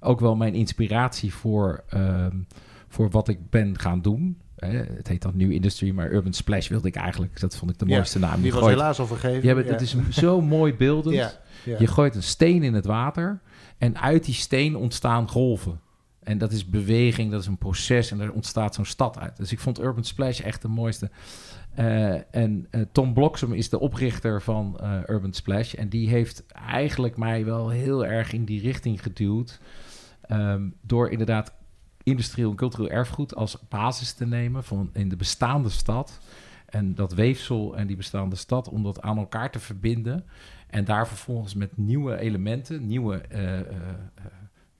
Ook 0.00 0.20
wel 0.20 0.36
mijn 0.36 0.54
inspiratie 0.54 1.34
voor, 1.34 1.84
ehm, 1.88 2.36
voor 2.88 3.10
wat 3.10 3.28
ik 3.28 3.50
ben 3.50 3.78
gaan 3.78 4.02
doen. 4.02 4.40
Eh, 4.56 4.70
het 4.96 5.08
heet 5.08 5.22
dan 5.22 5.32
New 5.36 5.50
Industry, 5.52 5.90
maar 5.90 6.12
Urban 6.12 6.32
Splash 6.32 6.68
wilde 6.68 6.88
ik 6.88 6.96
eigenlijk. 6.96 7.40
Dat 7.40 7.56
vond 7.56 7.70
ik 7.70 7.78
de 7.78 7.86
Ja, 7.86 7.94
mooiste 7.94 8.18
naam. 8.18 8.42
Die 8.42 8.52
was 8.52 8.60
gooit- 8.62 8.74
helaas 8.76 8.98
al 8.98 9.06
vergeven. 9.06 9.48
ja, 9.48 9.54
maar 9.54 9.64
het 9.64 9.80
is 9.80 9.96
zo 10.10 10.40
mooi 10.56 10.74
beeldend. 10.74 11.14
Ja. 11.14 11.32
Je 11.78 11.86
gooit 11.86 12.14
een 12.14 12.22
steen 12.22 12.62
in 12.62 12.74
het 12.74 12.84
water 12.84 13.40
en 13.78 14.00
uit 14.00 14.24
die 14.24 14.34
steen 14.34 14.76
ontstaan 14.76 15.28
golven. 15.28 15.80
En 16.26 16.38
dat 16.38 16.52
is 16.52 16.68
beweging, 16.68 17.30
dat 17.30 17.40
is 17.40 17.46
een 17.46 17.58
proces 17.58 18.10
en 18.10 18.20
er 18.20 18.32
ontstaat 18.32 18.74
zo'n 18.74 18.84
stad 18.84 19.18
uit. 19.18 19.36
Dus 19.36 19.52
ik 19.52 19.60
vond 19.60 19.80
Urban 19.80 20.04
Splash 20.04 20.40
echt 20.40 20.62
de 20.62 20.68
mooiste. 20.68 21.10
Eh, 21.74 22.34
en 22.34 22.66
eh, 22.70 22.80
Tom 22.92 23.14
Bloxham 23.14 23.52
is 23.52 23.68
de 23.68 23.80
oprichter 23.80 24.42
van 24.42 24.78
eh, 24.80 24.98
Urban 25.06 25.32
Splash. 25.32 25.74
En 25.74 25.88
die 25.88 26.08
heeft 26.08 26.46
eigenlijk 26.46 27.16
mij 27.16 27.44
wel 27.44 27.68
heel 27.68 28.06
erg 28.06 28.32
in 28.32 28.44
die 28.44 28.60
richting 28.60 29.02
geduwd. 29.02 29.60
Ehm, 30.20 30.68
door 30.80 31.10
inderdaad 31.10 31.52
industrieel 32.02 32.50
en 32.50 32.56
cultureel 32.56 32.90
erfgoed 32.90 33.34
als 33.34 33.58
basis 33.68 34.12
te 34.12 34.26
nemen 34.26 34.64
van 34.64 34.90
in 34.92 35.08
de 35.08 35.16
bestaande 35.16 35.70
stad. 35.70 36.20
En 36.66 36.94
dat 36.94 37.14
weefsel 37.14 37.76
en 37.76 37.86
die 37.86 37.96
bestaande 37.96 38.36
stad, 38.36 38.68
om 38.68 38.82
dat 38.82 39.00
aan 39.00 39.18
elkaar 39.18 39.50
te 39.50 39.58
verbinden. 39.58 40.24
En 40.66 40.84
daar 40.84 41.08
vervolgens 41.08 41.54
met 41.54 41.76
nieuwe 41.76 42.18
elementen, 42.18 42.86
nieuwe, 42.86 43.20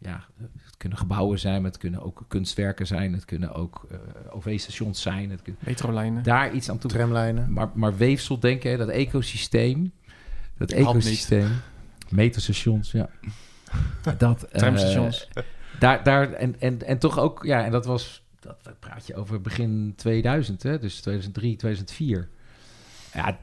ja, 0.06 0.24
het 0.62 0.76
kunnen 0.76 0.98
gebouwen 0.98 1.38
zijn, 1.38 1.62
maar 1.62 1.70
het 1.70 1.80
kunnen 1.80 2.02
ook 2.02 2.24
kunstwerken 2.28 2.86
zijn, 2.86 3.12
het 3.12 3.24
kunnen 3.24 3.54
ook 3.54 3.86
eh, 3.90 3.98
OV-stations 4.30 5.02
zijn, 5.02 5.30
het 5.30 5.42
Metrolijnen. 5.58 6.22
daar 6.22 6.52
iets 6.52 6.70
aan 6.70 6.78
toe. 6.78 6.90
Tramlijnen. 6.90 7.52
Maar, 7.52 7.70
maar 7.74 7.96
weefsel 7.96 8.40
denken, 8.40 8.70
hè, 8.70 8.76
dat 8.76 8.88
ecosysteem, 8.88 9.92
dat 10.56 10.70
ecosysteem, 10.70 11.50
metrostations, 12.08 12.92
ja. 12.92 13.08
Dat, 14.18 14.42
eh, 14.42 14.58
Tramstations. 14.58 15.28
daar, 15.78 16.02
daar, 16.04 16.32
en, 16.32 16.60
en, 16.60 16.86
en 16.86 16.98
toch 16.98 17.18
ook, 17.18 17.44
ja, 17.44 17.64
en 17.64 17.70
dat 17.70 17.86
was, 17.86 18.22
dat, 18.40 18.64
dat 18.64 18.80
praat 18.80 19.06
je 19.06 19.14
over 19.14 19.40
begin 19.40 19.92
2000, 19.96 20.62
hè, 20.62 20.78
dus 20.78 21.00
2003, 21.00 21.56
2004. 21.56 22.28
Ja, 23.14 23.38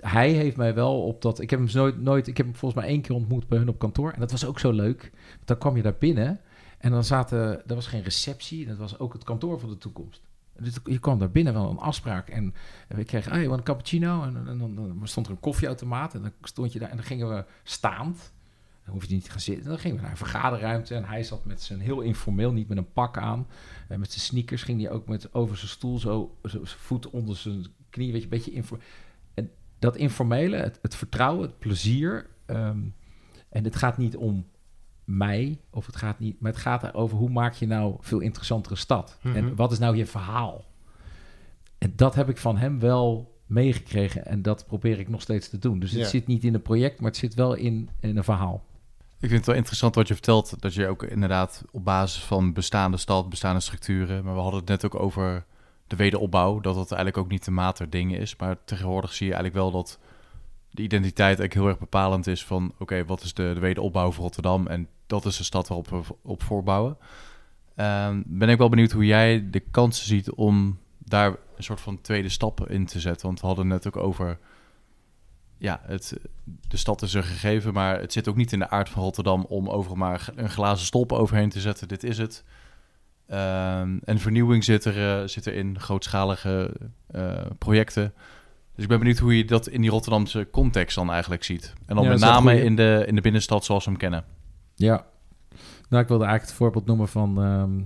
hij 0.00 0.30
heeft 0.30 0.56
mij 0.56 0.74
wel 0.74 1.02
op 1.02 1.22
dat, 1.22 1.40
ik 1.40 1.50
heb 1.50 1.58
hem 1.58 1.68
nooit, 1.72 2.00
nooit, 2.00 2.26
ik 2.26 2.36
heb 2.36 2.46
hem 2.46 2.56
volgens 2.56 2.82
mij 2.82 2.90
één 2.90 3.00
keer 3.00 3.14
ontmoet 3.14 3.48
bij 3.48 3.58
hun 3.58 3.68
op 3.68 3.78
kantoor. 3.78 4.12
En 4.12 4.20
dat 4.20 4.30
was 4.30 4.44
ook 4.44 4.58
zo 4.58 4.72
leuk. 4.72 5.10
Dan 5.50 5.58
kwam 5.58 5.76
je 5.76 5.82
daar 5.82 5.96
binnen 5.98 6.40
en 6.78 6.90
dan 6.90 7.04
zaten, 7.04 7.66
er 7.68 7.74
was 7.74 7.86
geen 7.86 8.02
receptie, 8.02 8.66
dat 8.66 8.76
was 8.76 8.98
ook 8.98 9.12
het 9.12 9.24
kantoor 9.24 9.60
van 9.60 9.68
de 9.68 9.78
toekomst. 9.78 10.22
Dus 10.58 10.74
je 10.84 10.98
kwam 10.98 11.18
daar 11.18 11.30
binnen, 11.30 11.52
wel 11.52 11.70
een 11.70 11.78
afspraak. 11.78 12.28
En, 12.28 12.54
we 12.88 13.04
kregen, 13.04 13.46
want 13.46 13.58
een 13.58 13.64
cappuccino. 13.64 14.22
En, 14.22 14.58
dan- 14.58 14.74
dan 14.74 15.00
stond 15.02 15.26
er 15.26 15.32
een 15.32 15.40
koffieautomaat. 15.40 16.14
En 16.14 16.22
dan 16.22 16.32
stond 16.42 16.72
je 16.72 16.78
daar 16.78 16.88
en 16.90 16.96
dan 16.96 17.04
gingen 17.04 17.28
we 17.28 17.44
staand. 17.62 18.32
Dan 18.84 18.94
hoef 18.94 19.04
je 19.04 19.14
niet 19.14 19.24
te 19.24 19.30
gaan 19.30 19.40
zitten. 19.40 19.64
Dan 19.68 19.78
gingen 19.78 19.96
we 19.96 20.02
naar 20.02 20.10
een 20.10 20.16
vergaderruimte. 20.16 20.94
En 20.94 21.04
hij 21.04 21.22
zat 21.22 21.44
met 21.44 21.62
zijn 21.62 21.80
heel 21.80 22.00
informeel, 22.00 22.52
niet 22.52 22.68
met 22.68 22.78
een 22.78 22.92
pak 22.92 23.18
aan. 23.18 23.46
En 23.88 24.00
met 24.00 24.10
zijn 24.12 24.24
sneakers 24.24 24.62
ging 24.62 24.80
hij 24.82 24.90
ook 24.90 25.08
met 25.08 25.34
over 25.34 25.56
zijn 25.56 25.70
stoel 25.70 25.98
zo, 25.98 26.36
zijn 26.42 26.66
voet 26.66 27.10
onder 27.10 27.36
zijn 27.36 27.66
knie. 27.90 28.12
Weet 28.12 28.18
je, 28.20 28.24
een 28.24 28.30
beetje 28.36 28.52
info. 28.52 28.78
En 29.34 29.50
dat 29.78 29.96
informele, 29.96 30.56
het, 30.56 30.78
het 30.82 30.94
vertrouwen, 30.94 31.42
het 31.46 31.58
plezier. 31.58 32.26
ehm, 32.46 32.80
en 33.48 33.64
het 33.64 33.76
gaat 33.76 33.98
niet 33.98 34.16
om 34.16 34.46
mij, 35.16 35.58
of 35.70 35.86
het 35.86 35.96
gaat 35.96 36.18
niet, 36.18 36.40
maar 36.40 36.52
het 36.52 36.60
gaat 36.60 36.82
erover 36.82 37.16
hoe 37.16 37.30
maak 37.30 37.54
je 37.54 37.66
nou 37.66 37.96
veel 38.00 38.20
interessantere 38.20 38.76
stad? 38.76 39.18
Mhm. 39.22 39.36
En 39.36 39.54
wat 39.56 39.72
is 39.72 39.78
nou 39.78 39.96
je 39.96 40.06
verhaal? 40.06 40.64
En 41.78 41.92
dat 41.96 42.14
heb 42.14 42.28
ik 42.28 42.36
van 42.36 42.56
hem 42.56 42.78
wel 42.78 43.38
meegekregen 43.46 44.26
en 44.26 44.42
dat 44.42 44.66
probeer 44.66 44.98
ik 44.98 45.08
nog 45.08 45.22
steeds 45.22 45.48
te 45.48 45.58
doen. 45.58 45.78
Dus 45.78 45.90
het 45.90 46.00
Ja. 46.00 46.06
zit 46.08 46.26
niet 46.26 46.44
in 46.44 46.54
een 46.54 46.62
project, 46.62 47.00
maar 47.00 47.10
het 47.10 47.18
zit 47.18 47.34
wel 47.34 47.54
in, 47.54 47.88
in 48.00 48.16
een 48.16 48.24
verhaal. 48.24 48.62
Ik 48.98 49.28
vind 49.28 49.32
het 49.32 49.46
wel 49.46 49.56
interessant 49.56 49.94
wat 49.94 50.08
je 50.08 50.14
vertelt, 50.14 50.60
dat 50.60 50.74
je 50.74 50.86
ook 50.88 51.02
inderdaad 51.02 51.64
op 51.70 51.84
basis 51.84 52.22
van 52.22 52.52
bestaande 52.52 52.96
stad, 52.96 53.28
bestaande 53.28 53.60
structuren, 53.60 54.24
maar 54.24 54.34
we 54.34 54.40
hadden 54.40 54.60
het 54.60 54.68
net 54.68 54.84
ook 54.84 54.94
over 54.94 55.44
de 55.86 55.96
wederopbouw, 55.96 56.60
dat 56.60 56.74
dat 56.74 56.86
eigenlijk 56.92 57.16
ook 57.16 57.30
niet 57.30 57.44
de 57.44 57.50
maat 57.50 57.76
der 57.76 57.90
dingen 57.90 58.20
is, 58.20 58.36
maar 58.36 58.56
tegenwoordig 58.64 59.12
zie 59.12 59.26
je 59.26 59.32
eigenlijk 59.34 59.62
wel 59.62 59.72
dat 59.72 59.98
de 60.70 60.82
identiteit 60.82 61.38
eigenlijk 61.38 61.54
heel 61.54 61.68
erg 61.68 61.78
bepalend 61.78 62.26
is 62.26 62.44
van, 62.44 62.72
oké, 62.78 63.04
wat 63.04 63.22
is 63.22 63.34
de, 63.34 63.50
de 63.54 63.60
wederopbouw 63.60 64.10
voor 64.12 64.22
Rotterdam 64.24 64.66
en 64.66 64.88
dat 65.10 65.24
is 65.24 65.36
de 65.36 65.44
stad 65.44 65.68
waarop 65.68 65.88
we 65.88 66.14
op 66.22 66.42
voorbouwen. 66.42 66.96
Ehm, 67.74 68.22
ben 68.26 68.48
ik 68.48 68.58
wel 68.58 68.68
benieuwd 68.68 68.92
hoe 68.92 69.06
jij 69.06 69.50
de 69.50 69.60
kansen 69.60 70.06
ziet 70.06 70.30
om 70.30 70.78
daar 70.98 71.28
een 71.56 71.64
soort 71.64 71.80
van 71.80 72.00
tweede 72.00 72.28
stap 72.28 72.68
in 72.68 72.86
te 72.86 73.00
zetten, 73.00 73.26
want 73.26 73.40
we 73.40 73.46
hadden 73.46 73.70
het 73.70 73.84
net 73.84 73.94
ook 73.94 74.02
over 74.02 74.38
ja, 75.60 75.80
het, 75.86 76.16
de 76.68 76.76
stad 76.76 77.02
is 77.02 77.14
er 77.14 77.22
gegeven, 77.22 77.72
maar 77.72 78.00
het 78.00 78.12
zit 78.12 78.28
ook 78.28 78.36
niet 78.36 78.52
in 78.52 78.58
de 78.58 78.70
aard 78.70 78.88
van 78.88 79.02
Rotterdam 79.02 79.44
om 79.48 79.68
overal 79.68 79.96
maar 79.96 80.28
een 80.34 80.50
glazen 80.50 80.86
stolp 80.86 81.12
overheen 81.12 81.48
te 81.48 81.60
zetten. 81.60 81.88
Dit 81.88 82.04
is 82.04 82.18
het. 82.18 82.44
Ehm, 83.26 83.98
en 84.04 84.18
vernieuwing 84.18 84.64
zit, 84.64 84.84
er, 84.84 85.20
eh, 85.20 85.28
zit 85.28 85.46
er 85.46 85.54
in, 85.54 85.80
grootschalige 85.80 86.72
eh, 87.06 87.40
projecten. 87.58 88.12
Dus 88.74 88.82
ik 88.82 88.88
ben 88.88 88.98
benieuwd 88.98 89.18
hoe 89.18 89.36
je 89.36 89.44
dat 89.44 89.68
in 89.68 89.80
die 89.80 89.90
Rotterdamse 89.90 90.48
context 90.50 90.94
dan 90.94 91.10
eigenlijk 91.10 91.44
ziet. 91.44 91.72
En 91.86 91.94
dan 91.94 92.04
Ja, 92.04 92.10
met 92.10 92.20
name 92.20 92.62
in 92.62 92.76
de, 92.76 93.04
in 93.06 93.14
de 93.14 93.20
binnenstad 93.20 93.64
zoals 93.64 93.84
we 93.84 93.90
hem 93.90 93.98
kennen. 93.98 94.24
Ja. 94.80 95.06
Nou, 95.88 96.02
ik 96.02 96.08
wilde 96.08 96.24
eigenlijk 96.24 96.42
het 96.42 96.52
voorbeeld 96.52 96.86
noemen 96.86 97.08
van 97.08 97.42
ehm 97.42 97.80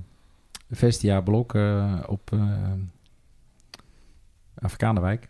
Vestia 0.71 1.21
Blok 1.21 1.55
eh, 1.55 2.01
op 2.07 2.31
uh, 2.31 2.73
Afrikanenwijk. 4.55 5.29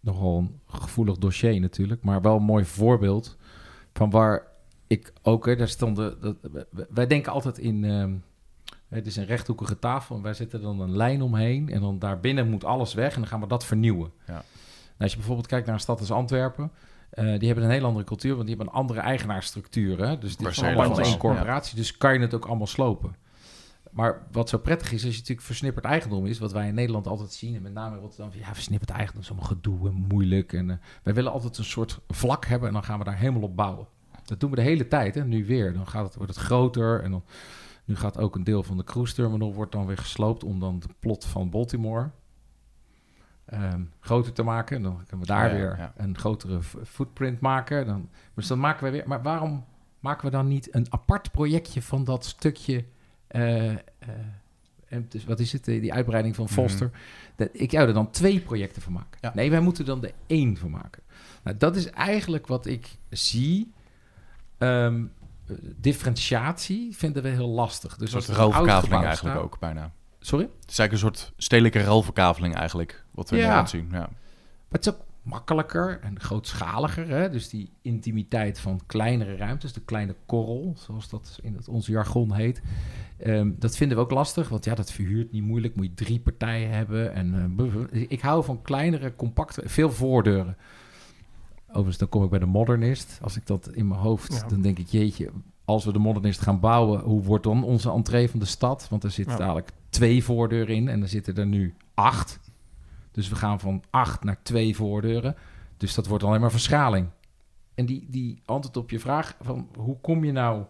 Nogal 0.00 0.38
een 0.38 0.60
gevoelig 0.66 1.16
dossier 1.16 1.60
natuurlijk, 1.60 2.02
maar 2.02 2.22
wel 2.22 2.36
een 2.36 2.42
mooi 2.42 2.64
voorbeeld 2.64 3.36
van 3.92 4.10
waar 4.10 4.46
ik 4.86 5.12
ook, 5.22 5.46
hè, 5.46 5.56
daar 5.56 5.68
stonden, 5.68 6.20
dat, 6.20 6.36
wij 6.90 7.06
denken 7.06 7.32
altijd 7.32 7.58
in, 7.58 7.84
ehm, 7.84 8.14
het 8.88 9.06
is 9.06 9.16
een 9.16 9.26
rechthoekige 9.26 9.78
tafel 9.78 10.16
en 10.16 10.22
wij 10.22 10.34
zetten 10.34 10.62
dan 10.62 10.80
een 10.80 10.96
lijn 10.96 11.22
omheen 11.22 11.68
en 11.68 11.80
dan 11.80 11.98
daarbinnen 11.98 12.50
moet 12.50 12.64
alles 12.64 12.94
weg 12.94 13.14
en 13.14 13.20
dan 13.20 13.28
gaan 13.28 13.40
we 13.40 13.46
dat 13.46 13.64
vernieuwen. 13.64 14.12
Ja. 14.26 14.32
Nou, 14.32 14.44
als 14.98 15.10
je 15.10 15.16
bijvoorbeeld 15.16 15.46
kijkt 15.46 15.66
naar 15.66 15.74
een 15.74 15.80
stad 15.80 16.00
als 16.00 16.10
Antwerpen, 16.10 16.70
eh, 17.12 17.38
die 17.38 17.46
hebben 17.46 17.64
een 17.64 17.70
hele 17.70 17.86
andere 17.86 18.04
cultuur, 18.04 18.34
want 18.34 18.46
die 18.46 18.56
hebben 18.56 18.74
een 18.74 18.80
andere 18.80 19.00
eigenaarsstructuur. 19.00 20.06
Hè? 20.06 20.18
Dus 20.18 20.36
die 20.36 20.46
Waar 20.46 20.54
is 20.54 20.62
allemaal 20.62 20.94
van 20.94 21.04
één 21.04 21.18
corporatie, 21.18 21.76
dus 21.76 21.96
kan 21.96 22.12
je 22.12 22.20
het 22.20 22.34
ook 22.34 22.46
allemaal 22.46 22.66
slopen. 22.66 23.16
Maar 23.90 24.26
wat 24.30 24.48
zo 24.48 24.58
prettig 24.58 24.92
is, 24.92 25.04
als 25.04 25.12
je 25.12 25.18
natuurlijk 25.18 25.46
versnipperd 25.46 25.84
eigendom 25.84 26.26
is, 26.26 26.38
wat 26.38 26.52
wij 26.52 26.68
in 26.68 26.74
Nederland 26.74 27.06
altijd 27.06 27.32
zien, 27.32 27.54
en 27.54 27.62
met 27.62 27.72
name 27.72 27.96
in 27.96 28.00
Rotterdam, 28.00 28.30
ja, 28.40 28.54
versnipperd 28.54 28.90
eigendom 28.90 29.22
is 29.22 29.30
allemaal 29.30 29.48
gedoe 29.48 29.88
en 29.88 29.94
moeilijk. 30.08 30.52
En 30.52 30.70
eh, 30.70 30.76
wij 31.02 31.14
willen 31.14 31.32
altijd 31.32 31.58
een 31.58 31.64
soort 31.64 32.00
vlak 32.08 32.46
hebben 32.46 32.68
en 32.68 32.74
dan 32.74 32.84
gaan 32.84 32.98
we 32.98 33.04
daar 33.04 33.18
helemaal 33.18 33.42
op 33.42 33.56
bouwen. 33.56 33.86
Dat 34.24 34.40
doen 34.40 34.50
we 34.50 34.56
de 34.56 34.62
hele 34.62 34.88
tijd, 34.88 35.14
hè? 35.14 35.24
nu 35.24 35.46
weer. 35.46 35.72
Dan 35.72 35.86
gaat 35.86 36.04
het, 36.04 36.14
wordt 36.14 36.34
het 36.34 36.44
groter 36.44 37.02
en 37.02 37.10
dan, 37.10 37.24
nu 37.84 37.96
gaat 37.96 38.18
ook 38.18 38.34
een 38.34 38.44
deel 38.44 38.62
van 38.62 38.76
de 38.76 38.84
cruise 38.84 39.14
terminal 39.14 39.54
wordt 39.54 39.72
dan 39.72 39.86
weer 39.86 39.98
gesloopt 39.98 40.44
om 40.44 40.60
dan 40.60 40.78
de 40.78 40.88
plot 40.98 41.24
van 41.24 41.50
Baltimore 41.50 42.10
ehm, 43.52 43.82
groter 44.00 44.32
te 44.32 44.42
maken. 44.42 44.76
En 44.76 44.82
dan 44.82 44.96
kunnen 45.06 45.26
we 45.26 45.32
daar 45.32 45.48
Ja, 45.48 45.54
weer 45.54 45.76
ja. 45.78 45.92
een 45.96 46.18
grotere 46.18 46.60
footprint 46.84 47.40
maken. 47.40 47.86
Dan, 47.86 48.08
dus 48.34 48.46
dan 48.46 48.58
maken 48.60 48.84
we 48.84 48.90
weer. 48.90 49.04
Maar 49.06 49.22
waarom 49.22 49.64
maken 50.00 50.24
we 50.24 50.30
dan 50.30 50.48
niet 50.48 50.74
een 50.74 50.86
apart 50.90 51.30
projectje 51.30 51.82
van 51.82 52.04
dat 52.04 52.24
stukje? 52.24 52.84
eh, 53.26 53.70
eh, 53.70 53.78
en 54.88 55.06
dus 55.08 55.24
wat 55.24 55.40
is 55.40 55.52
het? 55.52 55.68
eh, 55.68 55.80
Die 55.80 55.92
uitbreiding 55.92 56.34
van 56.34 56.48
Foster. 56.48 56.90
Dat, 57.36 57.48
ik 57.52 57.70
zou 57.70 57.88
er 57.88 57.94
dan 57.94 58.10
twee 58.10 58.40
projecten 58.40 58.82
van 58.82 58.92
maken. 58.92 59.18
Ja. 59.20 59.32
Nee, 59.34 59.50
wij 59.50 59.60
moeten 59.60 59.84
dan 59.84 60.04
er 60.04 60.12
één 60.26 60.56
van 60.56 60.70
maken. 60.70 61.02
Nou, 61.44 61.56
dat 61.56 61.76
is 61.76 61.90
eigenlijk 61.90 62.46
wat 62.46 62.66
ik 62.66 62.88
zie. 63.10 63.72
Ehm, 64.58 65.04
eh, 65.46 65.56
differentiatie 65.76 66.96
vinden 66.96 67.22
we 67.22 67.28
heel 67.28 67.48
lastig. 67.48 67.96
Dus 67.96 68.12
Een 68.12 68.22
soort 68.22 68.38
gebouw 68.38 69.02
eigenlijk 69.04 69.36
ook 69.40 69.58
bijna. 69.58 69.92
Sorry? 70.24 70.44
Het 70.60 70.70
is 70.70 70.78
eigenlijk 70.78 70.92
een 70.92 70.98
soort 70.98 71.32
stedelijke 71.36 71.80
ruilverkaveling 71.82 72.54
eigenlijk, 72.54 73.04
wat 73.10 73.30
we 73.30 73.36
Ja. 73.36 73.42
nu 73.46 73.50
aan 73.52 73.58
het 73.58 73.68
zien. 73.70 73.88
Ja. 73.90 73.98
Maar 73.98 74.08
het 74.80 74.86
is 74.86 74.92
ook 74.92 75.00
makkelijker 75.22 76.00
en 76.02 76.20
grootschaliger. 76.20 77.08
Hè? 77.08 77.30
Dus 77.30 77.48
die 77.48 77.70
intimiteit 77.82 78.60
van 78.60 78.80
kleinere 78.86 79.36
ruimtes, 79.36 79.72
de 79.72 79.80
kleine 79.80 80.14
korrel, 80.26 80.74
zoals 80.76 81.08
dat 81.08 81.38
in 81.42 81.54
het, 81.54 81.68
ons 81.68 81.86
jargon 81.86 82.32
heet. 82.34 82.62
Ehm, 83.18 83.50
dat 83.58 83.76
vinden 83.76 83.96
we 83.96 84.02
ook 84.02 84.10
lastig, 84.10 84.48
want 84.48 84.64
ja, 84.64 84.74
dat 84.74 84.92
verhuurt 84.92 85.32
niet 85.32 85.42
moeilijk. 85.42 85.74
Moet 85.76 85.84
je 85.86 85.94
drie 85.94 86.20
partijen 86.20 86.70
hebben. 86.70 87.12
En, 87.14 87.56
eh, 87.92 88.04
ik 88.08 88.20
hou 88.20 88.44
van 88.44 88.62
kleinere, 88.62 89.16
compacte, 89.16 89.62
veel 89.64 89.90
voordeuren. 89.90 90.56
Overigens, 91.68 91.98
dan 91.98 92.08
kom 92.08 92.24
ik 92.24 92.30
bij 92.30 92.38
de 92.38 92.46
modernist. 92.46 93.18
Als 93.22 93.36
ik 93.36 93.46
dat 93.46 93.68
in 93.72 93.88
mijn 93.88 94.00
hoofd, 94.00 94.32
Ja. 94.32 94.48
dan 94.48 94.60
denk 94.60 94.78
ik, 94.78 94.86
jeetje, 94.86 95.30
als 95.64 95.84
we 95.84 95.92
de 95.92 95.98
modernist 95.98 96.40
gaan 96.40 96.60
bouwen, 96.60 97.00
hoe 97.00 97.22
wordt 97.22 97.44
dan 97.44 97.64
onze 97.64 97.90
entree 97.90 98.30
van 98.30 98.38
de 98.40 98.44
stad? 98.46 98.86
Want 98.90 99.04
er 99.04 99.10
zitten 99.10 99.32
Ja. 99.34 99.38
dadelijk 99.40 99.70
twee 99.92 100.24
voordeuren 100.24 100.74
in 100.74 100.88
en 100.88 101.02
er 101.02 101.08
zitten 101.08 101.36
er 101.36 101.46
nu 101.46 101.74
acht. 101.94 102.40
Dus 103.10 103.28
we 103.28 103.34
gaan 103.34 103.60
van 103.60 103.82
acht 103.90 104.24
naar 104.24 104.42
twee 104.42 104.76
voordeuren. 104.76 105.36
Dus 105.76 105.94
dat 105.94 106.06
wordt 106.06 106.24
alleen 106.24 106.40
maar 106.40 106.50
verschaling. 106.50 107.08
En 107.74 107.86
die, 107.86 108.06
die 108.10 108.42
antwoord 108.44 108.76
op 108.76 108.90
je 108.90 109.00
vraag 109.00 109.36
van 109.40 109.68
hoe 109.76 110.00
kom 110.00 110.24
je 110.24 110.32
nou 110.32 110.64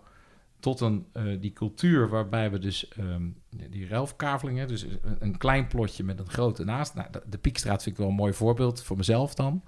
tot 0.60 0.80
een, 0.80 1.06
eh, 1.12 1.22
die 1.40 1.52
cultuur 1.52 2.08
waarbij 2.08 2.50
we 2.50 2.58
dus 2.58 2.88
ehm, 2.88 3.22
die 3.48 3.88
ruilverkavelingen, 3.88 4.68
dus 4.68 4.82
een, 4.82 5.16
een 5.18 5.38
klein 5.38 5.66
plotje 5.66 6.04
met 6.04 6.18
een 6.18 6.28
grote 6.28 6.64
naast. 6.64 6.94
Nou, 6.94 7.08
de, 7.10 7.22
de 7.26 7.38
Piekstraat 7.38 7.82
vind 7.82 7.94
ik 7.94 8.00
wel 8.00 8.10
een 8.10 8.16
mooi 8.16 8.32
voorbeeld 8.32 8.82
voor 8.82 8.96
mezelf 8.96 9.34
dan. 9.34 9.62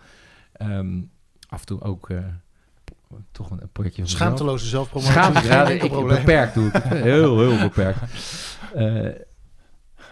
Ehm, 0.52 1.00
af 1.48 1.60
en 1.60 1.66
toe 1.66 1.80
ook 1.80 2.10
eh, 2.10 2.18
toch 3.32 3.50
een, 3.50 3.62
een 3.62 3.72
projectje 3.72 4.02
van. 4.02 4.10
Schaamteloze 4.10 4.66
zelfpromotie. 4.66 5.12
Schaamte, 5.12 5.38
Geen 5.38 5.48
ja, 5.48 5.68
ik, 5.68 5.90
beperkt 5.90 6.54
doe 6.54 6.66
ik 6.66 6.72
het. 6.72 6.84
Heel, 6.84 7.38
heel 7.38 7.58
beperkt. 7.58 8.00
Eh, 8.74 9.10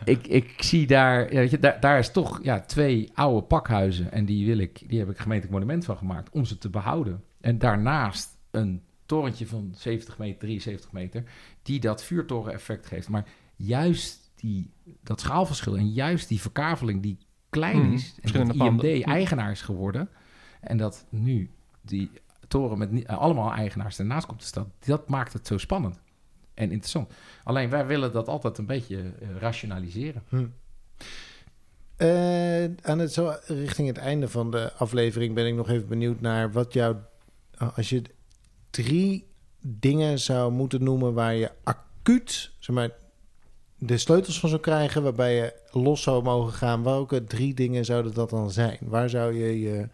ik, 0.04 0.26
ik 0.26 0.62
zie 0.62 0.86
daar, 0.86 1.32
ja, 1.32 1.38
weet 1.38 1.50
je, 1.50 1.58
daar, 1.58 1.80
daar 1.80 1.98
is 1.98 2.10
toch 2.10 2.40
ja, 2.42 2.60
twee 2.60 3.10
oude 3.14 3.46
pakhuizen. 3.46 4.12
En 4.12 4.24
die, 4.24 4.46
wil 4.46 4.58
ik, 4.58 4.88
die 4.88 4.98
heb 4.98 5.10
ik 5.10 5.18
gemeentelijk 5.18 5.58
monument 5.58 5.84
van 5.84 5.96
gemaakt 5.96 6.30
om 6.30 6.44
ze 6.44 6.58
te 6.58 6.68
behouden. 6.68 7.24
En 7.40 7.58
daarnaast 7.58 8.38
een 8.50 8.82
torentje 9.06 9.46
van 9.46 9.72
70 9.74 10.18
meter, 10.18 10.38
73 10.38 10.92
meter, 10.92 11.24
die 11.62 11.80
dat 11.80 12.04
vuurtoren-effect 12.04 12.86
geeft. 12.86 13.08
Maar 13.08 13.24
juist 13.56 14.30
die, 14.34 14.70
dat 15.02 15.20
schaalverschil 15.20 15.76
en 15.76 15.92
juist 15.92 16.28
die 16.28 16.40
verkaveling 16.40 17.02
die 17.02 17.18
klein 17.50 17.80
Hmm, 17.80 17.92
is, 17.92 18.14
en 18.20 18.46
dat. 18.46 18.56
IMD 18.56 19.02
eigenaar 19.02 19.50
is 19.50 19.62
geworden, 19.62 20.08
en 20.60 20.76
dat 20.76 21.06
nu 21.08 21.50
die 21.80 22.10
toren 22.48 22.78
met 22.78 23.06
allemaal 23.06 23.52
eigenaars 23.52 23.98
ernaast 23.98 24.26
komt 24.26 24.40
te 24.40 24.46
staan, 24.46 24.72
dat 24.78 25.08
maakt 25.08 25.32
het 25.32 25.46
zo 25.46 25.58
spannend 25.58 26.00
en 26.54 26.70
interessant. 26.70 27.12
Alleen 27.44 27.70
wij 27.70 27.86
willen 27.86 28.12
dat 28.12 28.28
altijd 28.28 28.58
een 28.58 28.66
beetje 28.66 28.96
eh, 28.96 29.28
rationaliseren. 29.38 30.22
Hm. 30.28 30.46
Eh, 31.96 32.64
aan 32.82 32.98
het, 32.98 33.12
zo 33.12 33.34
richting 33.46 33.88
het 33.88 33.96
einde 33.96 34.28
van 34.28 34.50
de 34.50 34.72
aflevering 34.72 35.34
ben 35.34 35.46
ik 35.46 35.54
nog 35.54 35.68
even 35.68 35.88
benieuwd 35.88 36.20
naar 36.20 36.52
wat 36.52 36.72
jouw... 36.72 37.10
Als 37.74 37.88
je 37.88 38.02
drie 38.70 39.26
dingen 39.60 40.18
zou 40.18 40.52
moeten 40.52 40.84
noemen 40.84 41.14
waar 41.14 41.34
je 41.34 41.50
acuut 41.62 42.52
zeg 42.58 42.74
maar, 42.74 42.90
de 43.78 43.98
sleutels 43.98 44.40
van 44.40 44.48
zou 44.48 44.60
krijgen... 44.60 45.02
waarbij 45.02 45.34
je 45.34 45.54
los 45.70 46.02
zou 46.02 46.22
mogen 46.22 46.52
gaan, 46.52 46.82
welke 46.82 47.24
drie 47.24 47.54
dingen 47.54 47.84
zouden 47.84 48.14
dat 48.14 48.30
dan 48.30 48.50
zijn? 48.50 48.78
Waar 48.80 49.08
zou 49.08 49.34
je 49.34 49.60
je 49.60 49.88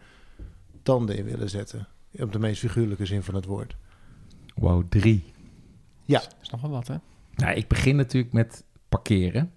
tanden 0.83 1.17
in 1.17 1.25
willen 1.25 1.49
zetten? 1.49 1.87
Op 2.19 2.31
de 2.31 2.39
meest 2.39 2.59
figuurlijke 2.59 3.05
zin 3.05 3.23
van 3.23 3.35
het 3.35 3.45
woord. 3.45 3.75
Wow, 4.55 4.83
drie. 4.89 5.33
Dat 6.17 6.35
is 6.41 6.49
nog 6.49 6.61
wel 6.61 6.69
wat, 6.69 6.87
hè? 6.87 6.95
Nou, 7.35 7.55
ik 7.55 7.67
begin 7.67 7.95
natuurlijk 7.95 8.33
met 8.33 8.63
parkeren. 8.89 9.51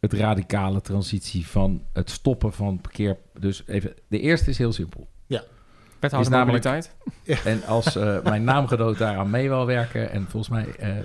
Het 0.00 0.12
radicale 0.12 0.80
transitie 0.80 1.46
van 1.46 1.82
het 1.92 2.10
stoppen 2.10 2.52
van 2.52 2.80
parkeer. 2.80 3.18
Dus 3.38 3.62
even, 3.66 3.94
de 4.08 4.20
eerste 4.20 4.50
is 4.50 4.58
heel 4.58 4.72
simpel. 4.72 5.08
Wethouder 6.04 6.32
Is 6.32 6.38
namelijk- 6.38 6.64
mobiliteit. 6.64 6.96
En 7.52 7.64
als 7.64 7.96
eh, 7.96 8.22
mijn 8.22 8.44
naamgenoot 8.44 8.98
daaraan 8.98 9.30
mee 9.30 9.48
wil 9.48 9.66
werken 9.66 10.10
en 10.10 10.26
volgens 10.28 10.48
mij... 10.48 10.66
eh, 10.78 10.98
eh, 10.98 11.04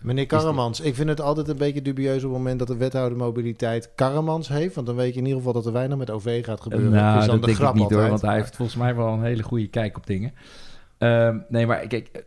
Meneer 0.00 0.26
Karremans, 0.26 0.80
ik 0.80 0.94
vind 0.94 1.08
het 1.08 1.20
altijd 1.20 1.48
een 1.48 1.56
beetje 1.56 1.82
dubieus 1.82 2.16
op 2.16 2.30
het 2.30 2.38
moment 2.38 2.58
dat 2.58 2.68
de 2.68 2.76
wethouder 2.76 3.18
mobiliteit 3.18 3.90
Karremans 3.94 4.48
heeft. 4.48 4.74
Want 4.74 4.86
dan 4.86 4.96
weet 4.96 5.12
je 5.12 5.18
in 5.18 5.24
ieder 5.24 5.38
geval 5.38 5.52
dat 5.52 5.66
er 5.66 5.72
weinig 5.72 5.98
met 5.98 6.10
OV 6.10 6.44
gaat 6.44 6.60
gebeuren. 6.60 6.90
nou, 6.90 7.18
is 7.18 7.26
dan 7.26 7.40
dat 7.40 7.40
de 7.40 7.46
denk 7.46 7.58
ik 7.58 7.64
grap 7.64 7.74
niet 7.74 7.90
hoor, 7.90 8.08
want 8.08 8.22
hij 8.22 8.34
heeft 8.34 8.56
volgens 8.56 8.76
mij 8.76 8.94
wel 8.94 9.08
een 9.12 9.22
hele 9.22 9.42
goede 9.42 9.68
kijk 9.68 9.96
op 9.96 10.06
dingen. 10.06 10.32
Ehm, 10.98 11.38
nee, 11.48 11.66
maar 11.66 11.86
kijk, 11.86 12.24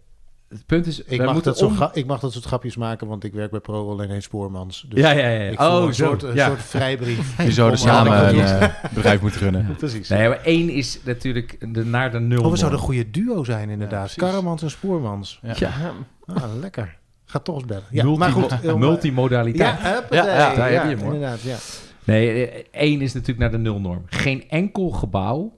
het 0.53 0.65
punt 0.65 0.85
is... 0.87 0.99
Ik 1.03 1.17
wij 1.17 1.25
mag, 1.25 1.33
moeten 1.33 1.53
dat 1.53 1.61
om- 1.63 1.89
ik 1.93 2.05
mag 2.05 2.19
dat 2.19 2.31
soort 2.33 2.45
grapjes 2.45 2.75
maken, 2.75 3.07
want 3.07 3.23
ik 3.23 3.33
werk 3.33 3.51
bij 3.51 3.59
ProRail 3.59 4.01
en 4.01 4.09
heen 4.09 4.21
Spoormans. 4.21 4.85
Dus 4.89 4.99
ja, 4.99 5.11
ja, 5.11 5.27
ja. 5.27 5.49
ik 5.49 5.59
Oh, 5.59 5.83
een, 5.87 5.93
zo. 5.93 6.05
soort, 6.05 6.23
een 6.23 6.35
ja. 6.35 6.47
soort 6.47 6.61
vrijbrief. 6.61 7.37
Je 7.45 7.51
zouden 7.51 7.79
samen 7.79 8.27
een 8.27 8.39
eh, 8.45 8.69
bedrijf 8.93 9.21
moeten 9.21 9.39
runnen. 9.41 9.75
Precies. 9.77 10.09
Nee, 10.09 10.27
maar 10.27 10.41
één 10.43 10.69
is 10.69 10.99
natuurlijk 11.05 11.73
de, 11.73 11.85
naar 11.85 12.11
de 12.11 12.19
nul. 12.19 12.43
Oh, 12.43 12.51
we 12.51 12.57
zouden 12.57 12.79
een 12.79 12.85
goede 12.85 13.11
duo 13.11 13.43
zijn 13.43 13.69
inderdaad. 13.69 14.13
Karremans 14.13 14.61
en 14.61 14.69
Spoormans. 14.69 15.39
Ja. 15.41 15.53
Ja, 15.57 15.91
Ah, 16.25 16.43
lekker. 16.59 16.97
Ga 17.25 17.39
toch 17.39 17.55
eens 17.55 17.65
bellen. 17.65 17.83
Ja, 17.91 18.03
Multi- 18.03 18.19
maar 18.19 18.31
goed. 18.31 18.53
heel- 18.59 18.77
multimodaliteit. 18.77 19.79
Ja. 19.81 20.03
Ja, 20.11 20.25
ja, 20.25 20.55
daar 20.55 20.71
heb 20.71 20.83
je 20.83 20.89
hem, 20.89 20.99
hoor. 20.99 21.13
Inderdaad, 21.13 21.41
ja. 21.41 21.55
Nee, 22.03 22.47
eh, 22.47 22.63
één 22.71 23.01
is 23.01 23.13
natuurlijk 23.13 23.39
naar 23.39 23.51
de 23.51 23.57
nulnorm. 23.57 24.03
Geen 24.05 24.49
enkel 24.49 24.89
gebouw 24.89 25.57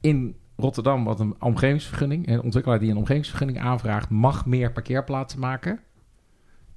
in 0.00 0.36
Rotterdam 0.60 1.04
wat 1.04 1.20
een 1.20 1.34
omgevingsvergunning, 1.40 2.28
een 2.28 2.42
ontwikkelaar 2.42 2.78
die 2.78 2.90
een 2.90 2.96
omgevingsvergunning 2.96 3.60
aanvraagt, 3.60 4.10
mag 4.10 4.46
meer 4.46 4.72
parkeerplaatsen 4.72 5.40
maken. 5.40 5.80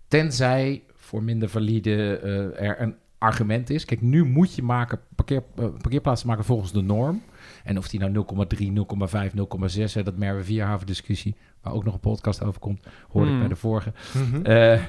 Tenzij 0.07 0.83
voor 0.95 1.23
minder 1.23 1.49
valide 1.49 2.17
eh, 2.17 2.67
er 2.67 2.81
een 2.81 2.95
argument 3.17 3.69
is. 3.69 3.85
Kijk, 3.85 4.01
nu 4.01 4.25
moet 4.25 4.55
je 4.55 4.63
maken, 4.63 4.99
parkeer, 5.15 5.43
eh, 5.55 5.65
parkeerplaatsen 5.81 6.27
maken 6.27 6.45
volgens 6.45 6.71
de 6.71 6.81
norm. 6.81 7.21
En 7.63 7.77
of 7.77 7.87
die 7.87 7.99
nou 7.99 8.11
0,3, 8.11 8.71
0,5, 8.71 9.33
0,6, 9.33 9.93
hè, 9.93 10.03
dat 10.03 10.17
Merwe 10.17 10.43
Vierhaven 10.43 10.87
discussie, 10.87 11.35
waar 11.61 11.73
ook 11.73 11.83
nog 11.83 11.93
een 11.93 11.99
podcast 11.99 12.43
over 12.43 12.59
komt, 12.59 12.85
hoorde 13.09 13.27
ik 13.27 13.33
Hmm. 13.33 13.39
bij 13.39 13.49
de 13.49 13.55
vorige. 13.55 13.93
Mhm. 14.13 14.41
Eh, 14.45 14.81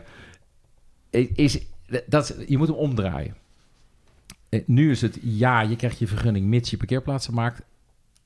is, 1.34 1.66
dat, 2.06 2.36
je 2.46 2.58
moet 2.58 2.68
hem 2.68 2.76
omdraaien. 2.76 3.36
Nu 4.66 4.90
is 4.90 5.00
het 5.00 5.18
ja, 5.22 5.60
je 5.60 5.76
krijgt 5.76 5.98
je 5.98 6.06
vergunning 6.06 6.46
mits 6.46 6.70
je 6.70 6.76
parkeerplaatsen 6.76 7.34
maakt. 7.34 7.62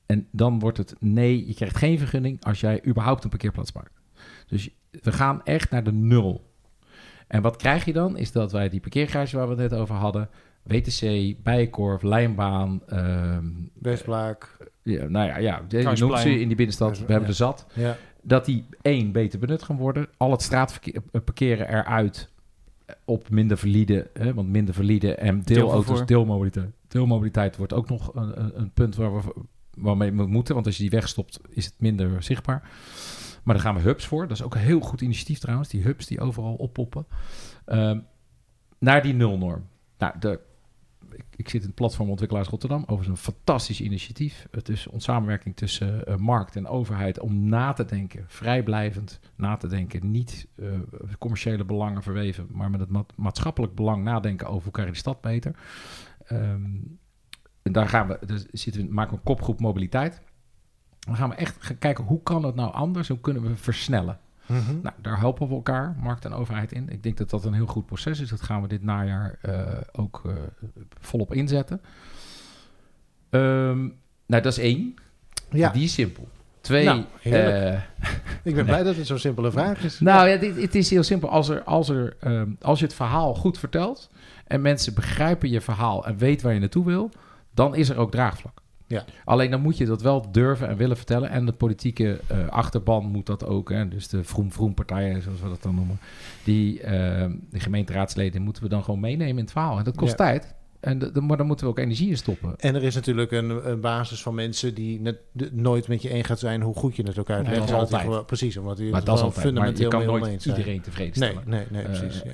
En 0.07 0.27
dan 0.31 0.59
wordt 0.59 0.77
het 0.77 0.95
nee, 0.99 1.47
je 1.47 1.53
krijgt 1.53 1.77
geen 1.77 1.97
vergunning 1.97 2.43
als 2.43 2.59
jij 2.59 2.85
überhaupt 2.85 3.23
een 3.23 3.29
parkeerplaats 3.29 3.71
maakt. 3.71 3.91
Dus 4.47 4.69
we 4.91 5.11
gaan 5.11 5.43
echt 5.43 5.69
naar 5.71 5.83
de 5.83 5.91
nul. 5.93 6.45
En 7.27 7.41
wat 7.41 7.55
krijg 7.55 7.85
je 7.85 7.93
dan? 7.93 8.17
Is 8.17 8.31
dat 8.31 8.51
wij 8.51 8.69
die 8.69 8.79
parkeergarage 8.79 9.37
waar 9.37 9.45
we 9.55 9.61
het 9.61 9.71
net 9.71 9.79
over 9.79 9.95
hadden, 9.95 10.29
WTC, 10.63 11.33
Bijenkorf, 11.43 12.01
Lijnbaan, 12.01 12.81
ehm, 12.87 13.45
Westblaak. 13.73 14.57
ja, 14.83 15.07
nou 15.07 15.27
ja, 15.27 15.37
ja 15.37 15.61
je 15.69 15.83
noemt 15.99 16.19
ze 16.19 16.39
in 16.39 16.47
die 16.47 16.55
binnenstad, 16.57 16.91
we 16.91 16.97
hebben 17.05 17.21
Ja. 17.21 17.27
er 17.27 17.33
zat 17.33 17.65
Ja. 17.73 17.95
dat 18.21 18.45
die 18.45 18.65
één 18.81 19.11
beter 19.11 19.39
benut 19.39 19.63
gaan 19.63 19.77
worden. 19.77 20.07
Al 20.17 20.31
het 20.31 20.41
straatverkeer 20.41 21.01
eh, 21.11 21.21
parkeren 21.23 21.67
eruit 21.69 22.31
eh, 22.85 22.95
op 23.05 23.29
minder 23.29 23.57
valide, 23.57 24.09
hè, 24.13 24.33
want 24.33 24.49
minder 24.49 24.73
valide 24.73 25.15
en 25.15 25.41
deelauto's, 25.41 26.05
deelmobiliteit. 26.05 26.69
Deelmobiliteit 26.87 27.57
wordt 27.57 27.73
ook 27.73 27.89
nog 27.89 28.15
een, 28.15 28.41
een, 28.43 28.59
een 28.59 28.71
punt 28.71 28.95
waar 28.95 29.15
we, 29.15 29.21
waarmee 29.77 30.11
we 30.11 30.25
moeten, 30.25 30.53
want 30.53 30.65
als 30.65 30.75
je 30.77 30.81
die 30.81 30.91
wegstopt 30.91 31.39
is 31.49 31.65
het 31.65 31.75
minder 31.77 32.23
zichtbaar. 32.23 32.69
Maar 33.43 33.55
daar 33.55 33.65
gaan 33.65 33.75
we 33.75 33.81
hubs 33.81 34.05
voor. 34.05 34.27
Dat 34.27 34.37
is 34.37 34.43
ook 34.43 34.55
een 34.55 34.61
heel 34.61 34.79
goed 34.79 35.01
initiatief 35.01 35.39
trouwens, 35.39 35.69
die 35.69 35.81
hubs 35.81 36.05
die 36.05 36.19
overal 36.19 36.53
oppoppen. 36.53 37.05
Ehm, 37.65 37.99
naar 38.79 39.01
die 39.01 39.13
nulnorm. 39.13 39.67
Nou, 39.97 40.19
de, 40.19 40.39
ik, 41.35 41.49
zit 41.49 41.61
in 41.61 41.67
het 41.67 41.75
platform 41.75 42.09
Ontwikkelaars 42.09 42.47
Rotterdam. 42.47 42.81
Overigens 42.81 43.07
een 43.07 43.33
fantastisch 43.33 43.81
initiatief. 43.81 44.47
Het 44.51 44.69
is 44.69 44.87
een 44.91 45.01
samenwerking 45.01 45.55
tussen 45.55 46.05
eh, 46.05 46.15
markt 46.15 46.55
en 46.55 46.67
overheid 46.67 47.19
om 47.19 47.49
na 47.49 47.73
te 47.73 47.85
denken, 47.85 48.25
vrijblijvend 48.27 49.19
na 49.35 49.57
te 49.57 49.67
denken. 49.67 50.11
Niet 50.11 50.47
eh, 50.55 50.67
commerciële 51.19 51.65
belangen 51.65 52.03
verweven, 52.03 52.47
maar 52.51 52.69
met 52.69 52.79
het 52.79 52.89
ma- 52.89 53.05
maatschappelijk 53.15 53.75
belang 53.75 54.03
nadenken 54.03 54.47
over 54.47 54.63
hoe 54.63 54.71
krijg 54.71 54.87
je 54.87 54.93
de 54.93 54.99
stad 54.99 55.21
beter. 55.21 55.55
Ehm, 56.25 56.69
en 57.67 57.73
daar 57.73 57.89
gaan 57.89 58.07
we, 58.07 58.19
dus 58.25 58.45
zitten 58.51 58.87
we, 58.87 58.93
maken 58.93 59.11
we 59.11 59.17
een 59.17 59.23
kopgroep 59.23 59.59
mobiliteit. 59.59 60.21
Dan 60.99 61.15
gaan 61.15 61.29
we 61.29 61.35
echt 61.35 61.55
gaan 61.59 61.77
kijken 61.77 62.03
hoe 62.03 62.23
kan 62.23 62.43
het 62.43 62.55
nou 62.55 62.73
anders? 62.73 63.07
Hoe 63.07 63.19
kunnen 63.19 63.43
we 63.43 63.55
versnellen? 63.55 64.19
Mhm. 64.45 64.79
Nou, 64.81 64.95
daar 65.01 65.19
helpen 65.19 65.47
we 65.47 65.53
elkaar, 65.53 65.95
markt 66.01 66.25
en 66.25 66.33
overheid 66.33 66.71
in. 66.71 66.89
Ik 66.89 67.03
denk 67.03 67.17
dat 67.17 67.29
dat 67.29 67.45
een 67.45 67.53
heel 67.53 67.65
goed 67.65 67.85
proces 67.85 68.19
is. 68.19 68.29
Dat 68.29 68.41
gaan 68.41 68.61
we 68.61 68.67
dit 68.67 68.83
najaar 68.83 69.37
eh, 69.41 69.61
ook 69.91 70.21
eh, 70.25 70.33
volop 70.99 71.33
inzetten. 71.33 71.81
Ehm, 73.29 73.79
nou, 74.25 74.41
dat 74.41 74.45
is 74.45 74.57
één. 74.57 74.95
Ja, 75.49 75.69
Die 75.69 75.83
is 75.83 75.93
simpel. 75.93 76.27
Twee. 76.61 76.85
Nou, 76.85 77.03
eh, 77.23 77.73
ik 78.49 78.55
ben 78.55 78.65
blij 78.65 78.83
dat 78.83 78.95
het 78.95 79.07
zo'n 79.07 79.17
simpele 79.17 79.51
vraag 79.51 79.83
is. 79.83 79.99
nou 79.99 80.29
ja, 80.29 80.37
dit, 80.37 80.61
het 80.61 80.75
is 80.75 80.89
heel 80.89 81.03
simpel. 81.03 81.29
Als, 81.29 81.49
er, 81.49 81.63
als, 81.63 81.89
er, 81.89 82.15
ehm, 82.19 82.49
als 82.61 82.79
je 82.79 82.85
het 82.85 82.93
verhaal 82.93 83.35
goed 83.35 83.59
vertelt 83.59 84.09
en 84.47 84.61
mensen 84.61 84.93
begrijpen 84.93 85.49
je 85.49 85.61
verhaal 85.61 86.05
en 86.05 86.17
weten 86.17 86.45
waar 86.45 86.53
je 86.53 86.59
naartoe 86.59 86.85
wil, 86.85 87.09
dan 87.57 87.75
is 87.75 87.89
er 87.89 87.97
ook 87.97 88.11
draagvlak. 88.11 88.61
Ja. 88.87 89.05
Alleen 89.25 89.51
dan 89.51 89.61
moet 89.61 89.77
je 89.77 89.85
dat 89.85 90.01
wel 90.01 90.31
durven 90.31 90.67
en 90.67 90.77
willen 90.77 90.97
vertellen. 90.97 91.29
En 91.29 91.45
de 91.45 91.51
politieke 91.51 92.19
eh, 92.27 92.47
achterban 92.47 93.05
moet 93.05 93.25
dat 93.25 93.45
ook. 93.45 93.69
Hè? 93.69 93.87
Dus 93.87 94.07
de 94.07 94.23
vroom-vroom-partijen, 94.23 95.21
zoals 95.21 95.41
we 95.41 95.47
dat 95.49 95.63
dan 95.63 95.75
noemen. 95.75 95.99
Die, 96.43 96.81
ehm, 96.81 97.31
de 97.51 97.59
gemeenteraadsleden 97.59 98.41
moeten 98.41 98.63
we 98.63 98.69
dan 98.69 98.83
gewoon 98.83 98.99
meenemen 98.99 99.29
in 99.37 99.43
het 99.43 99.51
verhaal. 99.51 99.77
En 99.77 99.83
dat 99.83 99.95
kost 99.95 100.11
Ja. 100.11 100.17
tijd. 100.17 100.55
En 100.79 100.99
de, 100.99 101.11
de- 101.11 101.21
maar 101.21 101.37
dan 101.37 101.45
moeten 101.47 101.65
we 101.65 101.71
ook 101.71 101.79
energie 101.79 102.09
in 102.09 102.17
stoppen. 102.17 102.53
En 102.57 102.75
er 102.75 102.83
is 102.83 102.95
natuurlijk 102.95 103.31
een, 103.31 103.69
een 103.69 103.81
basis 103.81 104.21
van 104.21 104.35
mensen 104.35 104.73
die 104.75 104.99
net, 105.01 105.17
de- 105.31 105.49
nooit 105.53 105.87
met 105.87 106.01
je 106.01 106.09
eens 106.09 106.27
gaat 106.27 106.39
zijn 106.39 106.61
hoe 106.61 106.75
goed 106.75 106.95
je 106.95 107.03
het 107.03 107.19
ook 107.19 107.29
uitlegt. 107.29 107.57
dat 107.57 107.65
is 107.67 107.71
Omdat 107.73 107.87
die 107.87 107.97
altijd. 107.97 108.11
gewoon- 108.11 108.25
precies, 108.25 108.57
omdat 108.57 108.79
Maar 108.79 109.03
dat 109.03 109.17
is 109.17 109.21
altijd. 109.23 109.23
Maar 109.23 109.33
je 109.35 109.41
fundamenteel 109.41 109.89
kan 109.89 110.05
nooit 110.05 110.45
iedereen 110.45 110.81
tevreden 110.81 111.19
Nee, 111.19 111.29
stellen. 111.29 111.49
nee, 111.49 111.65
nee, 111.71 111.81
Eh, 111.83 111.99
precies. 111.99 112.21
ja. 112.25 112.31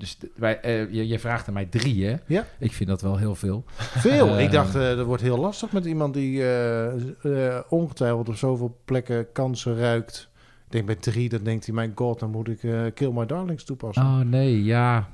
Dus 0.00 0.16
wij, 0.36 0.60
eh, 0.60 0.92
je, 0.92 1.08
je 1.08 1.18
vraagt 1.18 1.46
er 1.46 1.52
mij 1.52 1.64
drie, 1.64 2.06
hè? 2.06 2.16
Ja. 2.26 2.46
Ik 2.58 2.72
vind 2.72 2.88
dat 2.88 3.00
wel 3.00 3.16
heel 3.16 3.34
veel. 3.34 3.64
Veel. 3.76 4.36
Eh, 4.36 4.44
ik 4.44 4.50
dacht, 4.50 4.74
eh, 4.74 4.96
dat 4.96 5.06
wordt 5.06 5.22
heel 5.22 5.38
lastig 5.38 5.72
met 5.72 5.84
iemand 5.84 6.14
die 6.14 6.44
ongetwijfeld 7.68 8.28
op 8.28 8.36
zoveel 8.36 8.80
plekken 8.84 9.32
kansen 9.32 9.76
ruikt. 9.76 10.28
Ik 10.64 10.72
denk 10.72 10.86
bij 10.86 10.94
drie, 10.94 11.28
dan 11.28 11.42
denkt 11.42 11.66
hij, 11.66 11.74
mijn 11.74 11.92
god, 11.94 12.18
dan 12.18 12.30
moet 12.30 12.48
ik 12.48 12.94
Kill 12.94 13.10
My 13.10 13.26
Darlings 13.26 13.64
toepassen. 13.64 14.02
Oh 14.02 14.18
nee, 14.18 14.64
ja. 14.64 15.08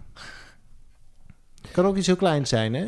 Kan 1.73 1.87
ook 1.87 1.97
iets 1.97 2.07
heel 2.07 2.17
kleins 2.17 2.49
zijn, 2.49 2.75
hè? 2.75 2.87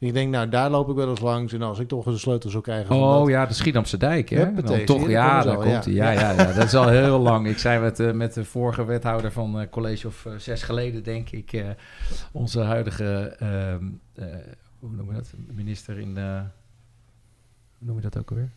Ik 0.00 0.12
denk, 0.12 0.30
nou, 0.30 0.48
daar 0.48 0.70
loop 0.70 0.88
ik 0.88 0.96
wel 0.96 1.08
eens 1.10 1.20
langs. 1.20 1.52
En 1.52 1.62
als 1.62 1.78
ik 1.78 1.88
toch 1.88 2.06
een 2.06 2.18
sleutel 2.18 2.50
zou 2.50 2.62
krijgen... 2.62 2.94
Oh 2.96 3.18
dat- 3.18 3.28
ja, 3.28 3.46
de 3.46 3.54
Schiedamse 3.54 3.96
dijk, 3.96 4.28
hè? 4.28 4.36
Huppatee, 4.44 4.84
toch, 4.84 5.08
ja, 5.08 5.34
daar 5.34 5.44
daar 5.44 5.54
komt 5.64 5.84
hij. 5.84 5.94
ja. 5.94 6.10
Ja, 6.10 6.20
ja, 6.20 6.32
ja, 6.32 6.52
dat 6.52 6.64
is 6.64 6.74
al 6.74 6.88
heel 6.88 7.18
lang. 7.18 7.46
Ik 7.48 7.58
zei 7.58 7.80
met, 7.80 8.00
eh, 8.00 8.12
met 8.12 8.34
de 8.34 8.44
vorige 8.44 8.84
wethouder 8.84 9.32
van 9.32 9.60
eh, 9.60 9.68
college 9.70 10.06
of 10.06 10.26
eh, 10.26 10.32
zes 10.36 10.62
geleden, 10.62 11.02
denk 11.02 11.30
ik, 11.30 11.64
onze 12.32 12.60
huidige, 12.60 13.34
ehm, 13.38 13.84
eh, 14.14 14.24
hoe 14.78 14.90
noem 14.90 15.06
je 15.08 15.14
dat, 15.14 15.32
minister 15.54 15.98
in, 15.98 16.16
hoe 16.18 16.42
noem 17.86 17.96
je 17.96 18.02
dat 18.02 18.18
ook 18.18 18.30
alweer? 18.30 18.50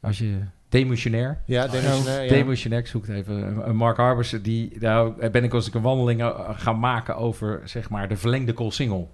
Als 0.00 0.18
je, 0.18 0.38
demissionair. 0.68 1.42
Ja, 1.46 1.66
ja. 1.72 2.28
Demissionair, 2.28 2.80
ik 2.80 2.86
zoek 2.86 3.06
het 3.06 3.16
even. 3.16 3.76
Mark 3.76 3.96
Harbers, 3.96 4.30
die, 4.42 4.76
nou 4.80 5.28
ben 5.30 5.44
ik 5.44 5.54
als 5.54 5.66
ik 5.68 5.74
een 5.74 5.82
wandeling 5.82 6.32
gaan 6.56 6.78
maken 6.78 7.16
over, 7.16 7.60
zeg 7.64 7.90
maar, 7.90 8.08
de 8.08 8.16
verlengde 8.16 8.52
Koolsingel. 8.52 9.10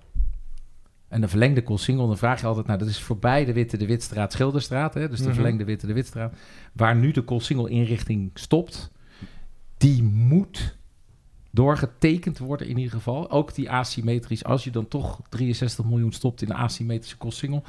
En 1.09 1.21
de 1.21 1.29
verlengde 1.29 1.63
Koolsingel, 1.63 2.07
dan 2.07 2.19
vraag 2.19 2.41
je 2.41 2.47
altijd, 2.47 2.67
nou, 2.67 2.79
dat 2.79 2.89
is 2.89 3.01
voorbij 3.03 3.45
de 3.45 3.53
Witte 3.53 3.77
de 3.77 3.87
Witstraat, 3.87 4.33
Schilderstraat, 4.33 4.95
hè, 4.95 5.09
dus 5.09 5.19
de 5.19 5.25
Mhm. 5.25 5.35
verlengde 5.35 5.65
Witte 5.65 5.87
de 5.87 5.93
Witstraat, 5.93 6.35
waar 6.73 6.97
nu 6.97 7.11
de 7.11 7.23
Koolsingel 7.23 7.67
inrichting 7.67 8.31
stopt, 8.35 8.91
die 9.79 10.03
moet 10.03 10.77
doorgetekend 11.51 12.39
worden 12.39 12.69
in 12.69 12.77
ieder 12.77 12.93
geval. 12.93 13.31
Ook 13.31 13.55
die 13.55 13.71
asymmetrisch, 13.71 14.45
als 14.45 14.65
je 14.65 14.71
dan 14.71 14.89
toch 14.89 15.21
63 15.29 15.85
miljoen 15.85 16.13
stopt 16.13 16.43
in 16.43 16.49
de 16.49 16.55
asymmetrische 16.55 17.17
Koolsingel, 17.17 17.63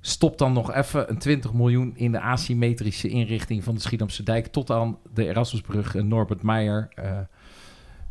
stop 0.00 0.38
dan 0.38 0.52
nog 0.52 0.72
even 0.74 1.10
een 1.10 1.18
20 1.18 1.52
miljoen 1.52 1.92
in 1.96 2.12
de 2.12 2.20
asymmetrische 2.20 3.08
inrichting 3.08 3.64
van 3.64 3.74
de 3.74 3.80
Schiedamse 3.80 4.22
dijk 4.22 4.46
tot 4.46 4.70
aan 4.70 4.98
de 5.14 5.26
Erasmusbrug 5.28 5.94
en 5.94 6.08
Norbert 6.08 6.42
Meijer. 6.42 6.88
eh, 6.94 7.18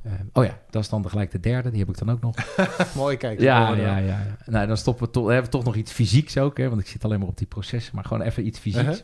eh, 0.05 0.11
oh 0.33 0.45
ja, 0.45 0.59
dat 0.69 0.83
is 0.83 0.89
dan 0.89 1.09
gelijk 1.09 1.31
de 1.31 1.39
derde, 1.39 1.69
die 1.69 1.79
heb 1.79 1.89
ik 1.89 1.97
dan 1.97 2.09
ook 2.09 2.21
nog. 2.21 2.35
Mooi 2.95 3.17
kijken. 3.17 3.43
Ja, 3.43 3.75
ja, 3.75 3.97
ja. 3.97 3.97
ja. 3.97 4.37
Nou, 4.45 4.67
dan 4.67 4.77
stoppen 4.77 5.05
we 5.05 5.11
toch, 5.11 5.27
hebben 5.27 5.45
we 5.45 5.57
toch 5.57 5.63
nog 5.63 5.75
iets 5.75 5.91
fysieks 5.91 6.37
ook, 6.37 6.57
hè, 6.57 6.69
want 6.69 6.81
ik 6.81 6.87
zit 6.87 7.03
alleen 7.03 7.19
maar 7.19 7.27
op 7.27 7.37
die 7.37 7.47
processen, 7.47 7.95
maar 7.95 8.03
gewoon 8.03 8.21
even 8.21 8.45
iets 8.45 8.59
fysieks. 8.59 9.03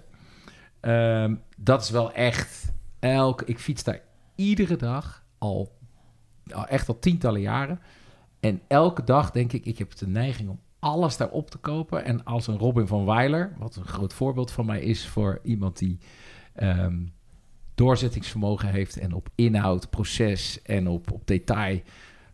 Uh-huh. 0.81 1.23
Ehm, 1.23 1.35
dat 1.57 1.81
is 1.81 1.89
wel 1.89 2.13
echt 2.13 2.71
elk. 2.99 3.41
Ik 3.41 3.59
fiets 3.59 3.83
daar 3.83 4.01
iedere 4.35 4.75
dag 4.75 5.23
al, 5.37 5.77
al 6.51 6.67
echt 6.67 6.87
al 6.87 6.99
tientallen 6.99 7.41
jaren. 7.41 7.79
En 8.39 8.61
elke 8.67 9.03
dag 9.03 9.31
denk 9.31 9.53
ik, 9.53 9.65
ik 9.65 9.77
heb 9.77 9.95
de 9.95 10.07
neiging 10.07 10.49
om 10.49 10.59
alles 10.79 11.17
daarop 11.17 11.49
te 11.49 11.57
kopen. 11.57 12.05
En 12.05 12.23
als 12.23 12.47
een 12.47 12.57
Robin 12.57 12.87
van 12.87 13.05
Weiler, 13.05 13.53
wat 13.57 13.75
een 13.75 13.85
groot 13.85 14.13
voorbeeld 14.13 14.51
van 14.51 14.65
mij 14.65 14.81
is 14.81 15.07
voor 15.07 15.39
iemand 15.43 15.77
die 15.77 15.99
ehm, 16.53 17.03
doorzettingsvermogen 17.81 18.69
heeft 18.69 18.97
en 18.97 19.13
op 19.13 19.29
inhoud, 19.35 19.89
proces 19.89 20.61
en 20.61 20.87
op, 20.87 21.11
op 21.11 21.27
detail 21.27 21.81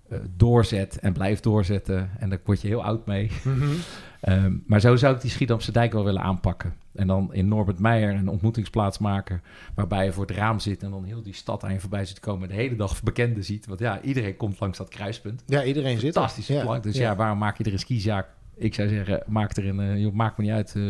eh, 0.10 0.20
doorzet 0.38 1.00
en 1.00 1.14
blijft 1.14 1.44
doorzetten. 1.44 2.10
En 2.20 2.30
daar 2.30 2.40
word 2.46 2.62
je 2.62 2.68
heel 2.68 2.84
oud 2.84 3.06
mee. 3.06 3.32
Mhm. 3.44 3.66
Ehm, 4.22 4.56
maar 4.66 4.80
zo 4.80 4.96
zou 4.96 5.16
ik 5.16 5.22
die 5.22 5.30
Schiedamse 5.30 5.72
dijk 5.72 5.94
wel 5.94 6.04
willen 6.04 6.22
aanpakken. 6.22 6.74
En 6.94 7.08
dan 7.08 7.34
in 7.34 7.48
Norbert 7.48 7.80
Meijer 7.80 8.14
een 8.14 8.28
ontmoetingsplaats 8.28 8.98
maken... 8.98 9.42
waarbij 9.76 10.06
je 10.06 10.14
voor 10.14 10.26
het 10.26 10.36
raam 10.36 10.60
zit 10.60 10.84
en 10.84 10.92
dan 10.92 11.04
heel 11.04 11.22
die 11.22 11.34
stad 11.34 11.64
aan 11.64 11.74
je 11.74 11.80
voorbij 11.80 12.06
ziet 12.06 12.20
komen... 12.20 12.50
en 12.50 12.56
de 12.56 12.62
hele 12.62 12.76
dag 12.76 13.04
bekenden 13.04 13.44
ziet. 13.44 13.66
Want 13.66 13.80
ja, 13.80 14.02
iedereen 14.02 14.38
komt 14.38 14.60
langs 14.60 14.78
dat 14.78 14.90
kruispunt. 14.90 15.44
Ja, 15.46 15.64
iedereen 15.64 16.00
zit 16.00 16.16
er. 16.16 16.22
Fantastische 16.22 16.54
Ja, 16.54 16.62
plank. 16.62 16.84
Dus 16.84 16.96
ja. 16.98 17.02
ja. 17.02 17.16
waarom 17.16 17.38
maak 17.38 17.58
je 17.58 17.64
er 17.64 17.72
een 17.72 17.80
skizaak? 17.80 18.28
Ik 18.58 18.74
zou 18.74 18.90
zeggen, 18.90 19.24
maak 19.28 19.58
er 19.58 19.68
een... 19.68 19.80
eh, 19.80 19.98
joh, 20.02 20.14
maakt 20.14 20.38
me 20.38 20.44
niet 20.44 20.54
uit, 20.54 20.74
eh, 20.76 20.84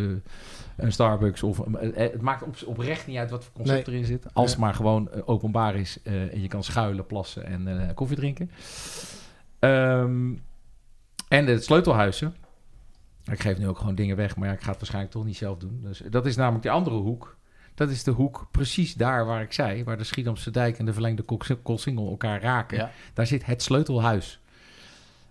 een 0.78 0.92
Starbucks 0.92 1.44
of... 1.44 1.60
eh, 1.60 1.92
het 2.12 2.22
maakt 2.22 2.44
op, 2.44 2.56
oprecht 2.66 3.08
niet 3.08 3.18
uit 3.18 3.30
wat 3.30 3.44
voor 3.44 3.54
concept 3.54 3.88
Nee. 3.88 3.96
erin 3.96 4.08
zit. 4.08 4.34
Als 4.34 4.52
het 4.52 4.60
maar 4.60 4.74
gewoon 4.74 5.10
openbaar 5.26 5.76
is... 5.76 5.98
eh, 6.04 6.34
en 6.34 6.42
je 6.42 6.48
kan 6.48 6.64
schuilen, 6.64 7.06
plassen 7.06 7.46
en 7.46 7.88
eh, 7.88 7.94
koffie 7.96 8.18
drinken. 8.18 8.52
Ehm, 9.60 10.34
en 11.28 11.46
de 11.46 11.60
sleutelhuizen. 11.60 12.36
Ik 13.32 13.40
geef 13.42 13.58
nu 13.58 13.68
ook 13.68 13.78
gewoon 13.78 13.96
dingen 13.96 14.16
weg, 14.16 14.36
maar 14.36 14.48
ja, 14.48 14.54
ik 14.54 14.62
ga 14.62 14.70
het 14.70 14.78
waarschijnlijk 14.78 15.14
toch 15.14 15.26
niet 15.26 15.38
zelf 15.38 15.58
doen. 15.58 15.80
Dus 15.84 16.02
dat 16.10 16.26
is 16.26 16.36
namelijk 16.36 16.62
die 16.64 16.72
andere 16.72 16.96
hoek. 16.96 17.36
Dat 17.76 17.90
is 17.90 18.04
de 18.04 18.12
hoek 18.12 18.48
precies 18.52 18.94
daar 18.94 19.26
waar 19.26 19.42
ik 19.42 19.54
zei, 19.54 19.84
waar 19.84 19.98
de 19.98 20.04
Schiedamse 20.04 20.52
dijk 20.52 20.78
en 20.80 20.86
de 20.86 20.94
verlengde 20.94 21.24
Koolsingel 21.64 22.10
elkaar 22.10 22.42
raken. 22.42 22.78
Ja. 22.78 22.92
Daar 23.14 23.28
zit 23.28 23.46
het 23.46 23.62
sleutelhuis. 23.64 24.40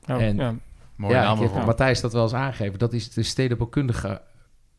Oh, 0.08 0.22
En- 0.22 0.36
ja. 0.36 0.54
Mooie 0.96 1.14
ja, 1.14 1.22
naam 1.22 1.42
ik 1.42 1.50
heb. 1.50 1.64
Matthijs 1.64 2.00
dat 2.00 2.12
wel 2.12 2.22
eens 2.22 2.34
aangegeven. 2.34 2.78
Dat 2.78 2.92
is 2.92 3.10
de 3.10 3.22
stedenbouwkundige 3.22 4.22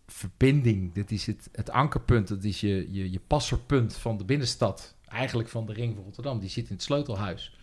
verbinding. 0.08 0.94
Dat 0.94 1.12
is 1.12 1.26
het, 1.26 1.50
het 1.52 1.70
ankerpunt. 1.70 2.28
Dat 2.28 2.44
is 2.44 2.62
je, 2.62 2.88
je, 2.94 3.12
je 3.12 3.20
passerpunt 3.28 3.96
van 3.96 4.18
de 4.18 4.26
binnenstad. 4.26 4.96
Eigenlijk 5.08 5.50
van 5.50 5.66
de 5.66 5.74
ring 5.74 5.96
van 5.96 6.04
Rotterdam. 6.04 6.40
Die 6.40 6.50
zit 6.50 6.70
in 6.70 6.76
het 6.76 6.84
sleutelhuis. 6.84 7.58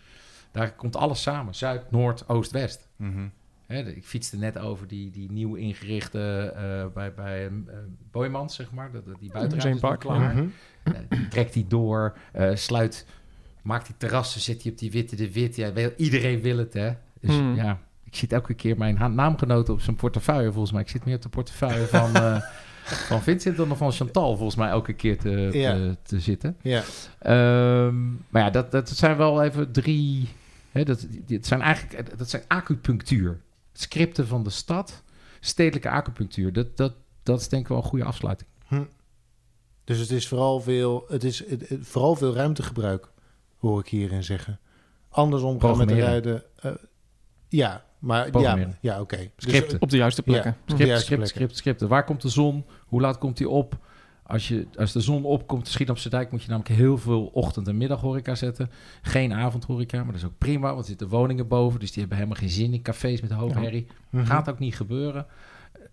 Daar 0.51 0.75
komt 0.75 0.95
alles 0.95 1.21
samen. 1.21 1.55
Zuid, 1.55 1.91
Noord, 1.91 2.29
Oost, 2.29 2.51
West. 2.51 2.87
Mhm. 2.95 3.27
Ik 3.67 4.05
fietste 4.05 4.37
net 4.37 4.57
over 4.57 4.87
die, 4.87 5.11
die 5.11 5.31
nieuw 5.31 5.55
ingerichte 5.55 6.53
eh, 6.55 6.93
bij, 6.93 7.13
bij 7.13 7.49
uh, 7.49 7.73
Boymans, 8.11 8.55
zeg 8.55 8.71
maar. 8.71 8.91
Dat, 8.91 9.03
die 9.19 9.31
buitenruimte 9.31 9.87
is 9.87 9.97
klaar. 9.97 10.35
Mhm. 10.35 10.47
Eh, 10.83 10.93
trekt 11.29 11.53
die 11.53 11.67
door, 11.67 12.17
eh, 12.31 12.55
sluit, 12.55 13.05
maakt 13.61 13.85
die 13.85 13.95
terrassen, 13.97 14.41
zit 14.41 14.63
hij 14.63 14.71
op 14.71 14.77
die 14.77 14.91
witte 14.91 15.15
de 15.15 15.31
wit. 15.31 15.55
Ja, 15.55 15.71
iedereen 15.97 16.41
wil 16.41 16.57
het, 16.57 16.73
hè. 16.73 16.93
Dus 17.21 17.35
Hmm. 17.35 17.55
ja, 17.55 17.79
ik 18.15 18.21
zit 18.21 18.33
elke 18.33 18.53
keer 18.53 18.77
mijn 18.77 19.15
naamgenoten 19.15 19.73
op 19.73 19.81
zijn 19.81 19.95
portefeuille, 19.95 20.51
volgens 20.51 20.71
mij. 20.71 20.81
Ik 20.81 20.89
zit 20.89 21.05
meer 21.05 21.15
op 21.15 21.21
de 21.21 21.29
portefeuille 21.29 21.85
van, 21.87 22.15
eh, 22.15 22.41
van 23.09 23.21
Vincent 23.21 23.57
dan 23.57 23.77
van 23.77 23.91
Chantal, 23.91 24.35
volgens 24.35 24.55
mij, 24.55 24.69
elke 24.69 24.93
keer 24.93 25.17
te, 25.19 25.29
Ja. 25.51 25.73
te, 25.73 25.97
te 26.03 26.19
zitten. 26.19 26.57
Ja. 26.61 26.83
Ehm, 27.19 28.09
maar 28.29 28.41
ja, 28.41 28.49
dat, 28.49 28.71
dat 28.71 28.89
zijn 28.89 29.17
wel 29.17 29.43
even 29.43 29.71
drie... 29.71 30.29
Hè, 30.71 30.83
dat, 30.83 31.07
dit 31.25 31.47
zijn 31.47 31.61
eigenlijk 31.61 32.17
dat 32.17 32.29
zijn 32.29 32.43
acupunctuur. 32.47 33.41
Scripten 33.73 34.27
van 34.27 34.43
de 34.43 34.49
stad, 34.49 35.03
stedelijke 35.39 35.89
acupunctuur. 35.89 36.53
Dat, 36.53 36.77
dat, 36.77 36.93
dat 37.23 37.39
is 37.39 37.49
denk 37.49 37.61
ik 37.61 37.67
wel 37.67 37.77
een 37.77 37.83
goede 37.83 38.05
afsluiting. 38.05 38.49
Dus 39.83 39.99
het 39.99 40.11
is 40.11 40.27
vooral 40.27 40.59
veel, 40.61 41.05
het 41.07 41.23
is 41.23 41.49
het- 41.49 41.69
het- 41.69 41.87
vooral 41.87 42.15
veel 42.15 42.33
ruimtegebruik, 42.35 43.07
hoor 43.59 43.79
ik 43.79 43.87
hierin 43.87 44.23
zeggen. 44.23 44.59
Anders 45.09 45.41
omgaan 45.43 45.77
met 45.77 45.91
ruiden. 45.91 46.43
eh, 46.55 46.71
ja, 47.49 47.85
maar 48.05 48.25
ja, 48.25 48.31
Programmeren. 48.31 48.77
ja 48.81 49.01
oké. 49.01 49.17
Dus, 49.17 49.29
Scripten. 49.37 49.81
Op 49.81 49.89
de 49.89 49.97
juiste 49.97 50.21
plekken. 50.21 50.51
Ja. 50.51 50.57
Script, 50.65 50.87
juiste 50.87 51.05
script, 51.05 51.21
plekken. 51.21 51.27
script, 51.49 51.57
script. 51.57 51.81
Waar 51.91 52.03
komt 52.03 52.21
de 52.21 52.29
zon? 52.29 52.65
Hoe 52.85 53.01
laat 53.01 53.17
komt 53.17 53.37
die 53.37 53.49
op? 53.49 53.77
Als, 54.27 54.47
je, 54.47 54.67
als 54.77 54.91
de 54.91 54.99
zon 55.01 55.23
opkomt, 55.23 55.65
de 55.65 55.71
Schiedamse 55.71 56.09
dijk, 56.09 56.31
moet 56.31 56.41
je 56.43 56.49
namelijk 56.49 56.75
heel 56.75 56.97
veel 56.97 57.25
ochtend- 57.25 57.67
en 57.67 57.77
middaghoreca 57.77 58.35
zetten. 58.35 58.69
Geen 59.01 59.33
avondhoreca, 59.33 59.97
maar 59.97 60.05
dat 60.13 60.15
is 60.21 60.25
ook 60.25 60.37
prima, 60.37 60.67
want 60.67 60.79
er 60.79 60.85
zitten 60.85 61.07
woningen 61.09 61.47
boven. 61.47 61.79
Dus 61.79 61.89
die 61.91 61.99
hebben 61.99 62.17
helemaal 62.17 62.39
geen 62.39 62.49
zin 62.49 62.73
in 62.73 62.81
cafés 62.81 63.21
met 63.21 63.31
hoge 63.31 63.53
Ja. 63.53 63.61
herrie. 63.61 63.87
Mhm. 64.09 64.25
Gaat 64.25 64.49
ook 64.49 64.59
niet 64.59 64.75
gebeuren. 64.75 65.25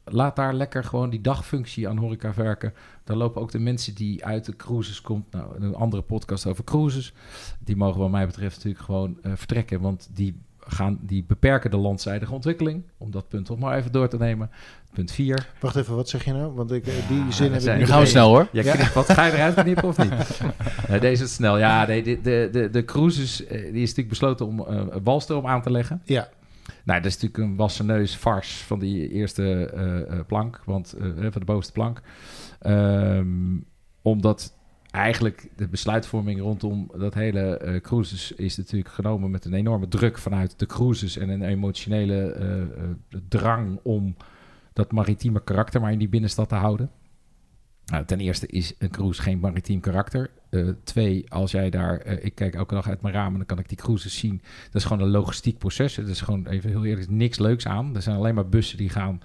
Laat 0.04 0.36
daar 0.36 0.54
lekker 0.54 0.84
gewoon 0.84 1.10
die 1.10 1.20
dagfunctie 1.20 1.88
aan 1.88 1.96
horeca 1.96 2.32
werken. 2.34 2.72
Dan 3.04 3.16
lopen 3.16 3.40
ook 3.42 3.50
de 3.50 3.58
mensen 3.58 3.94
die 3.94 4.24
uit 4.24 4.44
de 4.44 4.56
cruises 4.56 5.00
komt. 5.00 5.32
Nou, 5.32 5.62
een 5.62 5.74
andere 5.74 6.02
podcast 6.02 6.46
over 6.46 6.64
cruises. 6.64 7.12
Die 7.58 7.76
mogen 7.76 8.00
wat 8.00 8.10
mij 8.10 8.26
betreft 8.26 8.56
natuurlijk 8.56 8.84
gewoon 8.84 9.18
eh, 9.22 9.32
vertrekken. 9.34 9.80
Want 9.80 10.08
die, 10.12 10.40
gaan, 10.66 10.98
die 11.02 11.24
beperken 11.28 11.70
de 11.70 11.76
landzijdige 11.76 12.32
ontwikkeling. 12.34 12.82
Om 12.98 13.10
dat 13.10 13.28
punt 13.28 13.46
toch 13.46 13.58
maar 13.58 13.76
even 13.76 13.92
door 13.92 14.08
te 14.08 14.16
nemen. 14.16 14.50
Punt 14.92 15.12
4. 15.12 15.48
Wacht 15.60 15.76
even, 15.76 15.96
wat 15.96 16.08
zeg 16.08 16.24
je 16.24 16.32
nou? 16.32 16.52
Want 16.54 16.72
ik, 16.72 16.86
eh, 16.86 16.92
die 17.08 17.18
Ja, 17.24 17.30
zin 17.30 17.52
heb 17.52 17.60
zijn- 17.60 17.72
ik 17.74 17.78
Nu 17.80 17.84
niet 17.84 17.88
gaan 17.92 18.00
we 18.00 18.06
snel 18.06 18.28
hoor. 18.28 18.48
Ja, 18.52 18.62
Ja. 18.62 18.74
knip- 18.74 18.92
wat 18.92 19.12
ga 19.12 19.24
je 19.26 19.32
eruit 19.32 19.54
knippen 19.54 19.88
of 19.88 19.98
niet? 19.98 20.40
nee, 20.88 21.00
deze 21.00 21.24
is 21.24 21.34
snel. 21.34 21.58
Ja, 21.58 21.86
de, 21.86 22.02
de, 22.22 22.48
de, 22.52 22.68
de 22.72 22.84
cruises 22.84 23.46
eh, 23.46 23.58
die 23.60 23.70
is 23.72 23.80
natuurlijk 23.80 24.08
besloten 24.08 24.46
om 24.46 24.60
eh, 24.60 24.76
een 24.90 25.02
walstroom 25.02 25.46
aan 25.46 25.62
te 25.62 25.70
leggen. 25.70 26.02
Ja, 26.04 26.28
Nou, 26.84 27.00
dat 27.00 27.10
is 27.10 27.20
natuurlijk 27.20 27.50
een 27.50 27.56
wasseneus 27.56 28.16
vars 28.16 28.52
van 28.56 28.78
die 28.78 29.08
eerste 29.08 29.70
eh, 29.74 30.00
eh, 30.18 30.26
plank, 30.26 30.60
want 30.64 30.92
eh, 30.92 31.04
van 31.06 31.30
de 31.40 31.44
bovenste 31.44 31.72
plank. 31.72 32.00
Ehm, 32.60 33.56
omdat 34.02 34.52
eigenlijk 34.92 35.48
de 35.56 35.68
besluitvorming 35.68 36.40
rondom 36.40 36.90
dat 36.96 37.14
hele 37.14 37.56
eh 37.56 37.80
cruises 37.80 38.32
is 38.32 38.56
natuurlijk 38.56 38.90
genomen 38.90 39.30
met 39.30 39.44
een 39.44 39.54
enorme 39.54 39.88
druk 39.88 40.18
vanuit 40.18 40.58
de 40.58 40.66
cruises 40.66 41.16
en 41.16 41.28
een 41.28 41.42
emotionele 41.42 42.32
eh, 42.32 42.60
eh, 42.60 42.68
drang 43.28 43.80
om 43.82 44.16
dat 44.72 44.92
maritieme 44.92 45.44
karakter 45.44 45.80
maar 45.80 45.92
in 45.92 45.98
die 45.98 46.08
binnenstad 46.08 46.48
te 46.48 46.54
houden. 46.54 46.90
Nou, 47.86 48.04
ten 48.04 48.20
eerste 48.20 48.46
is 48.46 48.74
een 48.78 48.90
cruise 48.90 49.22
geen 49.22 49.38
maritiem 49.38 49.80
karakter. 49.80 50.30
Twee, 50.84 51.30
als 51.30 51.50
jij 51.50 51.70
daar, 51.70 51.98
eh, 51.98 52.24
ik 52.24 52.34
kijk 52.34 52.54
elke 52.54 52.74
dag 52.74 52.88
uit 52.88 53.02
mijn 53.02 53.14
ramen, 53.14 53.36
dan 53.36 53.46
kan 53.46 53.58
ik 53.58 53.68
die 53.68 53.78
cruises 53.78 54.18
zien. 54.18 54.40
Dat 54.64 54.74
is 54.74 54.84
gewoon 54.84 55.02
een 55.02 55.10
logistiek 55.10 55.58
proces. 55.58 55.96
Het 55.96 56.08
is 56.08 56.20
gewoon 56.20 56.46
even 56.46 56.70
heel 56.70 56.84
eerlijk, 56.84 57.10
niks 57.10 57.38
leuks 57.38 57.66
aan. 57.66 57.94
Er 57.96 58.02
zijn 58.02 58.16
alleen 58.16 58.34
maar 58.34 58.48
bussen 58.48 58.78
die 58.78 58.88
gaan. 58.88 59.20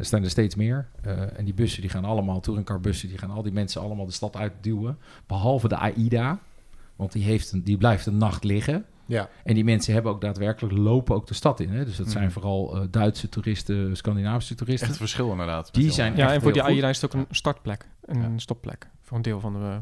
Er 0.00 0.06
staan 0.06 0.22
er 0.22 0.30
steeds 0.30 0.54
meer. 0.54 0.88
Eh, 1.02 1.38
en 1.38 1.44
die 1.44 1.54
bussen 1.54 1.80
die 1.80 1.90
gaan 1.90 2.04
allemaal, 2.04 2.40
touringcarbussen, 2.40 3.08
die 3.08 3.18
gaan 3.18 3.30
al 3.30 3.42
die 3.42 3.52
mensen 3.52 3.80
allemaal 3.80 4.06
de 4.06 4.12
stad 4.12 4.36
uitduwen. 4.36 4.98
Behalve 5.26 5.68
de 5.68 5.76
AIDA. 5.76 6.38
Want 6.96 7.12
die, 7.12 7.24
heeft 7.24 7.52
een, 7.52 7.62
die 7.64 7.76
blijft 7.76 8.06
een 8.06 8.16
nacht 8.16 8.44
liggen. 8.44 8.84
ja. 9.06 9.28
En 9.44 9.54
die 9.54 9.64
mensen 9.64 9.92
hebben 9.94 10.12
ook 10.12 10.20
daadwerkelijk, 10.20 10.76
lopen 10.76 11.14
ook 11.14 11.26
de 11.26 11.34
stad 11.34 11.60
in. 11.60 11.70
Hè? 11.70 11.84
Dus 11.84 11.96
dat 11.96 12.06
Mhm. 12.06 12.14
zijn 12.16 12.30
vooral 12.32 12.76
eh, 12.76 12.82
Duitse 12.90 13.28
toeristen, 13.28 13.96
Scandinavische 13.96 14.54
toeristen. 14.54 14.88
Echt 14.88 14.96
verschil 14.96 15.30
inderdaad. 15.30 15.74
Die 15.74 15.90
zijn- 15.90 16.16
Ja, 16.16 16.24
echt 16.24 16.32
en 16.34 16.40
voor 16.42 16.52
die. 16.52 16.62
AIDA 16.62 16.88
is 16.88 17.00
het 17.00 17.14
ook 17.14 17.20
een 17.20 17.26
startplek. 17.34 17.86
Een 18.04 18.20
Ja. 18.20 18.28
stopplek. 18.38 18.88
Voor 19.02 19.16
een 19.16 19.22
deel 19.22 19.40
van 19.40 19.52
de... 19.52 19.78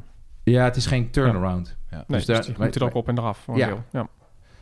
Ja, 0.50 0.64
het 0.64 0.76
is 0.76 0.86
geen 0.86 1.10
turnaround. 1.10 1.76
Ja. 1.90 1.96
Nee, 1.96 2.04
Dus 2.06 2.24
dus, 2.26 2.46
daar- 2.46 2.54
moeten 2.58 2.80
er 2.80 2.86
ook 2.86 2.94
op 2.94 3.08
en 3.08 3.18
eraf. 3.18 3.38
Voor 3.38 3.54
een 3.54 3.60
Ja. 3.60 3.66
deel. 3.66 3.84
Ja. 3.92 4.00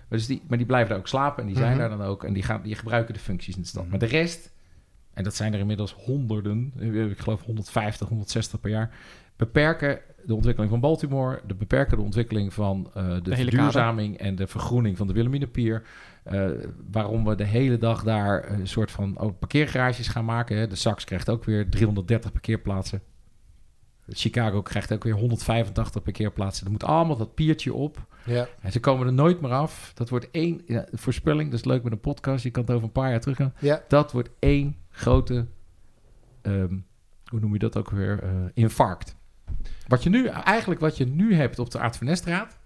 Maar, 0.08 0.18
dus 0.18 0.26
die, 0.26 0.42
maar 0.48 0.58
die 0.58 0.66
blijven 0.66 0.88
daar 0.90 0.98
ook 0.98 1.08
slapen 1.08 1.40
en 1.42 1.46
die 1.48 1.56
zijn 1.56 1.70
Mhm. 1.70 1.78
daar 1.78 1.88
dan 1.88 2.02
ook. 2.02 2.24
En 2.24 2.32
die, 2.32 2.42
gaan, 2.42 2.62
die 2.62 2.74
gebruiken 2.74 3.14
de 3.14 3.20
functies 3.20 3.54
in 3.56 3.60
de 3.62 3.68
stad. 3.68 3.82
Mhm. 3.82 3.90
Maar 3.90 4.00
de 4.00 4.06
rest, 4.06 4.52
en 5.16 5.24
dat 5.24 5.34
zijn 5.34 5.52
er 5.52 5.58
inmiddels 5.58 5.92
honderden, 5.92 6.72
ik 7.10 7.18
geloof 7.18 7.42
150, 7.42 8.08
160 8.08 8.60
per 8.60 8.70
jaar, 8.70 8.90
beperken 9.36 10.00
de 10.24 10.34
ontwikkeling 10.34 10.72
van 10.72 10.80
Baltimore, 10.80 11.40
de 11.46 11.54
beperken 11.54 11.96
de 11.96 12.02
ontwikkeling 12.02 12.54
van 12.54 12.90
eh, 12.94 13.16
de, 13.22 13.34
hele 13.34 13.50
verduurzaming 13.50 14.18
en 14.18 14.36
de 14.36 14.46
vergroening 14.46 14.96
van 14.96 15.06
de 15.06 15.12
Wilhelminapier. 15.12 15.82
Eh 16.22 16.48
waarom 16.90 17.24
we 17.24 17.34
de 17.34 17.44
hele 17.44 17.78
dag 17.78 18.02
daar 18.02 18.50
een 18.50 18.68
soort 18.68 18.90
van 18.90 19.18
ook 19.18 19.38
parkeergarages 19.38 20.08
gaan 20.08 20.24
maken. 20.24 20.56
Hè. 20.56 20.66
De 20.66 20.74
Saks 20.74 21.04
krijgt 21.04 21.30
ook 21.30 21.44
weer 21.44 21.70
330 21.70 22.32
parkeerplaatsen. 22.32 23.02
Chicago 24.08 24.62
krijgt 24.62 24.92
ook 24.92 25.04
weer 25.04 25.14
185 25.14 26.02
parkeerplaatsen. 26.02 26.66
Er 26.66 26.72
moet 26.72 26.84
allemaal 26.84 27.16
dat 27.16 27.34
piertje 27.34 27.74
op. 27.74 28.06
Ja. 28.24 28.48
En 28.60 28.72
ze 28.72 28.80
komen 28.80 29.06
er 29.06 29.12
nooit 29.12 29.40
meer 29.40 29.52
af. 29.52 29.92
Dat 29.94 30.08
wordt 30.08 30.30
één 30.30 30.62
ja, 30.66 30.86
voorspelling. 30.92 31.50
Dat 31.50 31.58
is 31.58 31.64
leuk 31.64 31.82
met 31.82 31.92
een 31.92 32.00
podcast. 32.00 32.44
Je 32.44 32.50
kan 32.50 32.62
het 32.62 32.72
over 32.72 32.84
een 32.84 32.92
paar 32.92 33.10
jaar 33.10 33.20
terug 33.20 33.36
gaan. 33.36 33.54
Ja. 33.58 33.82
Dat 33.88 34.12
wordt 34.12 34.30
één 34.38 34.76
grote, 34.96 35.46
ehm, 36.42 36.74
hoe 37.30 37.40
noem 37.40 37.52
je 37.52 37.58
dat 37.58 37.76
ook 37.76 37.90
weer, 37.90 38.22
eh, 38.22 38.30
infarct. 38.54 39.16
Wat 39.88 40.02
je 40.02 40.10
nu, 40.10 40.26
eigenlijk 40.26 40.80
wat 40.80 40.96
je 40.96 41.06
nu 41.06 41.34
hebt 41.34 41.58
op 41.58 41.70
de 41.70 41.78
Aart 41.78 41.96
van 41.96 42.06
Nestraat, 42.06 42.58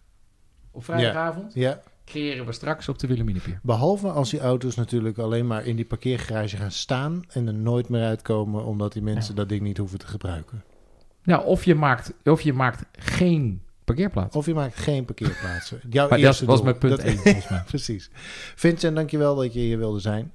op 0.70 0.84
vrijdagavond, 0.84 1.54
ja. 1.54 1.80
creëren 2.04 2.46
we 2.46 2.52
straks 2.52 2.88
op 2.88 2.98
de 2.98 3.06
Wilhelminapier. 3.06 3.58
Behalve 3.62 4.08
als 4.10 4.30
die 4.30 4.40
auto's 4.40 4.74
natuurlijk 4.74 5.18
alleen 5.18 5.46
maar 5.46 5.66
in 5.66 5.76
die 5.76 5.84
parkeergarage 5.84 6.56
gaan 6.56 6.70
staan 6.70 7.22
en 7.28 7.46
er 7.46 7.54
nooit 7.54 7.88
meer 7.88 8.04
uitkomen 8.04 8.64
omdat 8.64 8.92
die 8.92 9.02
mensen 9.02 9.34
dat 9.34 9.48
ding 9.48 9.60
niet 9.60 9.76
hoeven 9.78 9.98
te 9.98 10.06
gebruiken. 10.06 10.62
Nou, 11.22 11.44
of 11.44 11.64
je 11.64 11.74
maakt, 11.74 12.12
of 12.24 12.40
je 12.40 12.52
maakt 12.52 12.84
geen 12.92 13.62
parkeerplaats. 13.84 14.36
Of 14.36 14.46
je 14.46 14.54
maakt 14.54 14.76
geen 14.76 15.04
parkeerplaatsen. 15.04 15.80
Jouw 15.90 16.08
maar 16.08 16.18
dat 16.18 16.26
eerste 16.26 16.44
was 16.46 16.54
doel. 16.56 16.64
mijn 16.64 16.78
punt 16.78 16.96
Dat- 16.96 17.04
1 17.06 17.16
volgens 17.24 17.48
mij. 17.48 17.62
Precies. 17.66 18.10
Vincent, 18.54 18.96
dankjewel 18.96 19.34
dat 19.36 19.52
je 19.52 19.60
hier 19.60 19.78
wilde 19.78 20.00
zijn. 20.00 20.32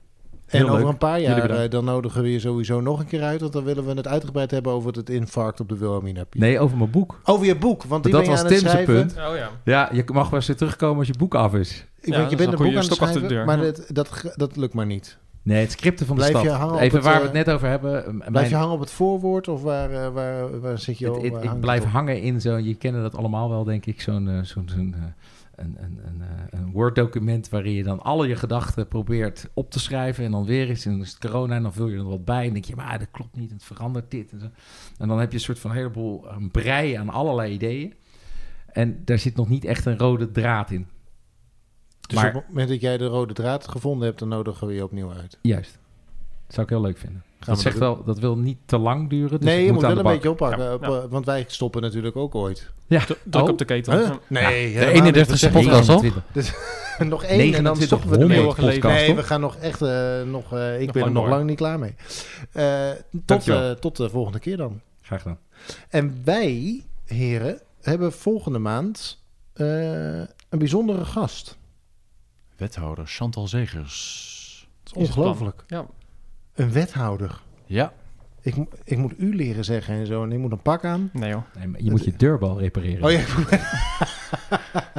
En 0.47 0.63
over 0.63 0.77
leuk. 0.79 0.87
een 0.87 0.97
paar 0.97 1.19
jaar 1.21 1.49
eh, 1.49 1.69
dan 1.69 1.85
nodigen 1.85 2.21
we 2.21 2.31
je 2.31 2.39
sowieso 2.39 2.81
nog 2.81 2.99
een 2.99 3.05
keer 3.05 3.21
uit. 3.23 3.41
Want 3.41 3.53
dan 3.53 3.63
willen 3.63 3.85
we 3.85 3.93
het 3.93 4.07
uitgebreid 4.07 4.51
hebben 4.51 4.71
over 4.71 4.91
het 4.93 5.09
infarct 5.09 5.59
op 5.59 5.69
de 5.69 5.77
Wilhelmina. 5.77 6.23
Nee, 6.31 6.59
over 6.59 6.77
mijn 6.77 6.89
boek. 6.91 7.19
Over 7.23 7.45
je 7.45 7.55
boek, 7.55 7.83
want 7.83 8.03
die 8.03 8.11
Dat 8.11 8.21
ben 8.21 8.29
je 8.31 8.35
was 8.37 8.45
aan 8.45 8.51
het 8.53 8.61
Tim's 8.85 8.85
punt. 8.85 9.11
Oh 9.29 9.35
ja. 9.35 9.49
Ja, 9.63 9.89
je 9.93 10.03
mag 10.13 10.29
wel 10.29 10.39
eens 10.39 10.47
weer 10.47 10.55
terugkomen 10.57 10.97
als 10.97 11.07
je 11.07 11.13
boek 11.17 11.35
af 11.35 11.53
is. 11.53 11.85
Ik 12.01 12.13
Ja, 12.13 12.19
weet, 12.19 12.29
je 12.29 12.35
bent 12.35 12.47
een 12.53 12.57
een 12.59 12.63
boek 12.63 12.67
aan 12.67 12.75
het 12.75 12.85
stok 12.85 12.99
achter 13.01 13.21
de 13.21 13.27
schrijven, 13.27 13.47
deur. 13.55 13.65
maar 13.65 13.73
dat, 13.93 14.21
dat, 14.21 14.33
dat 14.35 14.55
lukt 14.55 14.73
maar 14.73 14.85
niet. 14.85 15.17
Nee, 15.41 15.61
het 15.61 15.71
scripten 15.71 16.05
van 16.05 16.15
de 16.15 16.21
Blijf 16.29 16.43
je 16.45 16.49
stad. 16.49 16.79
Even 16.79 16.95
het, 16.97 17.03
waar 17.05 17.13
we 17.13 17.19
eh, 17.19 17.23
het 17.33 17.45
net 17.45 17.49
over 17.55 17.67
hebben. 17.67 18.03
Blijf 18.17 18.29
mijn- 18.31 18.49
je 18.49 18.55
hangen 18.55 18.73
op 18.73 18.79
het 18.79 18.91
voorwoord 18.91 19.47
of 19.47 19.61
waar, 19.61 19.91
eh, 19.91 20.07
waar, 20.13 20.59
waar 20.59 20.79
zit 20.79 20.97
je 20.97 21.05
Het- 21.05 21.17
op? 21.17 21.23
het- 21.23 21.43
ik 21.43 21.59
blijf 21.59 21.83
op? 21.83 21.89
hangen 21.89 22.21
in 22.21 22.41
zo'n, 22.41 22.63
je 22.63 22.75
kennen 22.75 23.01
dat 23.01 23.15
allemaal 23.15 23.49
wel, 23.49 23.63
denk 23.63 23.85
ik, 23.85 24.01
zo'n 24.01 24.39
zo'n 24.43 24.69
zo'n, 24.75 24.95
een, 25.55 25.75
een, 25.79 25.99
een, 26.07 26.21
eh, 26.21 26.59
een 26.59 26.71
Word-document 26.71 27.49
waarin 27.49 27.73
je 27.73 27.83
dan 27.83 28.01
alle 28.01 28.27
je 28.27 28.35
gedachten 28.35 28.87
probeert 28.87 29.49
op 29.53 29.71
te 29.71 29.79
schrijven. 29.79 30.25
En 30.25 30.31
dan 30.31 30.45
weer 30.45 30.69
eens, 30.69 30.85
en 30.85 30.91
dan 30.91 31.01
is 31.01 31.09
het 31.09 31.19
corona 31.19 31.55
en 31.55 31.63
dan 31.63 31.73
vul 31.73 31.87
je 31.87 31.97
er 31.97 32.03
wat 32.03 32.25
bij. 32.25 32.47
En 32.47 32.53
denk 32.53 32.65
je, 32.65 32.75
maar 32.75 32.99
dat 32.99 33.07
klopt 33.11 33.35
niet, 33.35 33.51
het 33.51 33.63
verandert 33.63 34.11
dit. 34.11 34.31
En, 34.31 34.39
zo. 34.39 34.49
en 34.97 35.07
dan 35.07 35.19
heb 35.19 35.29
je 35.29 35.37
een 35.37 35.43
soort 35.43 35.59
van 35.59 35.71
heleboel 35.71 36.31
een 36.31 36.51
brei 36.51 36.93
aan 36.93 37.09
allerlei 37.09 37.53
ideeën. 37.53 37.93
En 38.65 39.01
daar 39.05 39.19
zit 39.19 39.35
nog 39.35 39.49
niet 39.49 39.65
echt 39.65 39.85
een 39.85 39.97
rode 39.97 40.31
draad 40.31 40.71
in. 40.71 40.87
Dus 42.07 42.17
maar- 42.17 42.27
op 42.27 42.33
het 42.33 42.47
moment 42.47 42.69
dat 42.69 42.81
jij 42.81 42.97
de 42.97 43.05
rode 43.05 43.33
draad 43.33 43.67
gevonden 43.67 44.07
hebt, 44.07 44.19
dan 44.19 44.27
nodigen 44.27 44.67
we 44.67 44.73
je 44.73 44.83
opnieuw 44.83 45.11
uit. 45.11 45.37
Juist. 45.41 45.79
Dat 46.45 46.53
zou 46.53 46.65
ik 46.65 46.71
heel 46.71 46.81
leuk 46.81 46.97
vinden. 46.97 47.23
Dat, 47.45 47.59
zegt 47.59 47.79
dat 47.79 47.95
wel, 47.95 48.03
dat 48.03 48.19
wil 48.19 48.37
niet 48.37 48.57
te 48.65 48.77
lang 48.77 49.09
duren. 49.09 49.39
Dus 49.39 49.49
nee, 49.49 49.65
je 49.65 49.71
moet 49.71 49.81
wel 49.81 49.91
de 49.93 49.97
een 49.97 50.03
beetje 50.03 50.29
oppakken, 50.29 50.63
Ja, 50.63 50.73
op, 50.73 50.81
ja. 50.83 50.87
eh, 50.87 51.03
want 51.09 51.25
wij 51.25 51.45
stoppen 51.47 51.81
natuurlijk 51.81 52.15
ook 52.15 52.35
ooit. 52.35 52.71
Ja, 52.87 52.99
Druk 53.23 53.43
Oh, 53.43 53.49
op 53.49 53.57
de 53.57 53.65
ketel. 53.65 53.93
Huh? 53.97 54.07
Ja. 54.07 54.19
Nee, 54.27 54.73
de 54.73 55.25
31ste 55.25 55.51
podcast 55.51 55.89
al? 55.89 56.03
Nog 56.99 57.23
één 57.23 57.53
en 57.53 57.63
dan 57.63 57.77
29 57.77 57.85
stoppen 57.85 58.09
we 58.09 58.17
ermee. 58.17 58.51
geleden. 58.53 58.79
podcast, 58.81 59.05
Nee, 59.07 59.15
we 59.15 59.23
gaan 59.23 59.41
nog 59.41 59.55
echt 59.55 59.81
eh, 59.81 60.21
nog. 60.23 60.53
eh, 60.53 60.79
ik 60.79 60.85
Nog 60.85 60.93
ben 60.95 61.03
er 61.03 61.11
nog 61.11 61.23
door. 61.23 61.31
lang 61.31 61.45
niet 61.45 61.57
klaar 61.57 61.79
mee. 61.79 61.95
Eh, 62.51 62.89
tot, 63.25 63.47
eh, 63.47 63.71
tot 63.71 63.97
de 63.97 64.09
volgende 64.09 64.39
keer 64.39 64.57
dan. 64.57 64.81
Graag 65.01 65.21
gedaan. 65.21 65.39
En 65.89 66.21
wij, 66.23 66.83
heren, 67.05 67.61
hebben 67.81 68.13
volgende 68.13 68.59
maand 68.59 69.21
eh, 69.53 69.65
een 70.19 70.27
bijzondere 70.49 71.05
gast. 71.05 71.57
Wethouder 72.57 73.07
Chantal 73.07 73.47
Zegers. 73.47 74.67
Ongelooflijk. 74.93 75.63
Ja. 75.67 75.85
Een 76.55 76.71
wethouder. 76.71 77.41
Ja, 77.65 77.93
Ik, 78.41 78.55
ik 78.83 78.97
moet 78.97 79.13
u 79.17 79.35
leren 79.35 79.63
zeggen 79.65 79.95
en 79.95 80.05
zo. 80.05 80.23
En 80.23 80.31
ik 80.31 80.37
moet 80.39 80.51
een 80.51 80.61
pak 80.61 80.85
aan. 80.85 81.09
Nee 81.13 81.29
joh. 81.29 81.41
Nee, 81.57 81.67
maar 81.67 81.81
je 81.83 81.91
moet 81.91 82.03
je 82.05 82.13
deurbal 82.17 82.59
repareren. 82.59 83.03
Oh 83.03 83.11
ja, 83.11 83.19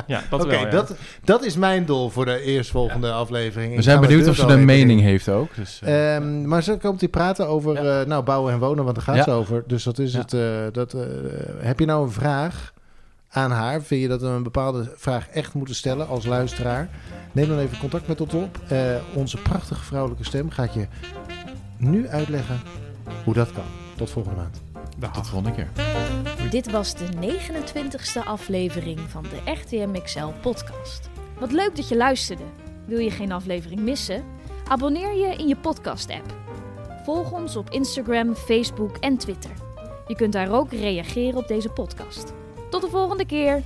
Ja, 0.06 0.22
dat 0.30 0.40
oké. 0.40 0.50
wel, 0.50 0.60
ja. 0.60 0.70
dat, 0.70 0.94
dat 1.24 1.44
is 1.44 1.56
mijn 1.56 1.84
doel 1.84 2.08
voor 2.10 2.24
de 2.24 2.40
eerstvolgende 2.40 3.12
aflevering. 3.12 3.70
we 3.70 3.76
Ik 3.76 3.82
zijn 3.82 4.00
benieuwd 4.00 4.28
of 4.28 4.36
ze 4.36 4.46
een 4.46 4.64
mening 4.64 5.00
heeft 5.00 5.28
ook. 5.28 5.54
Dus, 5.54 5.80
eh, 5.82 6.16
Ehm, 6.16 6.48
maar 6.48 6.62
zo 6.62 6.76
komt 6.76 7.00
hij 7.00 7.08
praten 7.08 7.48
over 7.48 7.76
eh, 8.00 8.06
nou, 8.06 8.22
bouwen 8.24 8.52
en 8.52 8.58
wonen, 8.58 8.84
want 8.84 8.96
daar 8.96 9.04
gaat 9.04 9.16
Ja. 9.16 9.22
ze 9.22 9.30
over. 9.30 9.64
Dus 9.66 9.82
dat 9.84 9.98
is 9.98 10.12
Ja. 10.12 10.18
het. 10.18 10.32
eh, 10.32 10.40
dat, 10.72 10.94
eh, 10.94 11.00
heb 11.58 11.78
je 11.78 11.86
nou 11.86 12.04
een 12.04 12.12
vraag 12.12 12.72
aan 13.28 13.50
haar? 13.50 13.82
Vind 13.82 14.02
je 14.02 14.08
dat 14.08 14.20
we 14.20 14.26
een 14.26 14.42
bepaalde 14.42 14.92
vraag 14.96 15.28
echt 15.28 15.54
moeten 15.54 15.74
stellen 15.74 16.08
als 16.08 16.26
luisteraar? 16.26 16.88
Neem 17.32 17.48
dan 17.48 17.58
even 17.58 17.78
contact 17.78 18.08
met 18.08 18.20
ons 18.20 18.34
op. 18.34 18.58
Eh, 18.68 18.78
onze 19.14 19.36
prachtige 19.36 19.84
vrouwelijke 19.84 20.24
stem 20.24 20.50
gaat 20.50 20.74
je 20.74 20.86
nu 21.78 22.08
uitleggen 22.08 22.60
hoe 23.24 23.34
dat 23.34 23.52
kan. 23.52 23.64
Tot 23.96 24.10
volgende 24.10 24.40
maand. 24.40 24.60
Dag. 24.98 25.12
tot 25.12 25.24
de 25.24 25.30
volgende 25.30 25.56
keer. 25.56 25.70
Dit 26.50 26.70
was 26.70 26.94
de 26.94 27.06
29ste 27.06 28.24
aflevering 28.24 29.00
van 29.00 29.22
de 29.22 29.52
RTM 29.52 30.02
XL 30.02 30.26
podcast. 30.42 31.10
Wat 31.38 31.52
leuk 31.52 31.76
dat 31.76 31.88
je 31.88 31.96
luisterde. 31.96 32.42
Wil 32.86 32.98
je 32.98 33.10
geen 33.10 33.32
aflevering 33.32 33.80
missen? 33.80 34.24
Abonneer 34.68 35.14
je 35.14 35.34
in 35.36 35.48
je 35.48 35.56
podcast 35.56 36.10
app. 36.10 36.34
Volg 37.04 37.32
ons 37.32 37.56
op 37.56 37.70
Instagram, 37.70 38.34
Facebook 38.34 38.96
en 38.96 39.16
Twitter. 39.16 39.50
Je 40.06 40.16
kunt 40.16 40.32
daar 40.32 40.52
ook 40.52 40.72
reageren 40.72 41.38
op 41.38 41.48
deze 41.48 41.68
podcast. 41.68 42.32
Tot 42.70 42.80
de 42.80 42.88
volgende 42.88 43.26
keer. 43.26 43.62